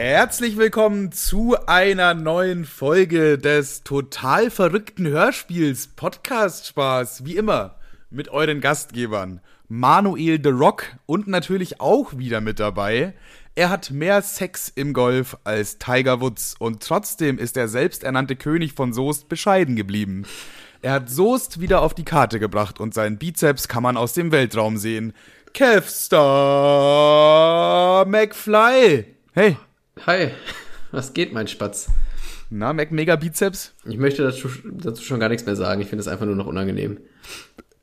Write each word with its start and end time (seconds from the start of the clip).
Herzlich 0.00 0.56
willkommen 0.56 1.10
zu 1.10 1.56
einer 1.66 2.14
neuen 2.14 2.64
Folge 2.66 3.36
des 3.36 3.82
total 3.82 4.48
verrückten 4.48 5.08
Hörspiels 5.08 5.88
Podcast 5.88 6.68
Spaß, 6.68 7.24
wie 7.24 7.34
immer, 7.34 7.74
mit 8.08 8.28
euren 8.28 8.60
Gastgebern 8.60 9.40
Manuel 9.66 10.38
The 10.40 10.50
Rock 10.50 10.84
und 11.06 11.26
natürlich 11.26 11.80
auch 11.80 12.16
wieder 12.16 12.40
mit 12.40 12.60
dabei. 12.60 13.14
Er 13.56 13.70
hat 13.70 13.90
mehr 13.90 14.22
Sex 14.22 14.68
im 14.72 14.92
Golf 14.92 15.36
als 15.42 15.78
Tiger 15.78 16.20
Woods 16.20 16.54
und 16.60 16.80
trotzdem 16.80 17.36
ist 17.36 17.56
der 17.56 17.66
selbsternannte 17.66 18.36
König 18.36 18.74
von 18.74 18.92
Soest 18.92 19.28
bescheiden 19.28 19.74
geblieben. 19.74 20.26
Er 20.80 20.92
hat 20.92 21.10
Soest 21.10 21.60
wieder 21.60 21.82
auf 21.82 21.94
die 21.94 22.04
Karte 22.04 22.38
gebracht 22.38 22.78
und 22.78 22.94
seinen 22.94 23.18
Bizeps 23.18 23.66
kann 23.66 23.82
man 23.82 23.96
aus 23.96 24.12
dem 24.12 24.30
Weltraum 24.30 24.76
sehen. 24.76 25.12
Kevstar 25.54 26.06
McFly. 28.06 29.06
Hey. 29.32 29.56
Hi, 30.06 30.30
was 30.90 31.12
geht, 31.14 31.32
mein 31.32 31.48
Spatz? 31.48 31.88
Na, 32.50 32.72
Mac 32.72 32.90
Mega 32.92 33.16
Bizeps? 33.16 33.74
Ich 33.84 33.98
möchte 33.98 34.22
dazu, 34.22 34.48
dazu 34.72 35.02
schon 35.02 35.20
gar 35.20 35.28
nichts 35.28 35.44
mehr 35.44 35.56
sagen. 35.56 35.80
Ich 35.82 35.88
finde 35.88 36.00
es 36.00 36.08
einfach 36.08 36.24
nur 36.26 36.36
noch 36.36 36.46
unangenehm. 36.46 36.98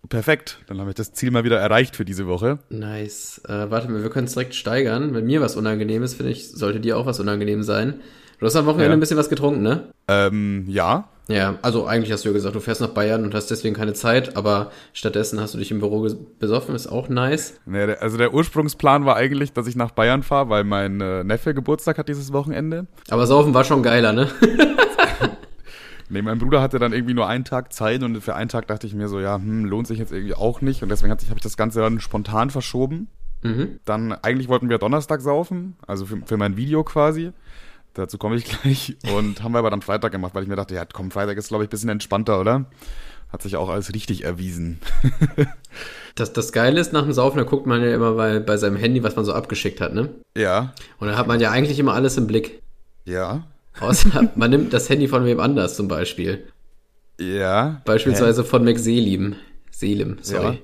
Perfekt, 0.09 0.59
dann 0.67 0.79
habe 0.79 0.89
ich 0.91 0.95
das 0.95 1.13
Ziel 1.13 1.31
mal 1.31 1.43
wieder 1.43 1.59
erreicht 1.59 1.95
für 1.95 2.05
diese 2.05 2.27
Woche. 2.27 2.59
Nice. 2.69 3.41
Äh, 3.47 3.69
warte 3.71 3.89
mal, 3.89 4.03
wir 4.03 4.09
können 4.09 4.27
es 4.27 4.33
direkt 4.33 4.53
steigern. 4.55 5.13
Wenn 5.15 5.25
mir 5.25 5.41
was 5.41 5.55
unangenehm 5.55 6.03
ist, 6.03 6.15
finde 6.15 6.31
ich, 6.31 6.49
sollte 6.51 6.79
dir 6.79 6.97
auch 6.97 7.05
was 7.05 7.19
unangenehm 7.19 7.63
sein. 7.63 8.01
Du 8.39 8.45
hast 8.45 8.55
am 8.55 8.65
Wochenende 8.65 8.89
Ja. 8.91 8.93
ein 8.97 8.99
bisschen 8.99 9.17
was 9.17 9.29
getrunken, 9.29 9.61
ne? 9.63 9.89
Ähm, 10.07 10.65
ja. 10.67 11.09
Ja, 11.27 11.57
also 11.63 11.87
eigentlich 11.87 12.11
hast 12.11 12.23
du 12.23 12.29
ja 12.29 12.33
gesagt, 12.33 12.55
du 12.55 12.59
fährst 12.59 12.81
nach 12.81 12.89
Bayern 12.89 13.23
und 13.23 13.33
hast 13.33 13.49
deswegen 13.49 13.75
keine 13.75 13.93
Zeit, 13.93 14.37
aber 14.37 14.71
stattdessen 14.93 15.39
hast 15.39 15.55
du 15.55 15.57
dich 15.57 15.71
im 15.71 15.79
Büro 15.79 16.07
besoffen, 16.39 16.75
ist 16.75 16.87
auch 16.87 17.09
nice. 17.09 17.59
Nee, 17.65 17.95
also 17.99 18.17
der 18.17 18.33
Ursprungsplan 18.33 19.05
war 19.05 19.15
eigentlich, 19.15 19.51
dass 19.51 19.65
ich 19.65 19.75
nach 19.75 19.91
Bayern 19.91 20.21
fahre, 20.21 20.49
weil 20.49 20.63
mein 20.63 21.01
äh, 21.01 21.23
Neffe 21.23 21.55
Geburtstag 21.55 21.97
hat 21.97 22.09
dieses 22.09 22.31
Wochenende. 22.31 22.85
Aber 23.09 23.25
Saufen 23.25 23.53
war 23.53 23.63
schon 23.63 23.81
geiler, 23.81 24.13
ne? 24.13 24.29
Nee, 26.07 26.21
mein 26.21 26.37
Bruder 26.37 26.61
hatte 26.61 26.77
dann 26.77 26.93
irgendwie 26.93 27.15
nur 27.15 27.27
einen 27.27 27.45
Tag 27.45 27.73
Zeit 27.73 28.03
und 28.03 28.21
für 28.21 28.35
einen 28.35 28.49
Tag 28.49 28.67
dachte 28.67 28.85
ich 28.85 28.93
mir 28.93 29.07
so, 29.07 29.19
ja, 29.19 29.37
hm, 29.37 29.65
lohnt 29.65 29.87
sich 29.87 29.97
jetzt 29.97 30.11
irgendwie 30.11 30.35
auch 30.35 30.61
nicht 30.61 30.83
und 30.83 30.89
deswegen 30.89 31.11
habe 31.11 31.21
ich 31.21 31.41
das 31.41 31.57
Ganze 31.57 31.79
dann 31.79 31.99
spontan 31.99 32.51
verschoben. 32.51 33.07
mhm. 33.41 33.79
Dann, 33.85 34.11
eigentlich 34.11 34.47
wollten 34.47 34.69
wir 34.69 34.77
Donnerstag 34.77 35.21
saufen, 35.21 35.75
also 35.87 36.05
für, 36.05 36.17
für 36.23 36.37
mein 36.37 36.57
Video 36.57 36.83
quasi. 36.83 37.31
Dazu 37.95 38.17
komme 38.19 38.35
ich 38.35 38.45
gleich. 38.61 38.95
Und 39.15 39.41
haben 39.41 39.53
wir 39.53 39.59
aber 39.59 39.71
dann 39.71 39.81
Freitag 39.81 40.11
gemacht, 40.11 40.35
weil 40.35 40.43
ich 40.43 40.49
mir 40.49 40.55
dachte, 40.55 40.75
ja, 40.75 40.85
komm, 40.85 41.09
Freitag 41.11 41.37
ist, 41.37 41.47
glaube 41.49 41.63
ich, 41.63 41.67
ein 41.67 41.71
bisschen 41.71 41.89
entspannter, 41.89 42.39
oder? 42.39 42.65
Hat 43.33 43.41
sich 43.41 43.55
auch 43.55 43.69
als 43.69 43.93
richtig 43.93 44.23
erwiesen. 44.23 44.79
Das, 46.17 46.31
das 46.31 46.53
Geile 46.53 46.79
ist, 46.79 46.93
nach 46.93 47.03
dem 47.03 47.11
Saufen, 47.11 47.37
da 47.39 47.43
guckt 47.43 47.65
man 47.67 47.81
ja 47.83 47.93
immer 47.93 48.13
bei, 48.13 48.39
bei 48.39 48.55
seinem 48.55 48.77
Handy, 48.77 49.03
was 49.03 49.17
man 49.17 49.25
so 49.25 49.33
abgeschickt 49.33 49.81
hat, 49.81 49.93
ne? 49.93 50.11
Ja, 50.37 50.73
Und 50.97 51.09
da 51.09 51.17
hat 51.17 51.27
man 51.27 51.41
ja 51.41 51.51
eigentlich 51.51 51.77
immer 51.77 51.93
alles 51.93 52.15
im 52.15 52.25
Blick. 52.25 52.61
ja, 53.03 53.45
Außer 53.81 54.29
man 54.35 54.49
nimmt 54.49 54.71
das 54.71 54.87
Handy 54.89 55.09
von 55.09 55.25
wem 55.25 55.41
anders 55.41 55.75
zum 55.75 55.89
Beispiel. 55.89 56.47
ja. 57.19 57.81
Beispielsweise 57.83 58.45
von 58.45 58.63
Mac 58.63 58.79
Selim. 58.79 59.35
Selim, 59.71 60.17
sorry. 60.21 60.43
Ja. 60.45 60.57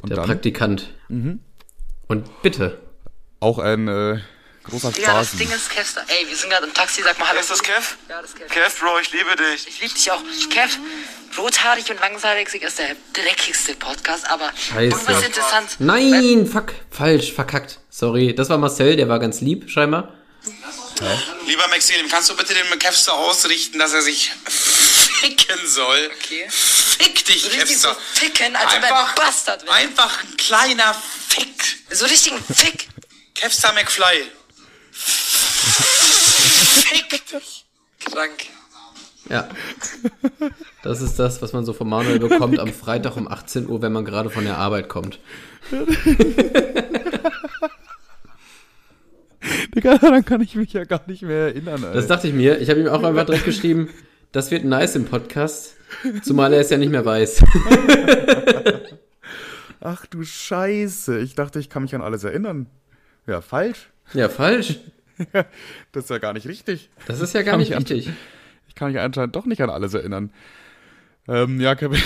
Und 0.00 0.08
Der 0.08 0.16
dann? 0.16 0.24
Praktikant. 0.26 0.94
Und 1.10 2.42
bitte. 2.42 2.78
Auch 3.40 3.58
ein 3.58 3.86
äh, 3.88 4.20
großer 4.64 4.92
Ja, 4.98 5.14
das 5.14 5.28
Spaß. 5.28 5.38
Ding 5.38 5.50
ist, 5.50 5.70
Kev, 5.70 5.88
ey, 6.08 6.28
wir 6.28 6.36
sind 6.36 6.50
gerade 6.50 6.66
im 6.66 6.74
Taxi, 6.74 7.02
sag 7.02 7.18
mal 7.18 7.28
Hallo. 7.28 7.40
Ist 7.40 7.50
das 7.50 7.62
Kev? 7.62 7.96
Ja, 8.08 8.20
das 8.22 8.30
ist 8.30 8.36
Kev. 8.38 8.48
Kev, 8.52 8.80
Bro, 8.80 8.98
ich 9.00 9.12
liebe 9.12 9.36
dich. 9.36 9.66
Ich 9.68 9.80
lieb 9.80 9.94
dich 9.94 10.10
auch. 10.10 10.20
Kev, 10.50 10.78
rothaarig 11.38 11.90
und 11.90 12.00
langseitig 12.00 12.62
ist 12.62 12.78
der 12.78 12.96
dreckigste 13.12 13.74
Podcast, 13.74 14.28
aber 14.28 14.50
Scheiße. 14.56 14.82
irgendwas 14.96 15.22
interessant. 15.22 15.70
Nein, 15.78 16.46
fuck, 16.50 16.72
falsch, 16.90 17.32
verkackt. 17.32 17.78
Sorry, 17.90 18.34
das 18.34 18.48
war 18.48 18.58
Marcel, 18.58 18.96
der 18.96 19.08
war 19.08 19.18
ganz 19.18 19.40
lieb, 19.40 19.70
scheinbar. 19.70 20.12
Lieber 21.46 21.66
Maxim, 21.68 22.08
kannst 22.08 22.30
du 22.30 22.36
bitte 22.36 22.54
den 22.54 22.78
Kevster 22.78 23.14
ausrichten, 23.14 23.78
dass 23.78 23.92
er 23.94 24.02
sich 24.02 24.30
ficken 24.46 25.58
soll? 25.66 26.10
Okay. 26.22 26.46
Fick 26.50 27.24
dich, 27.24 27.42
So 27.42 27.48
richtig 27.48 27.78
so 27.78 27.88
Kevster. 27.88 28.02
ficken, 28.14 28.54
als 28.56 28.66
ob 28.66 28.82
er 28.82 28.84
Einfach, 28.84 29.08
ein 29.08 29.14
Bastard 29.16 29.62
wäre. 29.64 29.74
einfach 29.74 30.22
ein 30.22 30.36
kleiner 30.36 30.94
Fick. 31.28 31.78
So 31.90 32.04
richtig 32.06 32.32
ein 32.34 32.44
Fick. 32.54 32.88
Kevster 33.34 33.72
McFly. 33.72 34.30
Fick 36.74 37.26
dich. 37.26 37.64
Krank. 38.04 38.30
Ja. 39.30 39.48
Das 40.82 41.00
ist 41.00 41.18
das, 41.18 41.40
was 41.40 41.52
man 41.52 41.64
so 41.64 41.72
von 41.72 41.88
Manuel 41.88 42.18
bekommt 42.18 42.58
am 42.58 42.72
Freitag 42.72 43.16
um 43.16 43.26
18 43.26 43.68
Uhr, 43.68 43.80
wenn 43.80 43.92
man 43.92 44.04
gerade 44.04 44.28
von 44.28 44.44
der 44.44 44.58
Arbeit 44.58 44.88
kommt. 44.88 45.18
Digga, 49.74 49.98
daran 49.98 50.24
kann 50.24 50.40
ich 50.40 50.54
mich 50.56 50.72
ja 50.72 50.84
gar 50.84 51.02
nicht 51.06 51.22
mehr 51.22 51.46
erinnern, 51.46 51.84
Alter. 51.84 51.94
Das 51.94 52.06
dachte 52.06 52.28
ich 52.28 52.34
mir. 52.34 52.60
Ich 52.60 52.68
habe 52.70 52.80
ihm 52.80 52.88
auch 52.88 53.02
einfach 53.02 53.24
direkt 53.24 53.44
geschrieben, 53.44 53.88
das 54.32 54.50
wird 54.50 54.64
nice 54.64 54.96
im 54.96 55.06
Podcast. 55.06 55.74
Zumal 56.22 56.52
er 56.52 56.60
es 56.60 56.70
ja 56.70 56.76
nicht 56.76 56.90
mehr 56.90 57.04
weiß. 57.04 57.44
Ach 59.80 60.06
du 60.06 60.24
Scheiße. 60.24 61.18
Ich 61.20 61.34
dachte, 61.34 61.60
ich 61.60 61.70
kann 61.70 61.82
mich 61.82 61.94
an 61.94 62.02
alles 62.02 62.24
erinnern. 62.24 62.66
Ja, 63.26 63.40
falsch. 63.40 63.90
Ja, 64.12 64.28
falsch. 64.28 64.80
Das 65.92 66.04
ist 66.04 66.10
ja 66.10 66.18
gar 66.18 66.32
nicht 66.32 66.46
richtig. 66.48 66.90
Das 67.06 67.20
ist 67.20 67.34
ja 67.34 67.42
gar 67.42 67.56
nicht 67.56 67.74
richtig. 67.74 68.10
Ich 68.68 68.74
kann 68.74 68.90
mich 68.92 69.00
anscheinend 69.00 69.36
doch 69.36 69.46
nicht 69.46 69.60
an 69.62 69.70
alles 69.70 69.94
erinnern. 69.94 70.30
Ähm, 71.28 71.60
ja, 71.60 71.74
Kevin. 71.74 72.02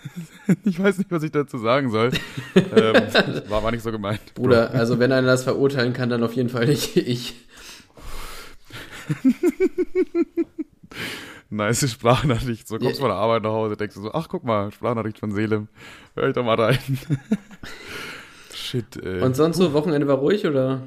ich 0.64 0.78
weiß 0.82 0.98
nicht, 0.98 1.10
was 1.10 1.22
ich 1.22 1.30
dazu 1.30 1.58
sagen 1.58 1.90
soll. 1.90 2.10
ähm, 2.54 2.94
war, 3.48 3.62
war 3.62 3.70
nicht 3.70 3.82
so 3.82 3.92
gemeint. 3.92 4.34
Bruder, 4.34 4.72
also 4.72 4.98
wenn 4.98 5.12
einer 5.12 5.26
das 5.26 5.44
verurteilen 5.44 5.92
kann, 5.92 6.08
dann 6.08 6.22
auf 6.22 6.32
jeden 6.34 6.48
Fall 6.48 6.66
nicht 6.66 6.96
ich. 6.96 7.34
Nice 11.50 11.90
Sprachnachricht. 11.90 12.68
So 12.68 12.78
kommst 12.78 12.96
Ja. 12.96 13.00
von 13.00 13.08
der 13.08 13.16
Arbeit 13.16 13.42
nach 13.42 13.50
Hause, 13.50 13.76
denkst 13.76 13.94
du 13.94 14.02
so, 14.02 14.12
ach 14.12 14.28
guck 14.28 14.44
mal, 14.44 14.70
Sprachnachricht 14.70 15.18
von 15.18 15.30
Selim. 15.32 15.68
Hör 16.14 16.28
ich 16.28 16.34
doch 16.34 16.44
mal 16.44 16.60
rein. 16.60 16.78
Shit, 18.54 18.96
ey. 19.02 19.20
Und 19.22 19.34
sonst 19.34 19.56
so, 19.56 19.72
Wochenende 19.72 20.06
war 20.06 20.16
ruhig 20.16 20.46
oder? 20.46 20.82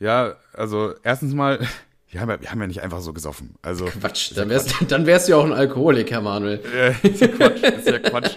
Ja, 0.00 0.34
also 0.52 0.94
erstens 1.02 1.34
mal, 1.34 1.60
wir 2.10 2.20
haben, 2.20 2.30
ja, 2.30 2.40
wir 2.40 2.50
haben 2.50 2.60
ja 2.60 2.66
nicht 2.66 2.82
einfach 2.82 3.00
so 3.00 3.12
gesoffen. 3.12 3.54
Also, 3.62 3.86
Quatsch, 3.86 4.32
dann 4.36 4.48
wärst, 4.48 4.74
dann 4.88 5.06
wärst 5.06 5.28
du 5.28 5.32
ja 5.32 5.38
auch 5.38 5.44
ein 5.44 5.52
Alkoholiker, 5.52 6.20
Manuel. 6.20 6.60
ist 7.02 7.20
ja 7.20 7.28
Quatsch, 7.28 7.62
ist 7.62 7.88
ja 7.88 7.98
Quatsch. 7.98 8.36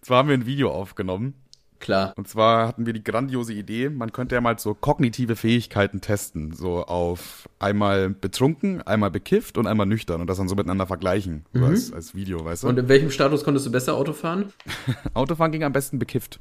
Zwar 0.00 0.18
haben 0.18 0.28
wir 0.28 0.36
ein 0.36 0.46
Video 0.46 0.70
aufgenommen. 0.70 1.34
Klar. 1.80 2.12
Und 2.16 2.28
zwar 2.28 2.68
hatten 2.68 2.86
wir 2.86 2.92
die 2.92 3.04
grandiose 3.04 3.52
Idee, 3.52 3.88
man 3.88 4.12
könnte 4.12 4.34
ja 4.34 4.40
mal 4.40 4.58
so 4.58 4.74
kognitive 4.74 5.36
Fähigkeiten 5.36 6.00
testen. 6.00 6.52
So 6.52 6.84
auf 6.84 7.48
einmal 7.58 8.10
betrunken, 8.10 8.82
einmal 8.82 9.10
bekifft 9.10 9.58
und 9.58 9.66
einmal 9.66 9.86
nüchtern 9.86 10.20
und 10.20 10.26
das 10.28 10.38
dann 10.38 10.48
so 10.48 10.56
miteinander 10.56 10.86
vergleichen. 10.86 11.46
So 11.52 11.64
als, 11.64 11.92
als 11.92 12.14
Video, 12.14 12.44
weißt 12.44 12.64
du? 12.64 12.68
Und 12.68 12.78
in 12.78 12.88
welchem 12.88 13.10
Status 13.10 13.44
konntest 13.44 13.66
du 13.66 13.70
besser 13.70 13.94
Auto 13.94 14.12
fahren? 14.12 14.52
Autofahren 15.14 15.52
ging 15.52 15.64
am 15.64 15.72
besten 15.72 15.98
bekifft. 15.98 16.40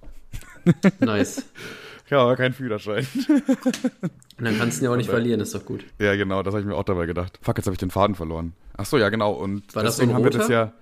Nice. 0.99 1.45
Ja, 2.09 2.19
aber 2.21 2.35
kein 2.35 2.53
Führerschein. 2.53 3.05
Und 3.27 3.43
dann 4.45 4.57
kannst 4.57 4.77
du 4.77 4.81
ihn 4.81 4.85
ja 4.85 4.91
auch 4.91 4.97
nicht 4.97 5.09
verlieren, 5.09 5.39
ist 5.41 5.53
doch 5.53 5.65
gut. 5.65 5.83
ja, 5.99 6.15
genau, 6.15 6.41
das 6.43 6.53
habe 6.53 6.61
ich 6.61 6.67
mir 6.67 6.75
auch 6.75 6.83
dabei 6.83 7.05
gedacht. 7.05 7.37
Fuck, 7.41 7.57
jetzt 7.57 7.65
habe 7.65 7.73
ich 7.73 7.79
den 7.79 7.91
Faden 7.91 8.15
verloren. 8.15 8.53
Ach 8.77 8.85
so, 8.85 8.97
ja, 8.97 9.09
genau. 9.09 9.31
Und 9.33 9.75
War 9.75 9.83
das 9.83 9.97
so 9.97 10.03
ein 10.03 10.07
deswegen 10.09 10.13
haben 10.13 10.23
wir 10.23 10.31
das 10.39 10.47
ja. 10.49 10.73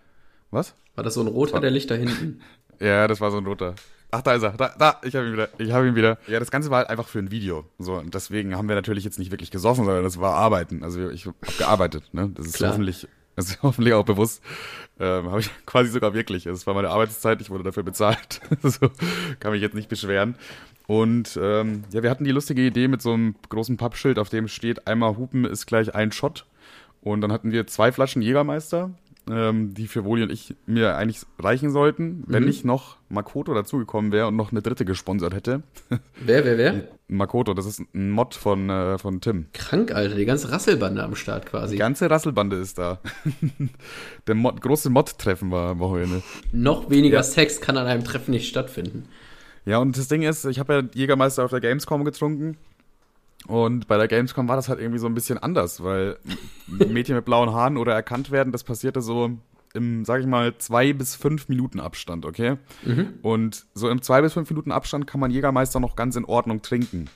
Was? 0.51 0.75
War 0.95 1.03
das 1.03 1.13
so 1.15 1.21
ein 1.21 1.27
roter, 1.27 1.59
der 1.59 1.71
Licht 1.71 1.89
da 1.91 1.95
hinten? 1.95 2.41
Ja, 2.81 3.07
das 3.07 3.21
war 3.21 3.31
so 3.31 3.37
ein 3.37 3.45
roter. 3.45 3.73
Ach, 4.11 4.21
da 4.21 4.33
ist 4.33 4.43
er. 4.43 4.51
Da, 4.51 4.75
da 4.77 4.99
ich 5.01 5.15
habe 5.15 5.27
ihn 5.27 5.31
wieder. 5.33 5.47
Ich 5.57 5.71
habe 5.71 5.87
ihn 5.87 5.95
wieder. 5.95 6.17
Ja, 6.27 6.39
das 6.39 6.51
Ganze 6.51 6.69
war 6.69 6.79
halt 6.79 6.89
einfach 6.89 7.07
für 7.07 7.19
ein 7.19 7.31
Video. 7.31 7.63
So, 7.79 7.93
und 7.93 8.13
deswegen 8.13 8.57
haben 8.57 8.67
wir 8.67 8.75
natürlich 8.75 9.05
jetzt 9.05 9.17
nicht 9.17 9.31
wirklich 9.31 9.49
gesoffen, 9.49 9.85
sondern 9.85 10.03
das 10.03 10.19
war 10.19 10.33
Arbeiten. 10.35 10.83
Also 10.83 11.09
ich 11.09 11.25
habe 11.25 11.37
gearbeitet, 11.57 12.13
ne? 12.13 12.31
Das 12.35 12.45
ist 12.47 12.55
Klar. 12.55 12.71
hoffentlich, 12.71 13.07
das 13.37 13.47
ist 13.47 13.59
hoffentlich 13.63 13.93
auch 13.93 14.03
bewusst. 14.03 14.43
Ähm, 14.99 15.29
habe 15.29 15.39
ich 15.39 15.49
quasi 15.65 15.89
sogar 15.89 16.13
wirklich. 16.13 16.45
Es 16.47 16.67
war 16.67 16.73
meine 16.73 16.89
Arbeitszeit, 16.89 17.39
ich 17.39 17.49
wurde 17.49 17.63
dafür 17.63 17.83
bezahlt. 17.83 18.41
so 18.61 18.89
kann 19.39 19.53
mich 19.53 19.61
jetzt 19.61 19.73
nicht 19.73 19.87
beschweren. 19.87 20.35
Und 20.87 21.39
ähm, 21.41 21.83
ja, 21.91 22.03
wir 22.03 22.09
hatten 22.09 22.23
die 22.25 22.31
lustige 22.31 22.65
Idee 22.65 22.87
mit 22.87 23.01
so 23.01 23.13
einem 23.13 23.35
großen 23.49 23.77
Pappschild, 23.77 24.19
auf 24.19 24.29
dem 24.29 24.47
steht, 24.47 24.87
einmal 24.87 25.17
Hupen 25.17 25.45
ist 25.45 25.65
gleich 25.65 25.95
ein 25.95 26.11
Shot. 26.11 26.45
Und 27.01 27.21
dann 27.21 27.31
hatten 27.31 27.51
wir 27.51 27.67
zwei 27.67 27.91
Flaschen 27.91 28.21
Jägermeister, 28.21 28.91
ähm, 29.29 29.73
die 29.73 29.87
für 29.87 30.03
Woli 30.05 30.21
und 30.23 30.31
ich 30.31 30.55
mir 30.67 30.95
eigentlich 30.95 31.21
reichen 31.39 31.71
sollten, 31.71 32.23
wenn 32.27 32.43
Mhm. 32.43 32.47
nicht 32.49 32.65
noch 32.65 32.97
Makoto 33.09 33.53
dazugekommen 33.53 34.11
wäre 34.11 34.27
und 34.27 34.35
noch 34.35 34.51
eine 34.51 34.61
dritte 34.61 34.85
gesponsert 34.85 35.33
hätte. 35.33 35.63
Wer, 36.23 36.45
wer, 36.45 36.57
wer? 36.57 36.83
Makoto, 37.07 37.53
das 37.53 37.65
ist 37.67 37.81
ein 37.93 38.09
Mod 38.11 38.33
von, 38.33 38.69
äh, 38.69 38.97
von 38.97 39.21
Tim. 39.21 39.45
Krank, 39.53 39.91
Alter, 39.93 40.15
die 40.15 40.25
ganze 40.25 40.51
Rasselbande 40.51 41.03
am 41.03 41.15
Start 41.15 41.45
Die 41.45 41.49
quasi. 41.49 41.75
ganze 41.77 42.09
Rasselbande 42.09 42.55
ist 42.57 42.77
da. 42.79 42.99
Der 44.27 44.35
Mod, 44.35 44.61
große 44.61 44.89
Mod-Treffen 44.89 45.51
war 45.51 45.71
am 45.71 45.79
Wochenende. 45.79 46.23
Noch 46.51 46.89
weniger 46.89 47.21
Sex 47.23 47.61
kann 47.61 47.77
an 47.77 47.85
einem 47.87 48.03
Treffen 48.03 48.31
nicht 48.31 48.47
stattfinden. 48.47 49.05
Ja, 49.65 49.79
und 49.79 49.97
das 49.97 50.07
Ding 50.07 50.21
ist, 50.21 50.45
ich 50.45 50.59
habe 50.59 50.73
ja 50.73 50.83
Jägermeister 50.93 51.43
auf 51.43 51.51
der 51.51 51.61
Gamescom 51.61 52.05
getrunken. 52.05 52.57
Und 53.47 53.87
bei 53.87 53.97
der 53.97 54.07
Gamescom 54.07 54.47
war 54.47 54.55
das 54.55 54.69
halt 54.69 54.79
irgendwie 54.79 54.99
so 54.99 55.07
ein 55.07 55.13
bisschen 55.13 55.37
anders, 55.37 55.83
weil 55.83 56.17
Mädchen 56.67 57.15
mit 57.15 57.25
blauen 57.25 57.51
Haaren 57.53 57.77
oder 57.77 57.93
erkannt 57.93 58.31
werden, 58.31 58.51
das 58.51 58.63
passierte 58.63 59.01
so 59.01 59.31
im, 59.73 60.05
sag 60.05 60.21
ich 60.21 60.25
mal, 60.25 60.57
zwei 60.57 60.93
bis 60.93 61.15
fünf 61.15 61.49
Minuten 61.49 61.79
Abstand, 61.79 62.25
okay? 62.25 62.57
Und 63.21 63.65
so 63.73 63.89
im 63.89 64.01
zwei 64.01 64.21
bis 64.21 64.33
fünf 64.33 64.49
Minuten 64.49 64.71
Abstand 64.71 65.05
kann 65.05 65.19
man 65.19 65.31
Jägermeister 65.31 65.79
noch 65.79 65.95
ganz 65.95 66.15
in 66.15 66.25
Ordnung 66.25 66.61
trinken. 66.61 67.09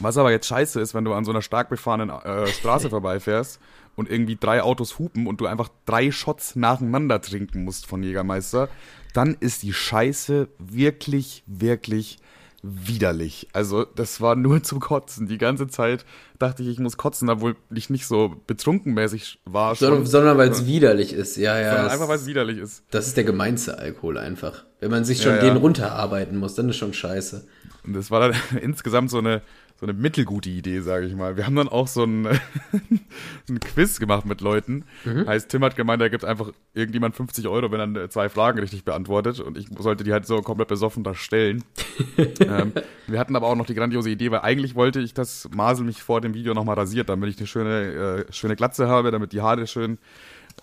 Was 0.00 0.16
aber 0.16 0.30
jetzt 0.30 0.46
scheiße 0.46 0.80
ist, 0.80 0.94
wenn 0.94 1.04
du 1.04 1.12
an 1.12 1.24
so 1.24 1.32
einer 1.32 1.42
stark 1.42 1.68
befahrenen 1.68 2.10
äh, 2.10 2.46
Straße 2.46 2.90
vorbeifährst 2.90 3.60
und 3.96 4.10
irgendwie 4.10 4.36
drei 4.36 4.62
Autos 4.62 4.98
hupen 4.98 5.26
und 5.26 5.40
du 5.40 5.46
einfach 5.46 5.70
drei 5.86 6.10
Shots 6.10 6.56
nacheinander 6.56 7.20
trinken 7.20 7.64
musst 7.64 7.86
von 7.86 8.02
Jägermeister, 8.02 8.68
dann 9.14 9.36
ist 9.40 9.62
die 9.62 9.72
Scheiße 9.72 10.48
wirklich, 10.58 11.42
wirklich 11.46 12.18
widerlich. 12.62 13.48
Also 13.52 13.84
das 13.84 14.20
war 14.20 14.36
nur 14.36 14.62
zum 14.62 14.78
Kotzen. 14.80 15.26
Die 15.26 15.38
ganze 15.38 15.66
Zeit 15.66 16.04
dachte 16.38 16.62
ich, 16.62 16.68
ich 16.68 16.78
muss 16.78 16.96
kotzen, 16.96 17.28
obwohl 17.28 17.56
ich 17.74 17.90
nicht 17.90 18.06
so 18.06 18.36
betrunkenmäßig 18.46 19.40
war. 19.44 19.74
Sondern, 19.74 20.06
sondern 20.06 20.38
weil 20.38 20.50
es 20.50 20.64
widerlich 20.66 21.12
ist, 21.12 21.36
ja, 21.36 21.58
ja. 21.58 21.68
Sondern 21.70 21.84
das- 21.84 21.92
einfach, 21.94 22.08
weil 22.08 22.16
es 22.18 22.26
widerlich 22.26 22.58
ist. 22.58 22.84
Das 22.90 23.06
ist 23.08 23.16
der 23.16 23.24
gemeinste 23.24 23.78
Alkohol 23.78 24.16
einfach. 24.16 24.64
Wenn 24.80 24.90
man 24.90 25.04
sich 25.04 25.22
schon 25.22 25.32
Ja, 25.32 25.38
ja. 25.38 25.44
den 25.44 25.56
runterarbeiten 25.56 26.36
muss, 26.38 26.54
dann 26.54 26.68
ist 26.68 26.76
schon 26.76 26.94
scheiße. 26.94 27.46
Und 27.84 27.94
das 27.94 28.10
war 28.12 28.20
dann 28.28 28.36
insgesamt 28.62 29.10
so 29.10 29.18
eine, 29.18 29.42
so 29.82 29.88
eine 29.88 29.98
mittelgute 29.98 30.48
Idee, 30.48 30.80
sage 30.80 31.06
ich 31.06 31.16
mal. 31.16 31.36
Wir 31.36 31.44
haben 31.44 31.56
dann 31.56 31.66
auch 31.66 31.88
so 31.88 32.04
ein, 32.04 32.24
ein 33.48 33.58
Quiz 33.58 33.98
gemacht 33.98 34.24
mit 34.26 34.40
Leuten. 34.40 34.84
Heißt, 35.04 35.48
Tim 35.48 35.64
hat 35.64 35.74
gemeint, 35.74 36.00
er 36.00 36.08
gibt 36.08 36.24
einfach 36.24 36.52
irgendjemand 36.72 37.16
50 37.16 37.48
Euro, 37.48 37.72
wenn 37.72 37.96
er 37.96 38.08
zwei 38.08 38.28
Fragen 38.28 38.60
richtig 38.60 38.84
beantwortet. 38.84 39.40
Und 39.40 39.58
ich 39.58 39.66
sollte 39.76 40.04
die 40.04 40.12
halt 40.12 40.24
so 40.24 40.40
komplett 40.40 40.68
besoffen 40.68 41.02
da 41.02 41.16
stellen. 41.16 41.64
ähm, 42.16 42.72
wir 43.08 43.18
hatten 43.18 43.34
aber 43.34 43.48
auch 43.48 43.56
noch 43.56 43.66
die 43.66 43.74
grandiose 43.74 44.08
Idee, 44.08 44.30
weil 44.30 44.42
eigentlich 44.42 44.76
wollte 44.76 45.00
ich, 45.00 45.14
dass 45.14 45.48
Masel 45.52 45.84
mich 45.84 46.00
vor 46.00 46.20
dem 46.20 46.32
Video 46.32 46.54
nochmal 46.54 46.76
rasiert, 46.76 47.08
damit 47.08 47.30
ich 47.30 47.38
eine 47.38 47.48
schöne, 47.48 48.26
äh, 48.28 48.32
schöne 48.32 48.54
Glatze 48.54 48.86
habe, 48.86 49.10
damit 49.10 49.32
die 49.32 49.40
Haare 49.40 49.66
schön 49.66 49.98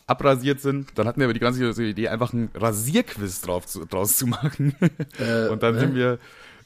abrasiert 0.08 0.62
sind. 0.62 0.98
Dann 0.98 1.08
hatten 1.08 1.20
wir 1.20 1.26
aber 1.26 1.34
die 1.34 1.42
grandiose 1.42 1.84
Idee, 1.84 2.08
einfach 2.08 2.32
ein 2.32 2.52
Rasierquiz 2.56 3.42
drauf 3.42 3.66
zu, 3.66 3.84
draus 3.84 4.16
zu 4.16 4.28
machen. 4.28 4.76
und 5.52 5.62
dann 5.62 5.74
hä? 5.76 5.80
sind 5.82 5.96
wir 5.96 6.14
äh, 6.14 6.18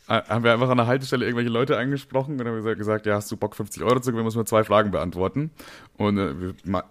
haben 0.07 0.43
wir 0.43 0.51
einfach 0.53 0.69
an 0.69 0.77
der 0.77 0.87
Haltestelle 0.87 1.25
irgendwelche 1.25 1.49
Leute 1.49 1.77
angesprochen 1.77 2.39
und 2.39 2.47
haben 2.47 2.55
gesagt- 2.57 2.77
gesagt, 2.77 3.05
ja, 3.05 3.15
hast 3.15 3.31
du 3.31 3.37
Bock 3.37 3.55
50 3.55 3.83
Euro 3.83 3.99
zu 3.99 4.11
gewinnen, 4.11 4.25
müssen 4.25 4.39
wir 4.39 4.45
zwei 4.45 4.63
Fragen 4.63 4.91
beantworten. 4.91 5.51
Und 5.97 6.17
äh, 6.17 6.33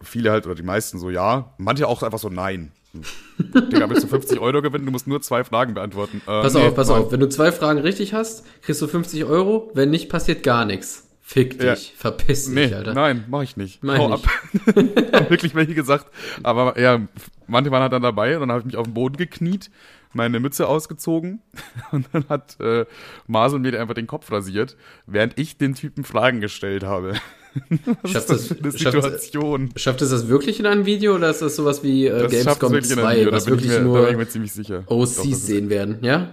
viele 0.02 0.30
halt, 0.30 0.46
oder 0.46 0.54
die 0.54 0.62
meisten 0.62 0.98
so 0.98 1.10
ja, 1.10 1.52
manche 1.58 1.86
auch 1.88 2.02
einfach 2.02 2.18
so 2.18 2.28
nein. 2.28 2.72
Digga, 3.38 3.88
willst 3.88 4.04
du 4.04 4.08
50 4.08 4.38
Euro 4.40 4.60
gewinnen, 4.62 4.84
du 4.84 4.92
musst 4.92 5.06
nur 5.06 5.20
zwei 5.22 5.44
Fragen 5.44 5.72
beantworten. 5.74 6.18
Äh, 6.26 6.42
Pass 6.42 6.54
nee, 6.54 6.66
auf, 6.66 6.74
pass 6.74 6.88
nein. 6.88 6.98
auf. 7.02 7.12
Wenn 7.12 7.20
du 7.20 7.28
zwei 7.28 7.50
Fragen 7.52 7.78
richtig 7.80 8.12
hast, 8.14 8.44
kriegst 8.62 8.82
du 8.82 8.86
50 8.86 9.24
Euro. 9.24 9.70
Wenn 9.74 9.90
nicht, 9.90 10.08
passiert 10.10 10.42
gar 10.42 10.64
nichts. 10.66 11.08
Fick 11.22 11.58
dich. 11.58 11.88
Ja. 11.92 11.94
Verpiss 11.96 12.44
dich, 12.46 12.54
Nee, 12.54 12.74
Alter. 12.74 12.92
nein, 12.92 13.24
mach 13.28 13.42
ich 13.42 13.56
nicht. 13.56 13.82
Mach 13.82 13.96
Hau 13.96 14.08
nicht. 14.10 14.26
ab. 14.26 14.30
Wirklich 15.30 15.54
welche 15.54 15.74
gesagt. 15.74 16.06
Aber 16.42 16.78
ja, 16.78 17.00
manche 17.46 17.70
waren 17.70 17.80
halt 17.80 17.92
dann 17.94 18.02
dabei 18.02 18.34
und 18.34 18.40
dann 18.40 18.50
habe 18.50 18.60
ich 18.60 18.66
mich 18.66 18.76
auf 18.76 18.84
den 18.86 18.92
Boden 18.92 19.16
gekniet, 19.16 19.70
meine 20.14 20.40
Mütze 20.40 20.66
ausgezogen 20.68 21.40
und 21.92 22.06
dann 22.12 22.24
hat 22.28 22.58
äh, 22.60 22.84
Masel 23.26 23.58
mir 23.58 23.78
einfach 23.80 23.94
den 23.94 24.06
Kopf 24.06 24.30
rasiert, 24.32 24.76
während 25.06 25.38
ich 25.38 25.56
den 25.58 25.74
Typen 25.74 26.04
Fragen 26.04 26.40
gestellt 26.40 26.84
habe. 26.84 27.14
Was 28.02 28.10
Schafft 28.12 28.30
ist 28.30 28.30
das 28.30 28.46
für 28.46 28.54
eine 28.60 28.72
schafft- 28.78 28.92
Situation? 29.02 29.70
Schafft 29.76 30.00
es 30.02 30.10
das 30.10 30.28
wirklich 30.28 30.58
in 30.58 30.66
einem 30.66 30.86
Video 30.86 31.14
oder 31.16 31.28
ist 31.30 31.42
das 31.42 31.54
sowas 31.56 31.82
wie 31.82 32.06
äh, 32.06 32.10
Das 32.10 32.20
schafft 32.20 32.32
es 32.32 32.44
Gamescom 32.44 32.72
wirklich 32.72 32.92
in 32.92 32.98
einem 32.98 33.06
2, 33.08 33.16
Video, 33.20 33.32
was 33.32 33.44
bin, 33.44 33.54
ich 33.54 33.60
wirklich 33.60 33.70
mir, 33.72 33.76
da 33.78 33.82
bin 33.92 34.04
ich 34.04 34.10
nur 34.10 34.16
mir 34.18 34.28
ziemlich 34.28 34.52
sicher. 34.52 34.84
Doch, 34.88 34.96
OCs 34.96 35.18
ist- 35.26 35.46
sehen 35.46 35.68
werden, 35.70 35.98
ja? 36.02 36.30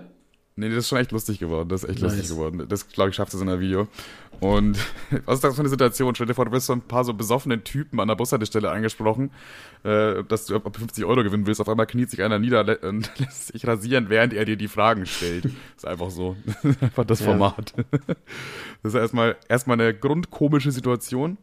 Nee, 0.60 0.70
das 0.70 0.80
ist 0.80 0.90
schon 0.90 0.98
echt 1.00 1.12
lustig 1.12 1.40
geworden. 1.40 1.70
Das 1.70 1.84
ist 1.84 1.90
echt 1.90 2.02
Nice. 2.02 2.12
lustig 2.18 2.30
geworden. 2.30 2.66
Das, 2.68 2.88
glaube 2.90 3.10
ich, 3.12 3.16
schafft 3.16 3.34
es 3.34 3.42
in 3.42 3.48
einem 3.50 3.62
Video. 3.62 3.88
Und 4.42 4.78
was 5.26 5.36
ist 5.36 5.44
das 5.44 5.56
für 5.56 5.62
eine 5.62 5.70
Situation? 5.70 6.16
Stell 6.16 6.28
dir 6.28 6.34
vor, 6.34 6.46
du 6.46 6.52
wirst 6.52 6.68
so 6.68 6.74
ein 6.74 6.82
paar 6.82 7.04
so 7.04 7.14
besoffenen 7.14 7.64
Typen 7.64 8.00
an 8.00 8.08
der 8.08 8.16
Bushaltestelle 8.16 8.70
angesprochen, 8.70 9.32
äh, 9.84 10.24
dass 10.26 10.46
du 10.46 10.56
ab 10.56 10.76
50 10.76 11.06
Euro 11.06 11.24
gewinnen 11.24 11.46
willst. 11.48 11.62
Auf 11.62 11.70
einmal 11.70 11.86
kniet 11.88 12.10
sich 12.10 12.22
einer 12.22 12.40
nieder 12.40 12.64
lä- 12.64 12.86
und 12.88 13.12
lässt 13.20 13.48
sich 13.54 13.66
rasieren, 13.68 14.10
während 14.10 14.34
er 14.34 14.46
dir 14.46 14.56
die 14.58 14.68
Fragen 14.68 15.06
stellt. 15.06 15.46
ist 15.76 15.86
einfach 15.88 16.10
so. 16.10 16.36
Das 16.46 16.64
ist 16.66 16.84
einfach 16.84 17.06
das 17.06 17.20
Ja. 17.22 17.26
Format. 17.28 17.74
Das 18.84 18.94
ist 18.94 19.00
erstmal, 19.00 19.36
erstmal 19.48 19.80
eine 19.80 19.94
grundkomische 19.94 20.72
Situation. 20.72 21.38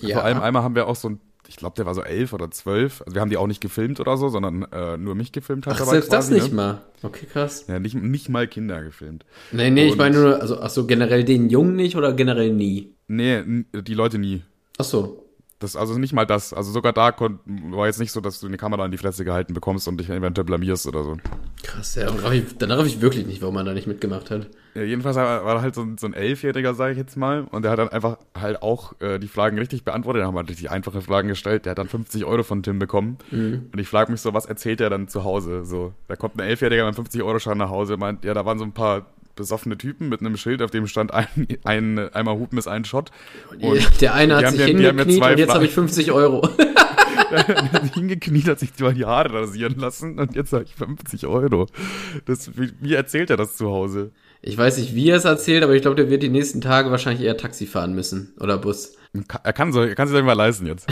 Ja. 0.00 0.16
Vor 0.16 0.24
allem 0.24 0.40
einmal 0.40 0.62
haben 0.62 0.74
wir 0.76 0.86
auch 0.86 0.96
so 0.96 1.08
ein, 1.10 1.20
ich 1.48 1.56
glaube, 1.56 1.74
der 1.76 1.86
war 1.86 1.94
so 1.94 2.02
elf 2.02 2.32
oder 2.34 2.50
zwölf. 2.50 3.00
Also 3.02 3.14
wir 3.14 3.20
haben 3.22 3.30
die 3.30 3.36
auch 3.38 3.46
nicht 3.46 3.60
gefilmt 3.62 3.98
oder 4.00 4.16
so, 4.16 4.28
sondern 4.28 4.64
äh, 4.70 4.96
nur 4.98 5.14
mich 5.14 5.32
gefilmt 5.32 5.66
hat 5.66 5.74
Ach, 5.74 5.78
dabei 5.80 5.92
selbst 5.92 6.12
das 6.12 6.26
quasi, 6.28 6.34
nicht 6.40 6.50
ne? 6.50 6.54
mal. 6.56 6.82
Okay, 7.02 7.26
krass. 7.26 7.64
Ja, 7.68 7.78
nicht, 7.80 7.94
nicht 7.94 8.28
mal 8.28 8.46
Kinder 8.46 8.82
gefilmt. 8.82 9.24
Nee, 9.50 9.70
nee, 9.70 9.86
ich 9.86 9.92
Und- 9.92 9.98
meine 9.98 10.16
nur, 10.20 10.40
also, 10.40 10.60
ach 10.60 10.70
so, 10.70 10.86
generell 10.86 11.24
den 11.24 11.48
Jungen 11.48 11.74
nicht 11.76 11.96
oder 11.96 12.12
generell 12.12 12.52
nie? 12.52 12.94
Nee, 13.08 13.42
die 13.72 13.94
Leute 13.94 14.18
nie. 14.18 14.42
Ach 14.76 14.84
so. 14.84 15.24
Das, 15.60 15.74
also 15.74 15.98
nicht 15.98 16.12
mal 16.12 16.24
das. 16.24 16.52
Also 16.52 16.70
sogar 16.70 16.92
da 16.92 17.12
war 17.18 17.86
jetzt 17.86 17.98
nicht 17.98 18.12
so, 18.12 18.20
dass 18.20 18.38
du 18.38 18.46
eine 18.46 18.56
Kamera 18.58 18.84
in 18.84 18.92
die 18.92 18.98
Fresse 18.98 19.24
gehalten 19.24 19.54
bekommst 19.54 19.88
und 19.88 19.98
dich 19.98 20.08
eventuell 20.08 20.44
blamierst 20.44 20.86
oder 20.86 21.02
so. 21.02 21.16
Krass, 21.64 21.96
ja, 21.96 22.06
dann 22.06 22.18
raff 22.20 22.32
ich, 22.32 22.56
dann 22.58 23.00
wirklich 23.00 23.26
nicht, 23.26 23.42
warum 23.42 23.56
man 23.56 23.66
da 23.66 23.74
nicht 23.74 23.88
mitgemacht 23.88 24.30
hat. 24.30 24.46
Ja, 24.74 24.82
jedenfalls 24.82 25.16
war 25.16 25.60
halt 25.60 25.74
so, 25.74 25.82
ein- 25.82 25.98
so 25.98 26.06
ein 26.06 26.12
Elfjähriger, 26.14 26.74
sage 26.74 26.92
ich 26.92 26.98
jetzt 26.98 27.16
mal, 27.16 27.42
und 27.50 27.62
der 27.62 27.72
hat 27.72 27.80
dann 27.80 27.88
einfach 27.88 28.18
halt 28.40 28.62
auch 28.62 28.92
äh, 29.00 29.18
die 29.18 29.26
Fragen 29.26 29.58
richtig 29.58 29.84
beantwortet. 29.84 30.22
Da 30.22 30.26
haben 30.26 30.34
wir 30.34 30.38
halt 30.40 30.50
richtig 30.50 30.70
einfache 30.70 31.00
Fragen 31.00 31.26
gestellt. 31.26 31.64
Der 31.64 31.72
hat 31.72 31.78
dann 31.78 31.88
50 31.88 32.24
Euro 32.24 32.44
von 32.44 32.62
Tim 32.62 32.78
bekommen. 32.78 33.18
Und 33.72 33.78
ich 33.80 33.88
frage 33.88 34.12
mich 34.12 34.20
so, 34.20 34.32
was 34.34 34.46
erzählt 34.46 34.80
er 34.80 34.90
dann 34.90 35.08
zu 35.08 35.24
Hause? 35.24 35.64
So, 35.64 35.92
da 36.06 36.14
kommt 36.14 36.36
ein 36.36 36.46
Elfjähriger 36.48 36.82
mit 36.84 36.88
einem 36.90 36.94
50 36.94 37.20
Euro 37.24 37.40
Schein 37.40 37.58
nach 37.58 37.70
Hause, 37.70 37.96
meint, 37.96 38.24
ja, 38.24 38.32
da 38.34 38.44
waren 38.46 38.58
so 38.60 38.64
ein 38.64 38.72
paar 38.72 39.06
besoffene 39.38 39.78
Typen 39.78 40.10
mit 40.10 40.20
einem 40.20 40.36
Schild, 40.36 40.60
auf 40.60 40.70
dem 40.70 40.86
stand 40.86 41.14
ein, 41.14 41.46
ein 41.64 41.98
einmal 42.12 42.36
Hupen 42.36 42.58
ist 42.58 42.68
ein 42.68 42.84
Shot. 42.84 43.10
Und 43.58 44.00
der 44.02 44.14
eine 44.14 44.36
hat 44.36 44.50
sich 44.50 44.62
hingekniet 44.62 45.16
zwei 45.16 45.32
und 45.32 45.38
jetzt 45.38 45.54
habe 45.54 45.64
ich 45.64 45.72
50 45.72 46.12
Euro. 46.12 46.46
hingekniet, 47.94 48.48
hat 48.48 48.58
sich 48.58 48.70
mal 48.78 48.94
die 48.94 49.04
Haare 49.04 49.32
rasieren 49.32 49.76
lassen 49.76 50.18
und 50.18 50.34
jetzt 50.34 50.52
habe 50.52 50.64
ich 50.64 50.74
50 50.74 51.26
Euro. 51.26 51.66
Das, 52.26 52.58
wie, 52.58 52.72
wie 52.80 52.94
erzählt 52.94 53.30
er 53.30 53.36
das 53.36 53.56
zu 53.56 53.68
Hause? 53.68 54.10
Ich 54.40 54.56
weiß 54.56 54.78
nicht, 54.78 54.94
wie 54.94 55.10
er 55.10 55.16
es 55.16 55.24
erzählt, 55.24 55.64
aber 55.64 55.74
ich 55.74 55.82
glaube, 55.82 55.96
der 55.96 56.10
wird 56.10 56.22
die 56.22 56.28
nächsten 56.28 56.60
Tage 56.60 56.90
wahrscheinlich 56.90 57.24
eher 57.24 57.36
Taxi 57.36 57.66
fahren 57.66 57.94
müssen 57.94 58.34
oder 58.38 58.58
Bus. 58.58 58.94
Er 59.42 59.52
kann, 59.52 59.72
so, 59.72 59.80
er 59.80 59.94
kann 59.94 60.06
sich 60.06 60.16
das 60.16 60.24
mal 60.24 60.34
leisten 60.34 60.66
jetzt. 60.66 60.86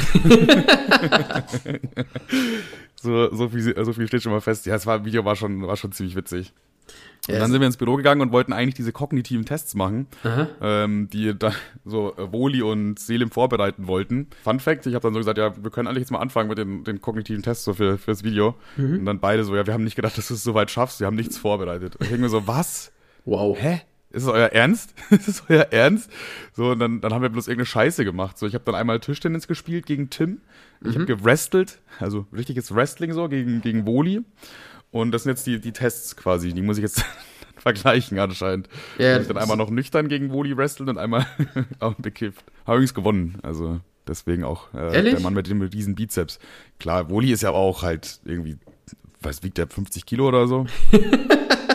so, 2.96 3.32
so, 3.32 3.48
viel, 3.50 3.84
so 3.84 3.92
viel 3.92 4.08
steht 4.08 4.22
schon 4.22 4.32
mal 4.32 4.40
fest. 4.40 4.66
Ja, 4.66 4.72
das 4.72 4.86
war, 4.86 5.04
Video 5.04 5.24
war 5.24 5.36
schon, 5.36 5.66
war 5.66 5.76
schon 5.76 5.92
ziemlich 5.92 6.16
witzig. 6.16 6.52
Und 7.28 7.34
Ja, 7.34 7.40
dann 7.40 7.50
sind 7.50 7.60
wir 7.60 7.66
ins 7.66 7.76
Büro 7.76 7.96
gegangen 7.96 8.20
und 8.20 8.32
wollten 8.32 8.52
eigentlich 8.52 8.74
diese 8.74 8.92
kognitiven 8.92 9.44
Tests 9.44 9.74
machen, 9.74 10.06
ähm, 10.60 11.08
die 11.10 11.36
da 11.36 11.52
so 11.84 12.14
äh, 12.16 12.32
Woli 12.32 12.62
und 12.62 12.98
Selim 12.98 13.30
vorbereiten 13.30 13.86
wollten. 13.86 14.28
Fun 14.44 14.60
Fact, 14.60 14.86
ich 14.86 14.94
habe 14.94 15.02
dann 15.02 15.12
so 15.12 15.18
gesagt, 15.18 15.38
ja, 15.38 15.52
wir 15.62 15.70
können 15.70 15.88
eigentlich 15.88 16.02
jetzt 16.02 16.12
mal 16.12 16.20
anfangen 16.20 16.48
mit 16.48 16.58
den, 16.58 16.84
den 16.84 17.00
kognitiven 17.00 17.42
Tests 17.42 17.64
so 17.64 17.74
für 17.74 17.98
fürs 17.98 18.22
Video. 18.22 18.54
Mhm. 18.76 19.00
Und 19.00 19.04
dann 19.06 19.20
beide 19.20 19.44
so, 19.44 19.56
ja, 19.56 19.66
wir 19.66 19.74
haben 19.74 19.84
nicht 19.84 19.96
gedacht, 19.96 20.16
dass 20.16 20.28
du 20.28 20.34
es 20.34 20.42
so 20.42 20.54
weit 20.54 20.70
schaffst, 20.70 21.00
wir 21.00 21.06
haben 21.06 21.16
nichts 21.16 21.36
vorbereitet. 21.36 21.96
Und 21.96 22.04
ich 22.04 22.08
denke 22.10 22.22
mir 22.22 22.28
so, 22.28 22.46
was? 22.46 22.92
Wow. 23.24 23.56
hä? 23.58 23.80
Ist 24.16 24.22
es 24.22 24.28
euer 24.28 24.48
Ernst? 24.48 24.94
ist 25.10 25.28
es 25.28 25.42
euer 25.48 25.66
Ernst? 25.72 26.10
So, 26.54 26.70
und 26.70 26.78
dann, 26.78 27.00
dann 27.00 27.12
haben 27.12 27.22
wir 27.22 27.28
bloß 27.28 27.48
irgendeine 27.48 27.66
Scheiße 27.66 28.04
gemacht. 28.04 28.38
So, 28.38 28.46
ich 28.46 28.54
habe 28.54 28.64
dann 28.64 28.74
einmal 28.74 29.00
Tischtennis 29.00 29.46
gespielt 29.46 29.84
gegen 29.84 30.10
Tim. 30.10 30.40
Ich 30.82 30.94
habe 30.94 31.06
gewrestelt, 31.06 31.80
also 31.98 32.26
richtiges 32.32 32.74
Wrestling 32.74 33.12
so, 33.12 33.28
gegen, 33.28 33.60
gegen 33.60 33.86
Woli. 33.86 34.22
Und 35.00 35.12
das 35.12 35.24
sind 35.24 35.30
jetzt 35.30 35.46
die, 35.46 35.60
die 35.60 35.72
Tests 35.72 36.16
quasi, 36.16 36.52
die 36.52 36.62
muss 36.62 36.78
ich 36.78 36.82
jetzt 36.82 37.04
vergleichen 37.58 38.18
anscheinend. 38.18 38.68
Ja, 38.98 39.10
Ja, 39.10 39.20
ich 39.20 39.28
dann 39.28 39.38
einmal 39.38 39.56
noch 39.56 39.70
nüchtern 39.70 40.08
gegen 40.08 40.30
Woli 40.30 40.56
wrestelt 40.56 40.88
und 40.88 40.98
einmal 40.98 41.26
auch 41.80 41.94
bekifft. 41.94 42.44
Habe 42.66 42.78
übrigens 42.78 42.94
gewonnen, 42.94 43.38
also 43.42 43.80
deswegen 44.06 44.44
auch 44.44 44.72
äh, 44.74 45.02
der 45.02 45.20
Mann 45.20 45.34
mit 45.34 45.48
dem 45.48 45.62
riesen 45.62 45.94
Bizeps. 45.94 46.38
Klar, 46.78 47.10
Woli 47.10 47.32
ist 47.32 47.42
ja 47.42 47.50
auch 47.50 47.82
halt 47.82 48.20
irgendwie, 48.24 48.56
was 49.20 49.42
wiegt 49.42 49.58
der, 49.58 49.66
50 49.66 50.06
Kilo 50.06 50.28
oder 50.28 50.46
so? 50.46 50.66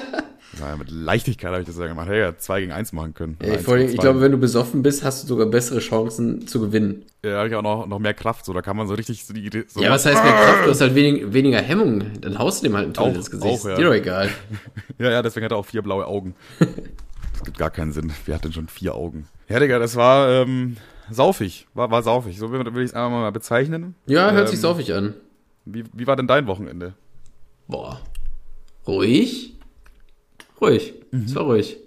Ja, 0.61 0.77
mit 0.77 0.89
Leichtigkeit 0.91 1.51
habe 1.51 1.61
ich 1.61 1.67
das 1.67 1.77
ja 1.77 1.87
gemacht. 1.87 2.07
Hey, 2.07 2.19
ja, 2.19 2.37
zwei 2.37 2.61
gegen 2.61 2.71
eins 2.71 2.93
machen 2.93 3.13
können. 3.13 3.37
Ja, 3.43 3.55
ich 3.55 3.63
zwei. 3.65 3.85
glaube, 3.87 4.21
wenn 4.21 4.31
du 4.31 4.37
besoffen 4.37 4.81
bist, 4.83 5.03
hast 5.03 5.23
du 5.23 5.27
sogar 5.27 5.47
bessere 5.47 5.79
Chancen 5.79 6.47
zu 6.47 6.59
gewinnen. 6.61 7.03
ja, 7.25 7.37
habe 7.39 7.47
ich 7.49 7.55
auch 7.55 7.61
noch, 7.63 7.87
noch 7.87 7.99
mehr 7.99 8.13
Kraft, 8.13 8.45
so 8.45 8.53
da 8.53 8.61
kann 8.61 8.77
man 8.77 8.87
so 8.87 8.93
richtig 8.93 9.25
so 9.25 9.33
die 9.33 9.49
so 9.67 9.81
Ja, 9.81 9.89
was 9.89 10.05
heißt 10.05 10.23
mehr 10.23 10.33
Kraft? 10.33 10.65
Du 10.65 10.69
hast 10.69 10.81
halt 10.81 10.93
wenig, 10.95 11.33
weniger 11.33 11.59
Hemmung. 11.59 12.03
Dann 12.21 12.37
haust 12.37 12.61
du 12.61 12.67
dem 12.67 12.77
halt 12.77 12.89
ein 12.89 12.97
Auch- 12.97 13.13
ins 13.13 13.31
Gesicht. 13.31 13.61
auch, 13.61 13.65
ja. 13.65 13.71
Ist 13.71 13.79
dir 13.79 13.85
doch 13.85 13.93
egal. 13.93 14.29
Ja, 14.99 15.09
ja, 15.09 15.21
deswegen 15.23 15.45
hat 15.45 15.51
er 15.51 15.57
auch 15.57 15.65
vier 15.65 15.81
blaue 15.81 16.05
Augen. 16.05 16.35
das 16.59 17.43
gibt 17.43 17.57
gar 17.57 17.71
keinen 17.71 17.91
Sinn. 17.91 18.11
Wer 18.25 18.35
hat 18.35 18.43
denn 18.43 18.53
schon 18.53 18.67
vier 18.67 18.93
Augen? 18.93 19.27
Ja, 19.49 19.59
Digga, 19.59 19.79
das 19.79 19.95
war 19.95 20.29
ähm, 20.29 20.77
saufig. 21.09 21.65
War, 21.73 21.89
war 21.89 22.03
saufig. 22.03 22.37
So 22.37 22.51
will, 22.51 22.63
will 22.75 22.83
ich 22.83 22.91
es 22.91 22.93
einfach 22.93 23.09
mal 23.09 23.31
bezeichnen. 23.31 23.95
Ja, 24.05 24.29
hört 24.31 24.47
Ähm, 24.47 24.51
sich 24.51 24.59
saufig 24.59 24.93
an. 24.93 25.15
Wie, 25.65 25.83
wie 25.93 26.05
war 26.05 26.15
denn 26.15 26.27
dein 26.27 26.45
Wochenende? 26.45 26.93
Boah. 27.67 27.99
Ruhig? 28.87 29.55
Ruhig. 30.61 30.93
Es 31.25 31.35
war 31.35 31.43
ruhig. 31.43 31.77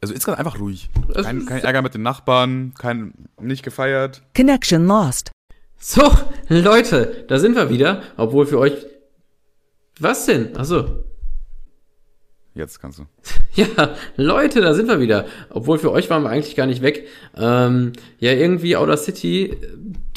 Also 0.00 0.14
insgesamt 0.14 0.38
einfach 0.38 0.58
ruhig. 0.58 0.90
Kein, 1.14 1.46
kein 1.46 1.62
Ärger 1.62 1.82
mit 1.82 1.94
den 1.94 2.02
Nachbarn, 2.02 2.74
kein 2.78 3.14
nicht 3.40 3.62
gefeiert. 3.62 4.22
Connection 4.36 4.86
lost. 4.86 5.30
So, 5.78 6.10
Leute, 6.48 7.24
da 7.28 7.38
sind 7.38 7.54
wir 7.56 7.70
wieder. 7.70 8.02
Obwohl 8.16 8.46
für 8.46 8.58
euch. 8.58 8.74
Was 10.00 10.26
denn? 10.26 10.56
Achso. 10.56 11.04
Jetzt 12.58 12.80
kannst 12.80 12.98
du. 12.98 13.04
Ja, 13.54 13.96
Leute, 14.16 14.60
da 14.60 14.72
sind 14.72 14.88
wir 14.88 15.00
wieder. 15.00 15.24
Obwohl 15.50 15.78
für 15.78 15.90
euch 15.90 16.10
waren 16.10 16.22
wir 16.22 16.30
eigentlich 16.30 16.54
gar 16.54 16.66
nicht 16.66 16.80
weg. 16.80 17.08
Ähm, 17.36 17.92
ja, 18.20 18.32
irgendwie 18.32 18.76
Outer 18.76 18.96
City 18.96 19.56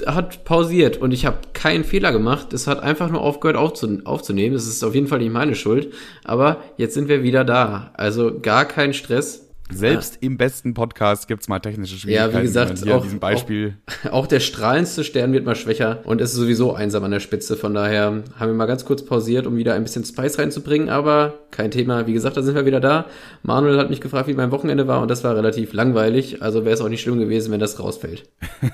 äh, 0.03 0.05
hat 0.05 0.43
pausiert 0.43 0.97
und 0.97 1.11
ich 1.11 1.25
habe 1.25 1.37
keinen 1.53 1.83
Fehler 1.83 2.11
gemacht. 2.11 2.53
Es 2.53 2.67
hat 2.67 2.81
einfach 2.81 3.09
nur 3.09 3.21
aufgehört 3.21 3.57
aufzu 3.57 4.01
aufzunehmen. 4.03 4.53
Das 4.53 4.67
ist 4.67 4.83
auf 4.83 4.93
jeden 4.93 5.07
Fall 5.07 5.19
nicht 5.19 5.31
meine 5.31 5.55
Schuld. 5.55 5.93
Aber 6.23 6.57
jetzt 6.77 6.93
sind 6.93 7.07
wir 7.07 7.23
wieder 7.23 7.43
da. 7.43 7.91
Also 7.95 8.39
gar 8.39 8.65
kein 8.65 8.93
Stress. 8.93 9.50
Selbst 9.71 10.17
im 10.21 10.37
besten 10.37 10.73
Podcast 10.73 11.27
gibt's 11.27 11.47
mal 11.47 11.59
technische 11.59 11.97
Schwierigkeiten. 11.97 12.33
Ja, 12.33 12.39
wie 12.39 12.43
gesagt, 12.43 12.87
auch, 12.89 13.03
diesem 13.03 13.19
Beispiel. 13.19 13.77
Auch, 14.05 14.11
auch 14.11 14.27
der 14.27 14.39
strahlendste 14.39 15.03
Stern 15.03 15.33
wird 15.33 15.45
mal 15.45 15.55
schwächer 15.55 16.01
und 16.03 16.21
es 16.21 16.31
ist 16.31 16.37
sowieso 16.37 16.73
einsam 16.73 17.03
an 17.03 17.11
der 17.11 17.19
Spitze. 17.19 17.55
Von 17.55 17.73
daher 17.73 18.23
haben 18.37 18.47
wir 18.47 18.53
mal 18.53 18.65
ganz 18.65 18.85
kurz 18.85 19.05
pausiert, 19.05 19.47
um 19.47 19.55
wieder 19.55 19.73
ein 19.73 19.83
bisschen 19.83 20.05
Spice 20.05 20.39
reinzubringen, 20.39 20.89
aber 20.89 21.39
kein 21.51 21.71
Thema. 21.71 22.07
Wie 22.07 22.13
gesagt, 22.13 22.37
da 22.37 22.43
sind 22.43 22.55
wir 22.55 22.65
wieder 22.65 22.79
da. 22.79 23.05
Manuel 23.43 23.77
hat 23.77 23.89
mich 23.89 24.01
gefragt, 24.01 24.27
wie 24.27 24.33
mein 24.33 24.51
Wochenende 24.51 24.87
war 24.87 25.01
und 25.01 25.09
das 25.09 25.23
war 25.23 25.35
relativ 25.35 25.73
langweilig. 25.73 26.41
Also 26.41 26.65
wäre 26.65 26.73
es 26.73 26.81
auch 26.81 26.89
nicht 26.89 27.01
schlimm 27.01 27.19
gewesen, 27.19 27.51
wenn 27.51 27.59
das 27.59 27.79
rausfällt. 27.79 28.29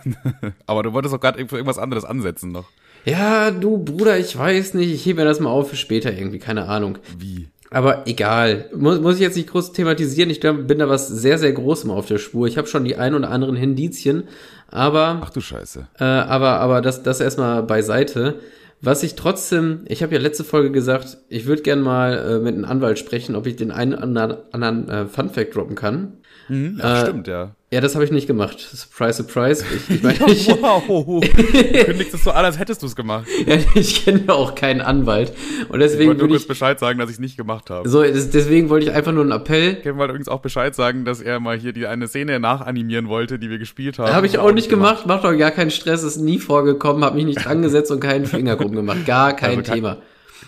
Aber 0.65 0.83
du 0.83 0.93
wolltest 0.93 1.13
doch 1.13 1.21
gerade 1.21 1.39
irgendwas 1.39 1.77
anderes 1.77 2.05
ansetzen 2.05 2.51
noch. 2.51 2.65
Ja, 3.05 3.51
du 3.51 3.77
Bruder, 3.77 4.17
ich 4.19 4.37
weiß 4.37 4.73
nicht. 4.73 4.93
Ich 4.93 5.05
hebe 5.05 5.21
mir 5.21 5.25
das 5.25 5.39
mal 5.39 5.49
auf 5.49 5.69
für 5.69 5.77
später 5.77 6.11
irgendwie, 6.11 6.39
keine 6.39 6.67
Ahnung. 6.67 6.97
Wie? 7.17 7.47
Aber 7.69 8.07
egal. 8.07 8.69
Muss, 8.75 9.01
muss 9.01 9.15
ich 9.15 9.21
jetzt 9.21 9.35
nicht 9.35 9.49
groß 9.49 9.73
thematisieren. 9.73 10.29
Ich 10.29 10.39
bin 10.39 10.79
da 10.79 10.87
was 10.87 11.07
sehr, 11.07 11.37
sehr 11.37 11.51
Großem 11.51 11.91
auf 11.91 12.05
der 12.05 12.17
Spur. 12.17 12.47
Ich 12.47 12.57
habe 12.57 12.67
schon 12.67 12.85
die 12.85 12.95
ein 12.95 13.13
oder 13.13 13.29
anderen 13.29 13.55
Indizien. 13.55 14.23
Aber, 14.69 15.21
Ach 15.23 15.29
du 15.29 15.41
Scheiße. 15.41 15.87
äh, 15.99 16.03
aber, 16.03 16.59
aber 16.59 16.81
das, 16.81 17.03
das 17.03 17.19
erstmal 17.19 17.63
beiseite. 17.63 18.35
Was 18.79 19.01
ich 19.01 19.15
trotzdem, 19.15 19.81
ich 19.87 20.03
habe 20.03 20.13
ja 20.13 20.21
letzte 20.21 20.43
Folge 20.43 20.71
gesagt, 20.71 21.17
ich 21.29 21.47
würde 21.47 21.63
gern 21.63 21.81
mal 21.81 22.13
äh, 22.13 22.39
mit 22.39 22.53
einem 22.53 22.65
Anwalt 22.65 22.99
sprechen, 22.99 23.35
ob 23.35 23.47
ich 23.47 23.55
den 23.55 23.71
einen 23.71 23.95
anderen, 23.95 24.37
anderen 24.51 24.89
äh, 24.89 25.05
Funfact 25.07 25.55
droppen 25.55 25.75
kann. 25.75 26.13
Hm? 26.47 26.79
Ach, 26.81 27.01
stimmt, 27.03 27.27
ja. 27.27 27.51
Ja, 27.69 27.81
das 27.81 27.95
habe 27.95 28.05
ich 28.05 28.11
nicht 28.11 28.27
gemacht. 28.27 28.57
Surprise, 28.59 29.21
surprise. 29.23 29.65
Ich, 29.89 29.95
ich 29.97 30.01
meine, 30.03 30.17
ich, 30.31 30.47
Wow. 30.47 30.83
Du 30.87 31.19
kündigst 31.85 32.13
es 32.13 32.23
so 32.23 32.31
an, 32.31 32.45
als 32.45 32.57
hättest 32.57 32.81
du 32.81 32.85
es 32.85 32.95
gemacht. 32.95 33.25
ja, 33.45 33.57
ich 33.75 34.05
kenne 34.05 34.23
ja 34.27 34.33
auch 34.33 34.55
keinen 34.55 34.79
Anwalt. 34.79 35.33
Und 35.67 35.81
Ich 35.81 35.87
deswegen 35.87 36.07
wollte 36.11 36.19
nur 36.21 36.29
kurz 36.29 36.43
ich, 36.43 36.47
Bescheid 36.47 36.79
sagen, 36.79 36.97
dass 36.99 37.09
ich 37.09 37.15
es 37.15 37.19
nicht 37.19 37.35
gemacht 37.35 37.69
habe. 37.69 37.89
so, 37.89 38.01
des- 38.01 38.29
deswegen 38.29 38.69
wollte 38.69 38.85
ich 38.85 38.93
einfach 38.93 39.11
nur 39.11 39.23
einen 39.23 39.33
Appell 39.33 39.75
Kevin 39.75 39.97
wollte 39.97 40.11
übrigens 40.11 40.29
auch 40.29 40.39
Bescheid 40.39 40.73
sagen, 40.75 41.03
dass 41.03 41.19
er 41.19 41.41
mal 41.41 41.57
hier 41.57 41.73
die 41.73 41.87
eine 41.87 42.07
Szene 42.07 42.39
nachanimieren 42.39 43.09
wollte, 43.09 43.37
die 43.37 43.49
wir 43.49 43.57
gespielt 43.59 43.99
haben. 43.99 44.13
Habe 44.13 44.27
ich 44.27 44.37
auch 44.37 44.53
nicht 44.53 44.69
gemacht, 44.69 45.05
macht 45.05 45.25
doch 45.25 45.35
gar 45.37 45.51
keinen 45.51 45.71
Stress, 45.71 46.03
ist 46.03 46.17
nie 46.17 46.39
vorgekommen, 46.39 47.03
habe 47.03 47.15
mich 47.17 47.25
nicht 47.25 47.43
dran 47.45 47.61
gesetzt 47.61 47.91
und 47.91 47.99
keinen 47.99 48.25
Finger 48.25 48.55
krumm 48.55 48.71
gemacht. 48.71 49.05
Gar 49.05 49.33
kein 49.35 49.57
Also 49.57 49.63
kein- 49.63 49.75
Thema. 49.75 49.97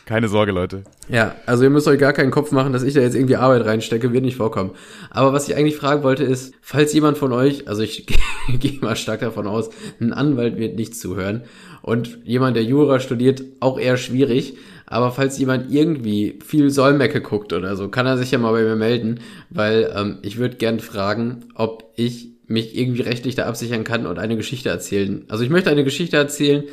Keine 0.10 0.28
Sorge, 0.28 0.52
Leute. 0.52 0.86
Ja, 1.08 1.36
also 1.46 1.64
ihr 1.64 1.70
müsst 1.70 1.88
euch 1.88 2.00
gar 2.00 2.14
keinen 2.14 2.32
Kopf 2.32 2.52
machen, 2.52 2.74
dass 2.74 2.82
ich 2.82 2.96
da 2.96 3.00
jetzt 3.00 3.14
irgendwie 3.14 3.36
Arbeit 3.36 3.64
reinstecke, 3.64 4.12
wird 4.12 4.24
nicht 4.24 4.38
vorkommen. 4.38 4.72
Aber 5.12 5.34
was 5.34 5.48
ich 5.48 5.56
eigentlich 5.56 5.76
fragen 5.76 6.02
wollte 6.02 6.24
ist, 6.24 6.56
falls 6.64 6.92
jemand 6.94 7.20
von 7.20 7.32
euch, 7.32 7.68
also 7.68 7.84
ich 7.84 8.08
gehe 8.60 8.80
mal 8.82 8.96
stark 8.96 9.20
davon 9.20 9.46
aus, 9.46 9.70
ein 10.02 10.12
Anwalt 10.12 10.58
wird 10.58 10.78
nicht 10.78 10.96
zuhören 10.96 11.44
und 11.84 12.18
jemand, 12.24 12.56
der 12.56 12.64
Jura 12.64 13.00
studiert, 13.00 13.44
auch 13.60 13.80
eher 13.80 13.98
schwierig. 13.98 14.58
Aber 14.88 15.12
falls 15.12 15.38
jemand 15.38 15.72
irgendwie 15.72 16.40
viel 16.44 16.72
Säumecke 16.72 17.22
guckt 17.22 17.54
oder 17.54 17.76
so, 17.76 17.90
kann 17.90 18.08
er 18.08 18.18
sich 18.18 18.32
ja 18.32 18.40
mal 18.40 18.54
bei 18.54 18.64
mir 18.64 18.76
melden, 18.76 19.20
weil 19.52 19.94
ähm, 19.96 20.18
ich 20.24 20.40
würde 20.40 20.58
gern 20.58 20.80
fragen, 20.80 21.46
ob 21.54 21.84
ich 21.96 22.30
mich 22.48 22.76
irgendwie 22.76 23.04
rechtlich 23.04 23.36
da 23.36 23.46
absichern 23.46 23.84
kann 23.84 24.08
und 24.08 24.18
eine 24.18 24.38
Geschichte 24.38 24.70
erzählen. 24.70 25.26
Also 25.28 25.44
ich 25.44 25.52
möchte 25.52 25.70
eine 25.70 25.84
Geschichte 25.84 26.18
erzählen, 26.18 26.64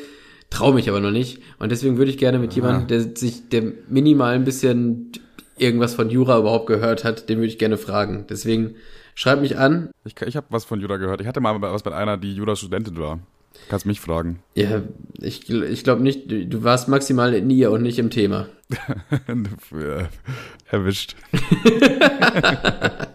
traue 0.50 0.74
mich 0.74 0.88
aber 0.88 1.00
noch 1.00 1.10
nicht. 1.10 1.40
Und 1.58 1.72
deswegen 1.72 1.98
würde 1.98 2.10
ich 2.10 2.18
gerne 2.18 2.38
mit 2.38 2.54
jemandem, 2.54 2.86
der 2.86 3.16
sich, 3.16 3.48
der 3.48 3.72
minimal 3.88 4.34
ein 4.34 4.44
bisschen 4.44 5.12
irgendwas 5.58 5.94
von 5.94 6.10
Jura 6.10 6.38
überhaupt 6.38 6.66
gehört 6.66 7.04
hat, 7.04 7.28
den 7.28 7.38
würde 7.38 7.48
ich 7.48 7.58
gerne 7.58 7.78
fragen. 7.78 8.26
Deswegen 8.28 8.74
schreib 9.14 9.40
mich 9.40 9.58
an. 9.58 9.90
Ich, 10.04 10.14
ich 10.22 10.36
habe 10.36 10.46
was 10.50 10.64
von 10.64 10.80
Jura 10.80 10.96
gehört. 10.96 11.20
Ich 11.20 11.26
hatte 11.26 11.40
mal 11.40 11.60
was 11.60 11.84
mit 11.84 11.94
einer, 11.94 12.16
die 12.16 12.34
Jura-Studentin 12.34 12.98
war. 12.98 13.20
Kannst 13.68 13.86
mich 13.86 14.00
fragen. 14.00 14.40
Ja, 14.54 14.82
ich, 15.20 15.50
ich 15.50 15.82
glaube 15.82 16.02
nicht, 16.02 16.30
du, 16.30 16.62
warst 16.62 16.88
maximal 16.88 17.32
in 17.34 17.48
ihr 17.50 17.70
und 17.70 17.82
nicht 17.82 17.98
im 17.98 18.10
Thema. 18.10 18.48
Erwischt. 20.70 21.16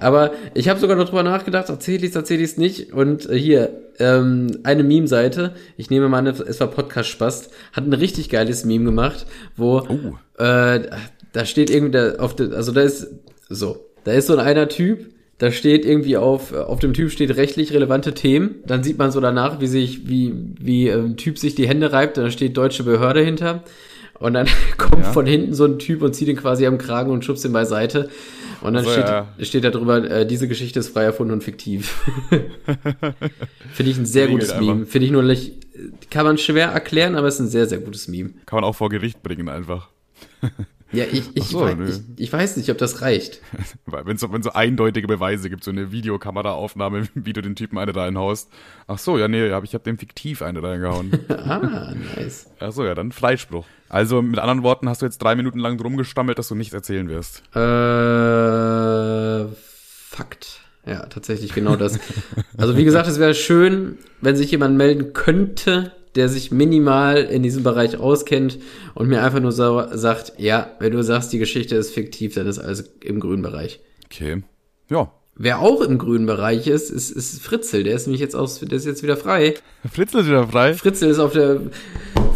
Aber 0.00 0.32
ich 0.54 0.68
habe 0.68 0.80
sogar 0.80 0.96
noch 0.96 1.08
drüber 1.08 1.22
nachgedacht, 1.22 1.68
erzähle 1.68 2.06
ich's, 2.06 2.16
erzähle 2.16 2.42
ich's 2.42 2.56
nicht. 2.56 2.92
Und 2.92 3.28
äh, 3.28 3.38
hier, 3.38 3.70
ähm, 3.98 4.58
eine 4.64 4.82
Meme-Seite, 4.84 5.54
ich 5.76 5.90
nehme 5.90 6.08
mal 6.08 6.18
an, 6.18 6.26
es 6.26 6.60
war 6.60 6.68
Podcast 6.68 7.08
Spast, 7.10 7.50
hat 7.72 7.86
ein 7.86 7.92
richtig 7.92 8.28
geiles 8.28 8.64
Meme 8.64 8.84
gemacht, 8.86 9.26
wo 9.56 9.80
Oh. 9.88 10.42
äh, 10.42 10.88
da 11.32 11.44
steht 11.44 11.70
irgendwie 11.70 11.92
da 11.92 12.14
auf 12.16 12.36
der, 12.36 12.52
also 12.52 12.72
da 12.72 12.82
ist 12.82 13.06
so, 13.48 13.76
da 14.04 14.12
ist 14.12 14.26
so 14.26 14.34
ein 14.34 14.40
einer 14.40 14.68
Typ, 14.68 15.06
da 15.38 15.50
steht 15.50 15.84
irgendwie 15.84 16.16
auf, 16.16 16.52
auf 16.52 16.78
dem 16.78 16.92
Typ 16.94 17.10
steht 17.10 17.36
rechtlich 17.36 17.72
relevante 17.72 18.14
Themen. 18.14 18.56
Dann 18.66 18.82
sieht 18.84 18.96
man 18.98 19.10
so 19.10 19.18
danach, 19.20 19.60
wie 19.60 19.66
sich, 19.66 20.08
wie, 20.08 20.32
wie 20.60 20.88
äh, 20.88 20.94
ein 21.00 21.16
Typ 21.16 21.38
sich 21.38 21.54
die 21.54 21.66
Hände 21.66 21.92
reibt, 21.92 22.16
da 22.16 22.30
steht 22.30 22.56
deutsche 22.56 22.84
Behörde 22.84 23.20
hinter. 23.22 23.64
Und 24.20 24.34
dann 24.34 24.46
kommt 24.78 25.04
Ja. 25.04 25.10
von 25.12 25.26
hinten 25.26 25.52
so 25.54 25.64
ein 25.64 25.78
Typ 25.80 26.02
und 26.02 26.14
zieht 26.14 26.28
ihn 26.28 26.36
quasi 26.36 26.64
am 26.66 26.78
Kragen 26.78 27.10
und 27.10 27.24
schubst 27.24 27.44
ihn 27.44 27.52
beiseite. 27.52 28.08
Und 28.62 28.74
dann 28.74 28.84
So, 28.84 28.92
steht, 28.92 29.06
ja. 29.06 29.26
steht 29.40 29.64
da 29.64 29.70
drüber, 29.70 30.08
äh, 30.08 30.26
diese 30.26 30.48
Geschichte 30.48 30.78
ist 30.80 30.90
frei 30.90 31.02
erfunden 31.04 31.32
und 31.32 31.42
fiktiv. 31.44 32.00
Finde 33.72 33.90
ich 33.90 33.98
ein 33.98 34.06
sehr 34.06 34.24
Regelt 34.26 34.40
gutes 34.40 34.50
einfach. 34.52 34.66
Meme. 34.66 34.86
Finde 34.86 35.06
ich 35.06 35.12
nur 35.12 35.22
nicht, 35.22 35.52
kann 36.10 36.24
man 36.24 36.38
schwer 36.38 36.68
erklären, 36.68 37.16
aber 37.16 37.26
es 37.26 37.34
ist 37.34 37.40
ein 37.40 37.48
sehr, 37.48 37.66
sehr 37.66 37.78
gutes 37.78 38.08
Meme. 38.08 38.30
Kann 38.46 38.58
man 38.58 38.64
auch 38.64 38.74
vor 38.74 38.88
Gericht 38.88 39.22
bringen 39.22 39.48
einfach. 39.48 39.88
Ja, 40.92 41.06
ich, 41.10 41.22
ich, 41.34 41.44
so, 41.44 41.62
weiß, 41.62 42.02
ich, 42.16 42.24
ich 42.24 42.32
weiß 42.32 42.58
nicht, 42.58 42.68
ob 42.70 42.76
das 42.76 43.00
reicht. 43.00 43.40
Weil 43.86 44.04
wenn 44.04 44.16
es 44.16 44.20
so, 44.20 44.52
eindeutige 44.52 45.06
Beweise 45.08 45.48
gibt, 45.48 45.64
so 45.64 45.70
eine 45.70 45.90
Videokameraaufnahme, 45.90 47.08
wie 47.14 47.32
du 47.32 47.40
den 47.40 47.56
Typen 47.56 47.78
eine 47.78 47.96
reinhaust. 47.96 48.50
Ach 48.86 48.98
so, 48.98 49.16
ja, 49.18 49.26
nee, 49.26 49.46
ich 49.46 49.74
habe 49.74 49.84
dem 49.84 49.96
fiktiv 49.96 50.42
eine 50.42 50.62
reingehauen. 50.62 51.18
Ah, 51.30 51.94
nice. 52.14 52.50
Ach 52.60 52.72
so, 52.72 52.84
ja, 52.84 52.94
dann 52.94 53.10
Freispruch. 53.10 53.64
Also 53.92 54.22
mit 54.22 54.38
anderen 54.38 54.62
Worten 54.62 54.88
hast 54.88 55.02
du 55.02 55.06
jetzt 55.06 55.18
drei 55.18 55.34
Minuten 55.34 55.58
lang 55.58 55.76
drum 55.76 55.98
gestammelt, 55.98 56.38
dass 56.38 56.48
du 56.48 56.54
nichts 56.54 56.72
erzählen 56.72 57.10
wirst. 57.10 57.42
Äh, 57.54 59.54
Fakt. 60.08 60.60
Ja, 60.86 61.04
tatsächlich 61.06 61.52
genau 61.52 61.76
das. 61.76 61.98
Also 62.56 62.78
wie 62.78 62.84
gesagt, 62.84 63.06
es 63.06 63.18
wäre 63.18 63.34
schön, 63.34 63.98
wenn 64.22 64.34
sich 64.34 64.50
jemand 64.50 64.78
melden 64.78 65.12
könnte, 65.12 65.92
der 66.14 66.30
sich 66.30 66.50
minimal 66.50 67.18
in 67.18 67.42
diesem 67.42 67.64
Bereich 67.64 67.98
auskennt 67.98 68.58
und 68.94 69.08
mir 69.08 69.22
einfach 69.22 69.40
nur 69.40 69.52
so 69.52 69.84
sagt, 69.92 70.32
ja, 70.38 70.70
wenn 70.78 70.92
du 70.92 71.04
sagst, 71.04 71.30
die 71.34 71.38
Geschichte 71.38 71.76
ist 71.76 71.92
fiktiv, 71.92 72.34
dann 72.34 72.46
ist 72.46 72.58
alles 72.58 72.94
im 73.04 73.20
grünen 73.20 73.42
Bereich. 73.42 73.80
Okay. 74.06 74.42
Ja. 74.88 75.12
Wer 75.34 75.60
auch 75.60 75.82
im 75.82 75.98
grünen 75.98 76.24
Bereich 76.24 76.66
ist, 76.66 76.90
ist, 76.90 77.10
ist 77.10 77.42
Fritzel. 77.42 77.84
Der 77.84 77.94
ist 77.94 78.06
nämlich 78.06 78.22
jetzt 78.22 78.36
aus, 78.36 78.60
der 78.60 78.72
ist 78.72 78.86
jetzt 78.86 79.02
wieder 79.02 79.18
frei. 79.18 79.54
Fritzl 79.92 80.20
ist 80.20 80.28
wieder 80.28 80.48
frei. 80.48 80.72
Fritzel 80.74 81.10
ist 81.10 81.18
auf 81.18 81.32
der, 81.32 81.60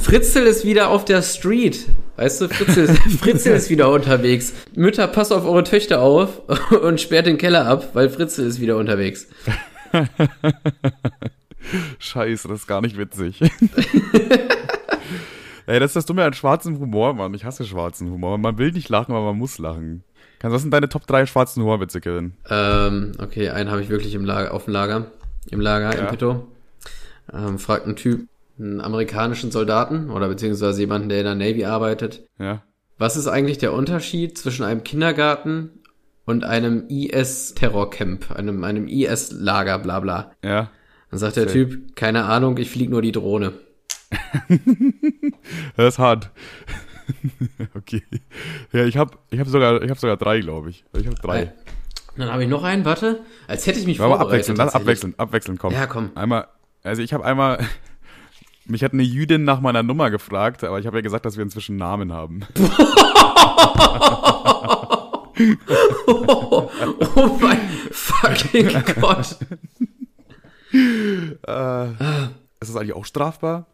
Fritzel 0.00 0.47
ist 0.47 0.65
wieder 0.65 0.88
auf 0.91 1.05
der 1.05 1.23
Street. 1.23 1.87
Weißt 2.17 2.41
du, 2.41 2.49
Fritzel 2.49 2.85
ist, 2.85 2.99
Fritzel 3.21 3.55
ist 3.57 3.71
wieder 3.71 3.91
unterwegs. 3.91 4.53
Mütter, 4.75 5.07
passt 5.09 5.33
auf 5.33 5.45
eure 5.45 5.65
Töchter 5.65 6.00
auf 6.00 6.41
und 6.83 7.00
sperrt 7.00 7.26
den 7.26 7.38
Keller 7.38 7.67
ab, 7.67 7.91
weil 7.95 8.09
Fritzel 8.09 8.47
ist 8.47 8.61
wieder 8.61 8.76
unterwegs. 8.76 9.26
Scheiße, 11.99 12.49
das 12.49 12.61
ist 12.61 12.67
gar 12.67 12.81
nicht 12.81 12.97
witzig. 12.97 13.41
Ey, 15.67 15.81
das 15.81 15.91
ist 15.91 15.97
das 15.97 16.07
Dumme 16.07 16.25
an 16.25 16.33
schwarzem 16.33 16.79
Humor, 16.79 17.15
Mann. 17.15 17.35
Ich 17.35 17.45
hasse 17.45 17.65
schwarzen 17.65 18.11
Humor. 18.11 18.38
Man 18.38 18.57
will 18.59 18.71
nicht 18.71 18.88
lachen, 18.88 19.12
aber 19.12 19.25
man 19.26 19.38
muss 19.38 19.59
lachen. 19.59 20.05
Kannst, 20.38 20.55
was 20.55 20.62
sind 20.62 20.71
deine 20.71 20.88
Top 20.88 21.07
3 21.07 21.26
schwarzen 21.26 21.62
Humorwitze, 21.62 22.00
Kevin? 22.00 22.35
Ähm, 22.49 23.12
okay, 23.19 23.49
einen 23.50 23.71
habe 23.71 23.83
ich 23.83 23.88
wirklich 23.88 24.15
im 24.15 24.25
Lager, 24.25 24.55
auf 24.55 24.65
dem 24.67 24.75
Lager, 24.75 25.11
im 25.50 25.61
Lager, 25.61 25.93
im 25.93 26.05
Ja. 26.05 26.11
Petto. 26.11 26.47
Ähm, 27.33 27.59
fragt 27.59 27.87
ein 27.87 27.97
Typ, 27.97 28.29
einen 28.58 28.80
amerikanischen 28.80 29.50
Soldaten 29.50 30.10
oder 30.10 30.28
beziehungsweise 30.28 30.80
jemanden, 30.80 31.08
der 31.08 31.18
in 31.18 31.25
der 31.25 31.34
Navy 31.34 31.64
arbeitet. 31.64 32.26
Ja. 32.38 32.62
Was 32.98 33.16
ist 33.16 33.26
eigentlich 33.28 33.58
der 33.58 33.72
Unterschied 33.75 34.38
zwischen 34.38 34.64
einem 34.64 34.82
Kindergarten 34.82 35.70
und 36.25 36.44
einem 36.44 36.86
IS-Terrorcamp, 36.88 38.30
einem, 38.30 38.64
einem 38.64 38.88
IS-Lager, 38.88 39.78
bla 39.78 40.00
bla? 40.00 40.32
Ja. 40.42 40.70
Dann 41.10 41.18
sagt 41.18 41.36
der 41.36 41.44
Erzähl. 41.44 41.68
Typ, 41.68 41.96
keine 41.96 42.25
Ahnung, 42.25 42.56
ich 42.58 42.70
flieg 42.70 42.90
nur 42.90 43.02
die 43.02 43.12
Drohne. 43.12 43.52
Das 45.76 45.94
ist 45.94 45.98
hart. 45.98 46.30
okay. 47.75 48.02
Ja, 48.72 48.84
ich 48.84 48.96
hab, 48.96 49.18
ich 49.30 49.38
hab 49.38 49.46
sogar, 49.48 49.82
ich 49.82 49.90
hab 49.90 49.98
sogar 49.98 50.16
drei, 50.16 50.40
glaube 50.40 50.70
ich. 50.70 50.84
Ich 50.96 51.06
hab 51.06 51.14
drei. 51.20 51.52
Dann 52.16 52.32
habe 52.32 52.42
ich 52.42 52.48
noch 52.48 52.64
einen, 52.64 52.84
warte. 52.84 53.20
Als 53.46 53.66
hätte 53.66 53.78
ich 53.78 53.86
mich 53.86 54.00
Aber 54.00 54.08
vorbereitet. 54.08 54.32
abwechselnd, 54.32 54.58
lass 54.58 54.72
tatsächlich. 54.72 54.88
abwechselnd, 54.88 55.20
abwechselnd, 55.20 55.58
komm. 55.60 55.72
Ja, 55.72 55.86
komm. 55.86 56.10
Einmal, 56.14 56.46
also 56.82 57.02
ich 57.02 57.12
habe 57.12 57.25
einmal, 57.25 57.58
mich 58.66 58.82
hat 58.85 58.92
eine 58.92 59.02
Jüdin 59.02 59.44
nach 59.44 59.61
meiner 59.61 59.82
Nummer 59.82 60.11
gefragt, 60.11 60.64
aber 60.64 60.78
ich 60.78 60.87
habe 60.87 60.99
ja 60.99 61.02
gesagt, 61.02 61.25
dass 61.25 61.37
wir 61.37 61.42
inzwischen 61.42 61.76
Namen 61.76 62.12
haben. 62.12 62.40
Oh, 66.06 66.70
oh 67.14 67.38
mein 67.40 67.61
fucking 67.90 68.68
Gott. 69.00 69.37
Ist 72.61 72.68
das 72.70 72.76
eigentlich 72.76 72.94
auch 72.94 73.04
strafbar? 73.04 73.66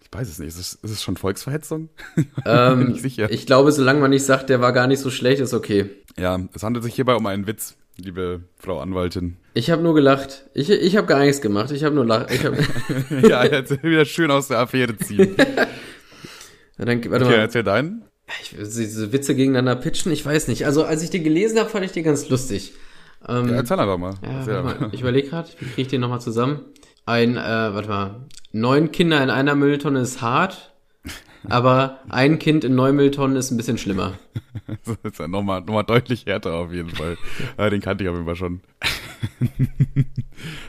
Ich 0.00 0.18
weiß 0.18 0.28
es 0.28 0.38
nicht. 0.38 0.48
Ist 0.48 0.58
es, 0.58 0.74
ist 0.74 0.90
es 0.90 1.02
schon 1.02 1.16
Volksverhetzung? 1.16 1.88
Ähm, 2.46 2.86
Bin 2.86 2.94
ich 2.94 3.02
sicher. 3.02 3.30
Ich 3.30 3.46
glaube, 3.46 3.70
solange 3.70 4.00
man 4.00 4.10
nicht 4.10 4.24
sagt, 4.24 4.48
der 4.48 4.60
war 4.60 4.72
gar 4.72 4.86
nicht 4.86 5.00
so 5.00 5.10
schlecht, 5.10 5.40
ist 5.40 5.54
okay. 5.54 5.90
Ja, 6.16 6.40
es 6.52 6.62
handelt 6.62 6.84
sich 6.84 6.94
hierbei 6.94 7.14
um 7.14 7.26
einen 7.26 7.46
Witz, 7.46 7.76
liebe 8.04 8.42
Frau 8.58 8.80
Anwaltin. 8.80 9.36
Ich 9.54 9.70
habe 9.70 9.82
nur 9.82 9.94
gelacht. 9.94 10.44
Ich, 10.54 10.70
ich 10.70 10.96
habe 10.96 11.06
gar 11.06 11.20
nichts 11.20 11.40
gemacht. 11.40 11.70
Ich 11.72 11.84
habe 11.84 11.94
nur 11.94 12.04
lach. 12.06 12.28
Ich 12.30 12.44
hab, 12.44 12.54
ja, 13.28 13.44
jetzt 13.44 13.82
wieder 13.82 14.04
schön 14.04 14.30
aus 14.30 14.48
der 14.48 14.58
Affäre 14.58 14.96
ziehen. 14.96 15.36
Ja, 16.78 16.86
dann, 16.86 17.04
warte 17.10 17.26
Okay, 17.26 17.34
mal. 17.36 17.40
erzähl 17.42 17.62
deinen. 17.62 18.04
Ich, 18.42 18.56
diese 18.56 19.12
Witze 19.12 19.34
gegeneinander 19.34 19.76
pitchen, 19.76 20.10
ich 20.12 20.24
weiß 20.24 20.48
nicht. 20.48 20.64
Also 20.64 20.82
als 20.84 21.02
ich 21.02 21.10
den 21.10 21.24
gelesen 21.24 21.58
habe, 21.58 21.68
fand 21.68 21.84
ich 21.84 21.92
den 21.92 22.04
ganz 22.04 22.26
lustig. 22.30 22.72
Ähm, 23.28 23.48
Ja, 23.50 23.56
erzähl 23.56 23.78
einfach 23.78 23.98
mal. 23.98 24.14
ja, 24.22 24.38
Erzähl 24.38 24.62
mal, 24.62 24.88
ich 24.92 25.02
überlege 25.02 25.28
gerade, 25.28 25.50
wie 25.58 25.66
kriege 25.66 25.82
ich 25.82 25.88
den 25.88 26.00
nochmal 26.00 26.22
zusammen? 26.22 26.60
Ein, 27.04 27.36
äh, 27.36 27.40
warte 27.42 27.88
mal, 27.88 28.20
neun 28.52 28.92
Kinder 28.92 29.22
in 29.22 29.28
einer 29.28 29.54
Mülltonne 29.56 30.00
ist 30.00 30.22
hart, 30.22 30.69
aber 31.48 31.98
ein 32.08 32.38
Kind 32.38 32.64
in 32.64 32.74
neun 32.74 32.96
Mülltonnen 32.96 33.36
ist 33.36 33.50
ein 33.50 33.56
bisschen 33.56 33.78
schlimmer. 33.78 34.14
Das 34.84 34.96
ist 35.02 35.18
ja 35.18 35.26
nochmal 35.28 35.60
noch 35.60 35.74
mal 35.74 35.82
deutlich 35.82 36.26
härter 36.26 36.54
auf 36.54 36.72
jeden 36.72 36.90
Fall. 36.90 37.16
den 37.70 37.80
kannte 37.80 38.04
ich 38.04 38.10
auf 38.10 38.14
jeden 38.16 38.26
Fall 38.26 38.36
schon. 38.36 38.60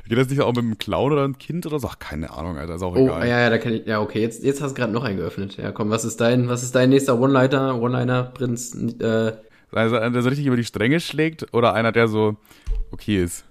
Geht 0.08 0.18
das 0.18 0.30
nicht 0.30 0.42
auch 0.42 0.50
mit 0.50 0.60
einem 0.60 0.78
Clown 0.78 1.12
oder 1.14 1.24
einem 1.24 1.38
Kind 1.38 1.66
oder 1.66 1.80
so? 1.80 1.88
Ach, 1.88 2.00
keine 2.00 2.32
Ahnung, 2.32 2.58
Alter, 2.58 2.76
ist 2.76 2.82
auch 2.84 2.96
Oh, 2.96 3.06
egal. 3.06 3.28
ja, 3.28 3.40
ja, 3.40 3.50
da 3.50 3.58
kann 3.58 3.74
ich, 3.74 3.86
ja, 3.86 4.02
okay, 4.02 4.22
jetzt, 4.22 4.44
jetzt 4.44 4.62
hast 4.62 4.72
du 4.72 4.76
gerade 4.76 4.92
noch 4.94 5.04
einen 5.04 5.18
geöffnet. 5.18 5.58
Ja, 5.58 5.72
komm, 5.72 5.90
was 5.90 6.04
ist 6.06 6.20
dein, 6.22 6.48
was 6.50 6.64
ist 6.64 6.76
dein 6.76 6.90
nächster 6.90 7.20
One-Liner, 7.20 7.80
One-Liner-Prinz, 7.82 8.76
äh, 9.00 9.34
Also 9.72 9.96
einer, 9.98 10.12
der 10.12 10.22
so 10.22 10.30
richtig 10.30 10.46
über 10.48 10.58
die 10.58 10.66
Stränge 10.66 11.00
schlägt 11.00 11.54
oder 11.54 11.74
einer, 11.74 11.92
der 11.92 12.08
so 12.08 12.36
okay 12.92 13.24
ist. 13.24 13.46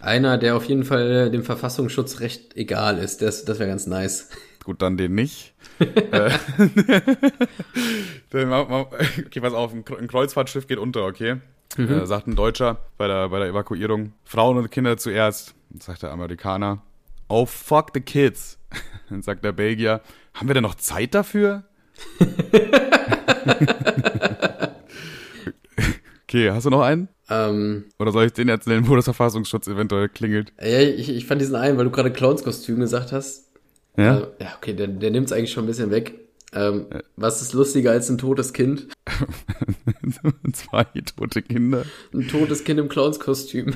einer, 0.00 0.38
der 0.38 0.56
auf 0.56 0.64
jeden 0.64 0.84
Fall 0.84 1.30
dem 1.30 1.42
Verfassungsschutz 1.44 2.20
recht 2.20 2.56
egal 2.56 2.98
ist. 2.98 3.20
Das, 3.22 3.44
das 3.44 3.58
wäre 3.58 3.68
ganz 3.68 3.86
nice. 3.86 4.30
Gut, 4.68 4.82
dann 4.82 4.98
den 4.98 5.14
nicht. 5.14 5.54
Äh, 5.80 6.30
okay, 8.34 9.40
pass 9.40 9.54
auf, 9.54 9.72
ein 9.72 9.82
Kre- 9.82 9.96
ein 9.96 10.08
Kreuzfahrtschiff 10.08 10.66
geht 10.66 10.76
unter, 10.76 11.06
okay? 11.06 11.36
Äh, 11.78 12.04
sagt 12.04 12.26
ein 12.26 12.36
Deutscher 12.36 12.76
bei 12.98 13.06
der, 13.08 13.30
bei 13.30 13.38
der 13.38 13.48
Evakuierung, 13.48 14.12
Frauen 14.24 14.58
und 14.58 14.70
Kinder 14.70 14.98
zuerst. 14.98 15.54
Dann 15.70 15.80
sagt 15.80 16.02
der 16.02 16.10
Amerikaner, 16.10 16.82
oh 17.28 17.46
fuck 17.46 17.92
the 17.94 18.02
kids. 18.02 18.58
Dann 19.08 19.22
sagt 19.22 19.42
der 19.42 19.52
Belgier, 19.52 20.02
haben 20.34 20.48
wir 20.48 20.54
denn 20.54 20.64
noch 20.64 20.74
Zeit 20.74 21.14
dafür? 21.14 21.64
okay, 26.24 26.50
hast 26.50 26.66
du 26.66 26.70
noch 26.70 26.82
einen? 26.82 27.08
Ähm, 27.30 27.84
Oder 27.98 28.12
soll 28.12 28.26
ich 28.26 28.32
den 28.32 28.48
erzählen, 28.48 28.86
wo 28.88 28.96
das 28.96 29.04
Verfassungsschutz 29.06 29.66
eventuell 29.68 30.08
klingelt? 30.10 30.52
ja, 30.60 30.80
ich, 30.80 31.08
ich 31.08 31.26
fand 31.26 31.40
diesen 31.40 31.56
einen, 31.56 31.76
weil 31.78 31.84
du 31.84 31.90
gerade 31.90 32.12
Clownskostüm 32.12 32.80
gesagt 32.80 33.12
hast. 33.12 33.47
Ja? 33.98 34.18
Äh, 34.18 34.26
ja, 34.40 34.54
okay, 34.56 34.74
der, 34.74 34.86
der 34.86 35.10
nimmt 35.10 35.26
es 35.26 35.32
eigentlich 35.32 35.52
schon 35.52 35.64
ein 35.64 35.66
bisschen 35.66 35.90
weg. 35.90 36.14
Ähm, 36.54 36.86
was 37.16 37.42
ist 37.42 37.52
lustiger 37.52 37.90
als 37.90 38.08
ein 38.08 38.16
totes 38.16 38.54
Kind? 38.54 38.88
Zwei 40.52 40.84
tote 40.84 41.42
Kinder. 41.42 41.84
Ein 42.14 42.28
totes 42.28 42.64
Kind 42.64 42.80
im 42.80 42.88
Clownskostüm. 42.88 43.74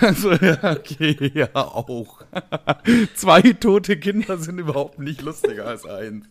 Also, 0.00 0.32
ja, 0.32 0.58
okay, 0.62 1.30
ja, 1.34 1.48
auch. 1.54 2.22
Zwei 3.14 3.42
tote 3.42 3.98
Kinder 3.98 4.38
sind 4.38 4.58
überhaupt 4.58 4.98
nicht 4.98 5.22
lustiger 5.22 5.66
als 5.66 5.86
eins. 5.86 6.26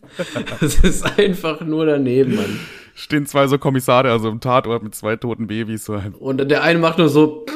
Das 0.60 0.80
ist 0.80 1.18
einfach 1.18 1.60
nur 1.60 1.86
daneben, 1.86 2.34
Mann. 2.34 2.58
Stehen 2.94 3.26
zwei 3.26 3.46
so 3.46 3.58
Kommissare, 3.58 4.10
also 4.10 4.28
im 4.28 4.40
Tatort 4.40 4.82
mit 4.82 4.94
zwei 4.94 5.16
toten 5.16 5.46
Babys, 5.46 5.84
so 5.84 6.00
Und 6.18 6.48
der 6.48 6.62
eine 6.62 6.78
macht 6.80 6.98
nur 6.98 7.08
so, 7.08 7.46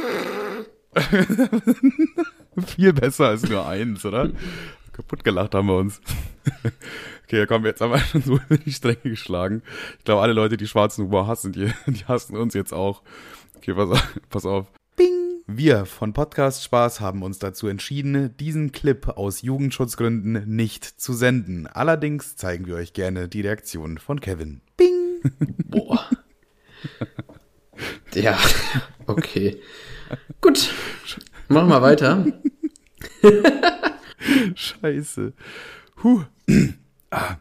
viel 2.67 2.93
besser 2.93 3.29
als 3.29 3.49
nur 3.49 3.67
eins, 3.67 4.05
oder? 4.05 4.31
Kaputt 4.99 5.23
gelacht 5.23 5.55
haben 5.55 5.69
wir 5.69 5.77
uns. 5.77 6.01
Okay, 7.25 7.45
komm, 7.47 7.67
jetzt 7.67 7.83
haben 7.83 7.93
wir 7.93 7.99
schon 8.11 8.23
so 8.23 8.37
über 8.37 8.57
die 8.57 8.73
Stränge 8.73 9.03
geschlagen. 9.03 9.63
Ich 9.99 10.05
glaube, 10.05 10.23
alle 10.23 10.33
Leute, 10.33 10.57
die 10.57 10.67
schwarzen 10.67 11.05
Humor 11.05 11.27
hassen, 11.27 11.53
die, 11.53 11.71
die 11.87 12.07
hassen 12.07 12.39
uns 12.39 12.55
jetzt 12.55 12.73
auch. 12.73 13.03
Okay, 13.55 13.75
pass 13.75 13.91
auf. 13.91 14.21
Pass 14.31 14.47
auf. 14.47 14.67
Bing! 14.97 15.43
Wir 15.47 15.85
von 15.85 16.15
Podcast 16.15 16.65
Spaß 16.65 17.03
haben 17.03 17.23
uns 17.23 17.39
dazu 17.39 17.69
entschieden, 17.69 18.35
diesen 18.39 18.73
Clip 18.73 19.09
aus 19.09 19.43
Jugendschutzgründen 19.43 20.45
nicht 20.47 20.87
zu 20.87 21.13
senden. 21.13 21.67
Allerdings 21.67 22.37
zeigen 22.37 22.65
wir 22.65 22.77
euch 22.77 22.95
gerne 22.95 23.29
die 23.29 23.43
Reaktion 23.43 23.99
von 23.99 24.21
Kevin. 24.21 24.63
Bing! 24.79 25.21
boah. 25.67 26.09
Ja, 28.15 28.39
okay. 29.07 29.61
Gut. 30.41 30.73
Machen 31.49 31.69
wir 31.69 31.83
weiter. 31.83 32.25
Scheiße. 34.55 35.33
Huh. 36.03 36.23
Ah. 37.11 37.37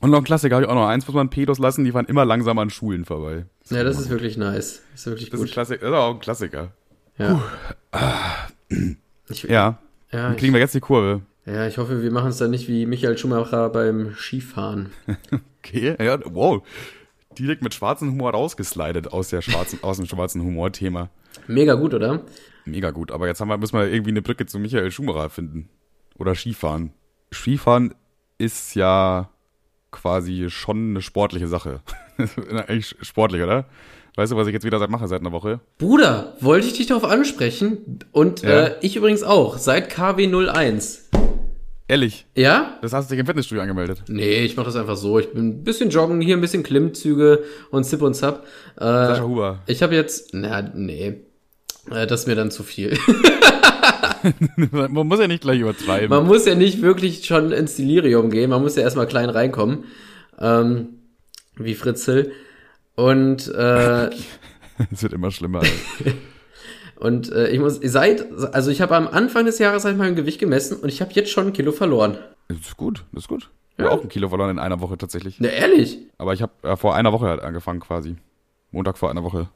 Und 0.00 0.10
noch 0.10 0.18
ein 0.18 0.24
Klassiker 0.24 0.56
habe 0.56 0.64
ich 0.64 0.68
auch 0.70 0.74
noch. 0.74 0.88
Eins 0.88 1.06
muss 1.06 1.14
man 1.14 1.30
Pedos 1.30 1.60
lassen, 1.60 1.84
die 1.84 1.92
fahren 1.92 2.06
immer 2.06 2.24
langsam 2.24 2.58
an 2.58 2.70
Schulen 2.70 3.04
vorbei. 3.04 3.46
Ja, 3.70 3.84
das 3.84 4.00
ist 4.00 4.10
wirklich 4.10 4.36
nice. 4.36 4.82
Das 4.90 5.00
ist 5.02 5.06
wirklich 5.06 5.30
Das 5.30 5.38
ist, 5.38 5.46
gut. 5.46 5.52
Klassik, 5.52 5.80
das 5.80 5.88
ist 5.90 5.94
auch 5.94 6.14
ein 6.14 6.18
Klassiker. 6.18 6.72
Ja. 7.16 7.40
Ich, 9.28 9.44
Ja. 9.44 9.78
ja, 10.10 10.28
Dann 10.28 10.36
kriegen 10.36 10.52
wir 10.52 10.60
jetzt 10.60 10.74
die 10.74 10.80
Kurve. 10.80 11.22
ich, 11.46 11.52
ja, 11.52 11.66
ich 11.68 11.78
hoffe, 11.78 12.02
wir 12.02 12.10
machen 12.10 12.30
es 12.30 12.38
dann 12.38 12.50
nicht 12.50 12.66
wie 12.68 12.84
Michael 12.84 13.16
Schumacher 13.16 13.68
beim 13.70 14.14
Skifahren. 14.16 14.90
Okay, 15.66 15.96
ja, 16.00 16.18
wow. 16.26 16.62
Direkt 17.36 17.60
mit 17.62 17.74
schwarzem 17.74 18.12
Humor 18.12 18.30
rausgeslidet 18.32 19.12
aus, 19.12 19.30
der 19.30 19.42
schwarzen, 19.42 19.80
aus 19.82 19.96
dem 19.96 20.06
schwarzen 20.06 20.40
Humor-Thema. 20.42 21.10
Mega 21.48 21.74
gut, 21.74 21.92
oder? 21.92 22.22
Mega 22.64 22.92
gut. 22.92 23.10
Aber 23.10 23.26
jetzt 23.26 23.40
haben 23.40 23.48
wir, 23.48 23.58
müssen 23.58 23.76
wir 23.76 23.88
irgendwie 23.88 24.10
eine 24.12 24.22
Brücke 24.22 24.46
zu 24.46 24.60
Michael 24.60 24.92
Schumacher 24.92 25.28
finden. 25.28 25.68
Oder 26.18 26.34
Skifahren. 26.34 26.92
Skifahren 27.32 27.94
ist 28.38 28.74
ja 28.74 29.28
quasi 29.90 30.46
schon 30.50 30.90
eine 30.90 31.02
sportliche 31.02 31.48
Sache. 31.48 31.80
Eigentlich 32.68 32.94
sportlich, 33.02 33.42
oder? 33.42 33.66
Weißt 34.16 34.32
du, 34.32 34.36
was 34.36 34.46
ich 34.46 34.54
jetzt 34.54 34.64
wieder 34.64 34.78
seit 34.78 34.88
mache 34.90 35.06
seit 35.08 35.20
einer 35.20 35.32
Woche? 35.32 35.60
Bruder, 35.78 36.34
wollte 36.40 36.66
ich 36.66 36.72
dich 36.74 36.86
darauf 36.86 37.04
ansprechen? 37.04 37.98
Und 38.12 38.42
Ja. 38.42 38.66
äh, 38.68 38.76
ich 38.80 38.96
übrigens 38.96 39.22
auch, 39.22 39.58
seit 39.58 39.92
KW01. 39.92 41.00
Ehrlich, 41.88 42.26
Ja? 42.34 42.78
das 42.82 42.92
hast 42.94 43.08
du 43.10 43.14
dich 43.14 43.20
im 43.20 43.26
Fitnessstudio 43.26 43.62
angemeldet. 43.62 44.02
Nee, 44.08 44.38
ich 44.44 44.56
mache 44.56 44.66
das 44.66 44.76
einfach 44.76 44.96
so. 44.96 45.18
Ich 45.18 45.32
bin 45.32 45.48
ein 45.48 45.64
bisschen 45.64 45.90
joggen, 45.90 46.20
hier 46.20 46.36
ein 46.36 46.40
bisschen 46.40 46.62
Klimmzüge 46.62 47.44
und 47.70 47.84
Zip 47.84 48.02
und 48.02 48.14
Zap. 48.14 48.44
Äh, 48.76 48.80
Sascha 48.84 49.22
Huber. 49.22 49.58
ich 49.66 49.82
habe 49.82 49.94
jetzt, 49.94 50.30
na, 50.32 50.62
nee, 50.62 51.20
äh, 51.90 52.06
das 52.06 52.20
ist 52.22 52.26
mir 52.26 52.34
dann 52.34 52.50
zu 52.50 52.62
viel. 52.64 52.98
Man 54.70 55.06
muss 55.06 55.20
ja 55.20 55.28
nicht 55.28 55.42
gleich 55.42 55.60
übertreiben. 55.60 56.08
Man 56.10 56.26
muss 56.26 56.46
ja 56.46 56.54
nicht 56.54 56.82
wirklich 56.82 57.24
schon 57.24 57.52
ins 57.52 57.76
Delirium 57.76 58.30
gehen, 58.30 58.50
man 58.50 58.62
muss 58.62 58.76
ja 58.76 58.82
erstmal 58.82 59.06
klein 59.06 59.30
reinkommen. 59.30 59.84
Ähm, 60.38 60.88
wie 61.56 61.74
Fritzl. 61.74 62.32
Und, 62.94 63.48
äh, 63.54 64.10
Es 64.92 65.02
wird 65.02 65.12
immer 65.12 65.30
schlimmer. 65.30 65.62
Und 66.96 67.30
äh, 67.30 67.48
ich 67.50 67.58
muss, 67.60 67.78
seit, 67.82 68.26
also 68.54 68.70
ich 68.70 68.80
habe 68.80 68.96
am 68.96 69.06
Anfang 69.08 69.44
des 69.44 69.58
Jahres 69.58 69.84
halt 69.84 69.98
mein 69.98 70.14
Gewicht 70.16 70.38
gemessen 70.38 70.78
und 70.78 70.88
ich 70.88 71.02
habe 71.02 71.12
jetzt 71.12 71.30
schon 71.30 71.48
ein 71.48 71.52
Kilo 71.52 71.70
verloren. 71.72 72.16
Das 72.48 72.58
ist 72.58 72.76
gut, 72.78 73.04
das 73.12 73.24
ist 73.24 73.28
gut. 73.28 73.50
Ich 73.76 73.84
habe 73.84 73.90
auch 73.92 74.02
ein 74.02 74.08
Kilo 74.08 74.30
verloren 74.30 74.48
in 74.50 74.58
einer 74.58 74.80
Woche 74.80 74.96
tatsächlich. 74.96 75.36
Na, 75.38 75.48
ehrlich? 75.48 75.98
Aber 76.16 76.32
ich 76.32 76.40
habe 76.40 76.52
äh, 76.62 76.74
vor 76.76 76.94
einer 76.94 77.12
Woche 77.12 77.26
halt 77.26 77.42
angefangen 77.42 77.80
quasi. 77.80 78.16
Montag 78.70 78.96
vor 78.96 79.10
einer 79.10 79.22
Woche. 79.22 79.50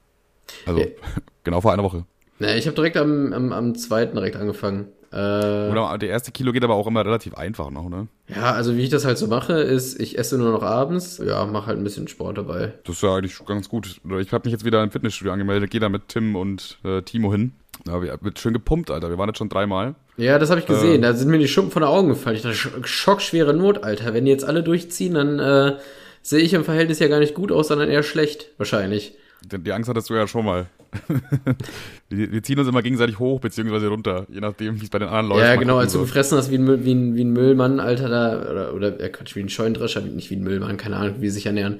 Also, 0.66 0.80
Okay. 0.80 0.96
genau 1.42 1.62
vor 1.62 1.72
einer 1.72 1.83
Woche. 1.83 2.04
Na, 2.40 2.57
ich 2.57 2.66
habe 2.66 2.74
direkt 2.74 2.96
am, 2.96 3.33
am, 3.33 3.53
am 3.53 3.74
zweiten 3.76 4.16
direkt 4.16 4.35
angefangen. 4.37 4.88
Äh, 5.12 5.16
Oder 5.16 5.98
der 5.98 6.09
erste 6.09 6.31
Kilo 6.33 6.53
geht 6.53 6.62
aber 6.64 6.74
auch 6.74 6.87
immer 6.87 7.05
relativ 7.05 7.35
einfach 7.35 7.70
noch, 7.70 7.88
ne? 7.88 8.07
ja, 8.29 8.53
also 8.53 8.76
wie 8.76 8.83
ich 8.83 8.90
das 8.90 9.05
halt 9.05 9.18
so 9.18 9.26
mache, 9.26 9.55
ist, 9.55 10.00
ich 10.00 10.16
esse 10.18 10.38
nur 10.38 10.53
noch 10.53 10.62
abends, 10.62 11.18
ja, 11.24 11.44
mache 11.46 11.66
halt 11.66 11.79
ein 11.79 11.85
bisschen 11.85 12.07
Sport 12.07 12.38
dabei. 12.38 12.72
Das 12.85 12.96
ist 12.96 13.03
ja 13.03 13.16
eigentlich 13.16 13.44
ganz 13.44 13.68
gut. 13.68 14.00
Ich 14.20 14.33
habe 14.33 14.42
mich 14.46 14.53
jetzt 14.53 14.64
wieder 14.64 14.83
im 14.85 14.90
Fitnessstudio 14.92 15.33
angemeldet, 15.33 15.70
gehe 15.70 15.81
da 15.81 15.88
mit 15.88 16.09
Tim 16.09 16.37
und 16.37 16.79
äh, 16.85 17.03
Timo 17.03 17.33
hin. 17.33 17.53
Da 17.85 18.00
wir- 18.03 18.18
wird 18.20 18.38
schön 18.38 18.53
gepumpt, 18.53 18.90
Alter. 18.90 19.09
Wir 19.11 19.18
waren 19.18 19.29
jetzt 19.29 19.38
schon 19.38 19.48
dreimal. 19.48 19.94
Ja, 20.16 20.38
das 20.38 20.50
habe 20.50 20.61
ich 20.61 20.66
gesehen. 20.66 21.03
Da 21.03 21.12
sind 21.14 21.29
mir 21.31 21.38
die 21.38 21.48
Schuppen 21.48 21.70
von 21.72 21.83
den 21.83 21.88
Augen 21.88 22.09
gefallen. 22.11 22.37
Ich 22.37 22.42
dachte, 22.42 22.55
Sch- 22.57 22.87
schockschwere 22.87 23.53
Not, 23.55 23.83
Alter. 23.83 24.14
Wenn 24.14 24.26
die 24.26 24.31
jetzt 24.31 24.44
alle 24.44 24.62
durchziehen, 24.62 25.14
dann 25.14 25.38
äh, 25.40 25.76
sehe 26.22 26.40
ich 26.40 26.53
im 26.55 26.62
Verhältnis 26.64 26.98
ja 27.00 27.09
gar 27.09 27.18
nicht 27.20 27.35
gut 27.35 27.50
aus, 27.50 27.68
sondern 27.68 27.88
eher 27.88 28.03
schlecht, 28.03 28.50
wahrscheinlich. 28.59 29.14
Die, 29.42 29.72
Angst 29.72 29.88
hattest 29.88 30.11
du 30.11 30.14
ja 30.14 30.26
schon 30.26 30.44
mal. 30.44 30.66
wir, 32.09 32.33
wir 32.33 32.42
ziehen 32.42 32.59
uns 32.59 32.68
immer 32.68 32.83
gegenseitig 32.83 33.18
hoch 33.18 33.40
beziehungsweise 33.40 33.87
runter, 33.88 34.26
je 34.29 34.40
nachdem, 34.40 34.81
wie 34.81 34.85
es 34.85 34.90
bei 34.90 34.98
den 34.98 35.09
anderen 35.09 35.29
läuft. 35.29 35.44
ja, 35.44 35.57
genau, 35.57 35.79
als 35.79 35.92
du 35.92 36.00
gefressen 36.00 36.37
hast 36.37 36.50
wie 36.50 36.57
ein, 36.57 36.64
Müll, 36.64 36.85
wie 36.85 36.92
ein, 36.92 37.14
wie 37.14 37.24
ein 37.24 37.33
Müllmann, 37.33 37.79
Alter, 37.79 38.09
da, 38.09 38.50
oder, 38.50 38.74
oder, 38.74 39.00
ja, 39.00 39.09
Quatsch, 39.09 39.37
wie 39.37 39.40
ein 39.40 39.48
Scheunendrescher, 39.48 40.00
nicht 40.00 40.31
wie 40.31 40.37
ein 40.37 40.42
Müllmann, 40.42 40.76
keine 40.76 40.96
Ahnung, 40.96 41.16
wie 41.20 41.29
sie 41.29 41.35
sich 41.35 41.46
ernähren. 41.46 41.79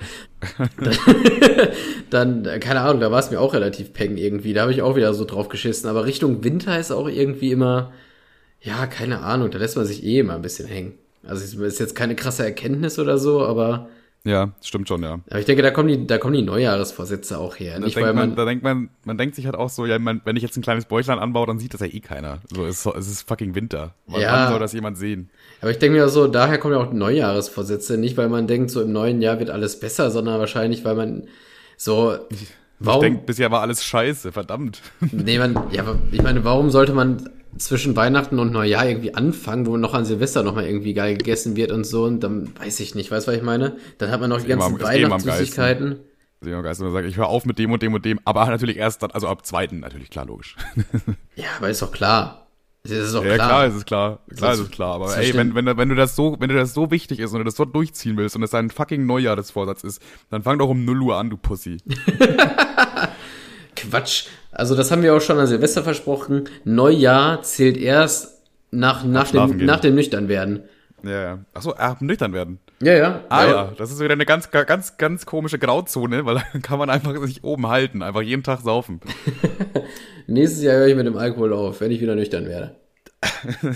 dann, 0.79 0.97
dann, 2.11 2.45
äh, 2.45 2.61
keine 2.61 2.83
Ahnung, 2.83 3.01
da 3.01 3.11
war 3.11 3.19
es 3.19 3.31
mir 3.31 3.41
auch 3.41 3.53
relativ 3.53 3.93
peng 3.93 4.17
irgendwie. 4.17 4.53
Da 4.53 4.63
habe 4.63 4.73
ich 4.73 4.83
auch 4.83 4.95
wieder 4.95 5.13
so 5.13 5.25
drauf 5.25 5.49
geschissen. 5.49 5.91
Aber 5.91 6.05
Richtung 6.05 6.45
Winter 6.45 6.79
ist 6.79 6.93
auch 6.93 7.09
irgendwie 7.09 7.51
immer, 7.51 7.93
ja, 8.61 8.87
keine 8.87 9.21
Ahnung, 9.21 9.51
da 9.51 9.59
lässt 9.59 9.77
man 9.77 9.87
sich 9.87 10.05
eh 10.05 10.21
immer 10.21 10.35
ein 10.35 10.43
bisschen 10.43 10.69
hängen. 10.69 10.95
Also 11.27 11.65
ist 11.65 11.81
jetzt 11.81 11.95
keine 11.95 12.15
krasse 12.15 12.45
Erkenntnis 12.45 12.99
oder 12.99 13.19
so, 13.19 13.45
aber 13.45 13.89
Ja, 14.23 14.53
stimmt 14.63 14.87
schon, 14.87 15.03
ja. 15.03 15.21
Aber 15.31 15.39
ich 15.41 15.47
denke, 15.47 15.63
da 15.63 15.71
kommen 15.71 15.89
die, 15.89 16.07
da 16.07 16.19
kommen 16.19 16.35
die 16.35 16.43
Neujahresvorsätze 16.43 17.39
auch 17.39 17.57
her. 17.59 17.75
Da 17.75 17.87
Nicht, 17.87 17.97
denkt 17.97 18.07
weil 18.07 18.15
man, 18.15 18.29
man, 18.31 18.37
da 18.37 18.45
denkt 18.45 18.63
man, 18.63 18.91
man 19.05 19.17
denkt 19.17 19.35
sich 19.35 19.47
halt 19.47 19.55
auch 19.57 19.71
so, 19.71 19.87
ja, 19.87 19.99
man, 19.99 20.21
wenn 20.25 20.37
ich 20.37 20.43
jetzt 20.43 20.59
ein 20.59 20.63
kleines 20.63 20.85
Bäuchlein 20.85 21.19
anbaue, 21.19 21.47
dann 21.47 21.59
sieht 21.59 21.73
das 21.73 21.81
ja 21.81 21.87
eh 21.87 22.01
keiner. 22.01 22.41
So, 22.53 22.67
es, 22.67 22.85
es 22.85 23.09
ist 23.09 23.27
fucking 23.27 23.55
Winter. 23.55 23.95
Wann, 24.07 24.21
Ja. 24.21 24.33
wann 24.33 24.51
soll 24.51 24.59
das 24.59 24.75
jemand 24.75 24.99
sehen? 24.99 25.31
aber 25.63 25.71
ich 25.71 25.79
denke 25.79 25.97
mir 25.99 26.09
so, 26.11 26.27
daher 26.27 26.59
kommen 26.59 26.75
ja 26.75 26.81
auch 26.81 26.93
Neujahresvorsätze. 26.93 27.97
Nicht, 27.97 28.19
weil 28.19 28.29
man 28.29 28.47
denkt, 28.47 28.71
so 28.71 28.83
im 28.83 28.93
neuen 28.93 29.23
Jahr 29.23 29.39
wird 29.39 29.49
alles 29.49 29.81
besser, 29.81 30.11
sondern 30.11 30.39
wahrscheinlich, 30.39 30.85
weil 30.85 30.97
man 30.97 31.23
so, 31.79 32.19
warum, 32.79 33.03
Ich 33.05 33.09
denke, 33.11 33.25
bisher 33.25 33.51
war 33.51 33.63
alles 33.63 33.83
scheiße, 33.85 34.33
verdammt. 34.33 34.83
nee, 35.13 35.39
man, 35.39 35.59
ja, 35.73 35.81
aber 35.83 35.97
ich 36.13 36.23
meine, 36.23 36.45
warum 36.45 36.69
sollte 36.71 36.93
man 36.93 37.31
zwischen 37.59 37.97
Weihnachten 37.97 38.39
und 38.39 38.53
Neujahr 38.53 38.87
irgendwie 38.87 39.15
anfangen, 39.15 39.67
wo 39.67 39.77
noch 39.77 39.95
an 39.95 40.05
Silvester 40.05 40.43
nochmal 40.43 40.67
irgendwie 40.67 40.95
geil 40.95 41.17
gegessen 41.17 41.57
wird 41.57 41.73
und 41.73 41.85
so, 41.85 42.05
und 42.05 42.21
dann 42.21 42.53
weiß 42.59 42.81
ich 42.81 42.95
nicht, 42.95 43.11
weißt 43.11 43.27
du, 43.27 43.33
was 43.33 43.39
ich 43.39 43.45
meine? 43.45 43.77
Dann 43.99 44.11
hat 44.11 44.21
man 44.21 44.31
noch 44.31 44.41
die 44.41 44.47
ganzen 44.49 44.77
ist 44.77 44.89
eh 44.89 45.03
immer 45.03 45.17
Weihnachtssüßigkeiten. 45.17 46.01
Geist 46.43 46.81
und 46.81 46.93
sagt, 46.93 47.07
ich 47.07 47.19
höre 47.19 47.29
auf 47.29 47.45
mit 47.45 47.59
dem 47.59 47.71
und 47.71 47.83
dem 47.83 47.93
und 47.93 48.05
dem, 48.05 48.19
aber 48.25 48.47
natürlich 48.47 48.79
erst 48.79 49.03
dann, 49.03 49.11
also 49.11 49.29
ab 49.29 49.45
zweiten 49.45 49.81
natürlich, 49.81 50.11
klar, 50.11 50.27
logisch. 50.27 50.57
Ja, 51.37 51.47
aber 51.59 51.71
ist 51.71 51.83
doch 51.83 51.93
klar. 51.93 52.47
Das 52.83 52.93
ist 52.93 53.15
doch 53.15 53.25
Ja, 53.25 53.35
klar. 53.35 53.49
klar, 53.49 53.67
ist 53.67 53.75
es 53.75 53.85
klar. 53.85 54.21
Klar 54.35 54.55
ist 54.55 54.61
es 54.61 54.71
klar. 54.71 54.95
Aber 54.95 55.17
ey, 55.17 55.35
wenn, 55.35 55.55
wenn, 55.55 55.67
wenn 55.67 55.89
du 55.91 55.95
das 55.95 56.17
so, 56.17 56.37
wenn 56.39 56.49
dir 56.49 56.55
das 56.55 56.73
so 56.73 56.91
wichtig 56.91 57.19
ist 57.19 57.33
und 57.33 57.39
du 57.39 57.45
das 57.45 57.57
so 57.57 57.67
durchziehen 57.67 58.17
willst 58.17 58.37
und 58.37 58.43
es 58.43 58.51
dein 58.51 58.71
fucking 58.71 59.05
Neujahresvorsatz 59.05 59.85
ist, 59.85 60.03
dann 60.31 60.43
fang 60.43 60.59
doch 60.59 60.69
um 60.69 60.85
0 60.85 61.03
Uhr 61.03 61.17
an, 61.17 61.29
du 61.29 61.37
Pussy. 61.37 61.77
Quatsch. 63.77 64.27
Also 64.61 64.75
das 64.77 64.91
haben 64.91 65.03
wir 65.03 65.15
auch 65.17 65.23
schon 65.23 65.39
an 65.39 65.47
Silvester 65.47 65.83
versprochen. 65.83 66.45
Neujahr 66.65 67.41
zählt 67.41 67.79
erst 67.79 68.43
nach, 68.71 69.05
nach, 69.05 69.31
dem, 69.31 69.57
gehen. 69.57 69.67
nach 69.67 69.81
dem 69.81 69.95
Nüchtern 69.95 70.29
werden. 70.29 70.65
Ja, 71.03 71.23
ja. 71.23 71.39
Achso, 71.55 71.73
ah, 71.79 71.97
nüchtern 72.01 72.35
werden. 72.35 72.59
Ja, 72.83 72.93
ja. 72.93 73.25
Ah 73.31 73.39
Weil- 73.39 73.51
ja, 73.51 73.73
das 73.79 73.91
ist 73.91 74.01
wieder 74.01 74.13
eine 74.13 74.27
ganz, 74.27 74.51
ganz, 74.51 74.99
ganz 74.99 75.25
komische 75.25 75.59
Grauzone, 75.59 76.27
weil 76.27 76.43
dann 76.53 76.61
kann 76.61 76.79
man 76.79 76.91
einfach 76.91 77.17
sich 77.25 77.43
oben 77.43 77.69
halten, 77.69 78.03
einfach 78.03 78.21
jeden 78.21 78.43
Tag 78.43 78.61
saufen. 78.61 79.01
Nächstes 80.27 80.63
Jahr 80.63 80.77
höre 80.77 80.89
ich 80.89 80.95
mit 80.95 81.07
dem 81.07 81.17
Alkohol 81.17 81.55
auf, 81.55 81.81
wenn 81.81 81.91
ich 81.91 82.03
wieder 82.03 82.15
nüchtern 82.15 82.45
werde. 82.47 82.77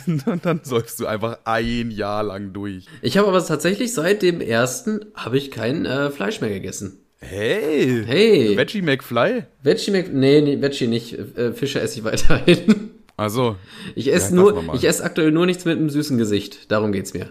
und 0.07 0.23
dann 0.45 0.61
säufst 0.65 1.01
du 1.01 1.07
einfach 1.07 1.39
ein 1.47 1.91
Jahr 1.93 2.25
lang 2.25 2.53
durch. 2.53 2.85
Ich 3.01 3.17
habe 3.17 3.29
aber 3.29 3.43
tatsächlich 3.43 3.95
seit 3.95 4.21
dem 4.21 4.43
ersten 4.43 5.07
habe 5.15 5.39
ich 5.39 5.51
kein 5.51 5.87
äh, 5.87 6.11
Fleisch 6.11 6.43
mehr 6.43 6.51
gegessen. 6.51 7.04
Hey! 7.29 8.05
Hey. 8.07 8.57
Veggie 8.57 8.83
McFly? 8.83 9.45
Veggie, 9.63 9.91
Mac- 9.91 10.13
nee, 10.13 10.41
nee, 10.41 10.61
Veggie 10.61 10.87
nicht. 10.87 11.15
Äh, 11.37 11.53
Fische 11.53 11.81
esse 11.81 11.99
ich 11.99 12.05
weiterhin. 12.05 12.91
Also, 13.17 13.57
Ich 13.95 14.13
esse 14.13 14.35
Ja, 14.35 14.41
nur, 14.43 14.75
ich 14.75 14.85
esse 14.85 15.05
aktuell 15.05 15.31
nur 15.31 15.47
nichts 15.47 15.65
mit 15.65 15.79
einem 15.79 15.89
süßen 15.89 16.19
Gesicht. 16.19 16.71
Darum 16.73 16.93
geht's 16.93 17.15
mir. 17.15 17.31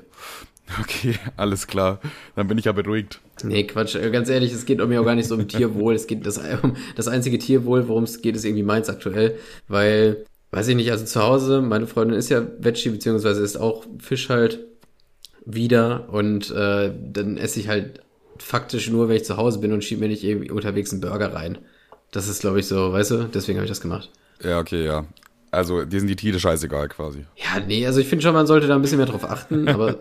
okay, 0.81 1.15
alles 1.37 1.67
klar. 1.67 1.99
Dann 2.35 2.47
bin 2.47 2.57
ich 2.57 2.65
ja 2.65 2.71
beruhigt. 2.71 3.19
Nee, 3.43 3.65
Quatsch. 3.65 3.95
Äh, 3.95 4.09
Ganz 4.09 4.29
ehrlich, 4.29 4.51
es 4.53 4.65
geht 4.65 4.77
mir 4.85 5.01
auch 5.01 5.05
gar 5.05 5.15
nicht 5.15 5.27
so 5.27 5.35
um 5.35 5.47
Tierwohl. 5.47 5.93
Es 5.93 6.07
geht 6.07 6.25
das, 6.25 6.39
um 6.63 6.75
das 6.95 7.07
einzige 7.07 7.37
Tierwohl, 7.37 7.87
worum 7.87 8.03
es 8.05 8.21
geht, 8.21 8.35
ist 8.35 8.45
irgendwie 8.45 8.63
meins 8.63 8.89
aktuell. 8.89 9.37
Weil, 9.67 10.25
weiß 10.51 10.69
ich 10.69 10.75
nicht, 10.75 10.89
also 10.91 11.05
zu 11.05 11.21
Hause, 11.21 11.61
meine 11.61 11.85
Freundin 11.87 12.17
ist 12.17 12.29
ja 12.29 12.47
Veggie, 12.59 12.89
beziehungsweise 12.89 13.41
ist 13.43 13.57
auch 13.57 13.85
Fisch 13.99 14.29
halt 14.29 14.59
wieder. 15.45 16.07
Und 16.09 16.49
äh, 16.51 16.91
dann 17.11 17.35
esse 17.37 17.59
ich 17.59 17.67
halt 17.67 17.99
faktisch 18.37 18.89
nur, 18.89 19.09
wenn 19.09 19.17
ich 19.17 19.25
zu 19.25 19.37
Hause 19.37 19.59
bin 19.59 19.71
und 19.73 19.83
schiebe 19.83 20.01
mir 20.01 20.07
nicht 20.07 20.23
irgendwie 20.23 20.51
unterwegs 20.51 20.91
einen 20.91 21.01
Burger 21.01 21.33
rein. 21.33 21.59
Das 22.11 22.27
ist, 22.27 22.41
glaube 22.41 22.59
ich, 22.59 22.67
so, 22.67 22.93
weißt 22.93 23.11
du, 23.11 23.29
deswegen 23.33 23.57
habe 23.57 23.65
ich 23.65 23.71
das 23.71 23.81
gemacht. 23.81 24.09
Ja, 24.43 24.59
okay, 24.59 24.85
ja. 24.85 25.05
Also, 25.51 25.85
dir 25.85 25.99
sind 25.99 26.07
die 26.09 26.15
Tiere 26.15 26.39
scheißegal 26.39 26.89
quasi. 26.89 27.25
Ja, 27.35 27.59
nee, 27.65 27.85
also 27.85 27.99
ich 27.99 28.07
finde 28.07 28.23
schon, 28.23 28.33
man 28.33 28.47
sollte 28.47 28.65
da 28.65 28.75
ein 28.75 28.81
bisschen 28.81 28.97
mehr 28.97 29.05
drauf 29.05 29.23
achten, 29.29 29.67
aber 29.69 29.99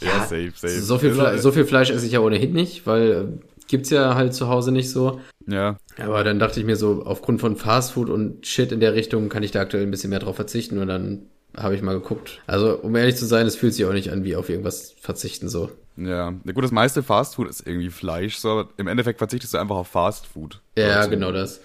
Ja, 0.00 0.20
safe, 0.20 0.52
safe. 0.54 0.80
So 0.80 0.98
viel, 0.98 1.12
Fle 1.12 1.38
so 1.38 1.52
viel 1.52 1.66
Fleisch 1.66 1.90
esse 1.90 2.06
ich 2.06 2.12
ja 2.12 2.20
ohnehin 2.20 2.52
nicht, 2.52 2.86
weil 2.86 3.10
äh, 3.12 3.24
gibt's 3.68 3.90
ja 3.90 4.14
halt 4.14 4.34
zu 4.34 4.48
Hause 4.48 4.72
nicht 4.72 4.90
so. 4.90 5.20
Ja, 5.46 5.76
Aber 5.98 6.24
dann 6.24 6.38
dachte 6.38 6.58
ich 6.58 6.64
mir 6.64 6.76
so, 6.76 7.02
aufgrund 7.04 7.40
von 7.42 7.56
Fastfood 7.56 8.08
und 8.08 8.46
Shit 8.46 8.72
in 8.72 8.80
der 8.80 8.94
Richtung 8.94 9.28
kann 9.28 9.42
ich 9.42 9.50
da 9.50 9.60
aktuell 9.60 9.82
ein 9.82 9.90
bisschen 9.90 10.08
mehr 10.08 10.20
drauf 10.20 10.36
verzichten 10.36 10.78
und 10.78 10.88
dann 10.88 11.26
habe 11.54 11.74
ich 11.74 11.82
mal 11.82 11.92
geguckt. 11.94 12.40
Also, 12.46 12.74
um 12.78 12.96
ehrlich 12.96 13.16
zu 13.16 13.26
sein, 13.26 13.46
es 13.46 13.56
fühlt 13.56 13.74
sich 13.74 13.84
auch 13.84 13.92
nicht 13.92 14.10
an 14.10 14.24
wie 14.24 14.36
auf 14.36 14.48
irgendwas 14.48 14.94
verzichten 15.00 15.50
so. 15.50 15.70
Ja. 15.96 16.30
Gut, 16.30 16.64
das 16.64 16.72
meiste 16.72 17.02
Fastfood 17.02 17.48
ist 17.48 17.66
irgendwie 17.66 17.90
Fleisch, 17.90 18.36
so, 18.36 18.50
aber 18.50 18.68
im 18.76 18.86
Endeffekt 18.88 19.18
verzichtest 19.18 19.54
du 19.54 19.58
einfach 19.58 19.76
auf 19.76 19.88
Fastfood. 19.88 20.60
Ja, 20.76 20.98
Also, 20.98 21.10
genau 21.10 21.32
das. 21.32 21.60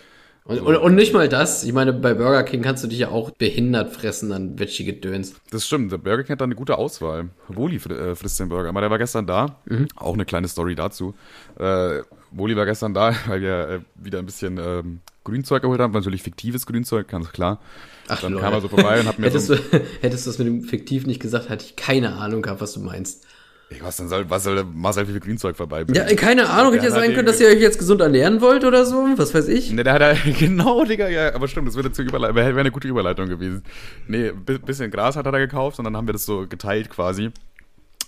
Und, 0.45 0.61
und, 0.61 0.77
und 0.77 0.95
nicht 0.95 1.13
mal 1.13 1.29
das. 1.29 1.63
Ich 1.63 1.73
meine, 1.73 1.93
bei 1.93 2.15
Burger 2.15 2.41
King 2.41 2.63
kannst 2.63 2.83
du 2.83 2.87
dich 2.87 2.97
ja 2.97 3.09
auch 3.09 3.29
behindert 3.31 3.93
fressen 3.93 4.31
an 4.31 4.57
Veggie-Gedöns. 4.57 5.35
Das 5.51 5.67
stimmt, 5.67 5.91
der 5.91 5.99
Burger 5.99 6.23
King 6.23 6.33
hat 6.33 6.41
da 6.41 6.45
eine 6.45 6.55
gute 6.55 6.77
Auswahl. 6.77 7.29
Woli 7.49 7.77
fr 7.77 8.15
frisst 8.15 8.39
den 8.39 8.49
Burger. 8.49 8.69
Aber 8.69 8.81
der 8.81 8.89
war 8.89 8.97
gestern 8.97 9.27
da. 9.27 9.59
Mhm. 9.65 9.87
Auch 9.95 10.15
eine 10.15 10.25
kleine 10.25 10.47
Story 10.47 10.73
dazu. 10.73 11.13
Äh, 11.59 11.99
Woli 12.31 12.55
war 12.55 12.65
gestern 12.65 12.95
da, 12.95 13.13
weil 13.27 13.41
wir 13.41 13.69
äh, 13.69 13.79
wieder 13.95 14.17
ein 14.17 14.25
bisschen 14.25 14.57
ähm, 14.57 15.01
Grünzeug 15.23 15.61
geholt 15.61 15.79
haben. 15.79 15.93
Natürlich 15.93 16.23
fiktives 16.23 16.65
Grünzeug, 16.65 17.07
ganz 17.07 17.31
klar. 17.31 17.59
Ach, 18.07 18.19
Dann 18.19 18.33
lol. 18.33 18.41
kam 18.41 18.53
er 18.53 18.61
so 18.61 18.69
vorbei 18.69 19.01
und 19.01 19.07
hat 19.07 19.19
mir 19.19 19.25
hättest, 19.27 19.47
so... 19.47 19.55
du, 19.55 19.61
hättest 20.01 20.25
du 20.25 20.29
das 20.31 20.39
mit 20.39 20.47
dem 20.47 20.63
Fiktiv 20.63 21.05
nicht 21.05 21.21
gesagt, 21.21 21.49
hatte 21.49 21.63
ich 21.65 21.75
keine 21.75 22.13
Ahnung 22.13 22.41
gehabt, 22.41 22.61
was 22.61 22.73
du 22.73 22.79
meinst. 22.79 23.23
Ey, 23.71 23.77
was, 23.81 23.97
denn 23.97 24.07
soll, 24.07 24.27
was 24.29 24.43
soll 24.45 24.63
Marcel 24.73 25.05
für 25.05 25.19
Grünzeug 25.19 25.55
vorbeibringen? 25.55 26.07
Ja, 26.09 26.15
keine 26.15 26.49
Ahnung, 26.49 26.73
hätte 26.73 26.85
ja 26.85 26.91
sein 26.91 27.13
können, 27.13 27.27
dass 27.27 27.39
ihr 27.39 27.47
euch 27.49 27.59
jetzt 27.59 27.77
gesund 27.77 28.01
ernähren 28.01 28.41
wollt 28.41 28.63
oder 28.65 28.83
so, 28.83 29.07
was 29.15 29.33
weiß 29.35 29.47
ich. 29.47 29.71
Ne, 29.71 29.83
der 29.83 29.93
hat 29.93 30.01
ja, 30.01 30.31
genau, 30.39 30.83
Digga, 30.85 31.07
ja, 31.07 31.35
aber 31.35 31.47
stimmt, 31.47 31.67
das 31.67 31.75
würde 31.75 31.91
zur 31.91 32.03
Überleitung, 32.05 32.35
wäre 32.35 32.55
wär 32.55 32.61
eine 32.61 32.71
gute 32.71 32.87
Überleitung 32.87 33.27
gewesen. 33.29 33.63
Nee, 34.07 34.31
bi- 34.31 34.57
bisschen 34.57 34.89
Gras 34.89 35.15
hat 35.15 35.27
er 35.27 35.31
da 35.31 35.37
gekauft 35.37 35.77
und 35.77 35.85
dann 35.85 35.95
haben 35.95 36.07
wir 36.07 36.13
das 36.13 36.25
so 36.25 36.47
geteilt 36.47 36.89
quasi. 36.89 37.29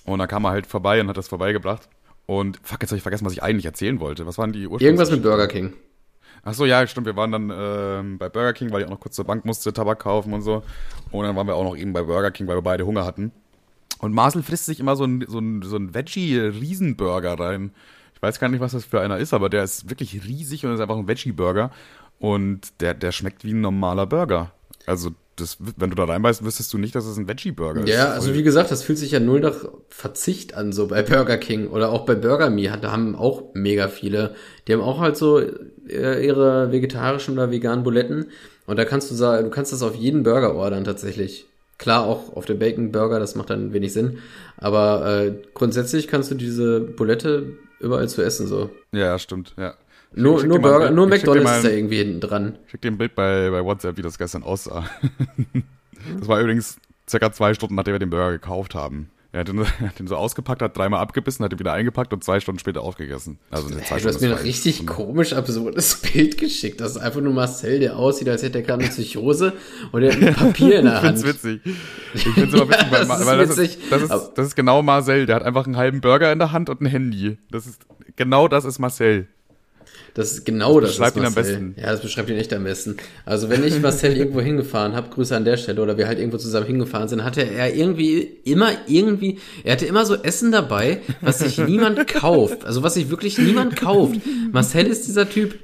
Und 0.06 0.18
dann 0.18 0.28
kam 0.28 0.46
er 0.46 0.50
halt 0.52 0.66
vorbei 0.66 1.00
und 1.00 1.10
hat 1.10 1.18
das 1.18 1.28
vorbeigebracht. 1.28 1.88
Und 2.26 2.60
fuck, 2.64 2.82
jetzt 2.82 2.90
habe 2.92 2.98
ich 2.98 3.04
vergessen, 3.04 3.26
was 3.26 3.34
ich 3.34 3.44
eigentlich 3.44 3.66
erzählen 3.66 4.00
wollte. 4.00 4.26
Was 4.26 4.40
waren 4.40 4.52
die 4.52 4.62
Ursprungs 4.66 4.82
Irgendwas 4.82 5.12
mit 5.12 5.22
Burger 5.22 5.48
King. 5.48 5.74
Ach 6.44 6.56
so, 6.56 6.66
ja, 6.66 6.88
stimmt. 6.88 7.06
Wir 7.06 7.16
waren 7.16 7.32
dann 7.32 7.52
ähm, 7.54 8.18
bei 8.18 8.30
Burger 8.30 8.54
King, 8.54 8.72
weil 8.72 8.82
ich 8.82 8.88
auch 8.88 8.92
noch 8.92 9.00
kurz 9.00 9.16
zur 9.16 9.26
Bank 9.26 9.46
musste, 9.46 9.74
Tabak 9.74 10.00
kaufen 10.00 10.34
und 10.34 10.42
so. 10.42 10.64
Und 11.12 11.24
dann 11.26 11.36
waren 11.36 11.46
wir 11.46 11.56
auch 11.56 11.64
noch 11.64 11.78
eben 11.78 11.94
bei 11.94 12.02
Burger 12.02 12.32
King, 12.32 12.48
weil 12.48 12.58
wir 12.58 12.64
beide 12.64 12.84
Hunger 12.86 13.06
hatten. 13.06 13.32
Und 14.02 14.14
Marcel 14.14 14.42
frisst 14.42 14.66
sich 14.66 14.80
immer 14.80 14.96
so 14.96 15.06
ein, 15.06 15.24
so 15.28 15.38
ein, 15.38 15.62
so 15.62 15.78
ein 15.78 15.94
Veggie-Riesenburger 15.94 17.40
rein. 17.40 17.72
Ich 18.16 18.22
weiß 18.22 18.40
gar 18.40 18.50
nicht, 18.50 18.60
was 18.60 18.72
das 18.72 18.84
für 18.84 19.00
einer 19.00 19.20
ist, 19.20 19.32
aber 19.32 19.48
der 19.48 19.64
ist 19.64 19.90
wirklich 19.92 20.26
riesig 20.26 20.66
und 20.66 20.74
ist 20.74 20.80
einfach 20.80 20.98
ein 20.98 21.08
Veggie-Burger. 21.08 21.70
Und 22.20 22.82
der, 22.82 22.96
der 22.96 23.12
schmeckt 23.12 23.46
wie 23.46 23.54
ein 23.54 23.62
normaler 23.62 24.08
Burger. 24.08 24.52
Also, 24.88 25.12
das, 25.36 25.58
wenn 25.78 25.92
du 25.92 25.96
da 25.96 26.06
reinbeißt, 26.06 26.44
wüsstest 26.44 26.74
du 26.74 26.80
nicht, 26.80 26.96
dass 26.96 27.06
es 27.06 27.18
ein 27.18 27.28
Veggie-Burger 27.28 27.82
ist. 27.82 27.90
Ja, 27.90 28.10
also 28.10 28.34
wie 28.34 28.42
gesagt, 28.42 28.72
das 28.72 28.82
fühlt 28.82 28.98
sich 28.98 29.12
ja 29.12 29.20
null 29.20 29.40
nach 29.40 29.56
Verzicht 29.90 30.56
an, 30.56 30.74
so 30.74 30.88
bei 30.88 31.04
Burger 31.04 31.38
King 31.38 31.68
oder 31.68 31.92
auch 31.92 32.06
bei 32.06 32.16
Burger 32.16 32.50
Me. 32.50 32.76
Da 32.82 32.92
haben 32.92 33.16
auch 33.16 33.54
mega 33.54 33.88
viele. 33.88 34.34
Die 34.68 34.74
haben 34.74 34.82
auch 34.82 35.00
halt 35.00 35.16
so 35.16 35.40
äh, 35.40 36.26
ihre 36.26 36.72
vegetarischen 36.72 37.36
oder 37.36 37.52
veganen 37.52 37.84
Buletten. 37.84 38.26
Und 38.66 38.78
da 38.78 38.86
kannst 38.86 39.12
du 39.12 39.16
sagen, 39.16 39.46
du 39.46 39.52
kannst 39.52 39.72
das 39.72 39.84
auf 39.84 39.94
jeden 39.94 40.24
Burger 40.24 40.56
ordern 40.56 40.84
tatsächlich. 40.84 41.46
Klar, 41.82 42.04
auch 42.06 42.36
auf 42.36 42.46
den 42.46 42.60
Bacon 42.60 42.92
Burger, 42.92 43.20
das 43.20 43.34
macht 43.34 43.50
dann 43.50 43.74
wenig 43.74 43.92
Sinn. 43.92 44.20
Aber 44.58 45.24
äh, 45.26 45.34
grundsätzlich 45.56 46.08
kannst 46.08 46.30
du 46.30 46.36
diese 46.36 46.80
Bulette 46.80 47.54
überall 47.80 48.08
zu 48.08 48.22
essen, 48.22 48.46
so. 48.46 48.70
Ja, 48.92 49.18
stimmt, 49.18 49.56
ja. 49.58 49.74
Nur, 50.14 50.44
nur 50.44 50.60
mal 50.60 50.70
Burger, 50.70 50.86
Bild- 50.86 50.96
nur 50.96 51.08
McDonalds 51.08 51.44
mal 51.44 51.58
ist 51.58 51.66
da 51.66 51.70
irgendwie 51.70 51.98
hinten 51.98 52.20
dran. 52.20 52.60
Ich 52.66 52.72
schick 52.72 52.82
dir 52.82 52.92
ein 52.92 53.00
Bild 53.00 53.16
bei, 53.16 53.50
bei 53.50 53.66
WhatsApp, 53.66 53.98
wie 53.98 54.04
das 54.04 54.20
gestern 54.20 54.44
aussah. 54.44 54.86
das 56.20 56.28
war 56.28 56.40
übrigens 56.40 56.78
circa 57.10 57.32
zwei 57.32 57.56
Stunden, 57.56 57.74
nachdem 57.74 57.96
wir 57.96 58.00
den 58.00 58.12
Burger 58.12 58.32
gekauft 58.32 58.76
haben. 58.76 59.10
Er 59.34 59.42
hat 59.42 59.48
den, 59.48 59.60
er 59.60 59.66
hat 59.88 60.00
den 60.00 60.08
so 60.08 60.16
ausgepackt, 60.18 60.62
hat 60.62 60.78
dreimal 60.78 61.00
abgebissen, 61.00 61.44
hat 61.46 61.54
ihn 61.54 61.60
wieder 61.60 61.74
eingepackt 61.74 62.12
und 62.14 62.24
zwei 62.24 62.40
Stunden 62.40 62.60
später 62.60 62.82
aufgegessen. 62.82 63.40
Also 63.50 63.68
eine 63.68 63.80
Hey, 63.80 64.02
du 64.02 64.08
hast 64.10 64.20
mir 64.22 64.36
ein 64.36 64.44
richtig 64.44 64.86
komisch 64.86 65.34
absurdes 65.34 66.02
Bild 66.14 66.38
geschickt. 66.38 66.82
Das 66.82 66.92
ist 66.92 66.98
einfach 66.98 67.22
nur 67.22 67.34
Marcel, 67.34 67.80
der 67.80 67.96
aussieht, 67.98 68.28
als 68.28 68.44
hätte 68.44 68.60
er 68.60 68.64
gerade 68.64 68.84
eine 68.84 68.92
Psychose 68.92 69.54
und 69.92 70.04
er 70.04 70.14
hat 70.14 70.22
ein 70.22 70.34
Papier 70.48 70.80
in 70.80 70.86
der 70.86 70.96
Ich 70.96 71.00
find's 71.02 71.24
Hand. 71.24 71.34
witzig. 71.34 71.62
Ich 72.14 72.24
find's 72.24 72.54
immer 72.54 72.70
witzig, 72.70 72.92
weil, 72.92 73.06
das 73.08 73.20
ist 73.20 73.26
weil 73.26 73.38
das, 73.38 73.50
witzig, 73.58 73.78
ist, 73.82 73.92
das, 73.92 74.02
ist, 74.02 74.32
das 74.36 74.48
ist 74.48 74.56
genau 74.56 74.82
Marcel. 74.82 75.26
Der 75.26 75.38
hat 75.38 75.44
einfach 75.44 75.66
einen 75.66 75.78
halben 75.78 76.02
Burger 76.02 76.32
in 76.34 76.40
der 76.40 76.52
Hand 76.52 76.70
und 76.70 76.82
ein 76.82 76.88
Handy. 76.88 77.38
Das 77.52 77.68
ist, 77.68 77.82
genau 78.18 78.48
das 78.50 78.66
ist 78.66 78.80
Marcel. 78.80 79.28
Das 80.14 80.32
ist 80.32 80.46
genau 80.46 80.80
das. 80.80 80.92
beschreibt 80.92 81.18
ist 81.18 81.22
ihn 81.22 81.28
am 81.28 81.34
besten. 81.34 81.76
Ja, 81.78 81.92
das 81.92 82.02
beschreibt 82.02 82.30
ihn 82.30 82.38
echt 82.38 82.54
am 82.54 82.64
besten. 82.64 82.98
Also 83.26 83.50
wenn 83.50 83.64
ich 83.64 83.80
Marcel 83.82 84.18
irgendwo 84.18 84.42
hingefahren 84.42 84.96
habe, 84.96 85.10
Grüße 85.10 85.36
an 85.36 85.46
der 85.46 85.58
Stelle, 85.58 85.82
oder 85.82 85.98
wir 85.98 86.08
halt 86.08 86.20
irgendwo 86.20 86.38
zusammen 86.38 86.68
hingefahren 86.68 87.08
sind, 87.08 87.24
hatte 87.24 87.42
er 87.42 87.74
irgendwie 87.74 88.20
immer 88.44 88.72
irgendwie, 88.88 89.40
er 89.64 89.74
hatte 89.74 89.86
immer 89.86 90.06
so 90.06 90.16
Essen 90.16 90.52
dabei, 90.52 91.02
was 91.22 91.40
sich 91.40 91.58
niemand 91.66 92.08
kauft. 92.08 92.66
Also 92.66 92.84
was 92.84 92.96
sich 92.96 93.10
wirklich 93.10 93.38
niemand 93.38 93.76
kauft. 93.76 94.20
Marcel 94.52 94.88
ist 94.88 95.08
dieser 95.08 95.30
Typ, 95.30 95.56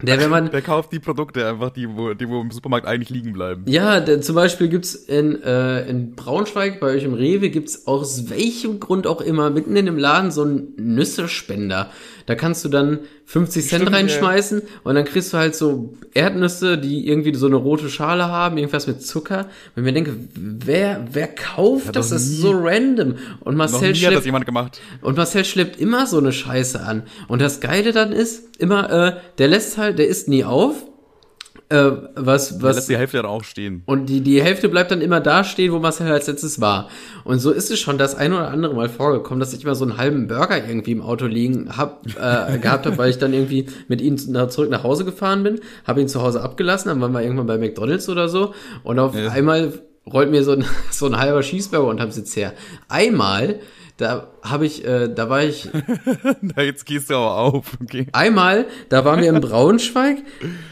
der, 0.00 0.20
wenn 0.20 0.30
man, 0.30 0.50
Der 0.50 0.62
kauft 0.62 0.92
die 0.92 1.00
Produkte 1.00 1.46
einfach, 1.46 1.70
die 1.70 1.88
wo, 1.88 2.14
die 2.14 2.28
wo 2.28 2.40
im 2.40 2.52
Supermarkt 2.52 2.86
eigentlich 2.86 3.10
liegen 3.10 3.32
bleiben. 3.32 3.64
Ja, 3.66 3.98
denn 3.98 4.22
zum 4.22 4.36
Beispiel 4.36 4.68
gibt's 4.68 4.94
in, 4.94 5.42
äh, 5.42 5.88
in 5.88 6.14
Braunschweig 6.14 6.78
bei 6.78 6.94
euch 6.94 7.02
im 7.02 7.14
Rewe 7.14 7.50
gibt's 7.50 7.88
aus 7.88 8.30
welchem 8.30 8.78
Grund 8.78 9.08
auch 9.08 9.20
immer 9.20 9.50
mitten 9.50 9.74
in 9.74 9.86
dem 9.86 9.98
Laden 9.98 10.30
so 10.30 10.42
einen 10.42 10.74
Nüssespender. 10.76 11.90
Da 12.28 12.34
kannst 12.34 12.62
du 12.62 12.68
dann 12.68 12.98
50 13.24 13.68
Cent 13.68 13.80
Stimmt, 13.80 13.90
ja. 13.90 13.96
reinschmeißen 13.96 14.60
und 14.84 14.94
dann 14.94 15.06
kriegst 15.06 15.32
du 15.32 15.38
halt 15.38 15.54
so 15.54 15.94
Erdnüsse, 16.12 16.76
die 16.76 17.08
irgendwie 17.08 17.34
so 17.34 17.46
eine 17.46 17.56
rote 17.56 17.88
Schale 17.88 18.28
haben, 18.28 18.58
irgendwas 18.58 18.86
mit 18.86 19.00
Zucker. 19.02 19.46
Und 19.74 19.76
ich 19.76 19.82
mir 19.82 19.94
denke, 19.94 20.14
wer, 20.34 21.06
wer 21.10 21.26
kauft 21.28 21.96
das? 21.96 22.10
Das 22.10 22.20
ist 22.20 22.42
so 22.42 22.50
random. 22.50 23.14
Und 23.40 23.56
Marcel 23.56 23.94
schleppt 23.94 24.26
jemand 24.26 24.44
gemacht. 24.44 24.78
und 25.00 25.16
Marcel 25.16 25.42
schleppt 25.46 25.80
immer 25.80 26.06
so 26.06 26.18
eine 26.18 26.34
Scheiße 26.34 26.82
an. 26.82 27.04
Und 27.28 27.40
das 27.40 27.60
Geile 27.60 27.92
dann 27.92 28.12
ist, 28.12 28.58
immer, 28.58 28.90
äh, 28.90 29.16
der 29.38 29.48
lässt 29.48 29.78
halt, 29.78 29.98
der 29.98 30.08
isst 30.08 30.28
nie 30.28 30.44
auf. 30.44 30.84
Äh, 31.70 31.90
was, 32.14 32.62
was, 32.62 32.76
lässt 32.76 32.88
die 32.88 32.96
Hälfte 32.96 33.18
dann 33.18 33.26
auch 33.26 33.44
stehen. 33.44 33.82
und 33.84 34.06
die, 34.06 34.22
die 34.22 34.42
Hälfte 34.42 34.70
bleibt 34.70 34.90
dann 34.90 35.02
immer 35.02 35.20
da 35.20 35.44
stehen, 35.44 35.70
wo 35.70 35.78
Marcel 35.78 36.10
als 36.10 36.26
letztes 36.26 36.62
war. 36.62 36.88
Und 37.24 37.40
so 37.40 37.50
ist 37.50 37.70
es 37.70 37.78
schon 37.78 37.98
das 37.98 38.14
ein 38.14 38.32
oder 38.32 38.48
andere 38.48 38.74
Mal 38.74 38.88
vorgekommen, 38.88 39.38
dass 39.38 39.52
ich 39.52 39.64
immer 39.64 39.74
so 39.74 39.84
einen 39.84 39.98
halben 39.98 40.28
Burger 40.28 40.66
irgendwie 40.66 40.92
im 40.92 41.02
Auto 41.02 41.26
liegen 41.26 41.76
hab, 41.76 42.06
äh, 42.06 42.56
gehabt 42.62 42.86
habe, 42.86 42.96
weil 42.96 43.10
ich 43.10 43.18
dann 43.18 43.34
irgendwie 43.34 43.66
mit 43.86 44.00
ihm 44.00 44.16
zurück 44.16 44.70
nach 44.70 44.82
Hause 44.82 45.04
gefahren 45.04 45.42
bin, 45.42 45.60
habe 45.86 46.00
ihn 46.00 46.08
zu 46.08 46.22
Hause 46.22 46.40
abgelassen, 46.42 46.88
dann 46.88 47.02
waren 47.02 47.12
wir 47.12 47.22
irgendwann 47.22 47.46
bei 47.46 47.58
McDonalds 47.58 48.08
oder 48.08 48.30
so. 48.30 48.54
Und 48.82 48.98
auf 48.98 49.14
Ja. 49.14 49.28
einmal 49.32 49.72
rollt 50.10 50.30
mir 50.30 50.44
so 50.44 50.52
ein, 50.52 50.64
so 50.90 51.04
ein 51.04 51.18
halber 51.18 51.42
Schießburger 51.42 51.86
unterm 51.86 52.12
Sitz 52.12 52.34
her. 52.34 52.54
Einmal, 52.88 53.60
da 53.98 54.28
habe 54.42 54.66
ich, 54.66 54.84
äh, 54.84 55.08
da 55.08 55.28
war 55.28 55.42
ich 55.42 55.68
Na, 56.40 56.62
jetzt 56.62 56.86
gehst 56.86 57.10
du 57.10 57.14
aber 57.14 57.36
auf. 57.36 57.76
Okay. 57.82 58.06
einmal, 58.12 58.66
da 58.88 59.04
waren 59.04 59.20
wir 59.20 59.28
in 59.28 59.40
Braunschweig 59.40 60.18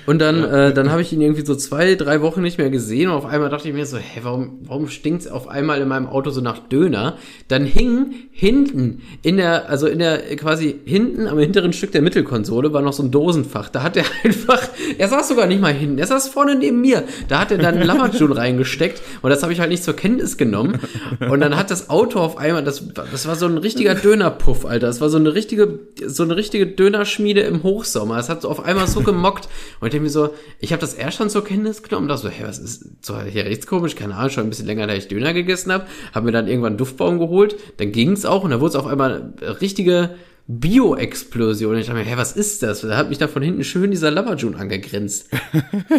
und 0.07 0.20
dann, 0.20 0.44
äh, 0.44 0.74
dann 0.74 0.90
habe 0.90 1.02
ich 1.02 1.12
ihn 1.12 1.20
irgendwie 1.20 1.44
so 1.44 1.55
zwei, 1.55 1.94
drei 1.94 2.20
Wochen 2.22 2.42
nicht 2.42 2.59
mehr 2.59 2.70
gesehen 2.70 3.11
und 3.11 3.16
auf 3.16 3.26
einmal 3.26 3.50
dachte 3.50 3.68
ich 3.68 3.74
mir 3.74 3.87
so, 3.87 3.96
hä, 3.96 4.20
warum, 4.22 4.61
warum 4.62 4.88
stinkt's 4.88 5.26
auf 5.26 5.48
einmal 5.48 5.81
in 5.81 5.88
meinem 5.88 6.07
Auto 6.07 6.31
so 6.31 6.40
nach 6.40 6.59
Döner? 6.59 7.16
Dann 7.48 7.64
hing 7.64 8.14
hinten 8.33 9.02
in 9.22 9.37
der, 9.37 9.68
also 9.68 9.87
in 9.87 9.98
der, 9.98 10.18
quasi 10.37 10.79
hinten 10.85 11.26
am 11.26 11.38
hinteren 11.38 11.72
Stück 11.72 11.92
der 11.92 12.02
Mittelkonsole 12.02 12.72
war 12.72 12.83
noch 12.83 12.92
so 12.92 13.02
ein 13.02 13.11
Dosenfach. 13.11 13.68
Da 13.68 13.83
hat 13.83 13.96
er 13.96 14.05
einfach, 14.24 14.62
er 14.98 15.09
saß 15.09 15.29
sogar 15.29 15.46
nicht 15.46 15.61
mal 15.61 15.72
hinten, 15.72 15.98
er 15.98 16.07
saß 16.07 16.29
vorne 16.29 16.55
neben 16.55 16.81
mir. 16.81 17.05
Da 17.29 17.40
hat 17.40 17.50
er 17.50 17.59
dann 17.59 17.76
einen 17.76 17.87
Lammertun 17.87 18.33
reingesteckt 18.33 19.02
und 19.22 19.31
das 19.31 19.42
habe 19.42 19.52
ich 19.52 19.61
halt 19.61 19.70
nicht 19.70 19.85
zur 19.85 19.96
Kenntnis 19.96 20.37
genommen. 20.37 20.81
Und 21.29 21.40
dann 21.40 21.57
hat 21.57 21.70
das 21.70 21.90
Auto 21.90 22.20
auf 22.20 22.37
einmal, 22.37 22.64
das, 22.64 22.83
das 22.94 23.26
war 23.26 23.37
so 23.37 23.46
ein 23.46 23.56
richtiger 23.59 23.95
Dönerpuff, 23.95 24.64
Alter. 24.64 24.87
Das 24.87 25.01
war 25.01 25.11
so 25.11 25.16
eine 25.16 25.35
richtige, 25.35 25.81
so 26.07 26.23
eine 26.23 26.37
richtige 26.37 26.66
Dönerschmiede 26.66 27.40
im 27.42 27.62
Hochsommer. 27.62 28.19
Es 28.19 28.29
hat 28.29 28.42
so 28.42 28.49
auf 28.49 28.64
einmal 28.64 28.87
so 28.87 29.01
gemockt. 29.01 29.49
Und 29.81 29.88
ich 29.88 29.92
denke 29.92 30.05
mir 30.05 30.11
so, 30.11 30.31
ich 30.61 30.73
habe 30.73 30.81
das 30.81 30.95
erst 30.95 31.19
schon 31.19 31.31
zur 31.31 31.45
Kenntnis 31.45 31.83
genommen 31.83 32.09
dachte 32.09 32.23
so, 32.23 32.29
hä, 32.29 32.45
was 32.47 32.59
ist 32.59 33.05
so 33.05 33.21
hier 33.21 33.45
rechts 33.45 33.66
komisch? 33.66 33.97
Keine 33.97 34.14
Ahnung, 34.14 34.31
schon 34.31 34.45
ein 34.45 34.51
bisschen 34.51 34.66
länger, 34.66 34.87
da 34.87 34.95
ich 34.95 35.09
Döner 35.09 35.33
gegessen 35.33 35.73
habe. 35.73 35.87
Habe 36.12 36.27
mir 36.27 36.33
dann 36.33 36.49
irgendwann 36.49 36.73
einen 36.73 36.79
Duftbaum 36.79 37.19
geholt. 37.19 37.57
Dann 37.77 37.92
ging's 37.92 38.25
auch 38.25 38.45
und 38.45 38.51
dann 38.51 38.61
wurde 38.61 38.71
es 38.71 38.77
auf 38.77 38.87
einmal 38.87 39.35
richtige 39.61 40.16
Bio-Explosion. 40.48 41.76
Ich 41.76 41.87
dachte 41.87 41.98
mir, 41.98 42.04
hä, 42.04 42.16
was 42.16 42.32
ist 42.32 42.62
das? 42.62 42.82
Da 42.82 42.96
hat 42.96 43.09
mich 43.09 43.18
da 43.18 43.26
von 43.26 43.42
hinten 43.42 43.64
schön 43.64 43.90
dieser 43.90 44.11
Lamajun 44.11 44.54
angegrinst. 44.54 45.28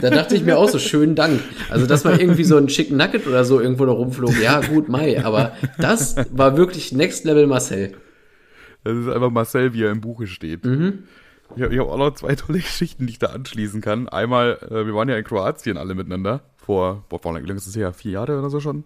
Da 0.02 0.10
dachte 0.10 0.36
ich 0.36 0.44
mir 0.44 0.58
auch 0.58 0.70
so, 0.70 0.80
schönen 0.80 1.16
Dank. 1.16 1.42
Also, 1.70 1.86
dass 1.86 2.06
mal 2.06 2.20
irgendwie 2.20 2.46
so 2.46 2.56
ein 2.58 2.68
Chicken 2.68 2.98
Nugget 2.98 3.28
oder 3.28 3.44
so 3.44 3.60
irgendwo 3.60 3.86
da 3.86 3.92
rumflog, 3.92 4.40
ja, 4.42 4.62
gut, 4.62 4.88
Mai. 4.88 5.24
Aber 5.24 5.54
das 5.78 6.16
war 6.32 6.56
wirklich 6.56 6.94
Next 6.94 7.26
Level 7.26 7.48
Marcel. 7.48 7.94
Das 8.84 8.96
ist 8.96 9.10
einfach 9.10 9.32
Marcel, 9.32 9.74
wie 9.74 9.84
er 9.84 9.92
im 9.92 10.00
Buche 10.00 10.28
steht. 10.28 10.66
Ich 11.56 11.64
habe 11.64 11.78
hab 11.78 11.88
auch 11.88 11.98
noch 11.98 12.14
zwei 12.14 12.36
tolle 12.36 12.60
Geschichten, 12.60 13.06
die 13.08 13.14
ich 13.14 13.20
da 13.20 13.28
anschließen 13.28 13.82
kann. 13.82 14.08
Einmal, 14.08 14.60
äh, 14.70 14.86
wir 14.86 14.94
waren 14.94 15.10
ja 15.10 15.18
in 15.18 15.24
Kroatien 15.24 15.78
alle 15.78 15.96
miteinander. 15.96 16.42
Vor, 16.56 17.06
boah, 17.10 17.22
wie 17.24 17.40
lange 17.40 17.56
ist 17.56 17.68
das 17.68 17.76
her? 17.76 17.94
Vier 17.94 18.14
Jahre 18.14 18.38
oder 18.40 18.50
so 18.50 18.60
schon? 18.60 18.84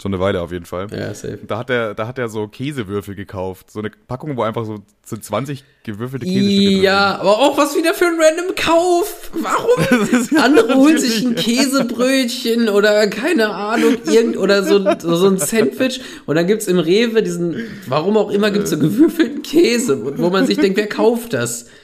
Schon 0.00 0.14
eine 0.14 0.22
Weile 0.22 0.40
auf 0.40 0.50
jeden 0.50 0.64
Fall. 0.64 0.86
Ja, 0.90 1.12
safe. 1.12 1.40
Da 1.46 1.58
hat 1.58 1.68
er, 1.68 1.94
da 1.94 2.06
hat 2.06 2.18
er 2.18 2.28
so 2.30 2.48
Käsewürfel 2.48 3.14
gekauft. 3.14 3.70
So 3.70 3.80
eine 3.80 3.90
Packung, 3.90 4.36
wo 4.36 4.42
einfach 4.42 4.64
so, 4.64 4.78
so 5.04 5.16
20 5.16 5.62
gewürfelte 5.84 6.24
Käsestücke 6.24 6.70
drin 6.70 6.82
Ja, 6.82 7.18
aber 7.20 7.38
auch 7.38 7.58
was 7.58 7.76
wieder 7.76 7.92
für 7.92 8.06
ein 8.06 8.16
random 8.18 8.54
Kauf. 8.54 9.30
Warum? 9.34 10.38
Andere 10.42 10.74
holen 10.74 10.98
sich 10.98 11.24
ein 11.24 11.34
Käsebrötchen 11.34 12.70
oder 12.70 13.08
keine 13.08 13.54
Ahnung, 13.54 13.98
irgend 14.06 14.38
oder 14.38 14.62
so, 14.62 14.78
so 15.00 15.16
so 15.16 15.26
ein 15.26 15.36
Sandwich 15.36 16.00
und 16.24 16.36
dann 16.36 16.46
gibt's 16.46 16.66
im 16.66 16.78
Rewe 16.78 17.22
diesen, 17.22 17.56
warum 17.86 18.16
auch 18.16 18.30
immer, 18.30 18.50
gibt's 18.50 18.70
so 18.70 18.78
gewürfelten 18.78 19.42
Käse, 19.42 20.18
wo 20.18 20.30
man 20.30 20.46
sich 20.46 20.56
denkt, 20.56 20.78
wer 20.78 20.88
kauft 20.88 21.34
das? 21.34 21.66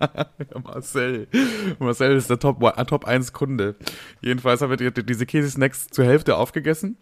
Ja, 0.00 0.60
Marcel. 0.64 1.28
Marcel 1.78 2.16
ist 2.16 2.28
der 2.28 2.38
Top, 2.38 2.58
Top 2.88 3.04
1 3.04 3.32
Kunde. 3.32 3.76
Jedenfalls 4.20 4.60
haben 4.60 4.70
wir 4.70 4.76
die, 4.90 5.04
diese 5.04 5.24
Käsesnacks 5.24 5.86
zur 5.88 6.04
Hälfte 6.04 6.36
aufgegessen. 6.36 6.96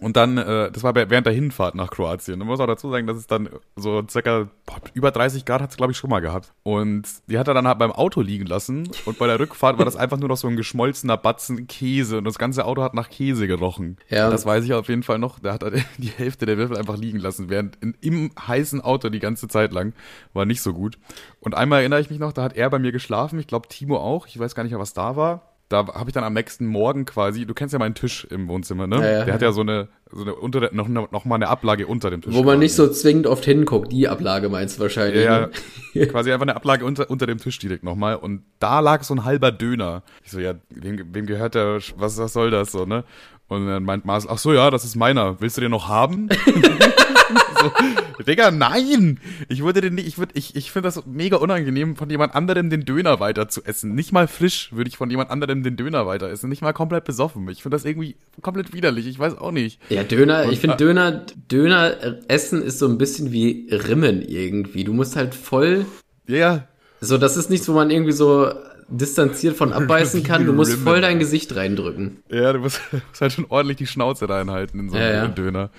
Und 0.00 0.16
dann, 0.16 0.38
äh, 0.38 0.72
das 0.72 0.82
war 0.82 0.94
während 0.94 1.26
der 1.26 1.32
Hinfahrt 1.32 1.76
nach 1.76 1.90
Kroatien. 1.90 2.38
Man 2.38 2.48
muss 2.48 2.58
auch 2.58 2.66
dazu 2.66 2.90
sagen, 2.90 3.06
dass 3.06 3.16
es 3.16 3.26
dann 3.26 3.48
so 3.76 4.02
circa 4.08 4.48
boah, 4.66 4.80
über 4.92 5.12
30 5.12 5.44
Grad 5.44 5.62
hat 5.62 5.70
es, 5.70 5.76
glaube 5.76 5.92
ich, 5.92 5.98
schon 5.98 6.10
mal 6.10 6.20
gehabt. 6.20 6.52
Und 6.64 7.04
die 7.28 7.38
hat 7.38 7.46
er 7.46 7.54
dann 7.54 7.68
halt 7.68 7.78
beim 7.78 7.92
Auto 7.92 8.20
liegen 8.20 8.46
lassen. 8.46 8.90
Und 9.04 9.18
bei 9.18 9.26
der 9.26 9.38
Rückfahrt 9.38 9.78
war 9.78 9.84
das 9.84 9.96
einfach 9.96 10.18
nur 10.18 10.28
noch 10.28 10.36
so 10.36 10.48
ein 10.48 10.56
geschmolzener 10.56 11.16
Batzen 11.16 11.68
Käse. 11.68 12.18
Und 12.18 12.24
das 12.24 12.38
ganze 12.38 12.64
Auto 12.64 12.82
hat 12.82 12.94
nach 12.94 13.08
Käse 13.08 13.46
gerochen. 13.46 13.98
Ja. 14.08 14.30
Das 14.30 14.44
weiß 14.44 14.64
ich 14.64 14.72
auf 14.72 14.88
jeden 14.88 15.04
Fall 15.04 15.18
noch. 15.18 15.38
Da 15.38 15.52
hat 15.52 15.62
er 15.62 15.70
die 15.98 16.08
Hälfte 16.08 16.44
der 16.44 16.58
Würfel 16.58 16.76
einfach 16.76 16.96
liegen 16.96 17.18
lassen, 17.18 17.48
während 17.48 17.76
in, 17.76 17.94
im 18.00 18.32
heißen 18.46 18.80
Auto 18.80 19.10
die 19.10 19.20
ganze 19.20 19.46
Zeit 19.46 19.72
lang. 19.72 19.92
War 20.32 20.44
nicht 20.44 20.60
so 20.60 20.74
gut. 20.74 20.98
Und 21.38 21.54
einmal 21.54 21.80
erinnere 21.80 22.00
ich 22.00 22.10
mich 22.10 22.18
noch, 22.18 22.32
da 22.32 22.42
hat 22.42 22.56
er 22.56 22.68
bei 22.68 22.80
mir 22.80 22.90
geschlafen. 22.90 23.38
Ich 23.38 23.46
glaube, 23.46 23.68
Timo 23.68 23.98
auch. 23.98 24.26
Ich 24.26 24.38
weiß 24.38 24.56
gar 24.56 24.64
nicht 24.64 24.72
mehr, 24.72 24.80
was 24.80 24.92
da 24.92 25.14
war. 25.14 25.53
Da 25.68 25.86
habe 25.86 26.08
ich 26.10 26.12
dann 26.12 26.24
am 26.24 26.34
nächsten 26.34 26.66
Morgen 26.66 27.06
quasi, 27.06 27.46
du 27.46 27.54
kennst 27.54 27.72
ja 27.72 27.78
meinen 27.78 27.94
Tisch 27.94 28.26
im 28.30 28.48
Wohnzimmer, 28.48 28.86
ne? 28.86 28.96
Ja, 28.96 29.02
ja. 29.02 29.24
Der 29.24 29.34
hat 29.34 29.42
ja 29.42 29.50
so 29.52 29.62
eine, 29.62 29.88
so 30.10 30.22
eine 30.22 30.34
unter 30.34 30.60
der, 30.60 30.74
noch, 30.74 30.88
noch 30.88 31.24
mal 31.24 31.36
eine 31.36 31.48
Ablage 31.48 31.86
unter 31.86 32.10
dem 32.10 32.20
Tisch. 32.20 32.34
Wo 32.34 32.42
man 32.42 32.58
nicht 32.58 32.76
quasi. 32.76 32.88
so 32.88 33.00
zwingend 33.00 33.26
oft 33.26 33.44
hinguckt, 33.44 33.90
die 33.90 34.06
Ablage 34.06 34.50
meinst 34.50 34.76
du 34.76 34.82
wahrscheinlich. 34.82 35.24
Ja, 35.24 35.46
ne? 35.46 35.50
ja, 35.94 36.06
quasi 36.10 36.32
einfach 36.32 36.42
eine 36.42 36.54
Ablage 36.54 36.84
unter, 36.84 37.08
unter 37.08 37.26
dem 37.26 37.38
Tisch 37.38 37.58
direkt 37.58 37.82
nochmal. 37.82 38.16
Und 38.16 38.42
da 38.58 38.80
lag 38.80 39.02
so 39.04 39.14
ein 39.14 39.24
halber 39.24 39.52
Döner. 39.52 40.02
Ich 40.22 40.32
so, 40.32 40.38
ja, 40.38 40.54
wem, 40.68 41.14
wem 41.14 41.26
gehört 41.26 41.54
der, 41.54 41.80
was, 41.96 42.18
was 42.18 42.32
soll 42.32 42.50
das 42.50 42.70
so, 42.70 42.84
ne? 42.84 43.04
Und 43.48 43.66
dann 43.66 43.84
meint 43.84 44.04
Marcel, 44.04 44.30
ach 44.32 44.38
so, 44.38 44.52
ja, 44.52 44.70
das 44.70 44.84
ist 44.84 44.96
meiner. 44.96 45.40
Willst 45.40 45.56
du 45.56 45.60
den 45.60 45.70
noch 45.70 45.88
haben? 45.88 46.28
so, 47.60 48.22
Digga, 48.24 48.50
nein! 48.50 49.20
Ich 49.48 49.62
würde 49.62 49.80
den 49.80 49.94
nicht, 49.96 50.06
ich 50.06 50.18
würde, 50.18 50.32
ich, 50.34 50.56
ich 50.56 50.70
finde 50.70 50.88
das 50.88 51.04
mega 51.06 51.36
unangenehm, 51.36 51.96
von 51.96 52.08
jemand 52.08 52.34
anderem 52.34 52.70
den 52.70 52.84
Döner 52.84 53.20
weiter 53.20 53.48
zu 53.48 53.62
essen. 53.64 53.94
Nicht 53.94 54.12
mal 54.12 54.28
frisch 54.28 54.72
würde 54.72 54.88
ich 54.88 54.96
von 54.96 55.10
jemand 55.10 55.30
anderem 55.30 55.62
den 55.62 55.76
Döner 55.76 56.06
weiter 56.06 56.28
essen. 56.30 56.48
Nicht 56.48 56.62
mal 56.62 56.72
komplett 56.72 57.04
besoffen. 57.04 57.48
Ich 57.48 57.62
finde 57.62 57.74
das 57.76 57.84
irgendwie 57.84 58.16
komplett 58.40 58.72
widerlich. 58.72 59.06
Ich 59.06 59.18
weiß 59.18 59.36
auch 59.38 59.50
nicht. 59.52 59.78
Ja, 59.90 60.04
Döner, 60.04 60.44
Und- 60.44 60.52
ich 60.52 60.60
finde 60.60 60.76
Döner, 60.76 61.26
Döner 61.50 62.02
äh, 62.02 62.14
essen 62.28 62.62
ist 62.62 62.78
so 62.78 62.88
ein 62.88 62.98
bisschen 62.98 63.30
wie 63.32 63.68
Rimmen 63.70 64.22
irgendwie. 64.22 64.84
Du 64.84 64.92
musst 64.94 65.16
halt 65.16 65.34
voll, 65.34 65.84
Ja, 66.26 66.36
ja. 66.36 66.68
so, 67.00 67.18
das 67.18 67.36
ist 67.36 67.50
nichts, 67.50 67.68
wo 67.68 67.72
man 67.72 67.90
irgendwie 67.90 68.12
so 68.12 68.50
distanziert 68.88 69.56
von 69.56 69.72
abbeißen 69.72 70.22
kann. 70.22 70.46
Du 70.46 70.52
musst 70.52 70.74
voll 70.78 71.00
dein. 71.00 71.18
Gesicht 71.18 71.54
reindrücken. 71.54 72.22
Ja, 72.28 72.52
du 72.52 72.58
musst, 72.58 72.80
musst 72.92 73.20
halt 73.20 73.32
schon 73.32 73.46
ordentlich 73.48 73.76
die 73.76 73.86
Schnauze 73.86 74.28
reinhalten 74.28 74.80
in 74.80 74.90
so 74.90 74.96
Ja, 74.96 75.04
einen 75.04 75.14
ja. 75.14 75.28
Döner. 75.28 75.70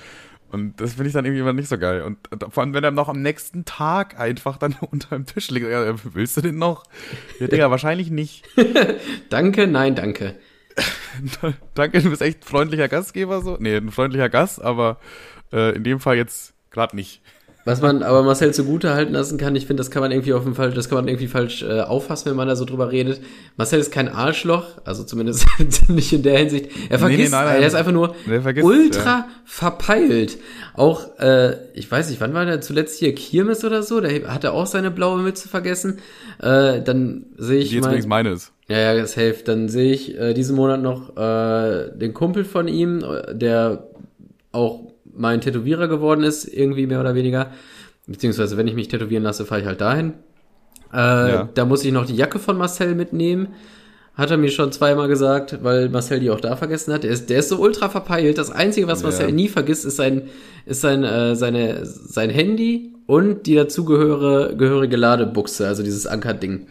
Und 0.49 0.79
das 0.79 0.93
finde 0.93 1.07
ich 1.07 1.13
dann 1.13 1.25
irgendwie 1.25 1.41
immer 1.41 1.53
nicht 1.53 1.67
so 1.67 1.77
geil. 1.77 2.03
Und, 2.03 2.31
und 2.31 2.53
vor 2.53 2.63
allem, 2.63 2.73
wenn 2.73 2.83
er 2.83 2.91
noch 2.91 3.09
am 3.09 3.21
nächsten 3.21 3.65
Tag 3.65 4.17
einfach 4.19 4.57
dann 4.57 4.75
unter 4.91 5.15
dem 5.15 5.25
Tisch 5.25 5.49
liegt, 5.49 5.67
ja, 5.67 5.93
willst 6.13 6.37
du 6.37 6.41
den 6.41 6.57
noch? 6.57 6.85
Ja, 7.39 7.47
Digga, 7.47 7.69
wahrscheinlich 7.71 8.09
nicht. 8.09 8.45
Danke, 9.29 9.67
nein, 9.67 9.95
danke. 9.95 10.35
Danke, 11.73 12.01
du 12.01 12.09
bist 12.09 12.21
echt 12.21 12.41
ein 12.43 12.47
freundlicher 12.47 12.87
Gastgeber 12.87 13.41
so. 13.41 13.57
Nee, 13.59 13.77
ein 13.77 13.91
freundlicher 13.91 14.29
Gast, 14.29 14.61
aber 14.61 14.99
äh, 15.51 15.75
in 15.75 15.83
dem 15.83 15.99
Fall 15.99 16.17
jetzt 16.17 16.53
gerade 16.71 16.95
nicht. 16.95 17.21
Was 17.67 17.81
man 17.81 18.03
aber 18.03 18.21
Marcel 18.21 18.53
zugute 18.53 18.93
halten 18.93 19.13
lassen 19.13 19.39
kann, 19.39 19.55
ich 19.55 19.65
finde, 19.65 19.81
das 19.81 19.89
kann 19.89 20.03
man 20.03 20.11
irgendwie 20.11 20.33
auf 20.33 20.43
jeden 20.43 20.53
Fall, 20.53 20.69
das 20.69 20.87
kann 20.87 20.99
man 20.99 21.07
irgendwie 21.07 21.25
falsch 21.25 21.63
äh, 21.63 21.81
auffassen, 21.81 22.29
wenn 22.29 22.37
man 22.37 22.47
da 22.47 22.55
so 22.55 22.63
drüber 22.63 22.91
redet. 22.91 23.21
Marcel 23.57 23.79
ist 23.79 23.91
kein 23.91 24.07
Arschloch, 24.07 24.65
also 24.85 25.03
zumindest 25.03 25.47
nicht 25.87 26.13
in 26.13 26.21
der 26.21 26.37
Hinsicht. 26.37 26.69
Er 26.89 26.99
vergisst, 26.99 27.23
nee, 27.23 27.29
nein, 27.29 27.45
nein. 27.45 27.61
er 27.61 27.67
ist 27.67 27.73
einfach 27.73 27.91
nur 27.91 28.15
ultra 28.61 29.27
verpeilt. 29.45 30.37
Auch, 30.75 31.17
äh, 31.17 31.55
ich 31.73 31.89
weiß 31.89 32.11
nicht, 32.11 32.21
wann 32.21 32.35
war 32.35 32.45
der 32.45 32.61
zuletzt 32.61 32.99
hier 32.99 33.15
Kirmes 33.15 33.65
oder 33.65 33.81
so? 33.81 33.99
Da 33.99 34.09
hat 34.09 34.43
er 34.43 34.53
auch 34.53 34.67
seine 34.67 34.91
blaue 34.91 35.23
Mütze 35.23 35.49
vergessen. 35.49 35.97
Äh, 36.39 36.83
dann 36.83 37.25
sehe 37.35 37.61
ich 37.61 37.69
Die 37.69 37.77
jetzt 37.77 37.85
übrigens 37.85 38.05
meine 38.05 38.29
ist. 38.29 38.51
ja, 38.67 38.77
ja, 38.77 38.95
das 38.95 39.15
hilft. 39.15 39.47
Dann 39.47 39.69
sehe 39.69 39.91
ich 39.91 40.15
äh, 40.15 40.35
diesen 40.35 40.55
Monat 40.55 40.83
noch 40.83 41.17
äh, 41.17 41.89
den 41.97 42.13
Kumpel 42.13 42.45
von 42.45 42.67
ihm, 42.67 43.03
äh, 43.03 43.33
der 43.33 43.87
auch 44.51 44.84
mein 45.17 45.41
Tätowierer 45.41 45.87
geworden 45.87 46.23
ist, 46.23 46.45
irgendwie 46.45 46.87
mehr 46.87 46.99
oder 46.99 47.15
weniger. 47.15 47.51
Beziehungsweise, 48.07 48.57
wenn 48.57 48.67
ich 48.67 48.75
mich 48.75 48.87
tätowieren 48.87 49.23
lasse, 49.23 49.45
fahre 49.45 49.61
ich 49.61 49.67
halt 49.67 49.81
dahin. 49.81 50.13
Äh, 50.93 50.97
Ja. 50.97 51.49
Da 51.53 51.65
muss 51.65 51.83
ich 51.83 51.91
noch 51.91 52.05
die 52.05 52.15
Jacke 52.15 52.39
von 52.39 52.57
Marcel 52.57 52.95
mitnehmen. 52.95 53.49
Hat 54.13 54.31
er 54.31 54.37
mir 54.37 54.49
schon 54.49 54.71
zweimal 54.71 55.09
gesagt, 55.09 55.59
weil 55.61 55.89
Marcel 55.89 56.21
die 56.21 56.29
auch 56.29 56.39
da 56.39 56.55
vergessen 56.55 56.93
hat. 56.93 57.03
Der 57.03 57.11
ist, 57.11 57.29
der 57.29 57.39
ist 57.39 57.49
so 57.49 57.57
ultra 57.59 57.89
verpeilt. 57.89 58.37
Das 58.37 58.49
Einzige, 58.49 58.87
was 58.87 59.01
Ja. 59.01 59.07
Marcel 59.09 59.31
nie 59.33 59.49
vergisst, 59.49 59.83
ist 59.85 59.97
sein, 59.97 60.29
ist 60.65 60.81
sein, 60.81 61.03
äh, 61.03 61.35
seine, 61.35 61.85
sein 61.85 62.29
Handy 62.29 62.93
und 63.07 63.45
die 63.45 63.55
dazugehörige 63.55 64.55
gehörige 64.55 64.95
Ladebuchse, 64.95 65.67
also 65.67 65.83
dieses 65.83 66.07
Ankerding. 66.07 66.67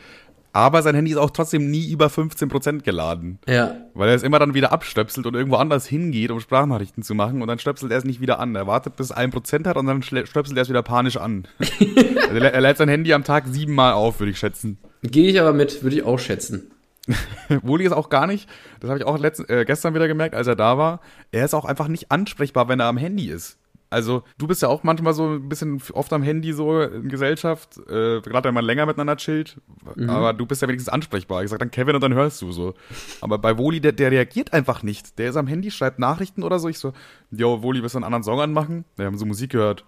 Aber 0.55 0.83
sein 0.83 0.95
Handy 0.95 1.11
ist 1.11 1.17
auch 1.17 1.33
trotzdem 1.33 1.69
nie 1.69 1.91
über 1.91 2.07
15% 2.07 2.83
geladen. 2.83 3.41
Ja, 3.49 3.77
Weil 3.93 4.11
er 4.11 4.15
es 4.15 4.23
immer 4.23 4.39
dann 4.39 4.55
wieder 4.55 4.71
abstöpselt 4.71 5.27
und 5.27 5.35
irgendwo 5.35 5.57
anders 5.57 5.85
hingeht, 5.85 6.31
um 6.31 6.39
Sprachnachrichten 6.39 7.03
zu 7.03 7.17
machen 7.17 7.43
und 7.43 7.49
dann 7.49 7.59
stöpselt 7.59 7.91
er 7.91 7.99
es 7.99 8.05
nicht 8.05 8.21
wieder 8.21 8.39
an. 8.39 8.55
Er 8.55 8.69
wartet 8.69 8.95
bis 8.95 9.11
es 9.11 9.17
1% 9.17 9.67
hat 9.67 9.77
und 9.77 9.87
dann 9.87 10.01
stöpselt 10.03 10.57
er 10.57 10.63
es 10.63 10.69
wieder 10.69 10.85
panisch 10.85 11.17
an. 11.17 11.49
also 11.59 12.37
er, 12.37 12.55
er 12.55 12.61
lädt 12.61 12.77
sein 12.77 12.89
Handy 12.89 13.13
am 13.13 13.25
Tag 13.25 13.47
siebenmal 13.49 13.95
auf, 13.95 14.21
würde 14.21 14.31
ich 14.31 14.39
schätzen. 14.39 14.79
gehe 15.03 15.29
ich 15.29 15.41
aber 15.41 15.53
mit, 15.53 15.83
würde 15.83 15.97
ich 15.97 16.05
auch 16.05 16.21
schätzen. 16.21 16.71
Woli 17.63 17.85
ist 17.85 17.93
auch 17.93 18.09
gar 18.09 18.29
nicht, 18.29 18.49
das 18.79 18.91
habe 18.91 19.01
ich 19.01 19.05
auch 19.05 19.19
letzten, 19.19 19.53
äh, 19.53 19.65
gestern 19.65 19.95
wieder 19.95 20.07
gemerkt, 20.07 20.37
als 20.37 20.47
er 20.47 20.55
da 20.55 20.79
war, 20.79 21.01
er 21.33 21.45
ist 21.45 21.55
auch 21.55 21.65
einfach 21.65 21.89
nicht 21.89 22.13
ansprechbar, 22.13 22.69
wenn 22.69 22.79
er 22.79 22.87
am 22.87 22.97
Handy 22.97 23.29
ist. 23.29 23.59
Also 23.95 24.25
du 24.39 24.49
bist 24.49 24.61
ja 24.61 24.67
auch 24.69 24.83
manchmal 24.83 25.15
so 25.15 25.35
ein 25.35 25.49
bisschen 25.49 25.81
oft 25.93 26.13
am 26.13 26.25
Handy 26.25 26.53
so 26.53 26.83
in 26.83 27.09
Gesellschaft, 27.09 27.79
äh, 27.87 28.21
gerade 28.21 28.49
wenn 28.49 28.55
man 28.55 28.65
länger 28.65 28.87
miteinander 28.87 29.17
chillt, 29.17 29.61
aber 30.09 30.33
du 30.33 30.47
bist 30.47 30.61
ja 30.63 30.67
wenigstens 30.67 30.93
ansprechbar. 30.93 31.45
Ich 31.45 31.51
sag 31.51 31.61
dann 31.61 31.71
Kevin 31.71 31.95
und 31.95 32.01
dann 32.01 32.13
hörst 32.13 32.43
du 32.43 32.51
so. 32.51 32.75
Aber 33.21 33.39
bei 33.39 33.57
Woli, 33.57 33.81
der, 33.81 33.93
der 33.93 34.11
reagiert 34.11 34.53
einfach 34.53 34.83
nicht. 34.83 35.17
Der 35.21 35.31
ist 35.31 35.37
am 35.37 35.47
Handy, 35.47 35.71
schreibt 35.71 36.01
Nachrichten 36.01 36.43
oder 36.43 36.59
so. 36.59 36.69
Ich 36.69 36.81
so, 36.81 36.93
yo, 37.31 37.63
Woli, 37.63 37.83
willst 37.83 37.95
du 37.95 37.99
einen 37.99 38.05
anderen 38.05 38.25
Song 38.25 38.41
anmachen? 38.41 38.85
Wir 38.97 39.07
haben 39.07 39.17
so 39.17 39.27
Musik 39.27 39.53
gehört. 39.53 39.85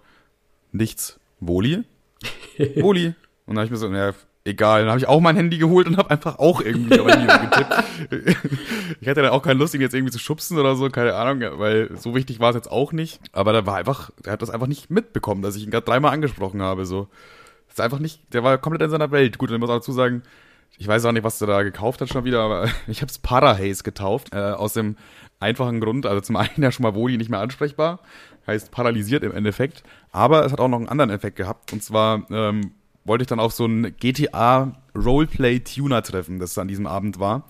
Nichts. 0.71 1.19
Woli? 1.41 1.83
Woli. 2.77 3.07
Und 3.45 3.55
dann 3.55 3.57
habe 3.57 3.65
ich 3.65 3.71
mir 3.71 3.77
so, 3.77 3.89
naja, 3.89 4.13
egal. 4.47 4.81
Dann 4.81 4.89
habe 4.89 4.99
ich 4.99 5.07
auch 5.07 5.19
mein 5.19 5.35
Handy 5.35 5.57
geholt 5.57 5.87
und 5.87 5.97
habe 5.97 6.09
einfach 6.09 6.39
auch 6.39 6.61
irgendwie 6.61 6.99
auf 6.99 7.07
getippt. 7.07 7.83
ich 9.01 9.07
hatte 9.07 9.21
dann 9.21 9.31
auch 9.31 9.43
keine 9.43 9.59
Lust, 9.59 9.73
ihn 9.73 9.81
jetzt 9.81 9.93
irgendwie 9.93 10.11
zu 10.11 10.19
schubsen 10.19 10.57
oder 10.57 10.75
so, 10.75 10.89
keine 10.89 11.13
Ahnung, 11.15 11.59
weil 11.59 11.95
so 11.97 12.15
wichtig 12.15 12.39
war 12.39 12.49
es 12.49 12.55
jetzt 12.55 12.71
auch 12.71 12.93
nicht. 12.93 13.19
Aber 13.33 13.53
da 13.53 13.65
war 13.65 13.75
einfach, 13.75 14.09
der 14.25 14.33
hat 14.33 14.41
das 14.41 14.49
einfach 14.49 14.67
nicht 14.67 14.89
mitbekommen, 14.89 15.41
dass 15.41 15.55
ich 15.55 15.63
ihn 15.63 15.71
gerade 15.71 15.85
dreimal 15.85 16.13
angesprochen 16.13 16.61
habe. 16.61 16.85
So. 16.85 17.09
Das 17.67 17.75
ist 17.75 17.81
einfach 17.81 17.99
nicht, 17.99 18.33
der 18.33 18.43
war 18.43 18.57
komplett 18.57 18.81
in 18.81 18.89
seiner 18.89 19.11
Welt. 19.11 19.37
Gut, 19.37 19.51
ich 19.51 19.57
muss 19.57 19.69
auch 19.69 19.75
dazu 19.75 19.91
sagen, 19.91 20.23
ich 20.77 20.87
weiß 20.87 21.05
auch 21.05 21.11
nicht, 21.11 21.23
was 21.23 21.39
der 21.39 21.47
da 21.47 21.63
gekauft 21.63 22.01
hat 22.01 22.09
schon 22.09 22.23
wieder, 22.23 22.41
aber 22.41 22.69
ich 22.87 23.01
habe 23.01 23.09
es 23.09 23.19
Parahaze 23.19 23.83
getauft. 23.83 24.33
Äh, 24.33 24.37
aus 24.37 24.73
dem 24.73 24.95
einfachen 25.39 25.79
Grund, 25.79 26.05
also 26.05 26.21
zum 26.21 26.35
einen 26.35 26.49
ja 26.63 26.71
schon 26.71 26.83
mal 26.83 26.95
Woli 26.95 27.17
nicht 27.17 27.29
mehr 27.29 27.39
ansprechbar, 27.39 27.99
heißt 28.47 28.71
paralysiert 28.71 29.23
im 29.23 29.33
Endeffekt. 29.33 29.83
Aber 30.11 30.45
es 30.45 30.51
hat 30.51 30.59
auch 30.59 30.67
noch 30.67 30.77
einen 30.77 30.89
anderen 30.89 31.11
Effekt 31.11 31.35
gehabt. 31.35 31.73
Und 31.73 31.83
zwar 31.83 32.29
ähm, 32.31 32.71
wollte 33.07 33.23
ich 33.23 33.27
dann 33.27 33.39
auch 33.39 33.51
so 33.51 33.65
ein 33.65 33.95
GTA 33.99 34.73
Roleplay 34.95 35.59
Tuner 35.59 36.01
treffen, 36.01 36.39
das 36.39 36.57
an 36.57 36.67
diesem 36.67 36.85
Abend 36.87 37.19
war. 37.19 37.47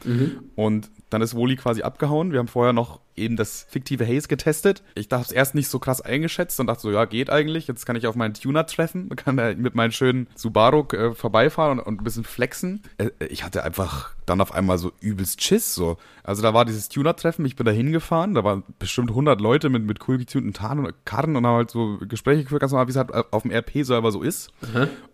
Und 0.55 0.89
dann 1.09 1.21
ist 1.21 1.35
Woli 1.35 1.55
quasi 1.55 1.81
abgehauen. 1.81 2.31
Wir 2.31 2.39
haben 2.39 2.47
vorher 2.47 2.73
noch 2.73 2.99
eben 3.15 3.35
das 3.35 3.65
fiktive 3.69 4.05
Haze 4.05 4.27
getestet. 4.27 4.83
Ich 4.95 5.07
dachte 5.07 5.25
es 5.25 5.31
erst 5.31 5.55
nicht 5.55 5.69
so 5.69 5.79
krass 5.79 6.01
eingeschätzt 6.01 6.59
und 6.59 6.67
dachte 6.67 6.81
so, 6.81 6.91
ja, 6.91 7.05
geht 7.05 7.29
eigentlich. 7.29 7.67
Jetzt 7.67 7.85
kann 7.85 7.95
ich 7.95 8.07
auf 8.07 8.15
meinen 8.15 8.33
Tuner 8.33 8.65
treffen, 8.65 9.09
kann 9.15 9.37
er 9.37 9.55
mit 9.55 9.75
meinem 9.75 9.91
schönen 9.91 10.27
Subaru 10.35 10.85
äh, 10.93 11.13
vorbeifahren 11.13 11.79
und, 11.79 11.85
und 11.85 12.01
ein 12.01 12.03
bisschen 12.03 12.23
flexen. 12.23 12.81
Äh, 12.97 13.09
ich 13.29 13.43
hatte 13.43 13.63
einfach 13.63 14.13
dann 14.25 14.41
auf 14.41 14.53
einmal 14.53 14.77
so 14.77 14.91
übelst 14.99 15.41
Schiss 15.41 15.73
so. 15.73 15.97
Also 16.23 16.41
da 16.41 16.53
war 16.53 16.65
dieses 16.65 16.89
Tuner-Treffen, 16.89 17.45
ich 17.45 17.55
bin 17.55 17.65
da 17.65 17.71
hingefahren, 17.71 18.33
da 18.33 18.43
waren 18.43 18.63
bestimmt 18.79 19.09
100 19.09 19.39
Leute 19.39 19.69
mit, 19.69 19.83
mit 19.83 20.07
cool 20.07 20.17
getunten 20.17 20.53
Tarn 20.53 20.79
und 20.79 20.93
Karren 21.05 21.35
und 21.35 21.45
haben 21.45 21.55
halt 21.55 21.71
so 21.71 21.97
Gespräche 21.99 22.43
geführt, 22.43 22.61
ganz 22.61 22.73
normal, 22.73 22.87
wie 22.87 22.91
es 22.91 22.97
halt 22.97 23.13
auf 23.13 23.43
dem 23.43 23.51
RP-Server 23.51 24.11
so 24.11 24.21
ist. 24.21 24.51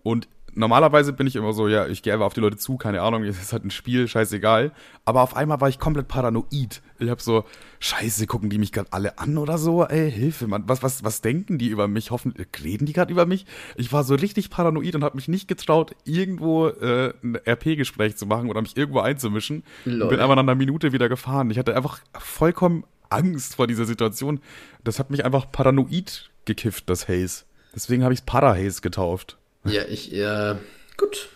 Und 0.02 0.28
normalerweise 0.56 1.14
bin 1.14 1.28
ich 1.28 1.36
immer 1.36 1.54
so, 1.54 1.68
ja, 1.68 1.88
ich 1.88 2.02
gehe 2.02 2.14
einfach 2.14 2.26
auf 2.26 2.34
die 2.34 2.40
Leute 2.40 2.58
zu, 2.58 2.78
keine 2.78 3.02
Ahnung, 3.02 3.24
es 3.24 3.38
ist 3.42 3.54
halt 3.54 3.66
ein 3.66 3.72
Spiel, 3.72 4.08
scheißegal. 4.08 4.72
Aber 5.06 5.22
auf 5.22 5.36
einmal 5.36 5.62
war 5.62 5.70
ich 5.70 5.80
komplett 5.80 6.08
paranoid. 6.08 6.82
Ich 7.00 7.10
hab 7.10 7.22
so, 7.22 7.46
scheiße, 7.80 8.28
gucken 8.28 8.50
die 8.50 8.58
mich 8.58 8.72
gerade 8.72 8.92
alle 8.92 9.18
an 9.18 9.38
oder 9.38 9.58
so? 9.58 9.84
Ey, 9.84 10.12
Hilfe, 10.12 10.48
Mann, 10.48 10.64
was, 10.68 10.84
was, 10.84 11.04
was 11.04 11.22
denken 11.22 11.58
die 11.58 11.68
über 11.68 11.88
mich? 11.88 12.12
Hoffentlich, 12.12 12.48
reden 12.64 12.86
die 12.86 12.94
gerade 12.94 13.12
über 13.12 13.26
mich? 13.26 13.46
Ich 13.76 13.92
war 13.92 14.04
so 14.04 14.16
richtig 14.16 14.50
paranoid 14.50 14.96
und 14.96 15.04
habe 15.04 15.16
mich 15.16 15.28
nicht 15.28 15.48
getraut, 15.48 15.96
irgendwo 16.06 16.68
äh, 16.68 17.14
ein 17.24 17.36
RP-Gespräch 17.36 18.16
zu 18.16 18.26
machen 18.26 18.50
oder 18.50 18.62
mich 18.62 18.78
irgendwo 18.78 19.00
einzumischen. 19.00 19.64
Lol. 19.86 20.10
Bin 20.10 20.20
aber 20.20 20.36
nach 20.36 20.44
einer 20.44 20.56
Minute 20.56 20.94
wieder 20.94 21.10
gefahren. 21.10 21.52
Ich 21.52 21.58
hatte 21.58 21.76
einfach 21.76 22.00
vollkommen 22.18 22.86
Angst 23.10 23.56
vor 23.56 23.68
dieser 23.68 23.86
Situation. 23.86 24.40
Das 24.84 25.00
hat 25.00 25.12
mich 25.12 25.26
einfach 25.26 25.52
paranoid 25.52 26.32
gekifft, 26.46 26.90
das 26.90 27.08
Haze. 27.08 27.46
Deswegen 27.76 28.04
habe 28.04 28.14
ich 28.14 28.22
es 28.22 28.26
Para-Haze 28.26 28.82
getauft. 28.82 29.38
Ja, 29.66 29.84
ich, 29.84 30.14
äh, 30.14 30.56
gut. 30.98 31.30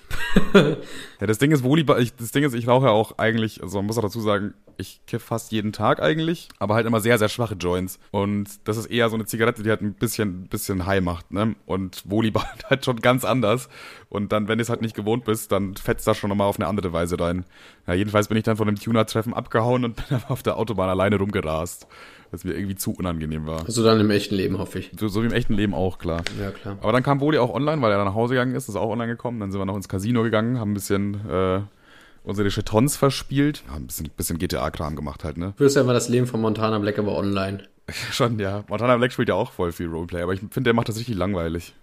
Ja, 1.20 1.26
das 1.26 1.39
Ding 1.39 1.52
ist, 1.52 1.63
Woli, 1.63 1.86
ich, 2.00 2.15
das 2.15 2.32
Ding 2.32 2.43
ist, 2.43 2.54
ich 2.54 2.67
rauche 2.67 2.86
ja 2.86 2.91
auch 2.91 3.17
eigentlich, 3.17 3.63
also 3.63 3.80
man 3.80 3.88
muss 3.88 3.98
auch 3.98 4.04
dazu 4.04 4.22
sagen, 4.22 4.54
ich 4.78 5.02
kiff 5.08 5.24
fast 5.24 5.52
jeden 5.52 5.74
Tag 5.74 6.02
eigentlich, 6.02 6.50
aber 6.60 6.76
halt 6.76 6.86
immer 6.86 7.00
sehr, 7.00 7.17
sehr 7.17 7.30
schwache 7.30 7.56
Joints. 7.56 8.00
Und 8.12 8.67
das 8.67 8.78
ist 8.78 8.86
eher 8.86 9.10
so 9.10 9.15
eine 9.15 9.26
Zigarette, 9.26 9.63
die 9.63 9.70
halt 9.70 9.82
ein 9.82 9.93
bisschen, 9.93 10.43
bisschen 10.48 10.86
high 10.86 11.02
macht, 11.02 11.32
ne? 11.32 11.56
Und 11.65 12.04
Volleyball 12.06 12.46
halt 12.70 12.86
schon 12.86 12.98
ganz 12.98 13.26
anders. 13.26 13.70
Und 14.10 14.32
dann, 14.32 14.48
wenn 14.48 14.60
du 14.60 14.62
es 14.62 14.70
halt 14.70 14.82
nicht 14.82 14.96
gewohnt 14.96 15.26
bist, 15.26 15.52
dann 15.52 15.76
fetzt 15.76 16.08
das 16.08 16.17
schon 16.17 16.30
nochmal 16.30 16.48
auf 16.48 16.60
eine 16.60 16.67
andere 16.67 16.93
Weise 16.93 17.20
rein. 17.20 17.46
Ja, 17.88 17.93
jedenfalls 17.93 18.28
bin 18.28 18.38
ich 18.38 18.43
dann 18.43 18.58
von 18.58 18.67
einem 18.67 18.80
Tuner-Treffen 18.80 19.34
abgehauen 19.34 19.84
und 19.84 19.96
bin 20.08 20.15
einfach 20.15 20.30
auf 20.30 20.43
der 20.43 20.58
Autobahn 20.58 20.89
alleine 20.89 21.17
rumgerast. 21.17 21.88
Was 22.30 22.43
mir 22.43 22.56
irgendwie 22.56 22.76
zu 22.76 22.91
unangenehm 22.91 23.48
war. 23.48 23.63
So 23.72 23.86
dann 23.86 24.02
im 24.02 24.12
echten 24.12 24.36
Leben, 24.36 24.58
hoffe 24.58 24.80
ich. 24.80 24.91
So, 25.00 25.08
so 25.08 25.22
wie 25.22 25.28
im 25.28 25.32
echten 25.32 25.54
Leben 25.54 25.74
auch, 25.74 25.98
klar. 25.98 26.24
Ja, 26.38 26.52
klar. 26.52 26.78
Aber 26.82 26.91
dann 26.91 27.02
kam 27.02 27.22
Woli 27.22 27.38
auch 27.38 27.54
online, 27.54 27.82
weil 27.82 27.89
er 27.91 27.98
dann 27.98 28.08
nach 28.08 28.15
Hause 28.15 28.34
gegangen 28.34 28.54
ist, 28.54 28.67
ist 28.67 28.76
auch 28.76 28.89
online 28.89 29.08
gekommen. 29.08 29.39
Dann 29.39 29.50
sind 29.50 29.62
wir 29.62 29.65
noch 29.65 29.78
ins 29.78 29.88
Casino 29.88 29.96
gegangen, 30.01 30.60
haben 30.60 30.71
ein 30.71 30.73
bisschen 30.75 31.15
äh, 31.29 31.62
unsere 32.23 32.49
Chetons 32.49 32.97
verspielt. 32.97 33.63
Ja, 33.67 33.75
ein 33.75 33.88
bisschen, 33.88 34.10
bisschen 34.15 34.38
GTA-Kram 34.38 34.95
gemacht 34.95 35.23
halt, 35.23 35.38
ne? 35.38 35.53
Du 35.57 35.63
wirst 35.63 35.75
ja 35.75 35.81
immer 35.81 35.93
das 35.93 36.10
Leben 36.10 36.27
von 36.27 36.41
Montana 36.41 36.79
Black 36.79 36.99
aber 36.99 37.15
online. 37.17 37.63
Schon, 38.12 38.38
ja. 38.39 38.63
Montana 38.67 38.97
Black 38.97 39.12
spielt 39.13 39.29
ja 39.29 39.36
auch 39.36 39.51
voll 39.51 39.71
viel 39.71 39.88
Roleplay, 39.88 40.21
aber 40.21 40.33
ich 40.33 40.39
finde, 40.39 40.63
der 40.63 40.73
macht 40.73 40.89
das 40.89 40.97
richtig 40.97 41.15
langweilig. 41.15 41.73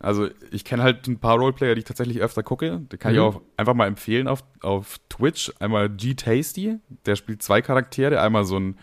Also 0.00 0.28
ich 0.50 0.64
kenne 0.66 0.82
halt 0.82 1.06
ein 1.06 1.18
paar 1.18 1.38
Roleplayer, 1.38 1.74
die 1.74 1.78
ich 1.78 1.84
tatsächlich 1.86 2.20
öfter 2.20 2.42
gucke. 2.42 2.82
Die 2.92 2.98
kann 2.98 3.12
ich 3.14 3.18
Mhm. 3.18 3.24
auch 3.24 3.40
einfach 3.56 3.72
mal 3.72 3.86
empfehlen 3.86 4.28
auf, 4.28 4.44
auf 4.60 4.98
Twitch. 5.08 5.50
Einmal 5.60 5.88
G-Tasty, 5.88 6.78
der 7.06 7.16
spielt 7.16 7.42
zwei 7.42 7.62
Charaktere. 7.62 8.20
Einmal 8.20 8.44
so 8.44 8.58
ein 8.58 8.76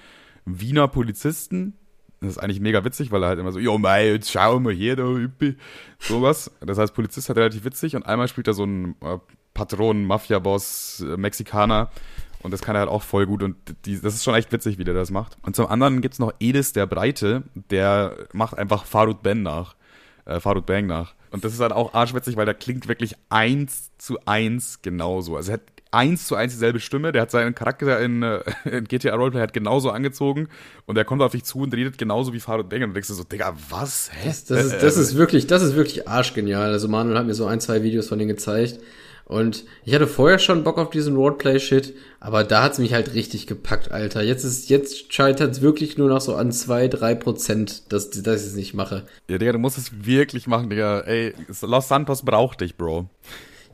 Wiener 0.45 0.87
Polizisten. 0.87 1.75
Das 2.21 2.31
ist 2.31 2.37
eigentlich 2.37 2.59
mega 2.59 2.85
witzig, 2.85 3.11
weil 3.11 3.23
er 3.23 3.29
halt 3.29 3.39
immer 3.39 3.51
so, 3.51 3.59
jo 3.59 3.77
mei, 3.77 4.11
jetzt 4.11 4.31
schau 4.31 4.59
mal 4.59 4.73
hier, 4.73 4.95
da 4.95 5.03
Hüppi. 5.03 5.57
Sowas. 5.99 6.51
Das 6.61 6.77
heißt, 6.77 6.93
Polizist 6.93 7.29
hat 7.29 7.37
relativ 7.37 7.65
witzig. 7.65 7.95
Und 7.95 8.05
einmal 8.05 8.27
spielt 8.27 8.47
er 8.47 8.53
so 8.53 8.63
einen 8.63 8.95
äh, 9.01 9.17
Patron, 9.53 10.05
Mafia-Boss, 10.05 11.03
äh, 11.07 11.17
Mexikaner. 11.17 11.89
Und 12.43 12.51
das 12.51 12.61
kann 12.61 12.75
er 12.75 12.79
halt 12.79 12.89
auch 12.89 13.03
voll 13.03 13.27
gut 13.27 13.43
und 13.43 13.55
die, 13.85 14.01
das 14.01 14.15
ist 14.15 14.23
schon 14.23 14.33
echt 14.33 14.51
witzig, 14.51 14.79
wie 14.79 14.83
der 14.83 14.95
das 14.95 15.11
macht. 15.11 15.37
Und 15.43 15.55
zum 15.55 15.67
anderen 15.67 16.01
gibt's 16.01 16.17
noch 16.17 16.33
Edis 16.39 16.73
der 16.73 16.87
Breite, 16.87 17.43
der 17.53 18.15
macht 18.33 18.57
einfach 18.57 18.85
Farud 18.85 19.21
Ben 19.21 19.43
nach. 19.43 19.75
Äh, 20.25 20.39
Farud 20.39 20.65
Bang 20.65 20.85
nach. 20.85 21.13
Und 21.31 21.43
das 21.43 21.53
ist 21.53 21.59
halt 21.59 21.71
auch 21.71 21.93
arschwitzig, 21.93 22.35
weil 22.35 22.45
der 22.45 22.53
klingt 22.53 22.87
wirklich 22.87 23.15
eins 23.29 23.91
zu 23.97 24.19
eins 24.25 24.81
genauso. 24.81 25.35
Also 25.35 25.51
er 25.51 25.53
hat 25.55 25.61
eins 25.91 26.25
zu 26.25 26.35
eins 26.35 26.53
dieselbe 26.53 26.79
Stimme, 26.79 27.11
der 27.11 27.23
hat 27.23 27.31
seinen 27.31 27.53
Charakter 27.53 27.99
in, 27.99 28.23
äh, 28.23 28.39
in 28.65 28.85
GTA 28.85 29.15
Roleplay 29.15 29.41
hat 29.41 29.53
genauso 29.53 29.91
angezogen 29.91 30.47
und 30.85 30.95
der 30.95 31.05
kommt 31.05 31.21
auf 31.21 31.33
dich 31.33 31.43
zu 31.43 31.59
und 31.59 31.73
redet 31.73 31.97
genauso 31.97 32.33
wie 32.33 32.39
Farud 32.39 32.69
Bang 32.69 32.83
und 32.83 32.89
du 32.89 32.93
denkst 32.93 33.09
dir 33.09 33.13
so, 33.13 33.23
Digga, 33.23 33.55
was? 33.69 34.09
Hä? 34.13 34.27
Das, 34.27 34.45
das, 34.45 34.65
ist, 34.65 34.81
das 34.81 34.97
ist 34.97 35.15
wirklich, 35.15 35.47
das 35.47 35.61
ist 35.61 35.75
wirklich 35.75 36.07
arschgenial. 36.07 36.71
Also 36.71 36.87
Manuel 36.87 37.17
hat 37.17 37.25
mir 37.25 37.33
so 37.33 37.45
ein, 37.45 37.59
zwei 37.59 37.83
Videos 37.83 38.07
von 38.07 38.17
denen 38.17 38.29
gezeigt. 38.29 38.79
Und 39.25 39.63
ich 39.85 39.95
hatte 39.95 40.07
vorher 40.07 40.39
schon 40.39 40.65
Bock 40.65 40.77
auf 40.77 40.89
diesen 40.89 41.15
Roleplay-Shit, 41.15 41.93
aber 42.19 42.43
da 42.43 42.63
hat's 42.63 42.79
mich 42.79 42.93
halt 42.93 43.13
richtig 43.13 43.47
gepackt, 43.47 43.89
Alter. 43.89 44.21
Jetzt 44.23 44.43
ist, 44.43 44.69
jetzt 44.69 45.13
scheitert's 45.13 45.61
wirklich 45.61 45.97
nur 45.97 46.09
noch 46.09 46.19
so 46.19 46.35
an 46.35 46.51
zwei, 46.51 46.89
drei 46.89 47.15
Prozent, 47.15 47.93
dass, 47.93 48.09
dass 48.09 48.41
ich 48.41 48.47
es 48.47 48.55
nicht 48.55 48.73
mache. 48.73 49.03
Ja, 49.29 49.37
Digga, 49.37 49.53
du 49.53 49.57
musst 49.59 49.77
es 49.77 50.05
wirklich 50.05 50.47
machen, 50.47 50.69
Digga. 50.69 50.99
Ey, 51.01 51.33
Los 51.61 51.87
Santos 51.87 52.23
braucht 52.23 52.59
dich, 52.59 52.75
Bro. 52.75 53.09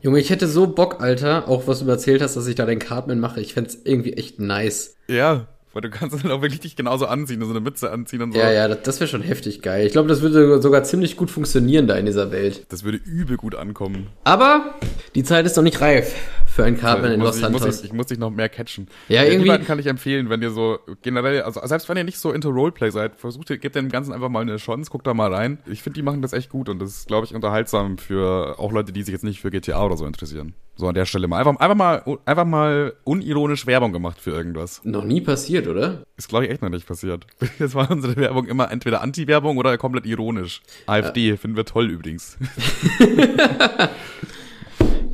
Junge, 0.00 0.20
ich 0.20 0.30
hätte 0.30 0.46
so 0.46 0.66
Bock, 0.66 1.00
Alter, 1.00 1.48
auch 1.48 1.66
was 1.66 1.80
du 1.80 1.88
erzählt 1.88 2.22
hast, 2.22 2.36
dass 2.36 2.46
ich 2.46 2.54
da 2.54 2.66
den 2.66 2.78
Cartman 2.78 3.20
mache. 3.20 3.40
Ich 3.40 3.54
fänd's 3.54 3.78
irgendwie 3.84 4.12
echt 4.12 4.38
nice. 4.38 4.96
Ja, 5.08 5.48
weil 5.78 5.88
du 5.88 5.90
kannst 5.96 6.16
dann 6.24 6.32
auch 6.32 6.42
wirklich 6.42 6.58
dich 6.58 6.74
genauso 6.74 7.06
anziehen, 7.06 7.40
so 7.40 7.50
eine 7.50 7.60
Mütze 7.60 7.92
anziehen 7.92 8.20
und 8.20 8.32
so. 8.32 8.38
Ja, 8.40 8.50
ja, 8.50 8.66
das, 8.66 8.82
das 8.82 9.00
wäre 9.00 9.08
schon 9.08 9.22
heftig 9.22 9.62
geil. 9.62 9.86
Ich 9.86 9.92
glaube, 9.92 10.08
das 10.08 10.22
würde 10.22 10.60
sogar 10.60 10.82
ziemlich 10.82 11.16
gut 11.16 11.30
funktionieren 11.30 11.86
da 11.86 11.94
in 11.94 12.04
dieser 12.04 12.32
Welt. 12.32 12.66
Das 12.70 12.82
würde 12.82 12.98
übel 12.98 13.36
gut 13.36 13.54
ankommen. 13.54 14.08
Aber 14.24 14.74
die 15.14 15.22
Zeit 15.22 15.46
ist 15.46 15.56
noch 15.56 15.62
nicht 15.62 15.80
reif 15.80 16.16
für 16.46 16.64
einen 16.64 16.78
Cartman 16.78 17.10
ich, 17.12 17.14
in 17.14 17.20
muss, 17.20 17.28
Los 17.28 17.36
ich, 17.36 17.42
muss, 17.52 17.60
Santos. 17.62 17.78
ich, 17.78 17.84
ich 17.86 17.92
muss 17.92 18.06
dich 18.06 18.18
noch 18.18 18.30
mehr 18.30 18.48
catchen. 18.48 18.88
Ja, 19.08 19.22
Die 19.24 19.30
irgendwie- 19.30 19.56
kann 19.58 19.78
ich 19.78 19.86
empfehlen, 19.86 20.30
wenn 20.30 20.42
ihr 20.42 20.50
so 20.50 20.80
generell, 21.02 21.42
also 21.42 21.64
selbst 21.64 21.88
wenn 21.88 21.96
ihr 21.96 22.02
nicht 22.04 22.18
so 22.18 22.32
into 22.32 22.48
Roleplay 22.48 22.90
seid, 22.90 23.14
versucht 23.20 23.50
ihr, 23.50 23.58
gebt 23.58 23.76
dem 23.76 23.88
Ganzen 23.88 24.12
einfach 24.12 24.28
mal 24.30 24.40
eine 24.40 24.56
Chance, 24.56 24.90
guckt 24.90 25.06
da 25.06 25.14
mal 25.14 25.32
rein. 25.32 25.58
Ich 25.66 25.84
finde, 25.84 25.94
die 25.94 26.02
machen 26.02 26.22
das 26.22 26.32
echt 26.32 26.50
gut 26.50 26.68
und 26.68 26.80
das 26.80 26.90
ist, 26.90 27.06
glaube 27.06 27.24
ich, 27.24 27.34
unterhaltsam 27.36 27.98
für 27.98 28.58
auch 28.58 28.72
Leute, 28.72 28.92
die 28.92 29.04
sich 29.04 29.12
jetzt 29.12 29.22
nicht 29.24 29.40
für 29.40 29.52
GTA 29.52 29.84
oder 29.86 29.96
so 29.96 30.06
interessieren. 30.06 30.54
So 30.80 30.86
an 30.86 30.94
der 30.94 31.06
Stelle 31.06 31.26
mal. 31.26 31.38
Einfach, 31.38 31.56
einfach 31.58 31.74
mal, 31.76 32.02
einfach 32.24 32.44
mal 32.44 32.92
unironisch 33.02 33.66
Werbung 33.66 33.92
gemacht 33.92 34.20
für 34.20 34.30
irgendwas. 34.30 34.80
Noch 34.84 35.02
nie 35.02 35.20
passiert, 35.20 35.66
oder? 35.66 36.04
Ist, 36.16 36.28
glaube 36.28 36.44
ich, 36.44 36.52
echt 36.52 36.62
noch 36.62 36.68
nicht 36.68 36.86
passiert. 36.86 37.26
Jetzt 37.58 37.74
war 37.74 37.90
unsere 37.90 38.14
Werbung 38.14 38.46
immer 38.46 38.70
entweder 38.70 39.02
Anti-Werbung 39.02 39.56
oder 39.56 39.76
komplett 39.76 40.06
ironisch. 40.06 40.62
AfD 40.86 41.36
finden 41.36 41.56
wir 41.56 41.64
toll 41.64 41.90
übrigens. 41.90 42.38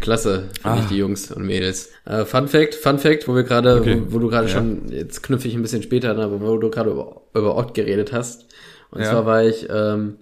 Klasse, 0.01 0.51
finde 0.61 0.79
Ah. 0.79 0.81
ich 0.83 0.87
die 0.89 0.99
Jungs 0.99 1.31
und 1.33 1.47
Mädels. 1.47 1.91
Äh, 2.05 2.27
Fun 2.27 2.47
Fact, 2.47 2.75
Fun 2.75 2.99
Fact, 2.99 3.27
wo 3.27 3.35
wir 3.35 3.43
gerade, 3.45 3.81
Okay. 3.81 4.03
wo, 4.09 4.15
wo 4.15 4.19
du 4.19 4.29
gerade 4.29 4.49
Ja. 4.49 4.53
schon, 4.55 4.89
jetzt 4.91 5.23
knüpfe 5.23 5.49
ich 5.49 5.55
ein 5.55 5.63
bisschen 5.63 5.83
später 5.83 6.11
an, 6.11 6.21
aber 6.21 6.43
wo 6.43 6.59
du 6.59 6.69
gerade 6.69 6.91
über, 6.91 7.23
über 7.35 7.57
Ott 7.57 7.73
geredet 7.73 8.13
hast. 8.13 8.47
Und 8.91 9.01
Ja. 9.01 9.11
zwar 9.11 9.25
war 9.25 9.43
ich 9.45 9.67
ähm, 9.71 10.17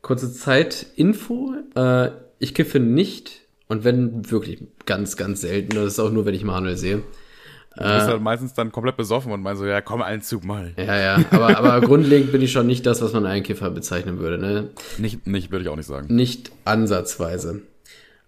kurze 0.00 0.32
Zeit 0.32 0.86
Info. 0.96 1.52
Äh, 1.76 2.10
ich 2.40 2.52
kiffe 2.54 2.80
nicht 2.80 3.41
und 3.72 3.84
wenn 3.84 4.30
wirklich 4.30 4.62
ganz, 4.84 5.16
ganz 5.16 5.40
selten. 5.40 5.74
Das 5.74 5.86
ist 5.86 5.98
auch 5.98 6.10
nur, 6.10 6.26
wenn 6.26 6.34
ich 6.34 6.44
Manuel 6.44 6.76
sehe. 6.76 7.02
Du 7.74 7.82
bist 7.82 8.06
halt 8.06 8.20
meistens 8.20 8.52
dann 8.52 8.70
komplett 8.70 8.98
besoffen 8.98 9.32
und 9.32 9.40
meinst 9.40 9.60
so, 9.62 9.66
ja, 9.66 9.80
komm, 9.80 10.02
einen 10.02 10.20
Zug 10.20 10.44
mal. 10.44 10.74
Ja, 10.76 11.00
ja, 11.00 11.24
aber, 11.30 11.56
aber 11.56 11.80
grundlegend 11.86 12.32
bin 12.32 12.42
ich 12.42 12.52
schon 12.52 12.66
nicht 12.66 12.84
das, 12.84 13.00
was 13.00 13.14
man 13.14 13.24
einen 13.24 13.42
Kiffer 13.42 13.70
bezeichnen 13.70 14.18
würde, 14.18 14.36
ne? 14.36 14.68
Nicht, 14.98 15.26
nicht, 15.26 15.50
würde 15.50 15.62
ich 15.62 15.70
auch 15.70 15.76
nicht 15.76 15.86
sagen. 15.86 16.14
Nicht 16.14 16.52
ansatzweise. 16.66 17.62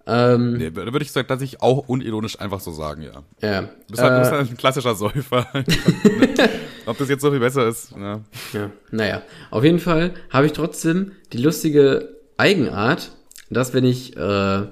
Ähm, 0.07 0.55
Nee, 0.55 0.75
würde 0.75 0.95
würde 0.95 1.05
ich 1.05 1.13
sagen, 1.13 1.29
dass 1.29 1.43
ich 1.43 1.61
auch 1.61 1.89
unironisch 1.89 2.41
einfach 2.41 2.61
so 2.61 2.73
sagen, 2.73 3.03
ja. 3.03 3.23
ja. 3.43 3.63
Du 3.63 3.69
bist 3.91 4.03
halt, 4.03 4.13
du 4.13 4.17
äh, 4.17 4.21
bist 4.21 4.33
halt 4.33 4.51
ein 4.51 4.57
klassischer 4.57 4.95
Säufer. 4.95 5.47
Ob 6.87 6.97
das 6.97 7.11
jetzt 7.11 7.21
so 7.21 7.31
viel 7.31 7.41
besser 7.41 7.69
ist, 7.69 7.93
ja. 7.93 8.21
Ja, 8.55 8.71
naja. 8.91 9.23
Auf 9.51 9.63
jeden 9.63 9.79
Fall 9.79 10.15
habe 10.31 10.47
ich 10.47 10.53
trotzdem 10.53 11.13
die 11.35 11.39
lustige 11.39 12.17
Eigenart, 12.39 13.13
dass 13.51 13.75
wenn 13.75 13.85
ich, 13.85 14.17
äh, 14.17 14.63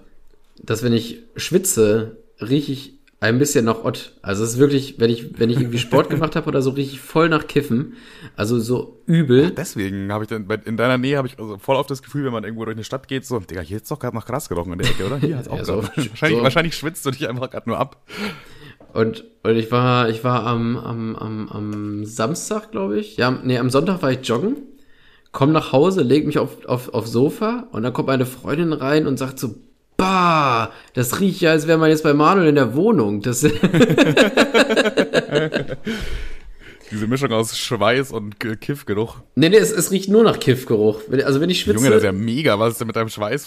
dass 0.62 0.82
wenn 0.82 0.92
ich 0.92 1.22
schwitze, 1.36 2.18
rieche 2.40 2.72
ich 2.72 2.98
ein 3.20 3.38
bisschen 3.38 3.64
nach 3.64 3.84
Ott. 3.84 4.18
Also 4.20 4.42
es 4.42 4.54
ist 4.54 4.58
wirklich, 4.58 4.96
wenn 4.98 5.08
ich, 5.08 5.38
wenn 5.38 5.48
ich 5.48 5.60
irgendwie 5.60 5.78
Sport 5.78 6.10
gemacht 6.10 6.34
habe 6.34 6.48
oder 6.48 6.60
so, 6.60 6.70
richtig 6.70 7.00
voll 7.00 7.28
nach 7.28 7.46
Kiffen. 7.46 7.92
Also 8.34 8.58
so 8.58 9.00
übel. 9.06 9.52
Deswegen 9.52 10.12
habe 10.12 10.24
ich 10.24 10.28
dann, 10.30 10.48
in 10.64 10.76
deiner 10.76 10.98
Nähe 10.98 11.18
habe 11.18 11.28
ich 11.28 11.38
also 11.38 11.56
voll 11.58 11.76
auf 11.76 11.86
das 11.86 12.02
Gefühl, 12.02 12.24
wenn 12.24 12.32
man 12.32 12.42
irgendwo 12.42 12.64
durch 12.64 12.74
eine 12.76 12.82
Stadt 12.82 13.06
geht, 13.06 13.24
so, 13.24 13.38
Digga, 13.38 13.60
hier 13.60 13.76
ist 13.76 13.88
doch 13.88 14.00
gerade 14.00 14.16
noch 14.16 14.26
Gras 14.26 14.48
gerochen 14.48 14.72
in 14.72 14.80
der 14.80 14.90
Ecke, 14.90 15.06
oder? 15.06 15.18
Hier 15.18 15.38
hat's 15.38 15.46
auch 15.50 15.58
Ja, 15.58 15.64
so- 15.64 15.82
wahrscheinlich, 15.96 16.38
so. 16.38 16.42
wahrscheinlich 16.42 16.74
schwitzt 16.74 17.06
du 17.06 17.12
dich 17.12 17.28
einfach 17.28 17.48
gerade 17.48 17.68
nur 17.68 17.78
ab. 17.78 18.04
Und, 18.92 19.24
und 19.44 19.56
ich 19.56 19.70
war, 19.70 20.08
ich 20.08 20.24
war 20.24 20.44
am, 20.44 20.76
am, 20.76 21.14
am, 21.16 21.48
am 21.48 22.04
Samstag, 22.04 22.72
glaube 22.72 22.98
ich. 22.98 23.16
Ja, 23.18 23.30
nee, 23.30 23.56
am 23.58 23.70
Sonntag 23.70 24.02
war 24.02 24.10
ich 24.10 24.26
joggen. 24.26 24.56
Komm 25.30 25.52
nach 25.52 25.70
Hause, 25.72 26.02
leg 26.02 26.26
mich 26.26 26.38
auf, 26.38 26.64
auf, 26.66 26.92
auf 26.92 27.06
Sofa 27.06 27.68
und 27.70 27.84
dann 27.84 27.92
kommt 27.92 28.08
meine 28.08 28.26
Freundin 28.26 28.72
rein 28.72 29.06
und 29.06 29.16
sagt 29.18 29.38
so, 29.38 29.54
bah, 30.12 30.72
das 30.94 31.20
riecht 31.20 31.40
ja, 31.40 31.50
als 31.52 31.66
wäre 31.66 31.78
man 31.78 31.90
jetzt 31.90 32.02
bei 32.02 32.14
Manuel 32.14 32.48
in 32.48 32.54
der 32.54 32.74
Wohnung. 32.74 33.22
Das, 33.22 33.40
Diese 36.90 37.06
Mischung 37.06 37.32
aus 37.32 37.56
Schweiß 37.56 38.12
und 38.12 38.38
Kiffgeruch. 38.38 39.16
nee, 39.34 39.48
nee, 39.48 39.56
es, 39.56 39.72
es 39.72 39.90
riecht 39.90 40.10
nur 40.10 40.24
nach 40.24 40.38
Kiffgeruch. 40.38 41.00
Also 41.24 41.40
wenn 41.40 41.48
ich 41.48 41.60
schwitze. 41.60 41.78
Junge, 41.78 41.88
das 41.88 41.98
ist 41.98 42.04
ja 42.04 42.12
mega. 42.12 42.58
Was 42.58 42.72
ist 42.72 42.80
denn 42.80 42.86
mit 42.86 42.96
deinem 42.96 43.08
Schweiß? 43.08 43.46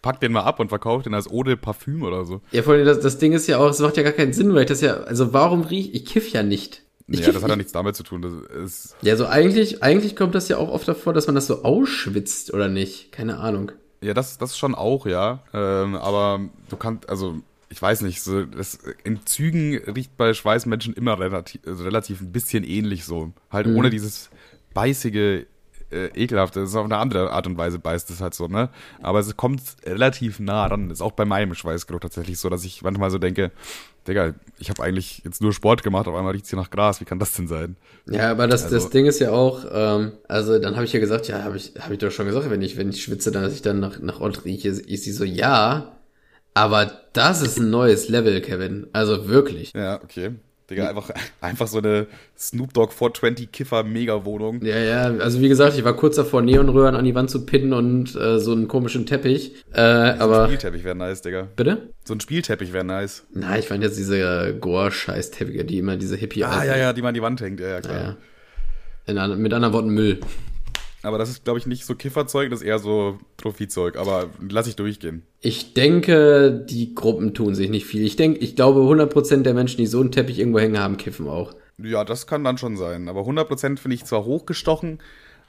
Pack 0.00 0.20
den 0.20 0.30
mal 0.30 0.42
ab 0.42 0.60
und 0.60 0.68
verkauf 0.68 1.02
den 1.02 1.12
als 1.12 1.28
Eau 1.28 1.42
de 1.42 1.56
Parfüm 1.56 2.04
oder 2.04 2.24
so. 2.24 2.40
Ja, 2.52 2.62
vor 2.62 2.74
allem 2.74 2.86
das, 2.86 3.00
das 3.00 3.18
Ding 3.18 3.32
ist 3.32 3.48
ja 3.48 3.58
auch, 3.58 3.70
es 3.70 3.80
macht 3.80 3.96
ja 3.96 4.04
gar 4.04 4.12
keinen 4.12 4.32
Sinn, 4.32 4.54
weil 4.54 4.62
ich 4.62 4.68
das 4.68 4.80
ja, 4.80 4.94
also 4.98 5.32
warum 5.32 5.62
riech, 5.62 5.92
ich 5.92 6.04
kiff 6.06 6.28
ja 6.30 6.44
nicht. 6.44 6.82
Ich 7.08 7.18
ja, 7.20 7.32
das 7.32 7.42
hat 7.42 7.42
ja 7.42 7.48
nicht. 7.48 7.56
nichts 7.58 7.72
damit 7.72 7.96
zu 7.96 8.04
tun. 8.04 8.22
Das 8.22 8.32
ist, 8.64 8.96
Ja, 9.02 9.16
so 9.16 9.26
eigentlich, 9.26 9.82
eigentlich 9.82 10.14
kommt 10.14 10.36
das 10.36 10.48
ja 10.48 10.56
auch 10.58 10.68
oft 10.70 10.86
davor, 10.86 11.12
dass 11.12 11.26
man 11.26 11.34
das 11.34 11.48
so 11.48 11.64
ausschwitzt, 11.64 12.54
oder 12.54 12.68
nicht? 12.68 13.10
Keine 13.10 13.38
Ahnung. 13.38 13.72
Ja, 14.04 14.14
das, 14.14 14.38
das 14.38 14.56
schon 14.58 14.74
auch, 14.74 15.06
ja. 15.06 15.40
Ähm, 15.52 15.96
aber 15.96 16.40
du 16.68 16.76
kannst, 16.76 17.08
also, 17.08 17.40
ich 17.70 17.80
weiß 17.80 18.02
nicht, 18.02 18.22
so, 18.22 18.44
das, 18.44 18.78
in 19.02 19.24
Zügen 19.26 19.78
riecht 19.78 20.16
bei 20.16 20.34
Schweißmenschen 20.34 20.94
immer 20.94 21.18
relativ, 21.18 21.62
also 21.66 21.84
relativ 21.84 22.20
ein 22.20 22.32
bisschen 22.32 22.64
ähnlich 22.64 23.04
so. 23.04 23.32
Halt 23.50 23.66
ohne 23.66 23.90
dieses 23.90 24.30
beißige, 24.74 25.46
äh, 25.90 26.06
ekelhafte. 26.14 26.60
Das 26.60 26.70
ist 26.70 26.76
auf 26.76 26.84
eine 26.84 26.98
andere 26.98 27.30
Art 27.30 27.46
und 27.46 27.56
Weise 27.56 27.78
beißt 27.78 28.10
es 28.10 28.20
halt 28.20 28.34
so, 28.34 28.46
ne? 28.48 28.68
Aber 29.02 29.18
es 29.20 29.36
kommt 29.36 29.60
relativ 29.84 30.40
nah 30.40 30.66
ran. 30.66 30.90
Ist 30.90 31.00
auch 31.00 31.12
bei 31.12 31.24
meinem 31.24 31.54
Schweißgeruch 31.54 32.00
tatsächlich 32.00 32.38
so, 32.38 32.48
dass 32.48 32.64
ich 32.64 32.82
manchmal 32.82 33.10
so 33.10 33.18
denke, 33.18 33.50
Digga, 34.06 34.34
ich 34.58 34.68
habe 34.68 34.82
eigentlich 34.82 35.22
jetzt 35.24 35.40
nur 35.40 35.52
Sport 35.52 35.82
gemacht, 35.82 36.06
auf 36.08 36.14
einmal 36.14 36.32
riecht's 36.32 36.50
hier 36.50 36.58
nach 36.58 36.70
Gras. 36.70 37.00
Wie 37.00 37.04
kann 37.06 37.18
das 37.18 37.32
denn 37.32 37.48
sein? 37.48 37.76
Ja, 38.06 38.30
aber 38.30 38.46
das, 38.46 38.64
Also- 38.64 38.76
das 38.76 38.90
Ding 38.90 39.06
ist 39.06 39.18
ja 39.20 39.30
auch, 39.32 39.64
ähm, 39.72 40.12
also 40.28 40.58
dann 40.58 40.74
habe 40.76 40.84
ich 40.84 40.92
ja 40.92 41.00
gesagt, 41.00 41.26
ja, 41.28 41.42
habe 41.42 41.56
ich, 41.56 41.72
hab 41.78 41.90
ich 41.90 41.98
doch 41.98 42.10
schon 42.10 42.26
gesagt, 42.26 42.50
wenn 42.50 42.60
ich, 42.62 42.76
wenn 42.76 42.90
ich 42.90 43.02
schwitze, 43.02 43.30
dann, 43.32 43.42
dass 43.42 43.54
ich 43.54 43.62
dann 43.62 43.80
nach, 43.80 43.98
nach 44.00 44.20
Ott 44.20 44.44
rieche, 44.44 44.68
ist 44.68 45.04
sie 45.04 45.12
so, 45.12 45.24
ja, 45.24 45.92
aber 46.52 46.90
das 47.14 47.42
ist 47.42 47.58
ein 47.58 47.70
neues 47.70 48.08
Level, 48.08 48.40
Kevin. 48.40 48.86
Also 48.92 49.26
wirklich. 49.28 49.72
Ja, 49.74 50.00
okay. 50.02 50.32
Digga, 50.70 50.88
einfach, 50.88 51.10
einfach 51.42 51.66
so 51.68 51.76
eine 51.78 52.06
Snoop 52.38 52.72
Dogg 52.72 52.92
420 52.94 53.52
Kiffer 53.52 53.82
Mega-Wohnung. 53.84 54.64
Ja, 54.64 54.78
ja, 54.78 55.02
also 55.18 55.40
wie 55.42 55.48
gesagt, 55.48 55.76
ich 55.76 55.84
war 55.84 55.94
kurz 55.94 56.16
davor, 56.16 56.40
Neonröhren 56.40 56.94
an 56.96 57.04
die 57.04 57.14
Wand 57.14 57.30
zu 57.30 57.44
pinnen 57.44 57.74
und 57.74 58.16
äh, 58.16 58.38
so 58.40 58.52
einen 58.52 58.66
komischen 58.66 59.04
Teppich. 59.04 59.54
Äh, 59.72 59.76
So 59.76 59.80
ein 59.82 60.20
aber. 60.22 60.44
Spielteppich 60.46 60.82
wäre 60.84 60.94
nice, 60.96 61.20
Digga. 61.20 61.48
Bitte? 61.54 61.90
So 62.04 62.14
ein 62.14 62.20
Spielteppich 62.20 62.72
wäre 62.72 62.84
nice. 62.84 63.24
Na, 63.34 63.58
ich 63.58 63.68
fand 63.68 63.82
jetzt 63.82 63.98
diese 63.98 64.56
Gore-Scheiß-Teppiche, 64.58 65.64
die 65.66 65.78
immer 65.78 65.96
diese 65.98 66.16
hippie 66.16 66.44
Ah, 66.44 66.64
ja, 66.64 66.76
ja, 66.76 66.92
die 66.94 67.02
man 67.02 67.08
an 67.10 67.14
die 67.14 67.22
Wand 67.22 67.40
hängt. 67.42 67.60
Ja, 67.60 67.68
ja, 67.68 67.80
klar. 67.82 68.00
ja. 68.02 68.16
In, 69.06 69.18
an- 69.18 69.38
mit 69.38 69.52
anderen 69.52 69.74
Worten 69.74 69.90
Müll. 69.90 70.18
Aber 71.04 71.18
das 71.18 71.28
ist, 71.30 71.44
glaube 71.44 71.58
ich, 71.58 71.66
nicht 71.66 71.84
so 71.84 71.94
Kifferzeug, 71.94 72.50
das 72.50 72.60
ist 72.60 72.66
eher 72.66 72.78
so 72.78 73.18
Trophyzeug. 73.36 73.96
Aber 73.96 74.30
lass 74.48 74.66
ich 74.66 74.76
durchgehen. 74.76 75.22
Ich 75.40 75.74
denke, 75.74 76.64
die 76.68 76.94
Gruppen 76.94 77.34
tun 77.34 77.54
sich 77.54 77.68
nicht 77.68 77.84
viel. 77.84 78.04
Ich 78.04 78.16
denke, 78.16 78.40
ich 78.40 78.56
glaube, 78.56 78.80
100% 78.80 79.42
der 79.42 79.54
Menschen, 79.54 79.78
die 79.78 79.86
so 79.86 80.00
einen 80.00 80.12
Teppich 80.12 80.38
irgendwo 80.38 80.60
hängen 80.60 80.78
haben, 80.78 80.96
kiffen 80.96 81.28
auch. 81.28 81.54
Ja, 81.78 82.04
das 82.04 82.26
kann 82.26 82.44
dann 82.44 82.58
schon 82.58 82.76
sein. 82.76 83.08
Aber 83.08 83.22
100% 83.22 83.78
finde 83.78 83.94
ich 83.94 84.04
zwar 84.04 84.24
hochgestochen, 84.24 85.00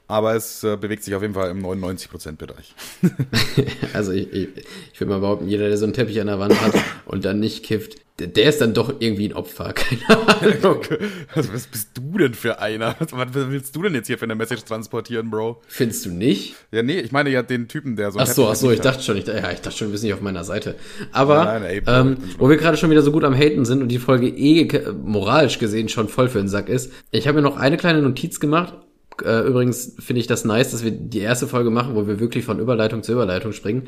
aber 0.08 0.36
es 0.36 0.64
äh, 0.64 0.78
bewegt 0.78 1.04
sich 1.04 1.16
auf 1.16 1.22
jeden 1.22 1.34
Fall 1.34 1.50
im 1.50 1.66
99%-Bereich. 1.66 2.76
Also 3.94 4.12
ich, 4.12 4.32
ich, 4.34 4.50
ich 4.92 5.00
würde 5.00 5.12
mal 5.12 5.20
behaupten, 5.20 5.48
jeder, 5.48 5.70
der 5.70 5.78
so 5.78 5.86
einen 5.86 5.94
Teppich 5.94 6.20
an 6.20 6.28
der 6.28 6.40
Wand 6.40 6.60
hat 6.60 6.74
und 7.06 7.24
dann 7.24 7.40
nicht 7.40 7.64
kifft, 7.64 7.96
der, 8.20 8.28
der 8.28 8.50
ist 8.50 8.62
dann 8.62 8.74
doch 8.74 8.96
irgendwie 9.00 9.28
ein 9.28 9.34
Opfer. 9.34 9.74
Keine 9.74 10.28
Ahnung. 10.28 10.82
Was, 11.36 11.52
was 11.52 11.68
bist 11.68 11.90
du 11.96 12.18
denn 12.18 12.34
für 12.34 12.60
einer? 12.60 12.96
Was, 13.00 13.34
willst 13.34 13.76
du 13.76 13.84
denn 13.84 13.94
jetzt 13.94 14.08
hier 14.08 14.18
für 14.18 14.24
eine 14.24 14.36
Message 14.36 14.64
transportieren, 14.64 15.30
Bro? 15.30 15.62
Findest 15.68 16.06
du 16.06 16.12
nicht? 16.12 16.56
Ja, 16.72 16.82
nee, 16.82 17.00
ich 17.00 17.12
meine 17.12 17.30
ja 17.30 17.44
den 17.44 17.68
Typen, 17.68 17.96
der 17.96 18.12
so 18.12 18.20
Ach 18.20 18.28
so, 18.28 18.48
ach 18.48 18.56
so, 18.56 18.72
ich 18.72 18.80
dachte 18.80 19.04
schon, 19.04 19.18
ich, 19.18 19.28
ja, 19.28 19.52
ich 19.52 19.60
dachte 19.60 19.78
schon, 19.78 19.92
wir 19.92 19.98
sind 19.98 20.08
nicht 20.08 20.14
auf 20.14 20.22
meiner 20.22 20.44
Seite. 20.44 20.76
Aber, 21.12 21.44
Nein, 21.44 21.62
nein, 21.62 21.72
ey, 21.72 21.82
Bro, 21.82 21.92
ähm, 21.92 22.18
wo 22.38 22.50
wir 22.50 22.58
gerade 22.58 22.78
schon 22.78 22.90
wieder 22.90 23.02
so 23.02 23.12
gut 23.12 23.24
am 23.24 23.36
Haten 23.36 23.66
sind 23.66 23.82
und 23.82 23.90
die 23.90 24.00
Folge 24.00 24.28
eh 24.28 24.70
moralisch 25.04 25.60
gesehen 25.60 25.90
schon 25.90 26.08
voll 26.08 26.30
für 26.30 26.40
den 26.40 26.48
Sack 26.48 26.70
ist, 26.70 26.92
ich 27.12 27.28
habe 27.28 27.38
mir 27.38 27.42
noch 27.42 27.58
eine 27.58 27.78
kleine 27.78 28.02
Notiz 28.02 28.40
gemacht. 28.40 28.76
Äh, 29.24 29.48
übrigens 29.48 29.96
finde 30.00 30.20
ich 30.20 30.28
das 30.28 30.46
nice, 30.46 30.72
dass 30.72 30.84
wir 30.84 30.92
die 30.92 31.20
erste 31.20 31.48
Folge 31.48 31.70
machen, 31.70 31.96
wo 31.96 32.08
wir 32.08 32.20
wirklich 32.20 32.44
von 32.46 32.60
Überleitung 32.60 33.04
zu 33.04 33.12
Überleitung 33.12 33.52
springen. 33.54 33.84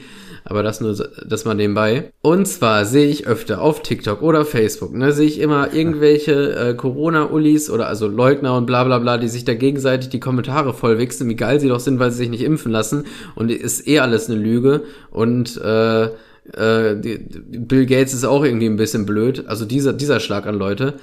Aber 0.45 0.63
das 0.63 0.79
nur, 0.81 0.95
das 1.27 1.45
mal 1.45 1.55
nebenbei. 1.55 2.11
Und 2.21 2.47
zwar 2.47 2.85
sehe 2.85 3.07
ich 3.07 3.27
öfter 3.27 3.61
auf 3.61 3.81
TikTok 3.81 4.21
oder 4.21 4.45
Facebook, 4.45 4.93
ne, 4.93 5.11
sehe 5.11 5.27
ich 5.27 5.39
immer 5.39 5.73
irgendwelche 5.73 6.55
äh, 6.55 6.73
Corona-Ullis 6.75 7.69
oder 7.69 7.87
also 7.87 8.07
Leugner 8.07 8.55
und 8.55 8.65
bla 8.65 8.83
bla 8.83 8.99
bla, 8.99 9.17
die 9.17 9.27
sich 9.29 9.43
da 9.45 9.53
gegenseitig 9.53 10.09
die 10.09 10.19
Kommentare 10.19 10.73
vollwichsen, 10.73 11.27
wie 11.29 11.35
geil 11.35 11.59
sie 11.59 11.69
doch 11.69 11.79
sind, 11.79 11.99
weil 11.99 12.11
sie 12.11 12.17
sich 12.17 12.29
nicht 12.29 12.43
impfen 12.43 12.71
lassen. 12.71 13.05
Und 13.35 13.51
ist 13.51 13.87
eh 13.87 13.99
alles 13.99 14.29
eine 14.29 14.39
Lüge. 14.39 14.83
Und 15.11 15.57
äh, 15.57 16.05
äh, 16.53 16.95
Bill 16.95 17.85
Gates 17.85 18.13
ist 18.13 18.23
auch 18.23 18.43
irgendwie 18.43 18.67
ein 18.67 18.77
bisschen 18.77 19.05
blöd. 19.05 19.45
Also 19.47 19.65
dieser, 19.65 19.93
dieser 19.93 20.19
Schlag 20.19 20.47
an 20.47 20.55
Leute. 20.55 20.93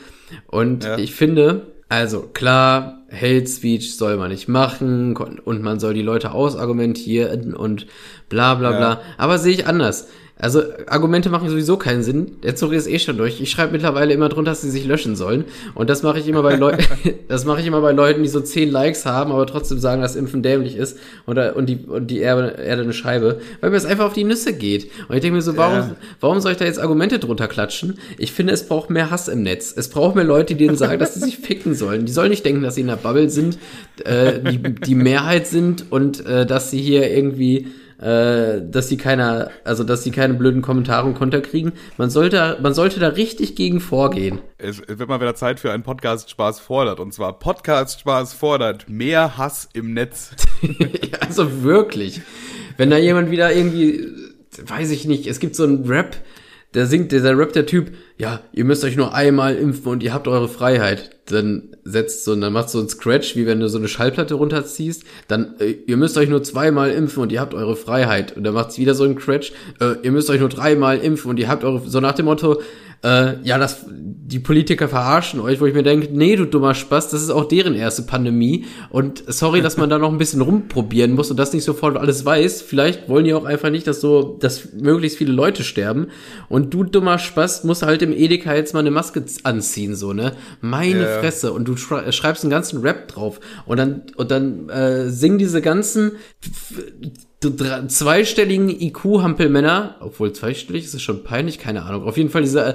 Und 0.47 0.85
Ja. 0.85 0.99
ich 0.99 1.15
finde, 1.15 1.74
also 1.99 2.23
klar, 2.23 3.03
Hate 3.11 3.47
Speech 3.47 3.97
soll 3.97 4.17
man 4.17 4.31
nicht 4.31 4.49
machen 4.49 5.17
und 5.17 5.63
man 5.63 5.79
soll 5.81 5.95
die 5.95 6.03
Leute 6.03 6.33
ausargumentieren 6.33 7.55
und 7.55 7.87
bla 8.29 8.55
bla 8.55 8.71
Ja. 8.73 8.77
bla. 8.77 9.01
Aber 9.19 9.39
sehe 9.39 9.53
ich 9.55 9.67
anders. 9.67 10.09
Also 10.37 10.63
Argumente 10.89 11.31
machen 11.31 11.49
sowieso 11.49 11.77
keinen 11.77 12.03
Sinn. 12.03 12.33
Der 12.43 12.57
Zug 12.57 12.73
ist 12.73 12.89
eh 12.89 12.99
schon 12.99 13.17
durch. 13.17 13.41
Ich 13.41 13.53
schreibe 13.53 13.71
mittlerweile 13.71 14.13
immer 14.13 14.29
drunter, 14.29 14.51
dass 14.51 14.63
sie 14.63 14.71
sich 14.71 14.85
löschen 14.85 15.15
sollen. 15.15 15.45
Und 15.77 15.89
das 15.89 16.03
mache 16.03 16.19
ich 16.19 16.27
immer 16.27 16.43
bei 16.43 16.57
Leuten, 16.57 16.83
das 17.29 17.45
mache 17.45 17.61
ich 17.61 17.67
immer 17.69 17.81
bei 17.81 17.93
Leuten, 17.93 18.25
die 18.25 18.29
so 18.29 18.41
10 18.41 18.69
Likes 18.69 19.07
haben, 19.07 19.31
aber 19.31 19.47
trotzdem 19.47 19.79
sagen, 19.79 20.03
dass 20.03 20.17
Impfen 20.17 20.43
dämlich 20.43 20.75
ist 20.77 20.99
und, 21.25 21.39
und 21.39 21.67
die, 21.67 21.77
und 21.87 22.09
die 22.09 22.19
Erde, 22.19 22.57
Erde 22.61 22.83
eine 22.83 22.93
Scheibe, 22.93 23.41
weil 23.61 23.71
mir 23.71 23.77
das 23.77 23.87
einfach 23.87 24.07
auf 24.07 24.13
die 24.13 24.25
Nüsse 24.25 24.53
geht. 24.55 24.91
Und 25.09 25.15
ich 25.15 25.21
denke 25.21 25.37
mir 25.37 25.43
so, 25.43 25.57
warum, 25.57 25.75
Ja. 25.77 25.97
warum 26.19 26.41
soll 26.41 26.51
ich 26.53 26.59
da 26.59 26.65
jetzt 26.65 26.81
Argumente 26.81 27.21
drunter 27.21 27.47
klatschen? 27.47 27.99
Ich 28.19 28.33
finde, 28.33 28.53
es 28.55 28.67
braucht 28.67 28.91
mehr 28.91 29.13
Hass 29.13 29.29
im 29.29 29.43
Netz. 29.45 29.73
Es 29.77 29.89
braucht 29.89 30.17
mehr 30.17 30.25
Leute, 30.25 30.57
die 30.57 30.65
denen 30.67 30.77
sagen, 30.77 30.99
dass 30.99 31.15
sie 31.15 31.21
sich 31.21 31.39
ficken 31.45 31.75
sollen. 31.75 32.07
Die 32.07 32.13
sollen 32.13 32.31
nicht 32.31 32.45
denken, 32.45 32.63
dass 32.63 32.75
sie 32.75 32.81
in 32.81 32.89
der 32.89 32.97
Bubble 32.97 33.31
sind, 33.31 33.57
äh, 34.05 34.41
die, 34.51 34.59
die 34.59 34.95
Mehrheit 34.97 35.47
sind 35.47 35.93
und 35.93 36.27
äh, 36.27 36.45
dass 36.45 36.73
sie 36.73 36.81
hier 36.81 37.09
irgendwie 37.09 37.69
äh, 38.05 38.61
dass 38.63 38.91
sie 38.91 38.99
keiner, 38.99 39.51
also 39.65 39.83
dass 39.83 40.03
sie 40.03 40.11
keine 40.11 40.35
blöden 40.35 40.61
Kommentare 40.61 41.07
und 41.07 41.15
Konter 41.15 41.41
kriegen. 41.41 41.73
Man 41.97 42.11
sollte, 42.11 42.59
man 42.61 42.75
sollte 42.75 43.01
da 43.01 43.09
richtig 43.09 43.57
gegen 43.57 43.81
vorgehen. 43.81 44.41
Es, 44.59 44.83
wird 44.87 45.09
mal 45.09 45.23
wieder 45.23 45.35
Zeit 45.35 45.59
für 45.59 45.73
einen 45.73 45.83
Podcast 45.83 46.29
Spaß 46.29 46.61
fordert. 46.61 47.01
Und 47.01 47.15
zwar 47.15 47.39
Podcast 47.39 48.01
Spaß 48.01 48.35
fordert 48.35 48.91
mehr 48.91 49.39
Hass 49.39 49.69
im 49.73 49.95
Netz. 49.95 50.33
Also 51.21 51.63
wirklich. 51.63 52.21
Wenn 52.77 52.91
da 52.91 52.99
jemand 52.99 53.31
wieder 53.31 53.55
irgendwie, 53.55 54.09
weiß 54.67 54.91
ich 54.91 55.07
nicht, 55.07 55.27
es 55.27 55.41
gibt 55.41 55.57
so 55.57 55.65
einen 55.65 55.87
Rap, 55.87 56.17
der 56.75 56.87
singt, 56.87 57.13
dieser 57.13 57.37
Rap 57.39 57.55
der 57.55 57.65
Typ, 57.65 57.93
ja, 58.17 58.41
ihr 58.53 58.65
müsst 58.65 58.85
euch 58.85 58.97
nur 58.97 59.13
einmal 59.13 59.57
impfen 59.57 59.91
und 59.91 60.03
ihr 60.03 60.15
habt 60.15 60.29
eure 60.29 60.49
Freiheit. 60.49 61.11
Dann 61.27 61.75
setzt 61.83 62.25
so, 62.25 62.33
und 62.33 62.43
dann 62.43 62.53
macht 62.53 62.71
so 62.71 62.79
ein 62.79 62.89
Scratch, 62.89 63.35
wie 63.35 63.47
wenn 63.47 63.59
du 63.59 63.69
so 63.69 63.79
eine 63.79 63.89
Schallplatte 63.89 64.35
runterziehst. 64.35 65.03
Dann, 65.27 65.55
äh, 65.59 65.75
ihr 65.87 65.97
müsst 65.97 66.17
euch 66.17 66.29
nur 66.29 66.43
zweimal 66.45 66.91
impfen 66.91 67.23
und 67.23 67.33
ihr 67.33 67.41
habt 67.41 67.55
eure 67.55 67.75
Freiheit. 67.75 68.37
Und 68.37 68.45
dann 68.45 68.55
macht's 68.55 68.79
wieder 68.79 68.95
so 68.95 69.05
ein 69.05 69.19
Scratch, 69.19 69.53
äh, 69.81 69.97
ihr 70.03 70.13
müsst 70.13 70.31
euch 70.31 70.41
nur 70.41 70.49
dreimal 70.49 70.99
impfen 70.99 71.31
und 71.31 71.41
ihr 71.41 71.49
habt 71.49 71.65
eure, 71.65 71.83
so 71.89 72.01
nach 72.01 72.15
dem 72.15 72.27
Motto, 72.27 72.61
äh, 73.05 73.39
ja, 73.43 73.59
das, 73.59 73.85
die 73.87 74.39
Politiker 74.39 74.89
verarschen 74.89 75.39
euch, 75.39 75.61
wo 75.61 75.67
ich 75.67 75.75
mir 75.75 75.83
denke, 75.83 76.09
nee, 76.11 76.37
du 76.37 76.47
dummer 76.47 76.75
Spaß, 76.75 77.11
das 77.11 77.23
ist 77.23 77.29
auch 77.29 77.45
deren 77.45 77.75
erste 77.75 78.03
Pandemie. 78.03 78.65
Und 78.89 79.23
sorry, 79.27 79.61
dass 79.61 79.77
man 79.77 79.91
da 79.91 79.99
noch 79.99 80.11
ein 80.11 80.17
bisschen 80.17 80.41
rumprobieren 80.41 81.13
muss 81.13 81.31
und 81.31 81.37
das 81.37 81.53
nicht 81.53 81.65
sofort 81.65 81.99
alles 81.99 82.25
weiß. 82.25 82.63
Vielleicht 82.63 83.11
wollen 83.11 83.27
die 83.27 83.35
auch 83.35 83.45
einfach 83.45 83.69
nicht, 83.69 83.87
dass 83.87 84.01
so, 84.01 84.39
dass 84.41 84.73
möglichst 84.73 85.19
viele 85.19 85.33
Leute 85.33 85.65
sterben. 85.65 86.07
Und 86.49 86.73
du 86.73 86.83
dummer 86.83 87.19
Spaß 87.19 87.65
musst 87.65 87.83
halt 87.83 88.01
im 88.05 88.13
Edeka 88.13 88.55
jetzt 88.55 88.73
mal 88.75 88.81
eine 88.81 88.91
Maske 88.91 89.25
anziehen, 89.43 89.97
so, 89.97 90.13
ne? 90.13 90.37
Meine 90.61 91.03
Ja. 91.03 91.19
Fresse. 91.21 91.53
Und 91.53 91.67
du 91.67 91.77
schrei- 91.77 92.11
schreibst 92.13 92.45
einen 92.45 92.51
ganzen 92.51 92.81
Rap 92.83 93.09
drauf. 93.09 93.41
Und 93.67 93.79
dann, 93.79 94.03
und 94.17 94.31
dann 94.31 94.69
äh, 94.69 95.11
singen 95.11 95.39
diese 95.39 95.61
ganzen 95.63 96.13
zweistelligen 97.89 98.69
IQ-Hampelmänner, 98.71 99.97
obwohl 100.01 100.33
zweistellig 100.33 100.85
ist 100.85 100.95
es 100.95 101.03
schon 101.03 101.25
peinlich, 101.25 101.59
keine 101.59 101.83
Ahnung. 101.83 102.05
Auf 102.05 102.17
jeden 102.17 102.31
Fall 102.31 102.43
diese 102.43 102.65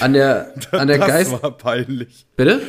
an 0.00 0.12
der 0.12 0.54
an 0.72 0.88
der 0.88 0.98
das 0.98 1.06
Geist. 1.08 1.42
war 1.42 1.50
peinlich. 1.56 2.26
Bitte? 2.36 2.62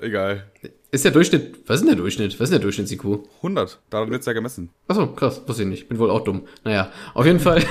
Egal. 0.00 0.44
Ist 0.90 1.04
der 1.04 1.12
Durchschnitt, 1.12 1.56
was 1.66 1.76
ist 1.76 1.80
denn 1.82 1.88
der 1.88 1.96
Durchschnitt? 1.96 2.34
Was 2.38 2.44
ist 2.44 2.50
denn 2.52 2.60
der 2.60 2.62
Durchschnitts-IQ? 2.70 3.24
100. 3.38 3.80
Daran 3.90 4.10
wird's 4.10 4.26
ja 4.26 4.32
gemessen. 4.32 4.70
Achso, 4.86 5.08
krass, 5.08 5.42
wusste 5.46 5.62
ich 5.64 5.68
nicht. 5.68 5.88
Bin 5.88 5.98
wohl 5.98 6.10
auch 6.10 6.22
dumm. 6.22 6.42
Naja, 6.64 6.90
auf 7.14 7.26
jeden 7.26 7.40
Fall. 7.40 7.62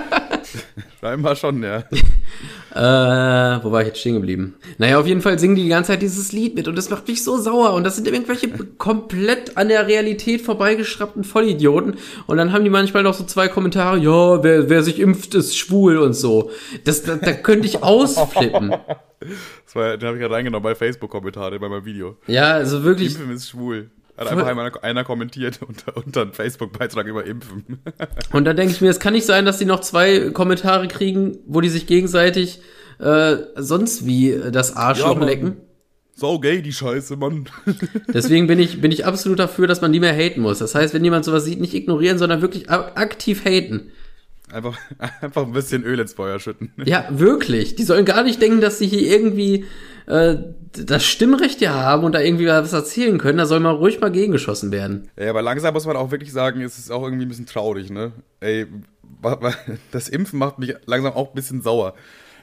Scheinbar 1.00 1.36
schon, 1.36 1.62
ja. 1.62 1.84
Äh, 2.76 3.64
wo 3.64 3.72
war 3.72 3.80
ich 3.80 3.88
jetzt 3.88 4.00
stehen 4.00 4.16
geblieben? 4.16 4.54
Naja, 4.76 4.98
auf 5.00 5.06
jeden 5.06 5.22
Fall 5.22 5.38
singen 5.38 5.56
die 5.56 5.62
die 5.62 5.68
ganze 5.70 5.92
Zeit 5.92 6.02
dieses 6.02 6.32
Lied 6.32 6.54
mit 6.54 6.68
und 6.68 6.76
das 6.76 6.90
macht 6.90 7.08
mich 7.08 7.24
so 7.24 7.38
sauer. 7.38 7.72
Und 7.72 7.84
das 7.84 7.96
sind 7.96 8.06
irgendwelche 8.06 8.48
komplett 8.78 9.56
an 9.56 9.68
der 9.68 9.86
Realität 9.86 10.42
vorbeigeschraubten 10.42 11.24
Vollidioten. 11.24 11.96
Und 12.26 12.36
dann 12.36 12.52
haben 12.52 12.64
die 12.64 12.70
manchmal 12.70 13.02
noch 13.02 13.14
so 13.14 13.24
zwei 13.24 13.48
Kommentare, 13.48 13.98
ja, 13.98 14.42
wer, 14.42 14.68
wer 14.68 14.82
sich 14.82 15.00
impft, 15.00 15.34
ist 15.34 15.56
schwul 15.56 15.96
und 15.96 16.12
so. 16.12 16.50
Das, 16.84 17.02
da, 17.02 17.16
da 17.16 17.32
könnte 17.32 17.66
ich 17.66 17.82
ausflippen. 17.82 18.74
Das 19.64 19.74
war, 19.74 19.96
den 19.96 20.06
habe 20.06 20.18
ich 20.18 20.22
gerade 20.22 20.34
reingenommen 20.34 20.62
bei 20.62 20.74
Facebook-Kommentare 20.74 21.58
bei 21.58 21.70
meinem 21.70 21.86
Video. 21.86 22.18
Ja, 22.26 22.52
also 22.52 22.84
wirklich. 22.84 23.14
Impfen 23.16 23.34
ist 23.34 23.48
schwul. 23.48 23.90
Hat 24.16 24.28
einfach 24.28 24.46
einmal 24.46 24.72
einer 24.82 25.04
kommentiert 25.04 25.60
unter, 25.66 25.96
unter 25.96 26.22
einem 26.22 26.32
Facebook-Beitrag 26.32 27.06
über 27.06 27.24
Impfen. 27.24 27.82
Und 28.32 28.44
dann 28.44 28.56
denke 28.56 28.72
ich 28.72 28.80
mir, 28.80 28.88
es 28.88 29.00
kann 29.00 29.12
nicht 29.12 29.26
sein, 29.26 29.44
dass 29.44 29.58
die 29.58 29.64
noch 29.64 29.80
zwei 29.80 30.30
Kommentare 30.30 30.88
kriegen, 30.88 31.38
wo 31.46 31.60
die 31.60 31.68
sich 31.68 31.86
gegenseitig 31.86 32.60
äh, 32.98 33.36
sonst 33.56 34.06
wie 34.06 34.38
das 34.50 34.74
Arschloch 34.74 35.16
Mann. 35.16 35.28
lecken. 35.28 35.56
So 36.14 36.40
gay, 36.40 36.62
die 36.62 36.72
Scheiße, 36.72 37.16
Mann. 37.16 37.46
Deswegen 38.08 38.46
bin 38.46 38.58
ich, 38.58 38.80
bin 38.80 38.90
ich 38.90 39.04
absolut 39.04 39.38
dafür, 39.38 39.66
dass 39.66 39.82
man 39.82 39.92
die 39.92 40.00
mehr 40.00 40.14
haten 40.14 40.40
muss. 40.40 40.60
Das 40.60 40.74
heißt, 40.74 40.94
wenn 40.94 41.04
jemand 41.04 41.26
sowas 41.26 41.44
sieht, 41.44 41.60
nicht 41.60 41.74
ignorieren, 41.74 42.16
sondern 42.16 42.40
wirklich 42.40 42.70
aktiv 42.70 43.44
haten. 43.44 43.92
Einfach, 44.52 44.78
einfach 45.20 45.42
ein 45.46 45.52
bisschen 45.52 45.82
Öl 45.84 45.98
ins 45.98 46.12
Feuer 46.12 46.38
schütten. 46.38 46.72
Ja, 46.84 47.06
wirklich. 47.10 47.74
Die 47.76 47.82
sollen 47.82 48.04
gar 48.04 48.22
nicht 48.22 48.40
denken, 48.40 48.60
dass 48.60 48.78
sie 48.78 48.86
hier 48.86 49.02
irgendwie 49.02 49.64
äh, 50.06 50.36
das 50.72 51.04
Stimmrecht 51.04 51.60
ja 51.60 51.74
haben 51.74 52.04
und 52.04 52.12
da 52.14 52.20
irgendwie 52.20 52.46
was 52.46 52.72
erzählen 52.72 53.18
können. 53.18 53.38
Da 53.38 53.46
soll 53.46 53.60
mal 53.60 53.70
ruhig 53.74 54.00
mal 54.00 54.10
gegengeschossen 54.12 54.70
werden. 54.70 55.08
Ja, 55.18 55.30
aber 55.30 55.42
langsam 55.42 55.74
muss 55.74 55.86
man 55.86 55.96
auch 55.96 56.10
wirklich 56.10 56.32
sagen, 56.32 56.60
es 56.62 56.78
ist 56.78 56.90
auch 56.92 57.02
irgendwie 57.02 57.24
ein 57.26 57.28
bisschen 57.28 57.46
traurig, 57.46 57.90
ne? 57.90 58.12
Ey, 58.40 58.66
das 59.90 60.08
Impfen 60.08 60.38
macht 60.38 60.58
mich 60.58 60.74
langsam 60.86 61.12
auch 61.14 61.28
ein 61.30 61.34
bisschen 61.34 61.62
sauer. 61.62 61.94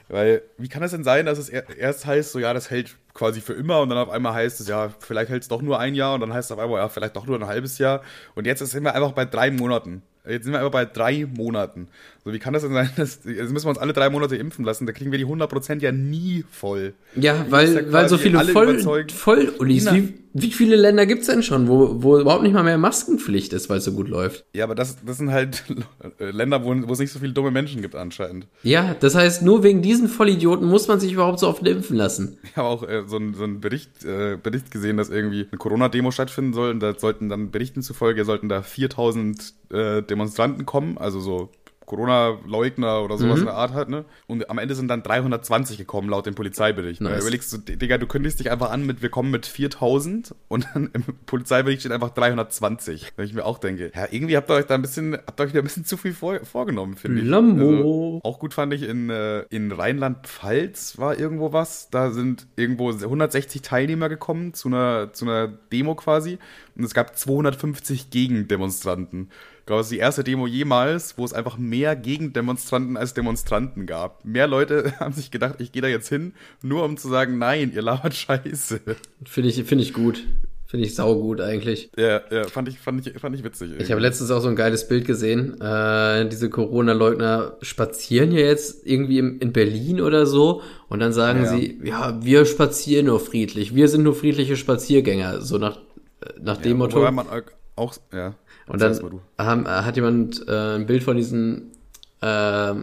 Weil, 0.08 0.42
wie 0.58 0.68
kann 0.68 0.82
es 0.82 0.90
denn 0.90 1.02
sein, 1.04 1.24
dass 1.24 1.38
es 1.38 1.48
er- 1.48 1.64
erst 1.78 2.04
heißt, 2.04 2.32
so, 2.32 2.38
ja, 2.38 2.52
das 2.52 2.68
hält 2.68 2.94
quasi 3.14 3.40
für 3.40 3.54
immer 3.54 3.80
und 3.80 3.88
dann 3.88 3.96
auf 3.96 4.10
einmal 4.10 4.34
heißt 4.34 4.60
es, 4.60 4.68
ja, 4.68 4.92
vielleicht 4.98 5.30
hält 5.30 5.42
es 5.44 5.48
doch 5.48 5.62
nur 5.62 5.78
ein 5.78 5.94
Jahr 5.94 6.14
und 6.14 6.20
dann 6.20 6.34
heißt 6.34 6.50
es 6.50 6.52
auf 6.52 6.58
einmal, 6.62 6.80
ja, 6.80 6.90
vielleicht 6.90 7.16
doch 7.16 7.26
nur 7.26 7.38
ein 7.38 7.46
halbes 7.46 7.78
Jahr. 7.78 8.02
Und 8.34 8.46
jetzt 8.46 8.58
sind 8.66 8.82
wir 8.84 8.94
einfach 8.94 9.12
bei 9.12 9.24
drei 9.24 9.50
Monaten. 9.50 10.02
Jetzt 10.26 10.44
sind 10.44 10.52
wir 10.52 10.58
einfach 10.60 10.72
bei 10.72 10.86
drei 10.86 11.26
Monaten. 11.26 11.88
So, 12.24 12.32
wie 12.32 12.38
kann 12.38 12.54
das 12.54 12.62
denn 12.62 12.72
sein, 12.72 12.88
dass, 12.96 13.20
jetzt 13.24 13.52
müssen 13.52 13.66
wir 13.66 13.70
uns 13.70 13.78
alle 13.78 13.92
drei 13.92 14.08
Monate 14.08 14.36
impfen 14.36 14.64
lassen, 14.64 14.86
da 14.86 14.92
kriegen 14.92 15.12
wir 15.12 15.18
die 15.18 15.26
100% 15.26 15.80
ja 15.80 15.92
nie 15.92 16.42
voll. 16.50 16.94
Ja, 17.16 17.44
weil, 17.50 17.74
ja 17.74 17.92
weil 17.92 18.08
so 18.08 18.16
viele 18.16 18.38
alle 18.38 18.52
Voll, 18.52 19.52
wie, 19.60 20.14
wie 20.32 20.50
viele 20.50 20.76
Länder 20.76 21.04
gibt's 21.04 21.26
denn 21.26 21.42
schon, 21.42 21.68
wo, 21.68 22.02
wo 22.02 22.18
überhaupt 22.18 22.42
nicht 22.42 22.54
mal 22.54 22.62
mehr 22.62 22.78
Maskenpflicht 22.78 23.52
ist, 23.52 23.68
weil 23.68 23.78
es 23.78 23.84
so 23.84 23.92
gut 23.92 24.08
läuft? 24.08 24.46
Ja, 24.54 24.64
aber 24.64 24.74
das, 24.74 24.96
das 25.04 25.18
sind 25.18 25.32
halt 25.32 25.64
Länder, 26.18 26.64
wo, 26.64 26.74
wo 26.88 26.92
es 26.94 26.98
nicht 26.98 27.12
so 27.12 27.18
viele 27.18 27.34
dumme 27.34 27.50
Menschen 27.50 27.82
gibt 27.82 27.94
anscheinend. 27.94 28.46
Ja, 28.62 28.96
das 28.98 29.14
heißt, 29.14 29.42
nur 29.42 29.62
wegen 29.62 29.82
diesen 29.82 30.08
Vollidioten 30.08 30.66
muss 30.66 30.88
man 30.88 31.00
sich 31.00 31.12
überhaupt 31.12 31.40
so 31.40 31.48
oft 31.48 31.66
impfen 31.66 31.96
lassen. 31.96 32.38
Ich 32.42 32.56
habe 32.56 32.68
auch 32.68 32.88
äh, 32.88 33.02
so 33.06 33.16
einen 33.16 33.34
so 33.34 33.44
einen 33.44 33.60
Bericht, 33.60 34.02
äh, 34.04 34.38
Bericht 34.42 34.70
gesehen, 34.70 34.96
dass 34.96 35.10
irgendwie 35.10 35.46
eine 35.50 35.58
Corona-Demo 35.58 36.10
stattfinden 36.10 36.54
soll. 36.54 36.70
Und 36.70 36.80
da 36.80 36.98
sollten 36.98 37.28
dann 37.28 37.50
Berichten 37.50 37.82
zufolge, 37.82 38.24
sollten 38.24 38.48
da 38.48 38.62
4000 38.62 39.52
äh, 39.70 40.02
Demonstranten 40.02 40.64
kommen, 40.64 40.96
also 40.96 41.20
so 41.20 41.50
Corona-Leugner 41.86 43.02
oder 43.02 43.18
sowas 43.18 43.40
in 43.40 43.46
der 43.46 43.54
Art 43.54 43.72
halt, 43.72 43.88
ne? 43.88 44.04
Und 44.26 44.48
am 44.50 44.58
Ende 44.58 44.74
sind 44.74 44.88
dann 44.88 45.02
320 45.02 45.78
gekommen, 45.78 46.08
laut 46.08 46.26
dem 46.26 46.34
Polizeibericht. 46.34 47.00
Nice. 47.00 47.12
Da 47.12 47.20
überlegst 47.20 47.52
du, 47.52 47.58
Digga, 47.58 47.98
du 47.98 48.06
kündigst 48.06 48.40
dich 48.40 48.50
einfach 48.50 48.70
an 48.70 48.86
mit, 48.86 49.02
wir 49.02 49.10
kommen 49.10 49.30
mit 49.30 49.46
4000 49.46 50.34
und 50.48 50.66
dann 50.72 50.90
im 50.94 51.02
Polizeibericht 51.26 51.82
steht 51.82 51.92
einfach 51.92 52.10
320. 52.10 53.12
Wenn 53.16 53.26
ich 53.26 53.34
mir 53.34 53.44
auch 53.44 53.58
denke, 53.58 53.92
ja, 53.94 54.06
irgendwie 54.10 54.36
habt 54.36 54.50
ihr 54.50 54.54
euch 54.54 54.66
da 54.66 54.74
ein 54.74 54.82
bisschen, 54.82 55.14
habt 55.14 55.40
ihr 55.40 55.44
euch 55.44 55.52
da 55.52 55.58
ein 55.58 55.64
bisschen 55.64 55.84
zu 55.84 55.96
viel 55.96 56.12
vor, 56.12 56.40
vorgenommen, 56.44 56.96
finde 56.96 57.20
ich. 57.20 57.26
Lambo. 57.26 57.68
Also, 57.68 58.20
auch 58.24 58.38
gut 58.38 58.54
fand 58.54 58.72
ich 58.72 58.82
in, 58.82 59.10
äh, 59.10 59.40
in 59.50 59.72
Rheinland-Pfalz 59.72 60.98
war 60.98 61.18
irgendwo 61.18 61.52
was. 61.52 61.90
Da 61.90 62.10
sind 62.10 62.46
irgendwo 62.56 62.90
160 62.90 63.62
Teilnehmer 63.62 64.08
gekommen 64.08 64.54
zu 64.54 64.68
einer, 64.68 65.12
zu 65.12 65.24
einer 65.24 65.48
Demo 65.48 65.94
quasi. 65.94 66.38
Und 66.76 66.84
es 66.84 66.94
gab 66.94 67.16
250 67.16 68.10
Gegendemonstranten. 68.10 69.30
Ich 69.64 69.66
glaube, 69.66 69.80
das 69.80 69.86
ist 69.86 69.92
die 69.92 69.98
erste 69.98 70.22
Demo 70.22 70.46
jemals, 70.46 71.16
wo 71.16 71.24
es 71.24 71.32
einfach 71.32 71.56
mehr 71.56 71.96
Gegendemonstranten 71.96 72.98
als 72.98 73.14
Demonstranten 73.14 73.86
gab. 73.86 74.22
Mehr 74.22 74.46
Leute 74.46 74.92
haben 75.00 75.14
sich 75.14 75.30
gedacht, 75.30 75.54
ich 75.62 75.72
gehe 75.72 75.80
da 75.80 75.88
jetzt 75.88 76.10
hin, 76.10 76.34
nur 76.60 76.84
um 76.84 76.98
zu 76.98 77.08
sagen, 77.08 77.38
nein, 77.38 77.72
ihr 77.74 77.80
labert 77.80 78.12
Scheiße. 78.12 78.80
Finde 79.24 79.48
ich, 79.48 79.64
finde 79.64 79.82
ich 79.82 79.94
gut. 79.94 80.22
Finde 80.66 80.84
ich 80.86 80.94
saugut 80.94 81.40
eigentlich. 81.40 81.90
Ja, 81.96 82.20
ja, 82.30 82.44
fand 82.44 82.68
ich, 82.68 82.78
fand 82.78 83.06
ich, 83.06 83.18
fand 83.18 83.34
ich 83.36 83.42
witzig. 83.42 83.70
Ich 83.78 83.90
habe 83.90 84.02
letztens 84.02 84.30
auch 84.30 84.40
so 84.40 84.48
ein 84.48 84.56
geiles 84.56 84.86
Bild 84.86 85.06
gesehen. 85.06 85.58
Äh, 85.62 86.28
diese 86.28 86.50
Corona-Leugner 86.50 87.56
spazieren 87.62 88.32
ja 88.32 88.40
jetzt 88.40 88.86
irgendwie 88.86 89.18
im, 89.18 89.38
in 89.40 89.54
Berlin 89.54 90.02
oder 90.02 90.26
so 90.26 90.60
und 90.88 91.00
dann 91.00 91.14
sagen 91.14 91.44
Ja. 91.44 91.48
sie, 91.56 91.80
ja, 91.84 92.22
wir 92.22 92.44
spazieren 92.44 93.06
nur 93.06 93.18
friedlich. 93.20 93.74
Wir 93.74 93.88
sind 93.88 94.02
nur 94.02 94.14
friedliche 94.14 94.56
Spaziergänger. 94.58 95.40
So 95.40 95.56
nach, 95.56 95.78
äh, 96.20 96.34
nach 96.42 96.58
dem 96.58 96.76
Motto. 96.76 96.98
Wobei 96.98 97.12
man 97.12 97.28
auch, 97.76 97.94
ja. 98.12 98.34
Und 98.66 98.80
dann 98.80 99.20
haben, 99.38 99.66
äh, 99.66 99.68
hat 99.68 99.96
jemand 99.96 100.46
äh, 100.48 100.76
ein 100.76 100.86
Bild 100.86 101.02
von 101.02 101.16
diesen, 101.16 101.72
äh, 102.20 102.74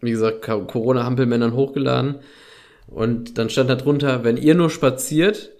wie 0.00 0.10
gesagt, 0.10 0.42
Corona-Hampelmännern 0.42 1.54
hochgeladen. 1.54 2.16
Und 2.86 3.38
dann 3.38 3.50
stand 3.50 3.70
da 3.70 3.74
drunter, 3.74 4.24
wenn 4.24 4.36
ihr 4.36 4.54
nur 4.54 4.70
spaziert, 4.70 5.50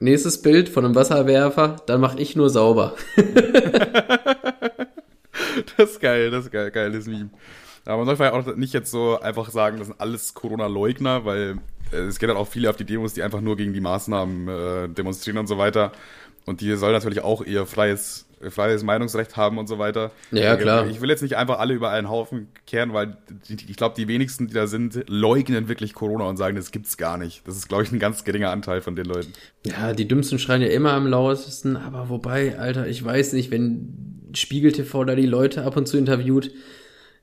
nächstes 0.00 0.42
Bild 0.42 0.68
von 0.68 0.84
einem 0.84 0.94
Wasserwerfer, 0.94 1.76
dann 1.86 2.00
mach 2.00 2.16
ich 2.16 2.36
nur 2.36 2.50
sauber. 2.50 2.94
Das 5.76 5.90
ist 5.92 6.00
geil, 6.00 6.30
das 6.30 6.44
ist 6.44 6.50
geil, 6.50 6.70
geiles 6.70 7.06
Meme. 7.06 7.30
Aber 7.84 7.98
man 7.98 8.06
soll 8.06 8.16
vielleicht 8.16 8.34
auch 8.34 8.56
nicht 8.56 8.72
jetzt 8.72 8.90
so 8.90 9.20
einfach 9.20 9.50
sagen, 9.50 9.78
das 9.78 9.88
sind 9.88 10.00
alles 10.00 10.34
Corona-Leugner, 10.34 11.24
weil 11.24 11.58
äh, 11.92 11.96
es 11.96 12.18
geht 12.18 12.28
halt 12.28 12.38
auch 12.38 12.48
viele 12.48 12.70
auf 12.70 12.76
die 12.76 12.84
Demos, 12.84 13.14
die 13.14 13.22
einfach 13.22 13.40
nur 13.40 13.56
gegen 13.56 13.72
die 13.72 13.80
Maßnahmen 13.80 14.48
äh, 14.48 14.88
demonstrieren 14.88 15.38
und 15.38 15.46
so 15.46 15.58
weiter. 15.58 15.92
Und 16.46 16.60
die 16.60 16.74
sollen 16.76 16.92
natürlich 16.92 17.22
auch 17.22 17.42
ihr 17.44 17.64
freies, 17.66 18.26
freies 18.50 18.82
Meinungsrecht 18.82 19.36
haben 19.36 19.56
und 19.56 19.66
so 19.66 19.78
weiter. 19.78 20.10
Ja, 20.30 20.54
Ich- 20.54 20.60
klar. 20.60 20.86
Ich 20.86 21.00
will 21.00 21.08
jetzt 21.08 21.22
nicht 21.22 21.36
einfach 21.36 21.58
alle 21.58 21.72
über 21.72 21.90
einen 21.90 22.10
Haufen 22.10 22.48
kehren, 22.66 22.92
weil 22.92 23.16
ich 23.48 23.76
glaube, 23.76 23.94
die 23.96 24.08
wenigsten, 24.08 24.48
die 24.48 24.54
da 24.54 24.66
sind, 24.66 25.04
leugnen 25.08 25.68
wirklich 25.68 25.94
Corona 25.94 26.24
und 26.24 26.36
sagen, 26.36 26.56
das 26.56 26.70
gibt's 26.70 26.96
gar 26.98 27.16
nicht. 27.16 27.46
Das 27.48 27.56
ist, 27.56 27.68
glaube 27.68 27.84
ich, 27.84 27.92
ein 27.92 27.98
ganz 27.98 28.24
geringer 28.24 28.50
Anteil 28.50 28.82
von 28.82 28.94
den 28.94 29.06
Leuten. 29.06 29.32
Ja, 29.64 29.94
die 29.94 30.06
Dümmsten 30.06 30.38
schreien 30.38 30.60
ja 30.60 30.68
immer 30.68 30.92
am 30.92 31.06
lautesten, 31.06 31.76
aber 31.76 32.10
wobei, 32.10 32.58
Alter, 32.58 32.86
ich 32.86 33.02
weiß 33.02 33.32
nicht, 33.32 33.50
wenn 33.50 34.20
Spiegel 34.34 34.72
TV 34.72 35.04
da 35.04 35.14
die 35.14 35.26
Leute 35.26 35.64
ab 35.64 35.76
und 35.78 35.86
zu 35.88 35.96
interviewt, 35.96 36.50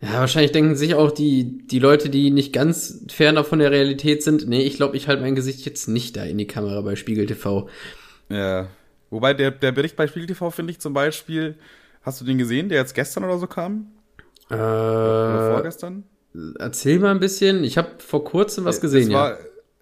ja, 0.01 0.13
wahrscheinlich 0.13 0.51
denken 0.51 0.75
sich 0.75 0.95
auch 0.95 1.11
die, 1.11 1.59
die 1.67 1.77
Leute, 1.77 2.09
die 2.09 2.31
nicht 2.31 2.53
ganz 2.53 3.05
ferner 3.11 3.43
von 3.43 3.59
der 3.59 3.69
Realität 3.69 4.23
sind, 4.23 4.47
nee, 4.49 4.63
ich 4.63 4.77
glaube, 4.77 4.97
ich 4.97 5.07
halte 5.07 5.21
mein 5.21 5.35
Gesicht 5.35 5.63
jetzt 5.63 5.87
nicht 5.87 6.17
da 6.17 6.23
in 6.23 6.39
die 6.39 6.47
Kamera 6.47 6.81
bei 6.81 6.95
Spiegel 6.95 7.27
TV. 7.27 7.69
Ja. 8.29 8.69
Wobei 9.11 9.33
der, 9.35 9.51
der 9.51 9.71
Bericht 9.71 9.95
bei 9.95 10.07
Spiegel 10.07 10.25
TV 10.27 10.49
finde 10.49 10.71
ich 10.71 10.79
zum 10.79 10.93
Beispiel, 10.93 11.57
hast 12.01 12.19
du 12.19 12.25
den 12.25 12.37
gesehen, 12.39 12.69
der 12.69 12.79
jetzt 12.79 12.95
gestern 12.95 13.23
oder 13.25 13.37
so 13.37 13.45
kam? 13.45 13.91
Oder 14.49 15.45
Äh, 15.47 15.53
vorgestern? 15.53 16.03
erzähl 16.59 16.97
mal 16.99 17.11
ein 17.11 17.19
bisschen, 17.19 17.63
ich 17.63 17.77
habe 17.77 17.89
vor 17.99 18.23
kurzem 18.23 18.63
was 18.65 18.79
gesehen, 18.81 19.09
das 19.09 19.13
war, 19.13 19.29
ja. 19.31 19.37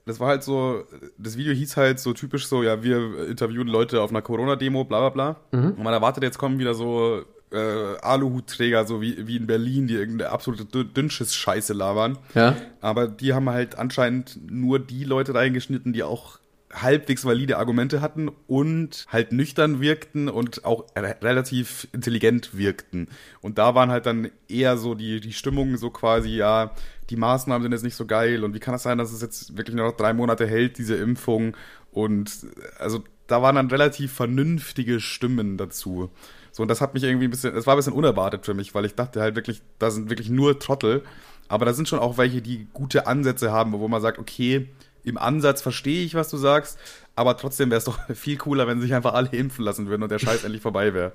Das 0.05 0.19
war 0.19 0.29
halt 0.29 0.41
so, 0.41 0.83
das 1.19 1.37
Video 1.37 1.53
hieß 1.53 1.77
halt 1.77 1.99
so 1.99 2.13
typisch 2.13 2.47
so, 2.47 2.63
ja, 2.63 2.81
wir 2.81 3.27
interviewen 3.27 3.67
Leute 3.67 4.01
auf 4.01 4.09
einer 4.09 4.23
Corona-Demo, 4.23 4.83
bla 4.85 5.07
bla 5.07 5.09
bla. 5.51 5.59
Mhm. 5.59 5.73
Und 5.73 5.83
man 5.83 5.93
erwartet, 5.93 6.23
jetzt 6.23 6.39
kommen 6.39 6.57
wieder 6.57 6.73
so 6.73 7.21
äh, 7.51 7.95
Aluhutträger, 8.01 8.85
so 8.85 9.01
wie, 9.01 9.27
wie 9.27 9.37
in 9.37 9.45
Berlin, 9.45 9.85
die 9.85 9.93
irgendeine 9.93 10.31
absolute 10.31 10.63
Dü- 10.63 10.91
Dünnschiss-Scheiße 10.91 11.73
labern. 11.73 12.17
Ja, 12.33 12.55
Aber 12.81 13.07
die 13.07 13.33
haben 13.35 13.49
halt 13.51 13.77
anscheinend 13.77 14.39
nur 14.49 14.79
die 14.79 15.03
Leute 15.03 15.35
reingeschnitten, 15.35 15.93
die 15.93 16.01
auch 16.01 16.39
halbwegs 16.73 17.25
valide 17.25 17.57
Argumente 17.57 18.01
hatten 18.01 18.29
und 18.47 19.05
halt 19.09 19.31
nüchtern 19.31 19.81
wirkten 19.81 20.29
und 20.29 20.65
auch 20.65 20.85
re 20.95 21.15
relativ 21.21 21.87
intelligent 21.93 22.55
wirkten. 22.55 23.07
Und 23.41 23.57
da 23.57 23.75
waren 23.75 23.89
halt 23.89 24.05
dann 24.05 24.29
eher 24.47 24.77
so 24.77 24.93
die, 24.93 25.19
die 25.19 25.33
Stimmungen 25.33 25.77
so 25.77 25.89
quasi, 25.89 26.29
ja, 26.29 26.71
die 27.09 27.15
Maßnahmen 27.15 27.63
sind 27.63 27.71
jetzt 27.71 27.83
nicht 27.83 27.95
so 27.95 28.05
geil 28.05 28.43
und 28.43 28.53
wie 28.53 28.59
kann 28.59 28.73
das 28.73 28.83
sein, 28.83 28.99
dass 28.99 29.11
es 29.11 29.21
jetzt 29.21 29.57
wirklich 29.57 29.75
nur 29.75 29.87
noch 29.87 29.97
drei 29.97 30.13
Monate 30.13 30.45
hält, 30.45 30.77
diese 30.77 30.95
Impfung 30.95 31.55
und 31.91 32.31
also 32.77 33.03
da 33.25 33.41
waren 33.41 33.55
dann 33.55 33.69
relativ 33.69 34.13
vernünftige 34.13 34.99
Stimmen 34.99 35.57
dazu. 35.57 36.09
So, 36.51 36.63
und 36.63 36.67
das 36.67 36.81
hat 36.81 36.93
mich 36.93 37.03
irgendwie 37.03 37.27
ein 37.27 37.31
bisschen, 37.31 37.53
das 37.53 37.67
war 37.67 37.75
ein 37.75 37.77
bisschen 37.77 37.93
unerwartet 37.93 38.45
für 38.45 38.53
mich, 38.53 38.73
weil 38.73 38.85
ich 38.85 38.95
dachte 38.95 39.21
halt 39.21 39.35
wirklich, 39.35 39.61
da 39.77 39.91
sind 39.91 40.09
wirklich 40.09 40.29
nur 40.29 40.59
Trottel. 40.59 41.03
Aber 41.47 41.65
da 41.65 41.73
sind 41.73 41.87
schon 41.87 41.99
auch 41.99 42.17
welche, 42.17 42.41
die 42.41 42.67
gute 42.73 43.07
Ansätze 43.07 43.51
haben, 43.51 43.71
wo 43.71 43.87
man 43.87 44.01
sagt, 44.01 44.19
okay, 44.19 44.69
im 45.09 45.17
Ansatz 45.17 45.61
verstehe 45.61 46.03
ich, 46.03 46.15
was 46.15 46.29
du 46.29 46.37
sagst, 46.37 46.79
aber 47.15 47.37
trotzdem 47.37 47.69
wäre 47.69 47.79
es 47.79 47.85
doch 47.85 47.99
viel 48.15 48.37
cooler, 48.37 48.67
wenn 48.67 48.81
sich 48.81 48.93
einfach 48.93 49.13
alle 49.13 49.29
impfen 49.29 49.65
lassen 49.65 49.87
würden 49.87 50.03
und 50.03 50.11
der 50.11 50.19
Scheiß 50.19 50.43
endlich 50.45 50.61
vorbei 50.61 50.93
wäre. 50.93 51.11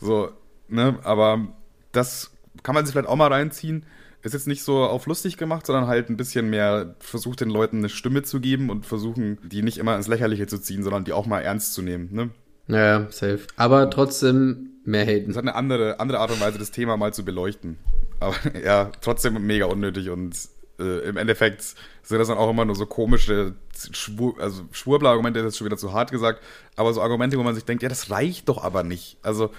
So, 0.00 0.30
ne, 0.68 0.98
aber 1.02 1.48
das 1.92 2.32
kann 2.62 2.74
man 2.74 2.84
sich 2.84 2.92
vielleicht 2.92 3.08
auch 3.08 3.16
mal 3.16 3.32
reinziehen. 3.32 3.84
Ist 4.22 4.34
jetzt 4.34 4.48
nicht 4.48 4.64
so 4.64 4.84
auf 4.84 5.06
lustig 5.06 5.36
gemacht, 5.36 5.64
sondern 5.64 5.86
halt 5.86 6.10
ein 6.10 6.16
bisschen 6.16 6.50
mehr 6.50 6.96
versucht 6.98 7.40
den 7.40 7.50
Leuten 7.50 7.78
eine 7.78 7.88
Stimme 7.88 8.24
zu 8.24 8.40
geben 8.40 8.68
und 8.68 8.84
versuchen, 8.84 9.38
die 9.44 9.62
nicht 9.62 9.78
immer 9.78 9.94
ins 9.94 10.08
Lächerliche 10.08 10.48
zu 10.48 10.58
ziehen, 10.58 10.82
sondern 10.82 11.04
die 11.04 11.12
auch 11.12 11.26
mal 11.26 11.40
ernst 11.40 11.72
zu 11.72 11.82
nehmen. 11.82 12.08
Ne? 12.12 12.30
ja, 12.66 13.06
safe. 13.10 13.40
Aber 13.56 13.88
trotzdem 13.90 14.70
mehr 14.84 15.06
haten. 15.06 15.28
Das 15.28 15.36
hat 15.36 15.44
eine 15.44 15.54
andere, 15.54 16.00
andere 16.00 16.18
Art 16.18 16.30
und 16.30 16.40
Weise, 16.40 16.58
das 16.58 16.70
Thema 16.70 16.96
mal 16.96 17.14
zu 17.14 17.24
beleuchten. 17.24 17.78
Aber 18.20 18.34
ja, 18.64 18.90
trotzdem 19.00 19.46
mega 19.46 19.66
unnötig 19.66 20.10
und 20.10 20.36
äh, 20.78 21.08
im 21.08 21.16
Endeffekt 21.16 21.62
sind 22.02 22.18
das 22.18 22.28
dann 22.28 22.38
auch 22.38 22.50
immer 22.50 22.64
nur 22.64 22.74
so 22.76 22.86
komische 22.86 23.54
Schwur, 23.92 24.38
also 24.40 24.62
Schwurbler-Argumente, 24.72 25.40
das 25.42 25.54
ist 25.54 25.58
schon 25.58 25.66
wieder 25.66 25.76
zu 25.76 25.92
hart 25.92 26.10
gesagt, 26.10 26.42
aber 26.76 26.92
so 26.92 27.02
Argumente, 27.02 27.38
wo 27.38 27.42
man 27.42 27.54
sich 27.54 27.64
denkt, 27.64 27.82
ja, 27.82 27.88
das 27.88 28.10
reicht 28.10 28.48
doch 28.48 28.62
aber 28.62 28.82
nicht. 28.82 29.18
Also 29.22 29.50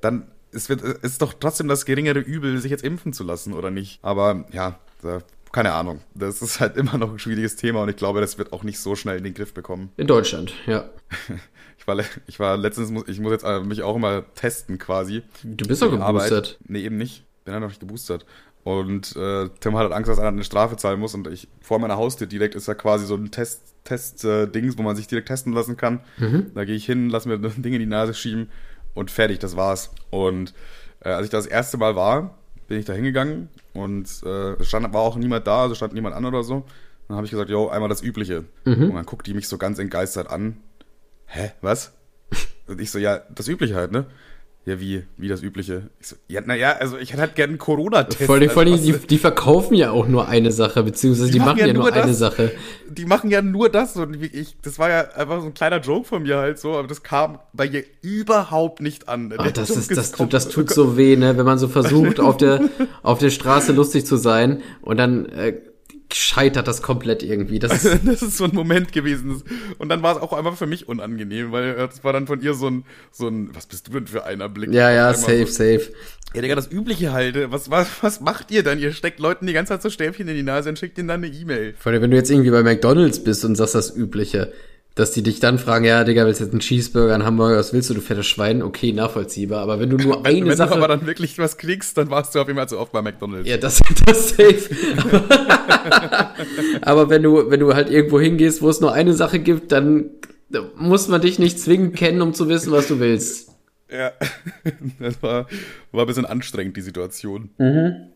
dann 0.00 0.30
es 0.50 0.68
wird, 0.70 0.82
es 0.82 0.94
ist 1.12 1.22
doch 1.22 1.34
trotzdem 1.34 1.68
das 1.68 1.84
geringere 1.84 2.20
Übel, 2.20 2.58
sich 2.58 2.70
jetzt 2.70 2.82
impfen 2.84 3.12
zu 3.12 3.22
lassen, 3.24 3.52
oder 3.52 3.70
nicht? 3.70 3.98
Aber 4.02 4.46
ja, 4.50 4.78
da, 5.02 5.18
keine 5.52 5.72
Ahnung. 5.72 6.00
Das 6.14 6.40
ist 6.40 6.58
halt 6.60 6.76
immer 6.78 6.96
noch 6.96 7.12
ein 7.12 7.18
schwieriges 7.18 7.56
Thema 7.56 7.82
und 7.82 7.90
ich 7.90 7.96
glaube, 7.96 8.20
das 8.22 8.38
wird 8.38 8.52
auch 8.54 8.62
nicht 8.62 8.78
so 8.80 8.96
schnell 8.96 9.18
in 9.18 9.24
den 9.24 9.34
Griff 9.34 9.52
bekommen. 9.52 9.90
In 9.96 10.06
Deutschland, 10.06 10.52
ja. 10.66 10.88
Ich 11.80 11.86
war, 11.86 12.04
ich 12.26 12.38
war 12.38 12.56
letztens, 12.58 12.90
muss- 12.90 13.08
ich 13.08 13.18
muss 13.18 13.30
jetzt 13.32 13.44
äh, 13.44 13.60
mich 13.60 13.82
auch 13.82 13.96
immer 13.96 14.22
testen 14.34 14.76
quasi. 14.78 15.22
Du 15.42 15.66
bist 15.66 15.80
doch 15.80 15.90
Die 15.90 15.96
Arbeit. 15.98 16.28
geboostert. 16.28 16.58
Nee, 16.66 16.80
eben 16.80 16.98
nicht. 16.98 17.24
Bin 17.44 17.54
ja 17.54 17.60
noch 17.60 17.68
nicht 17.68 17.80
geboostert. 17.80 18.26
Und 18.68 19.16
äh, 19.16 19.48
Tim 19.60 19.76
hat 19.76 19.84
halt 19.84 19.92
Angst, 19.94 20.10
dass 20.10 20.18
einer 20.18 20.28
eine 20.28 20.44
Strafe 20.44 20.76
zahlen 20.76 21.00
muss. 21.00 21.14
Und 21.14 21.26
ich 21.28 21.48
vor 21.62 21.78
meiner 21.78 21.96
Haustür 21.96 22.26
direkt 22.26 22.54
ist 22.54 22.68
ja 22.68 22.74
quasi 22.74 23.06
so 23.06 23.14
ein 23.14 23.30
Test, 23.30 23.62
Test 23.84 24.26
äh, 24.26 24.46
wo 24.76 24.82
man 24.82 24.94
sich 24.94 25.06
direkt 25.06 25.28
testen 25.28 25.54
lassen 25.54 25.78
kann. 25.78 26.00
Da 26.54 26.66
gehe 26.66 26.74
ich 26.74 26.84
hin, 26.84 27.08
lass 27.08 27.24
mir 27.24 27.34
ein 27.42 27.62
Ding 27.62 27.72
in 27.72 27.80
die 27.80 27.86
Nase 27.86 28.12
schieben 28.12 28.50
und 28.92 29.10
fertig, 29.10 29.38
das 29.38 29.56
war's. 29.56 29.90
Und 30.10 30.52
äh, 31.00 31.08
als 31.08 31.24
ich 31.24 31.30
das 31.30 31.46
erste 31.46 31.78
Mal 31.78 31.96
war, 31.96 32.36
bin 32.66 32.78
ich 32.78 32.84
da 32.84 32.92
hingegangen 32.92 33.48
und 33.72 34.06
äh, 34.26 34.52
es 34.60 34.68
stand, 34.68 34.92
war 34.92 35.00
auch 35.00 35.16
niemand 35.16 35.46
da, 35.46 35.62
also 35.62 35.74
stand 35.74 35.94
niemand 35.94 36.14
an 36.14 36.26
oder 36.26 36.42
so. 36.42 36.64
Dann 37.06 37.16
habe 37.16 37.24
ich 37.24 37.30
gesagt, 37.30 37.48
yo, 37.48 37.68
einmal 37.68 37.88
das 37.88 38.02
Übliche. 38.02 38.44
Und 38.82 38.94
dann 38.96 39.06
guckt 39.06 39.26
die 39.26 39.32
mich 39.32 39.48
so 39.48 39.56
ganz 39.56 39.78
entgeistert 39.78 40.28
an. 40.28 40.58
Hä, 41.24 41.52
was? 41.62 41.92
Und 42.66 42.82
ich 42.82 42.90
so, 42.90 42.98
ja, 42.98 43.22
das 43.34 43.48
Übliche 43.48 43.76
halt, 43.76 43.92
ne? 43.92 44.04
Ja, 44.68 44.78
wie, 44.78 45.02
wie 45.16 45.28
das 45.28 45.42
Übliche? 45.42 45.88
Ich 45.98 46.08
so, 46.08 46.16
ja, 46.28 46.42
naja, 46.42 46.76
also 46.78 46.98
ich 46.98 47.12
hätte 47.12 47.22
halt 47.22 47.34
gerne 47.36 47.52
einen 47.52 47.58
Corona-Test. 47.58 48.24
Vor 48.24 48.34
allem, 48.34 48.50
vor 48.50 48.60
allem 48.64 48.74
Also, 48.74 48.92
die, 48.92 49.06
die 49.06 49.16
verkaufen 49.16 49.72
ja 49.72 49.92
auch 49.92 50.06
nur 50.06 50.28
eine 50.28 50.52
Sache, 50.52 50.82
beziehungsweise 50.82 51.30
die, 51.30 51.38
machen 51.38 51.56
ja, 51.56 51.72
nur 51.72 51.90
eine 51.90 52.08
das. 52.08 52.18
Sache. 52.18 52.52
Die 52.86 53.06
machen 53.06 53.30
ja 53.30 53.40
nur 53.40 53.70
das 53.70 53.96
und 53.96 54.22
ich, 54.22 54.58
das 54.60 54.78
war 54.78 54.90
ja 54.90 55.08
einfach 55.12 55.40
so 55.40 55.46
ein 55.46 55.54
kleiner 55.54 55.80
Joke 55.80 56.06
von 56.06 56.22
mir 56.22 56.36
halt 56.36 56.58
so, 56.58 56.76
aber 56.76 56.86
das 56.86 57.02
kam 57.02 57.38
bei 57.54 57.64
ihr 57.64 57.82
überhaupt 58.02 58.82
nicht 58.82 59.08
an. 59.08 59.32
Ach, 59.38 59.42
Der 59.42 59.52
das, 59.52 59.70
Joke 59.70 59.80
ist, 59.80 59.96
das, 59.96 60.12
tut, 60.12 60.34
das 60.34 60.50
tut 60.50 60.68
so 60.74 60.98
weh, 60.98 61.16
ne? 61.16 61.38
wenn 61.38 61.46
man 61.46 61.56
so 61.56 61.68
versucht, 61.68 62.20
auf 62.20 62.36
der, 62.36 62.68
auf 63.02 63.18
der 63.20 63.30
Straße 63.30 63.72
lustig 63.72 64.04
zu 64.04 64.16
sein 64.16 64.60
und 64.82 64.98
dann 64.98 65.24
äh, 65.30 65.54
scheitert 66.12 66.66
das 66.68 66.82
komplett 66.82 67.22
irgendwie. 67.22 67.58
Das 67.58 67.84
ist, 67.84 68.00
Das 68.06 68.22
ist 68.22 68.36
so 68.36 68.44
ein 68.44 68.54
Moment 68.54 68.92
gewesen. 68.92 69.42
Und 69.78 69.88
dann 69.88 70.02
war 70.02 70.16
es 70.16 70.22
auch 70.22 70.32
einfach 70.32 70.56
für 70.56 70.66
mich 70.66 70.88
unangenehm, 70.88 71.52
weil 71.52 71.74
das 71.74 72.02
war 72.04 72.12
dann 72.12 72.26
von 72.26 72.40
ihr 72.42 72.54
so 72.54 72.68
ein, 72.68 72.84
so 73.12 73.28
ein, 73.28 73.54
was 73.54 73.66
bist 73.66 73.88
du 73.88 73.92
denn 73.92 74.06
für 74.06 74.24
einer 74.24 74.48
Blick? 74.48 74.72
ja, 74.72 74.90
ja, 74.90 75.12
safe, 75.14 75.46
So, 75.46 75.52
safe. 75.52 75.92
ja, 76.34 76.42
Digga, 76.42 76.54
das 76.54 76.70
Übliche 76.70 77.12
halt. 77.12 77.36
Was, 77.50 77.70
was, 77.70 77.88
was 78.02 78.20
macht 78.20 78.50
ihr 78.50 78.62
dann? 78.62 78.78
Ihr 78.78 78.92
steckt 78.92 79.20
Leuten 79.20 79.46
die 79.46 79.52
ganze 79.52 79.72
Zeit 79.74 79.82
so 79.82 79.90
Stäbchen 79.90 80.28
in 80.28 80.34
die 80.36 80.42
Nase 80.42 80.68
und 80.70 80.78
schickt 80.78 80.98
ihnen 80.98 81.08
dann 81.08 81.22
eine 81.22 81.32
E-Mail. 81.34 81.74
Vor 81.78 81.92
allem, 81.92 82.02
wenn 82.02 82.10
du 82.10 82.16
jetzt 82.16 82.30
irgendwie 82.30 82.50
bei 82.50 82.62
McDonalds 82.62 83.22
bist 83.22 83.44
und 83.44 83.56
sagst 83.56 83.74
das 83.74 83.94
Übliche, 83.94 84.52
dass 84.98 85.12
die 85.12 85.22
dich 85.22 85.38
dann 85.38 85.60
fragen, 85.60 85.84
ja, 85.84 86.02
Digga, 86.02 86.26
willst 86.26 86.40
du 86.40 86.44
jetzt 86.44 86.52
einen 86.52 86.60
Cheeseburger, 86.60 87.14
einen 87.14 87.24
Hamburger, 87.24 87.56
was 87.56 87.72
willst 87.72 87.88
du, 87.88 87.94
du 87.94 88.00
fettes 88.00 88.26
Schwein? 88.26 88.62
Okay, 88.62 88.92
nachvollziehbar. 88.92 89.62
Aber 89.62 89.78
wenn 89.78 89.90
du 89.90 89.96
nur 89.96 90.16
Wenn, 90.24 90.36
eine 90.36 90.46
wenn 90.46 90.56
Sache... 90.56 90.70
du 90.70 90.74
aber 90.74 90.88
dann 90.88 91.06
wirklich 91.06 91.38
was 91.38 91.56
kriegst, 91.56 91.96
dann 91.96 92.10
warst 92.10 92.34
du 92.34 92.40
auf 92.40 92.48
jeden 92.48 92.58
Fall 92.58 92.68
zu 92.68 92.80
oft 92.80 92.90
bei 92.90 93.00
McDonalds. 93.00 93.48
Ja, 93.48 93.58
das, 93.58 93.80
das 94.06 94.30
safe. 94.30 94.70
Aber 96.82 97.10
wenn 97.10 97.22
du, 97.22 97.48
wenn 97.48 97.60
du 97.60 97.74
halt 97.74 97.90
irgendwo 97.90 98.18
hingehst, 98.18 98.60
wo 98.60 98.68
es 98.68 98.80
nur 98.80 98.92
eine 98.92 99.14
Sache 99.14 99.38
gibt, 99.38 99.70
dann 99.70 100.10
muss 100.76 101.06
man 101.06 101.20
dich 101.20 101.38
nicht 101.38 101.60
zwingend 101.60 101.94
kennen, 101.94 102.20
um 102.20 102.34
zu 102.34 102.48
wissen, 102.48 102.72
was 102.72 102.88
du 102.88 102.98
willst. 102.98 103.47
Ja, 103.90 104.12
das 105.00 105.22
war, 105.22 105.46
war 105.92 106.04
ein 106.04 106.06
bisschen 106.06 106.26
anstrengend, 106.26 106.76
die 106.76 106.82
Situation. 106.82 107.50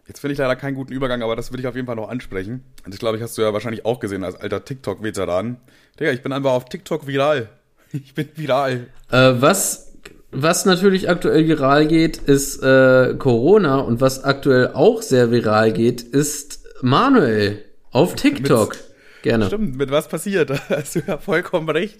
Jetzt 0.06 0.20
finde 0.20 0.32
ich 0.32 0.38
leider 0.38 0.56
keinen 0.56 0.74
guten 0.74 0.92
Übergang, 0.92 1.22
aber 1.22 1.36
das 1.36 1.52
will 1.52 1.60
ich 1.60 1.66
auf 1.66 1.74
jeden 1.74 1.86
Fall 1.86 1.96
noch 1.96 2.08
ansprechen. 2.08 2.62
Und 2.84 2.92
das 2.92 2.98
glaube 2.98 3.16
ich, 3.16 3.22
hast 3.22 3.38
du 3.38 3.42
ja 3.42 3.52
wahrscheinlich 3.52 3.86
auch 3.86 3.98
gesehen 3.98 4.24
als 4.24 4.36
alter 4.36 4.64
TikTok-Veteran. 4.64 5.56
Digga, 5.98 6.10
ich 6.12 6.22
bin 6.22 6.32
einfach 6.32 6.52
auf 6.52 6.66
TikTok 6.66 7.06
viral. 7.06 7.48
Ich 7.94 8.14
bin 8.14 8.26
viral. 8.36 8.86
Äh, 9.10 9.34
was, 9.34 9.92
was 10.30 10.64
natürlich 10.64 11.10
aktuell 11.10 11.46
viral 11.46 11.86
geht, 11.86 12.16
ist 12.16 12.62
äh, 12.62 13.14
Corona 13.18 13.80
und 13.80 14.00
was 14.00 14.24
aktuell 14.24 14.68
auch 14.68 15.02
sehr 15.02 15.30
viral 15.30 15.74
geht, 15.74 16.00
ist 16.00 16.64
Manuel 16.80 17.62
auf 17.90 18.14
TikTok. 18.14 18.76
Gerne. 19.22 19.46
Stimmt, 19.46 19.76
mit 19.76 19.90
was 19.90 20.08
passiert? 20.08 20.50
Da 20.68 20.76
hast 20.78 20.96
du 20.96 21.00
ja 21.06 21.18
vollkommen 21.18 21.68
recht. 21.68 21.98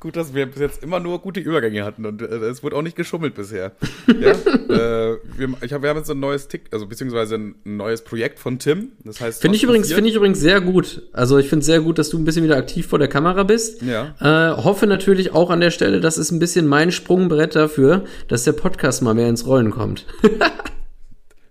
Gut, 0.00 0.16
dass 0.16 0.32
wir 0.32 0.46
bis 0.46 0.60
jetzt 0.60 0.82
immer 0.84 1.00
nur 1.00 1.18
gute 1.18 1.40
Übergänge 1.40 1.84
hatten 1.84 2.06
und 2.06 2.22
äh, 2.22 2.26
es 2.26 2.62
wurde 2.62 2.76
auch 2.76 2.82
nicht 2.82 2.96
geschummelt 2.96 3.34
bisher. 3.34 3.72
ja, 4.06 4.30
äh, 4.30 5.18
wir, 5.36 5.54
ich 5.60 5.72
hab, 5.72 5.82
wir 5.82 5.90
haben 5.90 5.96
jetzt 5.96 6.10
ein 6.10 6.20
neues 6.20 6.46
Tick, 6.46 6.66
also 6.70 6.86
beziehungsweise 6.86 7.34
ein 7.34 7.56
neues 7.64 8.02
Projekt 8.02 8.38
von 8.38 8.60
Tim. 8.60 8.92
Das 9.04 9.20
heißt, 9.20 9.40
Finde 9.40 9.56
ich 9.56 9.64
übrigens, 9.64 9.92
finde 9.92 10.08
ich 10.08 10.14
übrigens 10.14 10.38
sehr 10.38 10.60
gut. 10.60 11.02
Also 11.12 11.38
ich 11.38 11.48
finde 11.48 11.60
es 11.60 11.66
sehr 11.66 11.80
gut, 11.80 11.98
dass 11.98 12.10
du 12.10 12.18
ein 12.18 12.24
bisschen 12.24 12.44
wieder 12.44 12.56
aktiv 12.56 12.86
vor 12.86 13.00
der 13.00 13.08
Kamera 13.08 13.42
bist. 13.42 13.82
Ja. 13.82 14.14
Äh, 14.20 14.62
hoffe 14.62 14.86
natürlich 14.86 15.32
auch 15.34 15.50
an 15.50 15.60
der 15.60 15.72
Stelle, 15.72 16.00
das 16.00 16.16
ist 16.16 16.30
ein 16.30 16.38
bisschen 16.38 16.68
mein 16.68 16.92
Sprungbrett 16.92 17.56
dafür, 17.56 18.04
dass 18.28 18.44
der 18.44 18.52
Podcast 18.52 19.02
mal 19.02 19.14
mehr 19.14 19.28
ins 19.28 19.46
Rollen 19.46 19.70
kommt. 19.70 20.06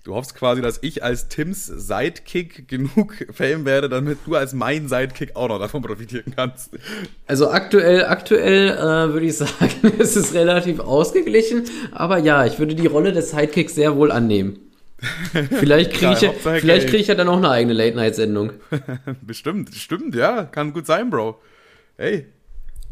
Du 0.07 0.15
hoffst 0.15 0.35
quasi, 0.35 0.61
dass 0.61 0.79
ich 0.83 1.03
als 1.03 1.27
Tims 1.27 1.65
Sidekick 1.65 2.69
genug 2.69 3.13
Fame 3.33 3.65
werde, 3.65 3.89
damit 3.89 4.19
du 4.25 4.35
als 4.35 4.53
mein 4.53 4.87
Sidekick 4.87 5.35
auch 5.35 5.49
noch 5.49 5.59
davon 5.59 5.81
profitieren 5.81 6.31
kannst. 6.33 6.69
Also 7.25 7.49
aktuell, 7.49 8.05
aktuell 8.05 8.69
äh, 8.69 9.11
würde 9.11 9.25
ich 9.25 9.35
sagen, 9.35 9.51
es 9.99 10.15
ist 10.15 10.33
relativ 10.33 10.79
ausgeglichen. 10.79 11.65
Aber 11.91 12.19
ja, 12.19 12.45
ich 12.45 12.57
würde 12.57 12.73
die 12.73 12.87
Rolle 12.87 13.11
des 13.11 13.31
Sidekicks 13.31 13.75
sehr 13.75 13.97
wohl 13.97 14.13
annehmen. 14.13 14.59
Vielleicht 15.59 15.91
kriege 15.91 16.13
ich, 16.13 16.21
ja, 16.21 16.31
vielleicht 16.31 16.87
krieg 16.87 17.01
ich 17.01 17.07
ja 17.07 17.13
dann 17.13 17.27
auch 17.27 17.37
eine 17.37 17.49
eigene 17.51 17.73
Late-Night-Sendung. 17.73 18.53
Bestimmt, 19.21 19.75
stimmt, 19.75 20.15
ja, 20.15 20.45
kann 20.45 20.71
gut 20.71 20.87
sein, 20.87 21.09
Bro. 21.09 21.37
Hey, 21.97 22.27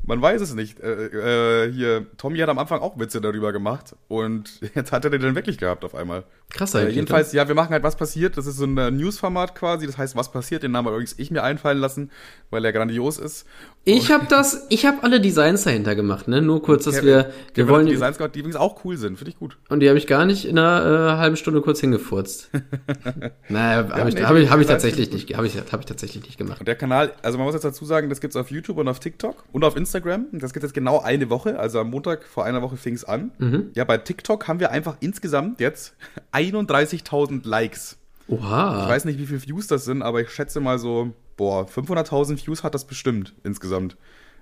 man 0.06 0.22
weiß 0.22 0.42
es 0.42 0.54
nicht. 0.54 0.80
Äh, 0.80 1.66
äh, 1.66 1.72
hier, 1.72 2.06
Tommy 2.18 2.38
hat 2.40 2.50
am 2.50 2.60
Anfang 2.60 2.82
auch 2.82 2.98
Witze 3.00 3.22
darüber 3.22 3.52
gemacht 3.52 3.96
und 4.08 4.60
jetzt 4.76 4.92
hat 4.92 5.04
er 5.04 5.12
den 5.12 5.22
dann 5.22 5.36
wirklich 5.36 5.58
gehabt 5.58 5.84
auf 5.84 5.96
einmal. 5.96 6.24
Krass 6.50 6.74
Äh, 6.74 6.80
eigentlich. 6.80 6.96
jedenfalls, 6.96 7.34
ja, 7.34 7.48
wir 7.48 7.56
machen 7.56 7.72
halt 7.72 7.84
was 7.84 7.96
passiert. 7.96 8.38
Das 8.38 8.46
ist 8.46 8.58
so 8.58 8.66
ein 8.66 8.78
äh, 8.78 8.92
News-Format 8.92 9.56
quasi. 9.56 9.86
Das 9.86 9.98
heißt, 9.98 10.16
was 10.16 10.32
passiert. 10.32 10.64
Den 10.64 10.72
Namen 10.72 10.88
habe 10.88 10.96
übrigens 10.96 11.18
ich 11.18 11.32
mir 11.32 11.44
einfallen 11.44 11.80
lassen, 11.80 12.12
weil 12.50 12.64
er 12.66 12.72
grandios 12.72 13.18
ist. 13.18 13.46
Ich 13.88 14.12
habe 14.12 14.26
das, 14.28 14.66
ich 14.70 14.86
habe 14.88 15.04
alle 15.04 15.22
Designs 15.22 15.64
dahinter 15.64 15.96
gemacht, 15.96 16.28
ne? 16.28 16.42
Nur 16.42 16.62
kurz, 16.64 16.86
dass 16.86 16.96
Kevin- 16.96 17.06
wir, 17.08 17.16
wir 17.18 17.34
Kevin 17.54 17.68
wollen, 17.70 17.86
Designs 17.86 18.18
gehabt, 18.18 18.36
die 18.36 18.40
übrigens 18.40 18.56
auch 18.56 18.84
cool 18.84 18.98
sind. 18.98 19.18
Finde 19.18 19.30
ich 19.30 19.38
gut. 19.38 19.58
und 19.70 19.80
die 19.80 19.88
habe 19.90 19.98
ich 20.00 20.08
gar 20.08 20.26
nicht 20.26 20.46
in 20.46 20.58
einer 20.58 21.14
äh, 21.14 21.18
halben 21.20 21.36
Stunde 21.38 21.62
kurz 21.62 21.82
hingefurzt. 21.82 22.50
naja, 23.50 23.88
habe 23.90 24.10
ich, 24.10 24.16
hab 24.24 24.36
ich, 24.36 24.50
hab 24.50 24.60
ich 24.60 24.66
die 24.66 24.72
tatsächlich 24.74 25.12
nicht, 25.12 25.38
habe 25.38 25.46
ich, 25.46 25.56
hab 25.72 25.80
ich 25.80 25.86
tatsächlich 25.86 26.24
nicht 26.24 26.38
gemacht. 26.38 26.60
Und 26.60 26.68
der 26.68 26.76
Kanal, 26.76 27.14
also 27.22 27.38
man 27.38 27.46
muss 27.46 27.54
jetzt 27.54 27.64
dazu 27.66 27.86
sagen, 27.86 28.10
das 28.10 28.22
gibt's 28.22 28.36
auf 28.36 28.50
YouTube 28.50 28.78
und 28.78 28.88
auf 28.88 29.00
TikTok 29.00 29.44
und 29.52 29.64
auf 29.64 29.76
Instagram. 29.78 30.26
Das 30.32 30.52
gibt 30.54 30.64
jetzt 30.64 30.74
genau 30.74 31.00
eine 31.02 31.30
Woche. 31.30 31.60
Also 31.60 31.80
am 31.80 31.92
Montag 31.92 32.24
vor 32.24 32.44
einer 32.44 32.64
Woche 32.64 32.78
fing's 32.78 33.04
an. 33.04 33.32
Mhm. 33.38 33.70
Ja, 33.76 33.84
bei 33.84 33.98
TikTok 34.00 34.48
haben 34.48 34.60
wir 34.60 34.72
einfach 34.72 34.98
insgesamt 35.00 35.60
jetzt 35.60 35.94
31.000 36.34 37.48
Likes. 37.48 37.98
Ich 38.28 38.34
Oha. 38.34 38.88
weiß 38.90 39.06
nicht, 39.06 39.20
wie 39.20 39.26
viele 39.26 39.44
Views 39.46 39.68
das 39.68 39.86
sind, 39.86 40.02
aber 40.02 40.22
ich 40.22 40.30
schätze 40.32 40.60
mal 40.60 40.80
so, 40.80 41.14
boah, 41.38 41.66
500.000 41.68 42.46
Views 42.46 42.64
hat 42.64 42.74
das 42.74 42.86
bestimmt 42.86 43.34
insgesamt. 43.44 43.98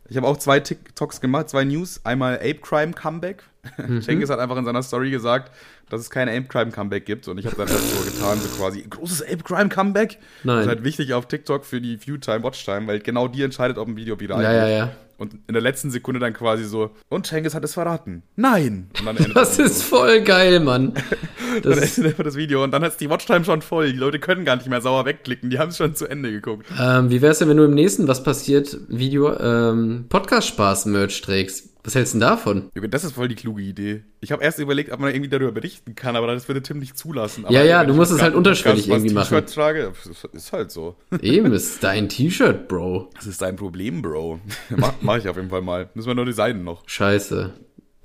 Ich 0.10 0.18
habe 0.18 0.28
auch 0.28 0.38
zwei 0.38 0.60
TikToks 0.60 1.22
gemacht, 1.22 1.50
zwei 1.50 1.64
News. 1.64 2.02
Einmal 2.04 2.36
Ape 2.36 2.60
Crime 2.62 2.94
Comeback. 2.94 3.44
Mhm. 3.78 4.02
Cengiz 4.02 4.30
hat 4.30 4.40
einfach 4.40 4.58
in 4.58 4.66
seiner 4.66 4.84
Story 4.84 5.10
gesagt, 5.10 5.50
dass 5.94 6.02
es 6.02 6.10
kein 6.10 6.28
Ape 6.28 6.48
Crime 6.48 6.72
Comeback 6.72 7.06
gibt. 7.06 7.28
Und 7.28 7.38
ich 7.38 7.46
habe 7.46 7.56
dann 7.56 7.70
halt 7.70 7.80
so 7.80 8.04
getan, 8.04 8.40
so 8.40 8.48
quasi, 8.58 8.82
großes 8.82 9.22
Ape 9.24 9.44
Crime 9.44 9.70
Comeback. 9.70 10.18
Nein. 10.44 10.56
Das 10.58 10.66
ist 10.66 10.70
halt 10.70 10.84
wichtig 10.84 11.14
auf 11.14 11.28
TikTok 11.28 11.66
für 11.66 11.80
die 11.80 12.00
Viewtime, 12.00 12.44
Watchtime, 12.44 12.88
weil 12.88 13.00
genau 13.00 13.28
die 13.28 13.44
entscheidet, 13.44 13.78
ob 13.78 13.88
ein 13.88 13.96
Video 13.96 14.20
viral 14.20 14.42
Ja, 14.42 14.52
ja, 14.52 14.68
ja. 14.68 14.92
Und 15.18 15.36
in 15.48 15.54
der 15.54 15.62
letzten 15.62 15.92
Sekunde 15.92 16.20
dann 16.20 16.34
quasi 16.34 16.66
so, 16.66 16.90
und 17.08 17.28
Cengiz 17.28 17.54
hat 17.54 17.64
es 17.64 17.76
verraten. 17.76 18.24
Nein! 18.36 18.90
Und 19.00 19.06
dann 19.06 19.16
endet 19.16 19.36
Das 19.36 19.60
ist 19.60 19.84
voll 19.84 20.22
geil, 20.22 20.60
Mann. 20.60 20.94
dann 21.62 21.74
Das, 21.74 21.98
endet 21.98 22.12
einfach 22.12 22.24
das 22.24 22.36
Video 22.36 22.64
und 22.64 22.72
dann 22.72 22.82
ist 22.84 23.00
die 23.00 23.10
Watchtime 23.10 23.46
schon 23.46 23.62
voll. 23.62 23.92
Die 23.92 23.98
Leute 23.98 24.18
können 24.18 24.44
gar 24.44 24.56
nicht 24.56 24.68
mehr 24.68 24.82
sauer 24.82 25.06
wegklicken, 25.06 25.52
die 25.52 25.60
haben 25.60 25.70
es 25.70 25.78
schon 25.78 25.96
zu 25.96 26.08
Ende 26.08 26.32
geguckt. 26.32 26.66
ähm, 26.82 27.12
wie 27.12 27.22
wär's 27.22 27.38
denn, 27.38 27.48
wenn 27.50 27.58
du 27.58 27.64
im 27.66 27.76
nächsten 27.76 28.08
Was 28.08 28.24
passiert 28.24 28.76
Video 28.90 29.38
ähm, 29.40 30.06
Podcast-Spaß-Merch 30.10 31.22
trägst? 31.22 31.73
Was 31.84 31.96
hältst 31.96 32.14
du 32.14 32.20
denn 32.20 32.28
davon? 32.28 32.72
Junge, 32.76 32.88
das 32.88 33.04
ist 33.04 33.12
voll 33.14 33.28
die 33.28 33.36
kluge 33.36 33.62
Idee. 33.62 34.04
Ich 34.22 34.32
habe 34.32 34.42
erst 34.42 34.58
überlegt, 34.60 34.92
ob 34.94 35.02
man 35.02 35.14
irgendwie 35.14 35.30
darüber 35.30 35.52
berichten 35.52 35.96
kann, 35.96 36.16
aber 36.16 36.28
das 36.28 36.48
würde 36.48 36.62
Tim 36.62 36.80
nicht 36.80 36.98
zulassen. 36.98 37.44
Aber 37.44 37.54
Ja, 37.54 37.64
ja, 37.64 37.84
du 37.84 37.94
musst 37.94 38.12
es 38.12 38.22
halt 38.22 38.36
unterschwellig 38.36 38.88
irgendwie 38.88 39.14
machen. 39.14 39.30
T-Shirt 39.30 39.54
trage, 39.54 39.92
ist 40.32 40.54
halt 40.54 40.72
so. 40.72 40.96
Eben, 41.22 41.52
ist 41.52 41.84
dein 41.84 42.08
T-Shirt, 42.08 42.70
Bro. 42.70 43.10
Das 43.16 43.28
ist 43.28 43.42
dein 43.42 43.58
Problem, 43.58 44.02
Bro. 44.02 44.40
mach, 44.70 44.94
mach 45.02 45.18
ich 45.18 45.28
auf 45.28 45.36
jeden 45.36 45.50
Fall 45.50 45.62
mal. 45.62 45.90
Müssen 45.94 46.08
wir 46.08 46.16
nur 46.16 46.26
designen 46.26 46.64
noch. 46.64 46.84
Scheiße. 46.88 47.54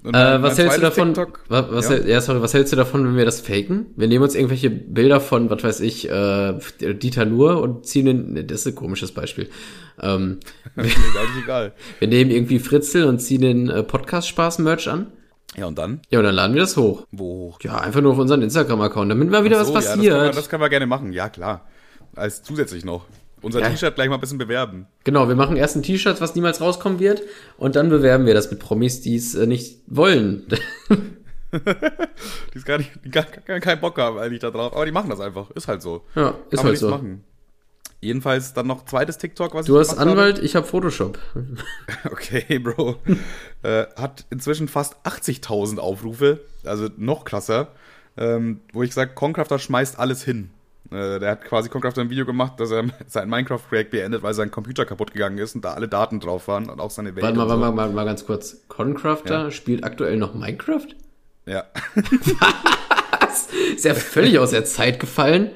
Äh, 0.04 0.12
was 0.12 0.56
hältst 0.58 0.78
du 0.78 0.82
davon? 0.82 1.14
Was, 1.48 1.90
ja? 1.90 1.96
ja, 1.98 2.20
sorry, 2.20 2.40
was 2.40 2.54
hältst 2.54 2.72
du 2.72 2.76
davon, 2.76 3.04
wenn 3.04 3.16
wir 3.16 3.24
das 3.24 3.40
faken? 3.40 3.86
Wir 3.96 4.06
nehmen 4.06 4.22
uns 4.22 4.36
irgendwelche 4.36 4.70
Bilder 4.70 5.20
von, 5.20 5.50
was 5.50 5.64
weiß 5.64 5.80
ich, 5.80 6.08
äh, 6.08 6.54
Dieter 6.80 7.24
Nuhr 7.24 7.60
und 7.60 7.84
ziehen 7.84 8.06
den, 8.06 8.32
nee, 8.32 8.44
das 8.44 8.60
ist 8.60 8.66
ein 8.68 8.74
komisches 8.76 9.12
Beispiel. 9.12 9.50
Ähm, 10.00 10.38
eigentlich 10.76 10.96
egal. 11.42 11.72
wir 11.98 12.08
nehmen 12.08 12.30
irgendwie 12.30 12.60
Fritzel 12.60 13.06
und 13.06 13.18
ziehen 13.18 13.40
den 13.40 13.68
äh, 13.68 13.82
Podcast-Spaß-Merch 13.82 14.88
an. 14.88 15.08
Ja, 15.56 15.66
und 15.66 15.78
dann? 15.78 16.00
Ja, 16.10 16.20
und 16.20 16.24
dann 16.26 16.34
laden 16.34 16.54
wir 16.54 16.60
das 16.60 16.76
hoch. 16.76 17.06
Wo 17.10 17.24
hoch? 17.24 17.60
Ja, 17.62 17.78
einfach 17.78 18.00
nur 18.00 18.12
auf 18.12 18.18
unseren 18.18 18.42
Instagram-Account, 18.42 19.10
damit 19.10 19.30
mal 19.30 19.42
wieder 19.42 19.64
so, 19.64 19.74
was 19.74 19.86
ja, 19.86 19.96
passiert. 19.96 20.12
das, 20.12 20.20
können 20.20 20.30
wir, 20.30 20.32
das 20.32 20.48
können 20.48 20.62
wir 20.62 20.68
gerne 20.68 20.86
machen. 20.86 21.12
Ja, 21.12 21.28
klar. 21.28 21.66
Als 22.14 22.42
zusätzlich 22.42 22.84
noch. 22.84 23.04
Unser 23.42 23.60
Ja. 23.60 23.70
T-Shirt 23.70 23.94
gleich 23.94 24.08
mal 24.08 24.14
ein 24.16 24.20
bisschen 24.20 24.38
bewerben. 24.38 24.86
Genau, 25.04 25.28
wir 25.28 25.36
machen 25.36 25.56
erst 25.56 25.76
ein 25.76 25.82
T-Shirt, 25.82 26.20
was 26.20 26.34
niemals 26.34 26.60
rauskommen 26.60 26.98
wird, 26.98 27.22
und 27.56 27.76
dann 27.76 27.88
bewerben 27.88 28.26
wir 28.26 28.34
das 28.34 28.50
mit 28.50 28.60
Promis, 28.60 29.00
die 29.00 29.16
es 29.16 29.34
äh, 29.34 29.46
nicht 29.46 29.78
wollen. 29.86 30.46
Die 31.52 32.58
ist 32.58 32.66
gar 32.66 32.76
nicht, 32.76 32.90
die 33.04 33.10
gar, 33.10 33.24
gar 33.24 33.58
keinen 33.60 33.80
Bock 33.80 33.96
haben 33.98 34.18
eigentlich 34.18 34.40
da 34.40 34.50
drauf. 34.50 34.74
Aber 34.74 34.84
die 34.84 34.92
machen 34.92 35.08
das 35.08 35.18
einfach. 35.18 35.50
Ist 35.52 35.66
halt 35.66 35.80
so. 35.80 36.04
ja, 36.14 36.34
ist 36.50 36.58
Kann 36.58 36.66
halt 36.66 36.78
so. 36.78 36.90
machen. 36.90 37.24
Jedenfalls 38.00 38.52
dann 38.52 38.66
noch 38.66 38.84
zweites 38.84 39.16
TikTok, 39.18 39.54
was 39.54 39.64
Du 39.66 39.74
ich 39.74 39.80
hast 39.80 39.88
gemacht 39.96 40.00
habe. 40.10 40.10
Anwalt, 40.10 40.38
ich 40.40 40.54
habe 40.54 40.66
Photoshop. 40.66 41.18
Okay, 42.10 42.58
Bro. 42.58 42.96
äh, 43.62 43.86
hat 43.96 44.26
inzwischen 44.30 44.68
fast 44.68 44.96
80.000 45.04 45.78
Aufrufe, 45.78 46.40
also 46.64 46.88
noch 46.98 47.24
krasser. 47.24 47.72
Ähm, 48.18 48.60
wo 48.72 48.82
ich 48.82 48.92
sage, 48.92 49.14
Concrafter 49.14 49.58
schmeißt 49.58 49.98
alles 49.98 50.22
hin. 50.24 50.50
Äh, 50.90 51.18
der 51.18 51.32
hat 51.32 51.44
quasi 51.44 51.68
Concrafter 51.68 52.00
ein 52.00 52.10
Video 52.10 52.24
gemacht, 52.24 52.58
dass 52.60 52.70
er 52.70 52.84
sein 53.06 53.28
Minecraft-Projekt 53.28 53.90
beendet, 53.90 54.22
weil 54.22 54.34
sein 54.34 54.50
Computer 54.50 54.84
kaputt 54.84 55.12
gegangen 55.12 55.38
ist 55.38 55.54
und 55.54 55.64
da 55.64 55.74
alle 55.74 55.88
Daten 55.88 56.20
drauf 56.20 56.48
waren 56.48 56.70
und 56.70 56.80
auch 56.80 56.90
seine 56.90 57.14
Welt. 57.14 57.22
Warte 57.22 57.36
mal, 57.36 57.48
warte 57.48 57.60
so. 57.60 57.72
mal, 57.72 57.86
mal, 57.88 57.92
mal 57.92 58.04
ganz 58.04 58.24
kurz. 58.26 58.62
Concrafter 58.68 59.50
spielt 59.50 59.84
aktuell 59.84 60.16
noch 60.16 60.34
Minecraft? 60.34 60.88
Ja. 61.46 61.64
Ist 63.74 63.84
ja 63.84 63.94
völlig 63.94 64.38
aus 64.38 64.50
der 64.50 64.64
Zeit 64.64 65.00
gefallen. 65.00 65.50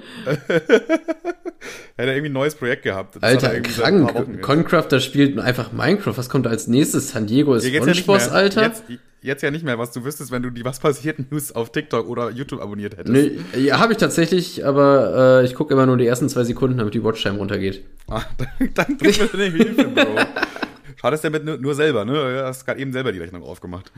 Er 1.96 2.06
hat 2.06 2.14
irgendwie 2.14 2.30
ein 2.30 2.32
neues 2.32 2.54
Projekt 2.54 2.82
gehabt. 2.82 3.16
Das 3.16 3.22
Alter, 3.22 3.52
er 3.52 3.60
krank. 3.60 4.42
Concrafter 4.42 5.00
spielt 5.00 5.38
einfach 5.38 5.72
Minecraft. 5.72 6.16
Was 6.16 6.28
kommt 6.28 6.46
als 6.46 6.66
nächstes? 6.66 7.10
San 7.10 7.26
Diego 7.26 7.54
ist 7.54 7.64
jetzt 7.64 7.74
ja 7.74 7.84
nicht. 7.84 8.00
Spongeboss, 8.00 8.28
Alter? 8.28 8.62
Jetzt, 8.62 8.84
jetzt 9.20 9.42
ja 9.42 9.50
nicht 9.50 9.64
mehr, 9.64 9.78
was 9.78 9.92
du 9.92 10.04
wüsstest, 10.04 10.30
wenn 10.30 10.42
du 10.42 10.50
die 10.50 10.64
Was 10.64 10.80
passiert 10.80 11.30
News 11.30 11.52
auf 11.52 11.70
TikTok 11.70 12.08
oder 12.08 12.30
YouTube 12.30 12.60
abonniert 12.60 12.96
hättest. 12.96 13.12
Nee, 13.12 13.38
ja, 13.56 13.78
habe 13.78 13.92
ich 13.92 13.98
tatsächlich, 13.98 14.64
aber 14.64 15.40
äh, 15.42 15.44
ich 15.44 15.54
gucke 15.54 15.72
immer 15.74 15.86
nur 15.86 15.96
die 15.96 16.06
ersten 16.06 16.28
zwei 16.28 16.44
Sekunden, 16.44 16.78
damit 16.78 16.94
die 16.94 17.04
Watchtime 17.04 17.38
runtergeht. 17.38 17.84
Ah, 18.08 18.22
dann, 18.74 18.98
mir 19.00 19.30
eine 19.32 19.44
Hilfe, 19.44 19.84
Bro. 19.84 20.16
Schade 21.00 21.14
ist 21.14 21.24
damit 21.24 21.44
nur, 21.44 21.56
nur 21.58 21.74
selber, 21.74 22.04
ne? 22.04 22.12
Du 22.12 22.44
hast 22.44 22.64
gerade 22.64 22.80
eben 22.80 22.92
selber 22.92 23.12
die 23.12 23.18
Rechnung 23.18 23.42
aufgemacht. 23.42 23.92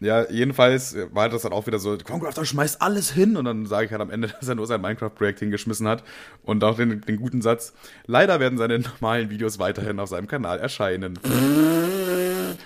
Ja, 0.00 0.30
jedenfalls 0.30 0.96
war 1.12 1.28
das 1.28 1.42
dann 1.42 1.52
auch 1.52 1.66
wieder 1.66 1.78
so, 1.78 1.96
Concrafter 1.96 2.44
schmeißt 2.44 2.82
alles 2.82 3.10
hin 3.10 3.36
und 3.36 3.46
dann 3.46 3.66
sage 3.66 3.86
ich 3.86 3.92
halt 3.92 4.02
am 4.02 4.10
Ende, 4.10 4.28
dass 4.40 4.48
er 4.48 4.54
nur 4.54 4.66
sein 4.66 4.80
Minecraft-Projekt 4.80 5.38
hingeschmissen 5.40 5.88
hat 5.88 6.04
und 6.42 6.62
auch 6.64 6.76
den, 6.76 7.00
den 7.00 7.16
guten 7.16 7.42
Satz, 7.42 7.72
leider 8.06 8.40
werden 8.40 8.58
seine 8.58 8.78
normalen 8.78 9.30
Videos 9.30 9.58
weiterhin 9.58 9.98
auf 10.00 10.08
seinem 10.08 10.26
Kanal 10.26 10.58
erscheinen. 10.58 11.18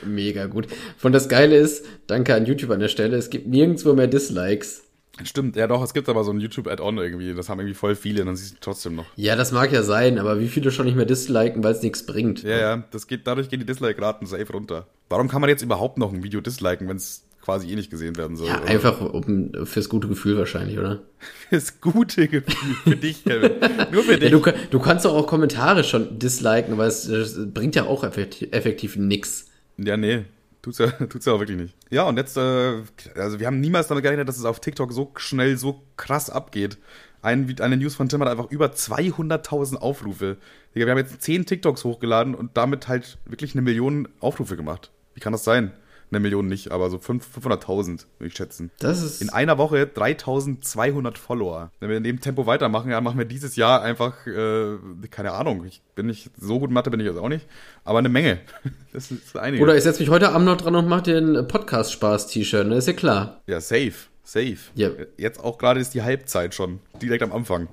Mega 0.04 0.46
gut. 0.46 0.66
Und 1.02 1.12
das 1.12 1.28
Geile 1.28 1.56
ist, 1.56 1.84
danke 2.06 2.34
an 2.34 2.46
YouTube 2.46 2.70
an 2.70 2.80
der 2.80 2.88
Stelle, 2.88 3.16
es 3.16 3.30
gibt 3.30 3.46
nirgendwo 3.46 3.92
mehr 3.92 4.06
Dislikes. 4.06 4.89
Stimmt, 5.24 5.56
ja 5.56 5.66
doch, 5.66 5.82
es 5.82 5.92
gibt 5.94 6.08
aber 6.08 6.24
so 6.24 6.30
ein 6.32 6.40
YouTube-Add-on 6.40 6.98
irgendwie, 6.98 7.34
das 7.34 7.48
haben 7.48 7.60
irgendwie 7.60 7.74
voll 7.74 7.94
viele, 7.94 8.24
dann 8.24 8.36
siehst 8.36 8.54
du 8.54 8.58
trotzdem 8.60 8.94
noch. 8.96 9.06
Ja, 9.16 9.36
das 9.36 9.52
mag 9.52 9.72
ja 9.72 9.82
sein, 9.82 10.18
aber 10.18 10.40
wie 10.40 10.48
viele 10.48 10.70
schon 10.70 10.86
nicht 10.86 10.96
mehr 10.96 11.04
disliken, 11.06 11.62
weil 11.64 11.72
es 11.74 11.82
nichts 11.82 12.06
bringt. 12.06 12.42
Ja, 12.42 12.58
ja, 12.58 12.84
das 12.90 13.06
geht, 13.06 13.26
dadurch 13.26 13.48
gehen 13.48 13.60
die 13.60 13.66
Dislike-Raten 13.66 14.26
safe 14.26 14.52
runter. 14.52 14.86
Warum 15.08 15.28
kann 15.28 15.40
man 15.40 15.50
jetzt 15.50 15.62
überhaupt 15.62 15.98
noch 15.98 16.12
ein 16.12 16.22
Video 16.22 16.40
disliken, 16.40 16.88
wenn 16.88 16.96
es 16.96 17.24
quasi 17.42 17.70
eh 17.70 17.74
nicht 17.74 17.90
gesehen 17.90 18.16
werden 18.16 18.36
soll? 18.36 18.48
Ja, 18.48 18.58
oder? 18.60 18.68
einfach 18.70 19.00
um, 19.00 19.50
fürs 19.64 19.88
gute 19.88 20.08
Gefühl 20.08 20.36
wahrscheinlich, 20.38 20.78
oder? 20.78 21.00
Fürs 21.48 21.80
gute 21.80 22.28
Gefühl 22.28 22.74
für 22.84 22.96
dich, 22.96 23.24
Kevin. 23.24 23.52
Nur 23.92 24.02
für 24.04 24.12
Ja, 24.12 24.18
dich. 24.18 24.30
du, 24.30 24.40
kann- 24.40 24.54
du 24.70 24.78
kannst 24.78 25.04
doch 25.04 25.14
auch 25.14 25.26
Kommentare 25.26 25.82
schon 25.84 26.18
disliken, 26.18 26.78
weil 26.78 26.88
es, 26.88 27.06
es 27.08 27.38
bringt 27.52 27.74
ja 27.76 27.84
auch 27.84 28.04
effektiv, 28.04 28.48
effektiv 28.52 28.96
nix. 28.96 29.46
Ja, 29.78 29.96
nee. 29.96 30.24
Tut's 30.62 30.78
ja, 30.78 30.86
tut's 31.08 31.26
ja 31.26 31.32
auch 31.32 31.40
wirklich 31.40 31.58
nicht. 31.58 31.76
Ja, 31.90 32.04
und 32.04 32.16
jetzt, 32.16 32.36
äh, 32.36 32.82
also 33.14 33.40
wir 33.40 33.46
haben 33.46 33.60
niemals 33.60 33.88
damit 33.88 34.04
gerechnet, 34.04 34.28
dass 34.28 34.38
es 34.38 34.44
auf 34.44 34.60
TikTok 34.60 34.92
so 34.92 35.12
schnell, 35.16 35.56
so 35.56 35.82
krass 35.96 36.30
abgeht. 36.30 36.78
Ein, 37.22 37.54
eine 37.60 37.76
News 37.76 37.94
von 37.94 38.08
Tim 38.08 38.20
hat 38.22 38.28
einfach 38.28 38.50
über 38.50 38.66
200.000 38.66 39.76
Aufrufe. 39.76 40.38
Digga, 40.74 40.86
wir 40.86 40.92
haben 40.92 40.98
jetzt 40.98 41.20
10 41.22 41.46
TikToks 41.46 41.84
hochgeladen 41.84 42.34
und 42.34 42.56
damit 42.56 42.88
halt 42.88 43.18
wirklich 43.26 43.54
eine 43.54 43.62
Million 43.62 44.08
Aufrufe 44.20 44.56
gemacht. 44.56 44.90
Wie 45.14 45.20
kann 45.20 45.32
das 45.32 45.44
sein? 45.44 45.72
Eine 46.12 46.20
Million 46.20 46.46
nicht, 46.48 46.72
aber 46.72 46.90
so 46.90 46.98
fünf- 46.98 47.26
500.000, 47.36 48.06
würde 48.18 48.28
ich 48.28 48.34
schätzen. 48.36 48.70
Das 48.80 49.00
ist. 49.00 49.22
In 49.22 49.30
einer 49.30 49.58
Woche 49.58 49.86
3200 49.86 51.16
Follower. 51.18 51.70
Wenn 51.78 51.88
wir 51.88 51.96
in 51.98 52.02
dem 52.04 52.20
Tempo 52.20 52.46
weitermachen, 52.46 52.90
ja, 52.90 53.00
machen 53.00 53.16
wir 53.18 53.24
dieses 53.26 53.54
Jahr 53.54 53.82
einfach, 53.82 54.26
äh, 54.26 54.76
keine 55.10 55.32
Ahnung, 55.32 55.64
ich 55.66 55.82
bin 55.94 56.06
nicht, 56.06 56.30
so 56.36 56.58
gut 56.58 56.70
in 56.70 56.74
Mathe 56.74 56.90
bin 56.90 56.98
ich 56.98 57.06
jetzt 57.06 57.18
auch 57.18 57.28
nicht, 57.28 57.46
aber 57.84 58.00
eine 58.00 58.08
Menge. 58.08 58.40
Das 58.92 59.12
ist 59.12 59.36
einige. 59.36 59.62
Oder 59.62 59.76
ich 59.76 59.84
setze 59.84 60.00
mich 60.00 60.10
heute 60.10 60.30
Abend 60.30 60.46
noch 60.46 60.56
dran 60.56 60.74
und 60.74 60.88
mache 60.88 61.02
den 61.02 61.46
Podcast-Spaß-T-Shirt, 61.46 62.66
ne? 62.66 62.74
Ist 62.74 62.88
ja 62.88 62.92
klar. 62.92 63.40
Ja, 63.46 63.60
safe, 63.60 63.92
safe. 64.24 64.56
Ja. 64.74 64.90
Jetzt 65.16 65.38
auch 65.38 65.58
gerade 65.58 65.78
ist 65.78 65.94
die 65.94 66.02
Halbzeit 66.02 66.56
schon, 66.56 66.80
direkt 67.00 67.22
am 67.22 67.32
Anfang. 67.32 67.68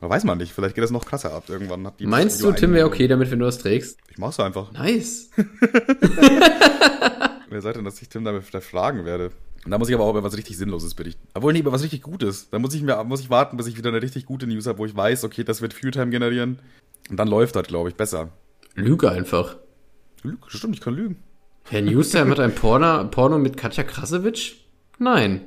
Aber 0.00 0.08
weiß 0.14 0.24
man 0.24 0.38
nicht, 0.38 0.52
vielleicht 0.52 0.74
geht 0.74 0.82
das 0.82 0.90
noch 0.90 1.04
krasser 1.04 1.32
ab 1.34 1.44
irgendwann. 1.48 1.86
Hat 1.86 2.00
die 2.00 2.06
Meinst 2.06 2.42
du, 2.42 2.50
Tim 2.52 2.72
wäre 2.72 2.86
okay 2.86 3.06
damit, 3.08 3.30
wenn 3.30 3.38
du 3.38 3.44
das 3.44 3.58
trägst? 3.58 3.98
Ich 4.08 4.16
mach's 4.18 4.40
einfach. 4.40 4.72
Nice. 4.72 5.28
Wer 7.52 7.60
sagt 7.62 7.76
denn, 7.76 7.84
dass 7.84 8.00
ich 8.02 8.08
Tim 8.08 8.24
damit 8.24 8.44
fragen 8.44 9.04
werde? 9.04 9.30
Und 9.64 9.70
da 9.70 9.78
muss 9.78 9.88
ich 9.88 9.94
aber 9.94 10.04
auch 10.04 10.10
über 10.10 10.24
was 10.24 10.36
richtig 10.36 10.56
Sinnloses 10.58 10.94
berichten. 10.94 11.28
Obwohl, 11.34 11.52
nee, 11.52 11.60
über 11.60 11.70
was 11.70 11.82
richtig 11.84 12.02
Gutes. 12.02 12.50
Da 12.50 12.58
muss 12.58 12.74
ich 12.74 12.82
mir, 12.82 13.02
muss 13.04 13.20
ich 13.20 13.30
warten, 13.30 13.56
bis 13.56 13.66
ich 13.68 13.76
wieder 13.76 13.90
eine 13.90 14.02
richtig 14.02 14.26
gute 14.26 14.46
News 14.46 14.66
habe, 14.66 14.78
wo 14.78 14.86
ich 14.86 14.96
weiß, 14.96 15.22
okay, 15.24 15.44
das 15.44 15.62
wird 15.62 15.72
Viewtime 15.80 16.10
generieren. 16.10 16.58
Und 17.10 17.16
dann 17.16 17.28
läuft 17.28 17.54
das, 17.54 17.66
glaube 17.68 17.88
ich, 17.88 17.94
besser. 17.94 18.30
Lüge 18.74 19.10
einfach. 19.10 19.56
Lüg- 20.24 20.38
Stimmt, 20.48 20.74
ich 20.76 20.80
kann 20.80 20.94
lügen. 20.94 21.16
Herr 21.68 21.82
Newstime 21.82 22.30
hat 22.30 22.40
ein 22.40 22.54
Porno, 22.54 23.04
Porno 23.08 23.38
mit 23.38 23.56
Katja 23.56 23.84
Krasowitsch? 23.84 24.54
Nein. 24.98 25.42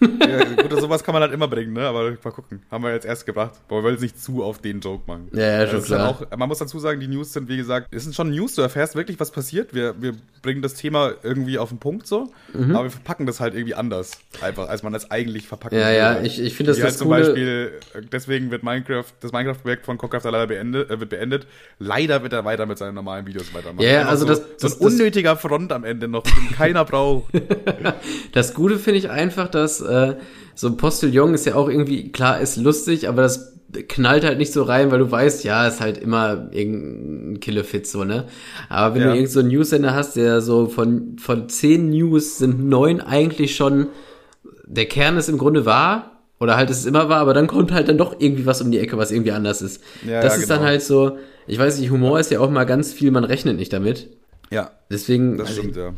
Ja, 0.00 0.44
gut, 0.62 0.80
sowas 0.80 1.04
kann 1.04 1.12
man 1.12 1.22
halt 1.22 1.32
immer 1.32 1.46
bringen, 1.48 1.72
ne? 1.74 1.82
Aber 1.86 2.10
mal 2.10 2.30
gucken. 2.32 2.62
Haben 2.70 2.84
wir 2.84 2.92
jetzt 2.94 3.04
erst 3.04 3.26
gebracht. 3.26 3.52
Aber 3.68 3.78
wir 3.78 3.82
wollen 3.84 3.94
jetzt 3.94 4.02
nicht 4.02 4.20
zu 4.22 4.42
auf 4.42 4.58
den 4.58 4.80
Joke 4.80 5.02
machen. 5.06 5.28
Ja, 5.32 5.42
ja, 5.62 5.66
schon 5.66 5.80
Das 5.80 5.90
halt 5.90 6.00
klar. 6.00 6.08
auch, 6.32 6.38
man 6.38 6.48
muss 6.48 6.58
dazu 6.58 6.78
sagen, 6.78 7.00
die 7.00 7.08
News 7.08 7.32
sind, 7.34 7.48
wie 7.48 7.56
gesagt, 7.58 7.88
es 7.90 8.04
sind 8.04 8.14
schon 8.14 8.30
News, 8.30 8.54
du 8.54 8.62
erfährst 8.62 8.94
wirklich, 8.96 9.20
was 9.20 9.30
passiert. 9.30 9.74
Wir, 9.74 9.94
wir 10.00 10.14
bringen 10.42 10.62
das 10.62 10.74
Thema 10.74 11.12
irgendwie 11.22 11.58
auf 11.58 11.68
den 11.68 11.78
Punkt 11.78 12.06
so, 12.06 12.32
Mhm. 12.54 12.74
aber 12.74 12.84
wir 12.84 12.90
verpacken 12.90 13.26
das 13.26 13.40
halt 13.40 13.54
irgendwie 13.54 13.74
anders, 13.74 14.12
einfach, 14.40 14.68
als 14.68 14.82
man 14.82 14.92
das 14.92 15.10
eigentlich 15.10 15.46
verpacken 15.46 15.76
Ja, 15.78 15.84
würde. 15.86 15.96
ja, 15.96 16.20
ich, 16.22 16.40
ich 16.40 16.54
finde 16.54 16.70
das 16.70 16.78
Wie 16.78 16.82
das 16.82 16.90
halt 16.92 16.98
zum 16.98 17.08
Coole. 17.08 17.20
Beispiel, 17.26 17.72
äh, 17.94 18.00
deswegen 18.10 18.50
wird 18.50 18.62
Minecraft, 18.62 19.04
das 19.20 19.32
Minecraft-Projekt 19.32 19.84
von 19.84 19.98
Concrafter 19.98 20.30
leider 20.30 20.46
beendet, 20.46 20.90
äh, 20.90 20.98
wird 20.98 21.10
beendet. 21.10 21.46
Leider 21.78 22.22
wird 22.22 22.32
er 22.32 22.44
weiter 22.44 22.64
mit 22.66 22.78
seinen 22.78 22.94
normalen 22.94 23.26
Videos 23.26 23.52
weitermachen. 23.54 23.84
Ja, 23.84 23.98
Einfach 24.00 24.10
also 24.12 24.26
so, 24.26 24.32
das- 24.32 24.38
so 24.56 24.68
das- 24.68 24.80
ein 24.80 24.86
unnötiger 24.86 25.36
Front 25.36 25.72
am 25.72 25.84
Ende 25.84 26.08
noch, 26.08 26.22
den 26.22 26.50
keiner 26.56 26.84
braucht. 26.86 27.30
Das 28.32 28.54
Gute 28.54 28.78
finde 28.78 28.98
ich 28.98 29.10
einfach, 29.10 29.48
dass 29.48 29.69
äh, 29.80 30.16
so 30.56 30.66
ein 30.66 30.76
Postillon 30.76 31.34
ist 31.34 31.46
ja 31.46 31.54
auch 31.54 31.68
irgendwie, 31.68 32.10
klar, 32.10 32.40
ist 32.40 32.56
lustig, 32.56 33.08
aber 33.08 33.22
das 33.22 33.56
knallt 33.88 34.24
halt 34.24 34.38
nicht 34.38 34.52
so 34.52 34.64
rein, 34.64 34.90
weil 34.90 34.98
du 34.98 35.08
weißt, 35.10 35.44
ja, 35.44 35.68
ist 35.68 35.80
halt 35.80 35.96
immer 35.98 36.48
irgendein 36.50 37.38
Killefit 37.38 37.86
so, 37.86 38.02
ne? 38.02 38.24
Aber 38.68 38.94
wenn 38.96 39.02
Ja. 39.02 39.10
du 39.10 39.14
irgend 39.14 39.30
so 39.30 39.38
einen 39.40 39.50
News-Sender 39.50 39.94
hast, 39.94 40.16
der 40.16 40.40
so 40.40 40.66
von, 40.66 41.16
von 41.18 41.48
zehn 41.48 41.90
News 41.90 42.38
sind 42.38 42.68
neun 42.68 43.00
eigentlich 43.00 43.54
schon, 43.54 43.86
der 44.66 44.86
Kern 44.86 45.16
ist 45.16 45.28
im 45.28 45.38
Grunde 45.38 45.66
wahr, 45.66 46.22
oder 46.40 46.56
halt 46.56 46.70
ist 46.70 46.78
es 46.80 46.86
immer 46.86 47.08
wahr, 47.08 47.20
aber 47.20 47.34
dann 47.34 47.46
kommt 47.46 47.70
halt 47.70 47.88
dann 47.88 47.98
doch 47.98 48.16
irgendwie 48.18 48.46
was 48.46 48.60
um 48.62 48.70
die 48.70 48.78
Ecke, 48.78 48.96
was 48.98 49.12
irgendwie 49.12 49.32
anders 49.32 49.62
ist. 49.62 49.82
Ja, 50.02 50.20
das 50.22 50.34
ja, 50.36 50.40
ist 50.42 50.50
dann 50.50 50.58
genau. 50.58 50.70
halt 50.70 50.82
so, 50.82 51.18
ich 51.46 51.58
weiß 51.58 51.78
nicht, 51.78 51.90
Humor 51.90 52.18
ist 52.18 52.30
ja 52.30 52.40
auch 52.40 52.50
mal 52.50 52.64
ganz 52.64 52.92
viel, 52.92 53.10
man 53.10 53.24
rechnet 53.24 53.56
nicht 53.56 53.72
damit. 53.72 54.08
Ja, 54.50 54.70
Deswegen 54.90 55.36
das 55.38 55.48
also, 55.48 55.60
stimmt, 55.60 55.76
ja. 55.76 55.92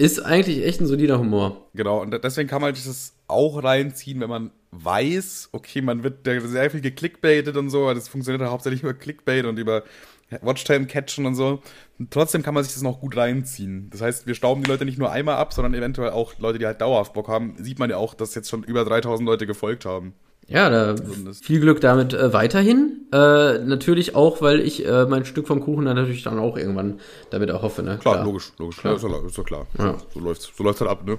Ist 0.00 0.20
eigentlich 0.20 0.64
echt 0.64 0.80
ein 0.80 0.86
solider 0.86 1.18
Humor. 1.18 1.68
Genau, 1.74 2.00
und 2.00 2.18
deswegen 2.24 2.48
kann 2.48 2.62
man 2.62 2.72
das 2.72 3.14
auch 3.26 3.62
reinziehen, 3.62 4.20
wenn 4.20 4.30
man 4.30 4.50
weiß, 4.70 5.50
okay, 5.52 5.82
man 5.82 6.02
wird 6.02 6.24
sehr 6.24 6.70
viel 6.70 6.80
geklickbaitet 6.80 7.54
und 7.56 7.68
so, 7.68 7.82
aber 7.82 7.94
das 7.94 8.08
funktioniert 8.08 8.40
ja 8.40 8.50
hauptsächlich 8.50 8.82
über 8.82 8.94
Clickbait 8.94 9.44
und 9.44 9.58
über 9.58 9.84
Watchtime 10.40 10.86
catchen 10.86 11.26
und 11.26 11.34
so. 11.34 11.60
Und 11.98 12.10
trotzdem 12.10 12.42
kann 12.42 12.54
man 12.54 12.64
sich 12.64 12.72
das 12.72 12.82
noch 12.82 13.00
gut 13.00 13.14
reinziehen. 13.14 13.90
Das 13.90 14.00
heißt, 14.00 14.26
wir 14.26 14.34
stauben 14.34 14.62
die 14.62 14.70
Leute 14.70 14.86
nicht 14.86 14.98
nur 14.98 15.10
einmal 15.10 15.36
ab, 15.36 15.52
sondern 15.52 15.74
eventuell 15.74 16.10
auch 16.10 16.38
Leute, 16.38 16.58
die 16.58 16.64
halt 16.64 16.80
dauerhaft 16.80 17.12
Bock 17.12 17.28
haben. 17.28 17.56
Sieht 17.58 17.78
man 17.78 17.90
ja 17.90 17.98
auch, 17.98 18.14
dass 18.14 18.34
jetzt 18.34 18.48
schon 18.48 18.64
über 18.64 18.86
3000 18.86 19.26
Leute 19.26 19.46
gefolgt 19.46 19.84
haben. 19.84 20.14
Ja, 20.50 20.68
da 20.68 20.96
viel 21.40 21.60
Glück 21.60 21.80
damit 21.80 22.12
äh, 22.12 22.32
weiterhin. 22.32 23.06
Äh, 23.12 23.58
natürlich 23.60 24.16
auch, 24.16 24.42
weil 24.42 24.60
ich 24.60 24.84
äh, 24.84 25.06
mein 25.06 25.24
Stück 25.24 25.46
vom 25.46 25.60
Kuchen 25.60 25.84
dann 25.84 25.96
natürlich 25.96 26.24
dann 26.24 26.40
auch 26.40 26.56
irgendwann 26.56 26.98
damit 27.30 27.50
erhoffe. 27.50 27.84
Ne? 27.84 27.98
Klar, 27.98 28.24
logisch, 28.24 28.52
logisch. 28.58 28.82
Ja, 28.82 28.94
ist, 28.94 29.04
doch, 29.04 29.24
ist 29.24 29.38
doch 29.38 29.44
klar. 29.44 29.68
Ja. 29.78 29.96
So 30.12 30.18
läuft's, 30.18 30.50
so 30.56 30.64
läuft's 30.64 30.80
halt 30.80 30.90
ab, 30.90 31.06
ne? 31.06 31.18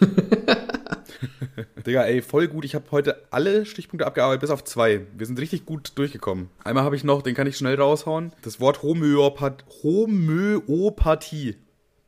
Digga, 1.86 2.02
ey, 2.02 2.20
voll 2.20 2.48
gut. 2.48 2.66
Ich 2.66 2.74
habe 2.74 2.84
heute 2.90 3.22
alle 3.30 3.64
Stichpunkte 3.64 4.06
abgearbeitet, 4.06 4.42
bis 4.42 4.50
auf 4.50 4.62
zwei. 4.64 5.06
Wir 5.16 5.26
sind 5.26 5.38
richtig 5.38 5.64
gut 5.64 5.92
durchgekommen. 5.94 6.50
Einmal 6.62 6.84
habe 6.84 6.96
ich 6.96 7.04
noch, 7.04 7.22
den 7.22 7.34
kann 7.34 7.46
ich 7.46 7.56
schnell 7.56 7.80
raushauen. 7.80 8.32
Das 8.42 8.60
Wort 8.60 8.82
Homöopath 8.82 9.64
Homöopathie. 9.82 11.56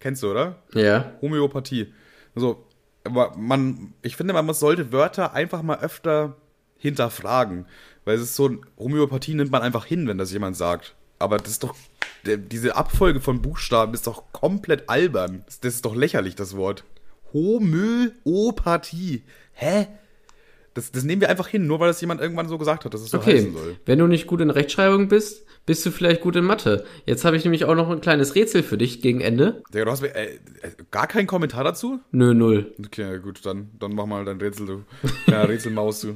Kennst 0.00 0.22
du, 0.22 0.30
oder? 0.30 0.56
Ja. 0.74 1.12
Homöopathie. 1.22 1.92
Also, 2.34 2.66
aber 3.04 3.32
man, 3.36 3.94
ich 4.02 4.16
finde, 4.16 4.34
man 4.34 4.44
muss, 4.44 4.60
sollte 4.60 4.92
Wörter 4.92 5.32
einfach 5.32 5.62
mal 5.62 5.78
öfter 5.80 6.36
hinterfragen. 6.82 7.66
Weil 8.04 8.16
es 8.16 8.22
ist 8.22 8.34
so, 8.36 8.50
Homöopathie 8.78 9.34
nimmt 9.34 9.52
man 9.52 9.62
einfach 9.62 9.86
hin, 9.86 10.06
wenn 10.08 10.18
das 10.18 10.32
jemand 10.32 10.56
sagt. 10.56 10.94
Aber 11.18 11.38
das 11.38 11.52
ist 11.52 11.62
doch, 11.62 11.74
diese 12.26 12.74
Abfolge 12.76 13.20
von 13.20 13.40
Buchstaben 13.40 13.94
ist 13.94 14.06
doch 14.08 14.24
komplett 14.32 14.88
albern. 14.88 15.42
Das, 15.46 15.60
das 15.60 15.74
ist 15.76 15.84
doch 15.84 15.94
lächerlich, 15.94 16.34
das 16.34 16.56
Wort. 16.56 16.84
Homöopathie. 17.32 19.22
Hä? 19.52 19.86
Das, 20.74 20.90
das 20.90 21.04
nehmen 21.04 21.20
wir 21.20 21.28
einfach 21.28 21.48
hin, 21.48 21.66
nur 21.66 21.80
weil 21.80 21.88
das 21.88 22.00
jemand 22.00 22.20
irgendwann 22.20 22.48
so 22.48 22.58
gesagt 22.58 22.84
hat, 22.84 22.94
dass 22.94 23.02
es 23.02 23.10
so 23.10 23.18
Okay, 23.18 23.36
heißen 23.36 23.52
soll. 23.52 23.76
wenn 23.84 23.98
du 23.98 24.06
nicht 24.06 24.26
gut 24.26 24.40
in 24.40 24.50
Rechtschreibung 24.50 25.08
bist, 25.08 25.44
bist 25.64 25.86
du 25.86 25.90
vielleicht 25.90 26.20
gut 26.22 26.34
in 26.36 26.44
Mathe. 26.44 26.84
Jetzt 27.06 27.24
habe 27.24 27.36
ich 27.36 27.44
nämlich 27.44 27.64
auch 27.64 27.74
noch 27.74 27.88
ein 27.88 28.00
kleines 28.00 28.34
Rätsel 28.34 28.62
für 28.62 28.76
dich 28.76 29.00
gegen 29.00 29.20
Ende. 29.20 29.62
Digga, 29.72 29.84
du 29.84 29.90
hast 29.92 30.02
mir, 30.02 30.14
äh, 30.14 30.26
äh, 30.26 30.38
gar 30.90 31.06
keinen 31.06 31.26
Kommentar 31.26 31.62
dazu? 31.62 32.00
Nö, 32.10 32.34
null. 32.34 32.74
Okay, 32.84 33.20
gut, 33.20 33.46
dann, 33.46 33.70
dann 33.78 33.94
mach 33.94 34.06
mal 34.06 34.24
dein 34.24 34.40
Rätsel, 34.40 34.66
du. 34.66 34.82
Ja, 35.30 35.42
Rätselmaus, 35.44 36.00
du. 36.00 36.14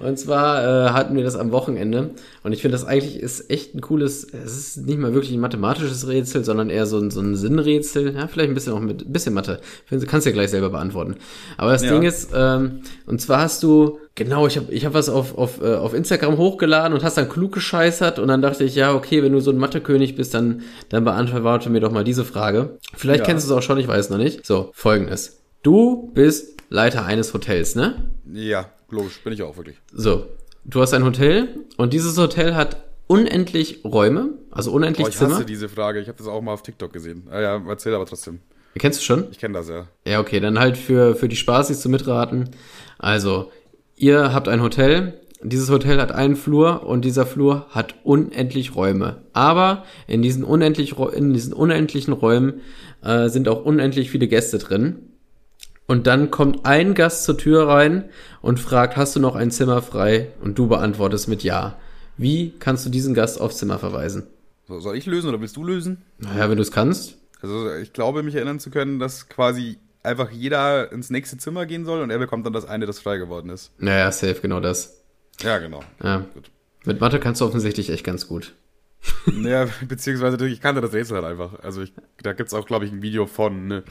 Und 0.00 0.18
zwar 0.18 0.64
äh, 0.64 0.90
hatten 0.90 1.14
wir 1.14 1.22
das 1.22 1.36
am 1.36 1.52
Wochenende 1.52 2.10
und 2.42 2.52
ich 2.52 2.62
finde 2.62 2.76
das 2.76 2.84
eigentlich 2.84 3.20
ist 3.20 3.48
echt 3.50 3.74
ein 3.74 3.80
cooles, 3.80 4.24
es 4.24 4.56
ist 4.56 4.76
nicht 4.86 4.98
mal 4.98 5.14
wirklich 5.14 5.32
ein 5.32 5.40
mathematisches 5.40 6.08
Rätsel, 6.08 6.44
sondern 6.44 6.68
eher 6.70 6.86
so 6.86 6.98
ein, 6.98 7.10
so 7.10 7.20
ein 7.20 7.36
Sinnrätsel, 7.36 8.14
ja, 8.14 8.26
vielleicht 8.26 8.48
ein 8.50 8.54
bisschen 8.54 8.72
auch 8.72 8.80
mit 8.80 9.06
ein 9.06 9.12
bisschen 9.12 9.34
Mathe. 9.34 9.60
Du 9.90 10.04
kannst 10.06 10.26
ja 10.26 10.32
gleich 10.32 10.50
selber 10.50 10.70
beantworten. 10.70 11.16
Aber 11.56 11.72
das 11.72 11.82
Ja. 11.84 11.92
Ding 11.92 12.02
ist, 12.02 12.30
ähm, 12.34 12.80
und 13.06 13.20
zwar 13.20 13.40
hast 13.40 13.62
du, 13.62 14.00
genau, 14.14 14.46
ich 14.46 14.56
habe 14.56 14.72
ich 14.72 14.84
hab 14.84 14.94
was 14.94 15.08
auf, 15.08 15.36
auf, 15.36 15.60
äh, 15.62 15.74
auf 15.74 15.94
Instagram 15.94 16.36
hochgeladen 16.38 16.92
und 16.96 17.02
hast 17.04 17.16
dann 17.16 17.28
klug 17.28 17.52
gescheißert 17.52 18.18
und 18.18 18.28
dann 18.28 18.42
dachte 18.42 18.64
ich, 18.64 18.74
ja, 18.74 18.94
okay, 18.94 19.22
wenn 19.22 19.32
du 19.32 19.40
so 19.40 19.50
ein 19.50 19.58
Mathekönig 19.58 20.14
bist, 20.16 20.34
dann, 20.34 20.62
dann 20.88 21.04
beantworte 21.04 21.70
mir 21.70 21.80
doch 21.80 21.90
mal 21.92 22.04
diese 22.04 22.24
Frage. 22.24 22.78
Vielleicht 22.96 23.20
Ja. 23.20 23.26
kennst 23.26 23.48
du 23.48 23.52
es 23.52 23.58
auch 23.58 23.62
schon, 23.62 23.78
ich 23.78 23.88
weiß 23.88 24.10
noch 24.10 24.18
nicht. 24.18 24.44
So, 24.46 24.70
folgendes. 24.74 25.40
Du 25.62 26.10
bist 26.14 26.60
Leiter 26.70 27.04
eines 27.04 27.32
Hotels, 27.34 27.74
ne? 27.74 28.10
Ja, 28.32 28.66
logisch, 28.90 29.20
bin 29.22 29.32
ich 29.32 29.42
auch 29.42 29.56
wirklich. 29.56 29.76
So, 29.92 30.26
du 30.64 30.80
hast 30.80 30.92
ein 30.94 31.04
Hotel 31.04 31.48
und 31.76 31.92
dieses 31.92 32.16
Hotel 32.18 32.54
hat 32.54 32.76
unendlich 33.06 33.84
Räume, 33.84 34.30
also 34.50 34.72
unendlich 34.72 35.04
Boah, 35.04 35.10
ich 35.10 35.16
Zimmer. 35.16 35.34
hasse 35.36 35.44
diese 35.44 35.68
Frage. 35.68 36.00
Ich 36.00 36.08
habe 36.08 36.16
das 36.18 36.26
auch 36.26 36.40
mal 36.40 36.52
auf 36.52 36.62
TikTok 36.62 36.92
gesehen. 36.92 37.26
Ah, 37.30 37.40
ja, 37.40 37.62
erzähl 37.68 37.94
aber 37.94 38.06
trotzdem. 38.06 38.40
Kennst 38.76 39.00
du 39.00 39.04
schon? 39.04 39.26
Ich 39.30 39.38
kenne 39.38 39.54
das 39.54 39.68
ja. 39.68 39.86
Ja, 40.04 40.20
okay, 40.20 40.40
dann 40.40 40.58
halt 40.58 40.76
für, 40.76 41.14
für 41.14 41.28
die 41.28 41.36
Spaßis 41.36 41.80
zu 41.80 41.88
mitraten. 41.88 42.50
Also, 42.98 43.52
ihr 44.04 44.34
habt 44.34 44.48
ein 44.48 44.60
Hotel, 44.60 45.14
dieses 45.42 45.70
Hotel 45.70 45.98
hat 45.98 46.12
einen 46.12 46.36
Flur 46.36 46.86
und 46.86 47.04
dieser 47.04 47.24
Flur 47.24 47.66
hat 47.70 47.94
unendlich 48.04 48.76
Räume. 48.76 49.22
Aber 49.32 49.84
in 50.06 50.20
diesen, 50.20 50.44
unendlich, 50.44 50.96
in 50.98 51.32
diesen 51.32 51.54
unendlichen 51.54 52.12
Räumen 52.12 52.60
äh, 53.02 53.28
sind 53.28 53.48
auch 53.48 53.64
unendlich 53.64 54.10
viele 54.10 54.28
Gäste 54.28 54.58
drin. 54.58 54.96
Und 55.86 56.06
dann 56.06 56.30
kommt 56.30 56.66
ein 56.66 56.94
Gast 56.94 57.24
zur 57.24 57.36
Tür 57.38 57.66
rein 57.66 58.04
und 58.42 58.60
fragt, 58.60 58.96
hast 58.96 59.16
du 59.16 59.20
noch 59.20 59.36
ein 59.36 59.50
Zimmer 59.50 59.80
frei? 59.82 60.28
Und 60.42 60.58
du 60.58 60.66
beantwortest 60.66 61.28
mit 61.28 61.42
Ja. 61.42 61.78
Wie 62.16 62.54
kannst 62.58 62.86
du 62.86 62.90
diesen 62.90 63.14
Gast 63.14 63.40
aufs 63.40 63.58
Zimmer 63.58 63.78
verweisen? 63.78 64.26
So, 64.66 64.80
soll 64.80 64.96
ich 64.96 65.06
lösen 65.06 65.28
oder 65.28 65.40
willst 65.40 65.56
du 65.56 65.64
lösen? 65.64 66.02
Naja, 66.18 66.48
wenn 66.48 66.56
du 66.56 66.62
es 66.62 66.72
kannst. 66.72 67.16
Also 67.42 67.70
ich 67.74 67.92
glaube, 67.92 68.22
mich 68.22 68.34
erinnern 68.34 68.60
zu 68.60 68.70
können, 68.70 68.98
dass 68.98 69.28
quasi 69.28 69.78
einfach 70.04 70.30
jeder 70.30 70.92
ins 70.92 71.10
nächste 71.10 71.38
Zimmer 71.38 71.66
gehen 71.66 71.84
soll 71.84 72.02
und 72.02 72.10
er 72.10 72.18
bekommt 72.18 72.46
dann 72.46 72.52
das 72.52 72.64
eine, 72.64 72.86
das 72.86 73.00
frei 73.00 73.18
geworden 73.18 73.50
ist. 73.50 73.72
Naja, 73.78 74.10
safe, 74.12 74.40
genau 74.40 74.60
das. 74.60 75.04
Ja, 75.40 75.58
genau. 75.58 75.82
Ja. 76.02 76.26
Gut. 76.34 76.50
Mit 76.84 77.00
Mathe 77.00 77.18
kannst 77.18 77.40
du 77.40 77.46
offensichtlich 77.46 77.90
echt 77.90 78.04
ganz 78.04 78.28
gut. 78.28 78.54
Ja, 79.42 79.68
beziehungsweise 79.86 80.46
ich 80.46 80.60
kannte 80.62 80.80
das 80.80 80.92
Rätsel 80.94 81.16
halt 81.16 81.26
einfach. 81.26 81.58
Also 81.62 81.82
ich, 81.82 81.92
da 82.22 82.32
gibt's 82.32 82.54
auch, 82.54 82.66
glaube 82.66 82.86
ich, 82.86 82.92
ein 82.92 83.02
Video 83.02 83.26
von 83.26 83.66
ne, 83.66 83.84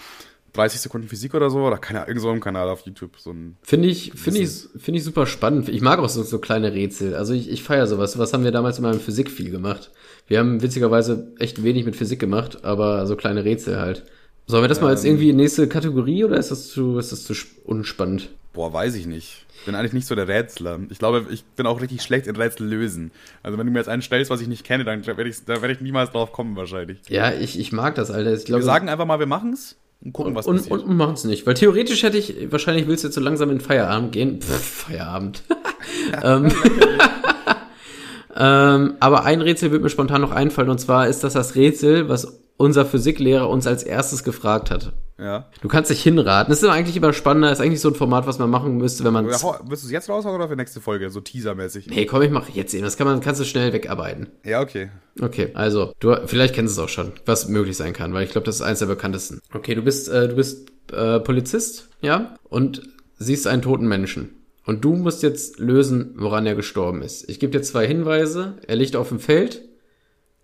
30 0.54 0.82
Sekunden 0.82 1.08
Physik 1.08 1.34
oder 1.34 1.50
so, 1.50 1.60
oder 1.60 1.78
keine 1.78 2.00
Ahnung, 2.00 2.10
irgend 2.10 2.22
so 2.22 2.30
einem 2.30 2.40
Kanal 2.40 2.70
auf 2.70 2.82
YouTube. 2.82 3.18
So 3.18 3.36
Finde 3.64 3.88
ich, 3.88 4.14
finde 4.16 4.40
ich, 4.40 4.68
finde 4.78 5.00
ich 5.00 5.04
super 5.04 5.26
spannend. 5.26 5.70
Ich 5.70 5.82
mag 5.82 6.00
auch 6.00 6.10
so, 6.10 6.24
so 6.24 6.40
kleine 6.40 6.74
Rätsel. 6.74 7.16
Also 7.16 7.34
ich, 7.34 7.50
ich 7.50 7.64
feiere 7.64 7.88
sowas. 7.88 8.18
Was 8.18 8.34
haben 8.34 8.44
wir 8.44 8.52
damals 8.52 8.78
in 8.78 8.84
meinem 8.84 9.00
Physik 9.00 9.32
viel 9.32 9.50
gemacht? 9.50 9.92
Wir 10.28 10.40
haben 10.40 10.62
witzigerweise 10.62 11.34
echt 11.40 11.64
wenig 11.64 11.86
mit 11.86 11.96
Physik 11.96 12.20
gemacht, 12.20 12.64
aber 12.64 13.06
so 13.08 13.16
kleine 13.16 13.44
Rätsel 13.44 13.80
halt. 13.80 14.04
Sollen 14.46 14.64
wir 14.64 14.68
das 14.68 14.82
mal 14.82 14.90
als 14.90 15.04
irgendwie 15.04 15.32
nächste 15.34 15.68
Kategorie 15.68 16.24
oder 16.26 16.38
ist 16.38 16.52
das 16.52 16.70
zu, 16.70 16.98
ist 16.98 17.12
das 17.12 17.24
zu 17.24 17.34
sp- 17.34 17.62
unspannend? 17.66 18.30
boah, 18.54 18.72
weiß 18.72 18.94
ich 18.94 19.08
nicht. 19.08 19.48
Ich 19.58 19.66
bin 19.66 19.74
eigentlich 19.74 19.94
nicht 19.94 20.06
so 20.06 20.14
der 20.14 20.28
Rätsler. 20.28 20.78
Ich 20.92 21.00
glaube, 21.00 21.26
ich 21.32 21.44
bin 21.44 21.66
auch 21.66 21.82
richtig 21.82 22.04
schlecht 22.04 22.28
in 22.28 22.36
Rätsel 22.36 22.68
lösen. 22.68 23.10
Also 23.42 23.58
wenn 23.58 23.66
du 23.66 23.74
mir 23.74 23.80
jetzt 23.80 23.88
einen 23.90 24.04
stellst, 24.04 24.30
was 24.30 24.42
ich 24.42 24.48
nicht 24.48 24.64
kenne, 24.64 24.84
dann 24.84 25.04
werde 25.08 25.28
ich, 25.28 25.44
da 25.46 25.60
werde 25.64 25.74
ich 25.74 25.82
niemals 25.82 26.12
drauf 26.12 26.32
kommen 26.34 26.56
wahrscheinlich. 26.56 27.00
Ja, 27.10 27.32
ich, 27.34 27.58
ich 27.60 27.72
mag 27.72 27.96
das, 27.96 28.12
Alter. 28.12 28.32
Ich 28.36 28.46
glaube, 28.46 28.62
Wir 28.62 28.66
sagen 28.66 28.90
einfach 28.90 29.08
mal, 29.08 29.18
wir 29.18 29.26
machen's 29.26 29.76
und 30.06 30.14
gucken, 30.14 30.36
was 30.36 30.46
und, 30.46 30.58
passiert. 30.58 30.72
und, 30.72 30.82
und 30.88 30.98
machen 30.98 31.16
es 31.16 31.24
nicht. 31.24 31.48
Weil 31.48 31.56
theoretisch 31.56 32.04
hätte 32.04 32.20
ich, 32.20 32.52
wahrscheinlich 32.52 32.86
willst 32.88 33.04
du 33.04 33.08
jetzt 33.08 33.16
so 33.16 33.22
langsam 33.22 33.50
in 33.50 33.60
Feierabend 33.60 34.12
gehen. 34.12 34.40
Pff, 34.40 34.84
Feierabend. 34.86 35.42
ähm, 36.24 36.52
ähm, 38.36 38.94
aber 39.00 39.24
ein 39.26 39.42
Rätsel 39.42 39.72
wird 39.72 39.82
mir 39.82 39.90
spontan 39.90 40.22
noch 40.22 40.32
einfallen 40.32 40.70
und 40.70 40.80
zwar 40.80 41.08
ist 41.08 41.24
das 41.24 41.34
das 41.34 41.56
Rätsel, 41.56 42.10
was 42.10 42.40
unser 42.58 42.86
Physiklehrer 42.86 43.50
uns 43.50 43.68
als 43.68 43.84
erstes 43.84 44.24
gefragt 44.24 44.72
hat. 44.72 44.94
ja. 45.18 45.50
Du 45.62 45.68
kannst 45.68 45.90
dich 45.90 46.02
hinraten. 46.04 46.52
Das 46.52 46.62
ist 46.62 46.70
eigentlich 46.70 46.96
immer 46.96 47.14
spannender. 47.14 47.50
Das 47.50 47.60
ist 47.60 47.66
eigentlich 47.66 47.82
so 47.82 47.90
ein 47.90 47.96
Format, 47.96 48.28
was 48.28 48.40
man 48.40 48.50
machen 48.50 48.78
müsste, 48.78 49.04
wenn 49.04 49.14
man. 49.14 49.26
Hau- 49.26 49.58
Willst 49.68 49.84
du 49.84 49.88
es 49.88 49.92
jetzt 49.92 50.10
raushauen 50.10 50.36
oder 50.36 50.48
für 50.48 50.56
nächste 50.56 50.82
Folge? 50.82 51.10
So 51.10 51.20
teasermäßig. 51.22 51.88
Hey, 51.92 52.06
komm, 52.06 52.22
ich 52.22 52.32
mach 52.32 52.50
jetzt 52.50 52.74
eben. 52.74 52.84
Das 52.84 52.98
kann 52.98 53.08
man, 53.08 53.20
kannst 53.22 53.42
du 53.42 53.46
schnell 53.46 53.74
wegarbeiten. 53.74 54.28
Ja, 54.46 54.62
okay. 54.62 54.90
Okay, 55.22 55.50
also, 55.54 55.94
du, 56.00 56.16
vielleicht 56.26 56.54
kennst 56.56 56.78
du 56.78 56.82
es 56.82 56.86
auch 56.86 56.90
schon, 56.90 57.12
was 57.26 57.48
möglich 57.48 57.78
sein 57.78 57.94
kann, 57.94 58.14
weil 58.14 58.24
ich 58.24 58.32
glaube, 58.32 58.46
das 58.46 58.56
ist 58.56 58.62
eins 58.62 58.80
der 58.80 58.88
bekanntesten. 58.88 59.40
Okay, 59.54 59.76
du 59.76 59.82
bist, 59.82 60.10
äh, 60.10 60.28
du 60.28 60.36
bist 60.36 60.70
äh, 60.92 61.20
Polizist, 61.20 61.90
ja, 62.02 62.36
und 62.50 62.82
siehst 63.18 63.46
einen 63.48 63.62
toten 63.62 63.88
Menschen. 63.88 64.36
Und 64.66 64.84
du 64.86 64.96
musst 64.96 65.24
jetzt 65.24 65.60
lösen, 65.60 66.14
woran 66.18 66.46
er 66.46 66.56
gestorben 66.56 67.02
ist. 67.02 67.30
Ich 67.30 67.40
gebe 67.40 67.52
dir 67.52 67.62
zwei 67.62 67.86
Hinweise. 67.86 68.56
Er 68.66 68.76
liegt 68.78 68.96
auf 68.96 69.10
dem 69.10 69.20
Feld 69.20 69.62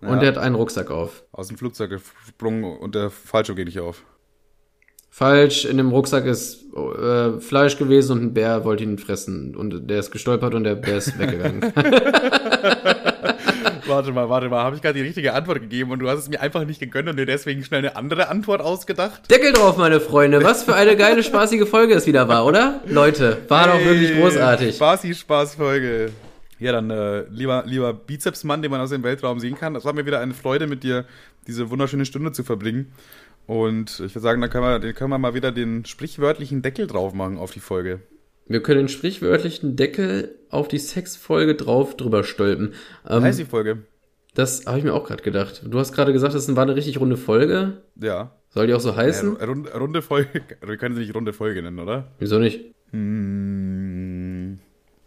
und 0.02 0.08
Ja. 0.18 0.22
er 0.22 0.28
hat 0.30 0.38
einen 0.38 0.56
Rucksack 0.56 0.92
auf. 0.92 1.24
Aus 1.32 1.48
dem 1.50 1.58
Flugzeug 1.58 1.90
gesprungen 1.92 2.64
und 2.78 2.96
der 2.96 3.10
Fallschirm 3.10 3.56
geht 3.56 3.66
nicht 3.68 3.80
auf. 3.80 4.04
Falsch, 5.12 5.66
in 5.66 5.78
dem 5.78 5.90
Rucksack 5.90 6.26
ist 6.26 6.64
äh, 6.76 7.40
Fleisch 7.40 7.78
gewesen 7.78 8.12
und 8.14 8.24
ein 8.24 8.34
Bär 8.34 8.64
wollte 8.64 8.84
ihn 8.84 8.98
fressen. 9.00 9.56
Und 9.56 9.90
der 9.90 10.00
ist 10.00 10.12
gestolpert 10.12 10.54
und 10.54 10.64
der 10.64 10.76
Bär 10.76 10.98
ist 10.98 11.18
weggegangen. 11.18 11.62
Warte 13.88 14.12
mal, 14.12 14.30
warte 14.30 14.50
mal. 14.50 14.64
Habe 14.64 14.76
ich 14.76 14.82
gerade 14.84 14.94
die 15.00 15.02
richtige 15.06 15.34
Antwort 15.34 15.60
gegeben 15.62 15.90
und 15.92 15.98
du 16.00 16.08
hast 16.08 16.20
es 16.20 16.30
mir 16.30 16.40
einfach 16.40 16.64
nicht 16.64 16.80
gegönnt 16.80 17.10
und 17.10 17.18
dir 17.18 17.26
deswegen 17.26 17.64
schnell 17.64 17.80
eine 17.80 17.96
andere 17.96 18.30
Antwort 18.30 18.62
ausgedacht? 18.62 19.30
Deckel 19.32 19.52
drauf, 19.52 19.78
meine 19.78 20.00
Freunde. 20.00 20.44
Was 20.44 20.64
für 20.64 20.76
eine 20.76 20.96
geile, 20.96 21.24
spaßige 21.24 21.68
Folge 21.68 21.96
es 21.96 22.06
wieder 22.06 22.28
war, 22.28 22.46
oder? 22.46 22.82
Leute, 22.86 23.38
war 23.48 23.68
doch 23.68 23.80
wirklich 23.84 24.12
Hey, 24.12 24.22
großartig. 24.22 24.76
Spaßi, 24.76 25.16
Spaßfolge. 25.16 26.12
Ja, 26.60 26.72
dann 26.74 26.90
äh, 26.90 27.22
lieber, 27.30 27.64
lieber 27.66 27.94
Bizepsmann, 27.94 28.62
den 28.62 28.72
man 28.72 28.82
aus 28.82 28.90
dem 28.90 29.04
Weltraum 29.04 29.40
sehen 29.40 29.56
kann. 29.56 29.76
Es 29.76 29.86
war 29.86 29.94
mir 29.94 30.06
wieder 30.06 30.20
eine 30.20 30.34
Freude, 30.34 30.68
mit 30.68 30.84
dir 30.84 31.06
diese 31.48 31.70
wunderschöne 31.70 32.06
Stunde 32.06 32.32
zu 32.34 32.44
verbringen. 32.44 32.92
Und 33.48 33.92
ich 33.94 34.14
würde 34.14 34.20
sagen, 34.20 34.42
dann 34.42 34.50
können 34.50 34.64
wir, 34.66 34.80
dann 34.80 34.94
können 34.94 35.10
wir 35.10 35.18
mal 35.18 35.34
wieder 35.34 35.52
den 35.52 35.86
sprichwörtlichen 35.86 36.62
Deckel 36.62 36.86
drauf 36.88 37.14
machen 37.14 37.38
auf 37.38 37.52
die 37.52 37.60
Folge. 37.62 38.02
Wir 38.48 38.62
können 38.62 38.80
den 38.80 38.88
sprichwörtlichen 38.90 39.76
Deckel 39.76 40.36
auf 40.50 40.68
die 40.68 40.80
Sexfolge 40.80 41.56
drauf 41.56 41.96
drüber 41.98 42.24
stülpen. 42.24 42.74
Wie 43.08 43.14
Ähm, 43.14 43.24
heißt 43.24 43.40
die 43.40 43.46
Folge? 43.46 43.80
das 44.36 44.66
habe 44.68 44.78
ich 44.78 44.84
mir 44.84 44.94
auch 44.94 45.06
gerade 45.06 45.24
gedacht. 45.24 45.64
Du 45.66 45.80
hast 45.80 45.92
gerade 45.94 46.14
gesagt, 46.14 46.34
das 46.34 46.56
war 46.56 46.64
eine 46.64 46.76
richtig 46.76 47.00
runde 47.00 47.18
Folge. 47.18 47.82
Ja. 48.00 48.32
Soll 48.50 48.68
die 48.68 48.74
auch 48.74 48.80
so 48.80 48.96
heißen? 48.96 49.36
runde, 49.38 49.72
runde 49.78 50.02
Folge. 50.02 50.42
Wir 50.66 50.78
können 50.78 50.96
sie 50.96 51.02
nicht 51.02 51.16
runde 51.16 51.34
Folge 51.34 51.62
nennen, 51.62 51.80
oder? 51.80 52.08
Wieso 52.20 52.40
nicht? 52.40 52.62
Hm, 52.92 54.60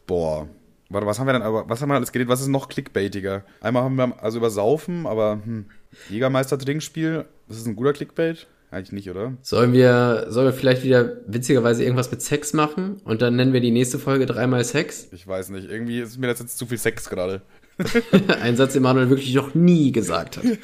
boah. 0.07 0.49
Warte, 0.93 1.07
was 1.07 1.19
haben 1.19 1.27
wir 1.27 1.33
denn 1.33 1.43
aber, 1.43 1.69
was 1.69 1.81
haben 1.81 1.89
wir 1.89 1.95
alles 1.95 2.13
geredet? 2.13 2.29
Was 2.29 2.41
ist 2.41 2.49
noch 2.49 2.69
clickbaitiger? 2.69 3.45
Einmal 3.61 3.83
haben 3.85 3.97
wir 3.97 4.23
also 4.23 4.39
über 4.39 4.51
Saufen, 4.51 5.07
aber 5.07 5.41
hm, 5.45 5.67
Jägermeister 6.09 6.59
Trinkspiel, 6.59 7.25
das 7.49 7.57
ist 7.57 7.67
ein 7.67 7.77
guter 7.77 7.93
Clickbait? 7.93 8.47
Eigentlich 8.71 8.93
nicht, 8.93 9.11
oder? 9.11 9.35
Sollen 9.43 9.73
wir, 9.75 10.27
sollen 10.29 10.47
wir 10.47 10.53
vielleicht 10.53 10.83
wieder 10.83 11.19
witzigerweise 11.27 11.83
irgendwas 11.83 12.11
mit 12.11 12.23
Sex 12.23 12.55
machen 12.55 13.01
und 13.05 13.21
dann 13.21 13.37
nennen 13.37 13.53
wir 13.53 13.61
die 13.61 13.71
nächste 13.71 13.99
Folge 13.99 14.25
dreimal 14.25 14.65
Sex? 14.65 15.09
Ich 15.13 15.27
weiß 15.27 15.51
nicht. 15.51 15.71
Irgendwie 15.71 16.01
ist 16.01 16.19
mir 16.19 16.27
das 16.27 16.41
jetzt 16.41 16.57
zu 16.57 16.67
viel 16.67 16.79
Sex 16.79 17.11
gerade. 17.11 17.43
Ein 18.43 18.57
Satz, 18.57 18.73
den 18.75 18.83
Manuel 18.83 19.11
wirklich 19.11 19.35
noch 19.35 19.55
nie 19.55 19.93
gesagt 19.93 20.39
hat. 20.39 20.45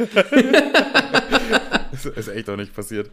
Das 1.91 2.05
ist 2.05 2.29
echt 2.29 2.49
auch 2.49 2.57
nicht 2.57 2.77
passiert. 2.77 3.11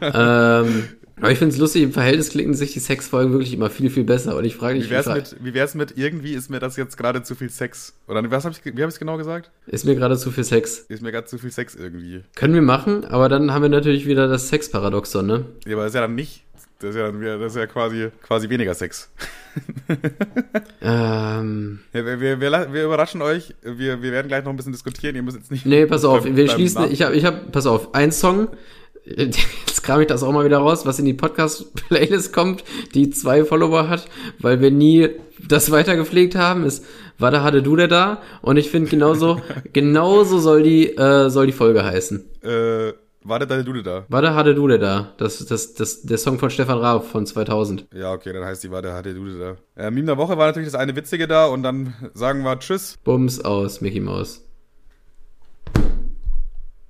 ähm, 0.00 0.84
aber 1.16 1.30
ich 1.30 1.38
finde 1.38 1.54
es 1.54 1.60
lustig, 1.60 1.82
im 1.82 1.92
Verhältnis 1.92 2.30
klicken 2.30 2.54
sich 2.54 2.72
die 2.72 2.80
Sexfolgen 2.80 3.32
wirklich 3.32 3.52
immer 3.54 3.70
viel, 3.70 3.88
viel 3.90 4.04
besser. 4.04 4.36
Und 4.36 4.44
ich 4.44 4.56
frage 4.56 4.78
dich, 4.78 4.86
Wie 4.88 4.90
wär's 4.90 5.06
mit, 5.06 5.36
wie 5.40 5.54
wär's 5.54 5.74
mit 5.74 5.96
irgendwie 5.96 6.34
ist 6.34 6.50
mir 6.50 6.58
das 6.58 6.76
jetzt 6.76 6.96
gerade 6.96 7.22
zu 7.22 7.34
viel 7.34 7.50
Sex? 7.50 7.94
Oder 8.08 8.28
was 8.30 8.44
hab 8.44 8.52
ich, 8.52 8.64
wie 8.64 8.70
habe 8.70 8.80
ich 8.82 8.86
es 8.94 8.98
genau 8.98 9.16
gesagt? 9.16 9.50
ist 9.66 9.84
mir 9.84 9.94
gerade 9.94 10.16
zu 10.18 10.30
viel 10.30 10.44
Sex. 10.44 10.78
Ist 10.88 11.02
mir 11.02 11.12
gerade 11.12 11.26
zu 11.26 11.38
viel 11.38 11.50
Sex 11.52 11.74
irgendwie. 11.74 12.22
Können 12.34 12.54
wir 12.54 12.62
machen, 12.62 13.04
aber 13.04 13.28
dann 13.28 13.52
haben 13.52 13.62
wir 13.62 13.68
natürlich 13.68 14.06
wieder 14.06 14.26
das 14.28 14.48
Sexparadoxon, 14.48 15.26
ne? 15.26 15.44
Ja, 15.66 15.74
aber 15.74 15.82
das 15.84 15.90
ist 15.90 15.94
ja 15.94 16.00
dann 16.02 16.14
nicht. 16.14 16.42
Das 16.80 16.90
ist 16.90 16.96
ja, 16.96 17.06
dann 17.06 17.20
wieder, 17.20 17.38
das 17.38 17.52
ist 17.52 17.58
ja 17.58 17.66
quasi, 17.66 18.08
quasi 18.22 18.48
weniger 18.48 18.74
Sex. 18.74 19.10
Ähm, 20.82 21.80
Ja, 21.92 22.04
wir, 22.04 22.20
wir, 22.20 22.40
wir, 22.40 22.72
wir 22.72 22.84
überraschen 22.84 23.22
euch. 23.22 23.54
Wir, 23.62 24.02
wir 24.02 24.12
werden 24.12 24.28
gleich 24.28 24.44
noch 24.44 24.50
ein 24.52 24.56
bisschen 24.56 24.72
diskutieren. 24.72 25.16
Ihr 25.16 25.22
müsst 25.22 25.36
jetzt 25.36 25.50
nicht. 25.50 25.66
nee, 25.66 25.86
pass 25.86 26.04
auf, 26.04 26.24
beim- 26.24 26.36
wir 26.36 26.46
beim 26.46 26.54
schließen, 26.54 26.82
Nach- 26.82 26.90
ich 26.90 27.02
habe, 27.02 27.14
ich 27.16 27.24
hab, 27.24 27.52
pass 27.52 27.66
auf, 27.66 27.94
ein 27.94 28.12
Song, 28.12 28.48
jetzt 29.04 29.82
kram 29.82 30.00
ich 30.00 30.06
das 30.06 30.22
auch 30.22 30.32
mal 30.32 30.44
wieder 30.44 30.58
raus, 30.58 30.86
was 30.86 30.98
in 30.98 31.04
die 31.04 31.14
Podcast-Playlist 31.14 32.32
kommt, 32.32 32.64
die 32.94 33.10
zwei 33.10 33.44
Follower 33.44 33.88
hat, 33.88 34.06
weil 34.38 34.60
wir 34.60 34.70
nie 34.70 35.10
das 35.46 35.70
weitergepflegt 35.70 36.36
haben, 36.36 36.64
ist 36.64 36.84
Warte, 37.18 37.42
hatte 37.42 37.62
du 37.62 37.76
der 37.76 37.88
da? 37.88 38.22
Und 38.42 38.56
ich 38.56 38.70
finde 38.70 38.90
genauso, 38.90 39.40
genauso 39.72 40.38
soll 40.38 40.62
die, 40.62 40.96
äh, 40.96 41.30
soll 41.30 41.46
die 41.46 41.52
Folge 41.52 41.84
heißen. 41.84 42.24
Äh, 42.42 42.92
Warte, 43.26 43.46
da, 43.46 43.62
du 43.62 43.80
da. 43.80 44.04
Warte, 44.08 44.34
hatte 44.34 44.54
du 44.54 44.68
da. 44.68 45.14
Das, 45.16 45.38
das, 45.46 45.72
das, 45.72 46.02
der 46.02 46.18
Song 46.18 46.38
von 46.38 46.50
Stefan 46.50 46.78
Raab 46.78 47.06
von 47.06 47.24
2000. 47.24 47.86
Ja, 47.94 48.12
okay, 48.12 48.34
dann 48.34 48.44
heißt 48.44 48.62
die 48.62 48.70
Warte, 48.70 48.92
hatte 48.92 49.14
du 49.14 49.38
da. 49.38 49.56
Äh, 49.76 49.90
Meme 49.90 50.06
der 50.06 50.18
Woche 50.18 50.36
war 50.36 50.46
natürlich 50.46 50.70
das 50.70 50.78
eine 50.78 50.94
Witzige 50.94 51.26
da 51.26 51.46
und 51.46 51.62
dann 51.62 51.94
sagen 52.12 52.42
wir 52.42 52.58
Tschüss. 52.58 52.98
Bums 53.02 53.40
aus 53.40 53.80
Mickey 53.80 54.00
Mouse. 54.00 54.44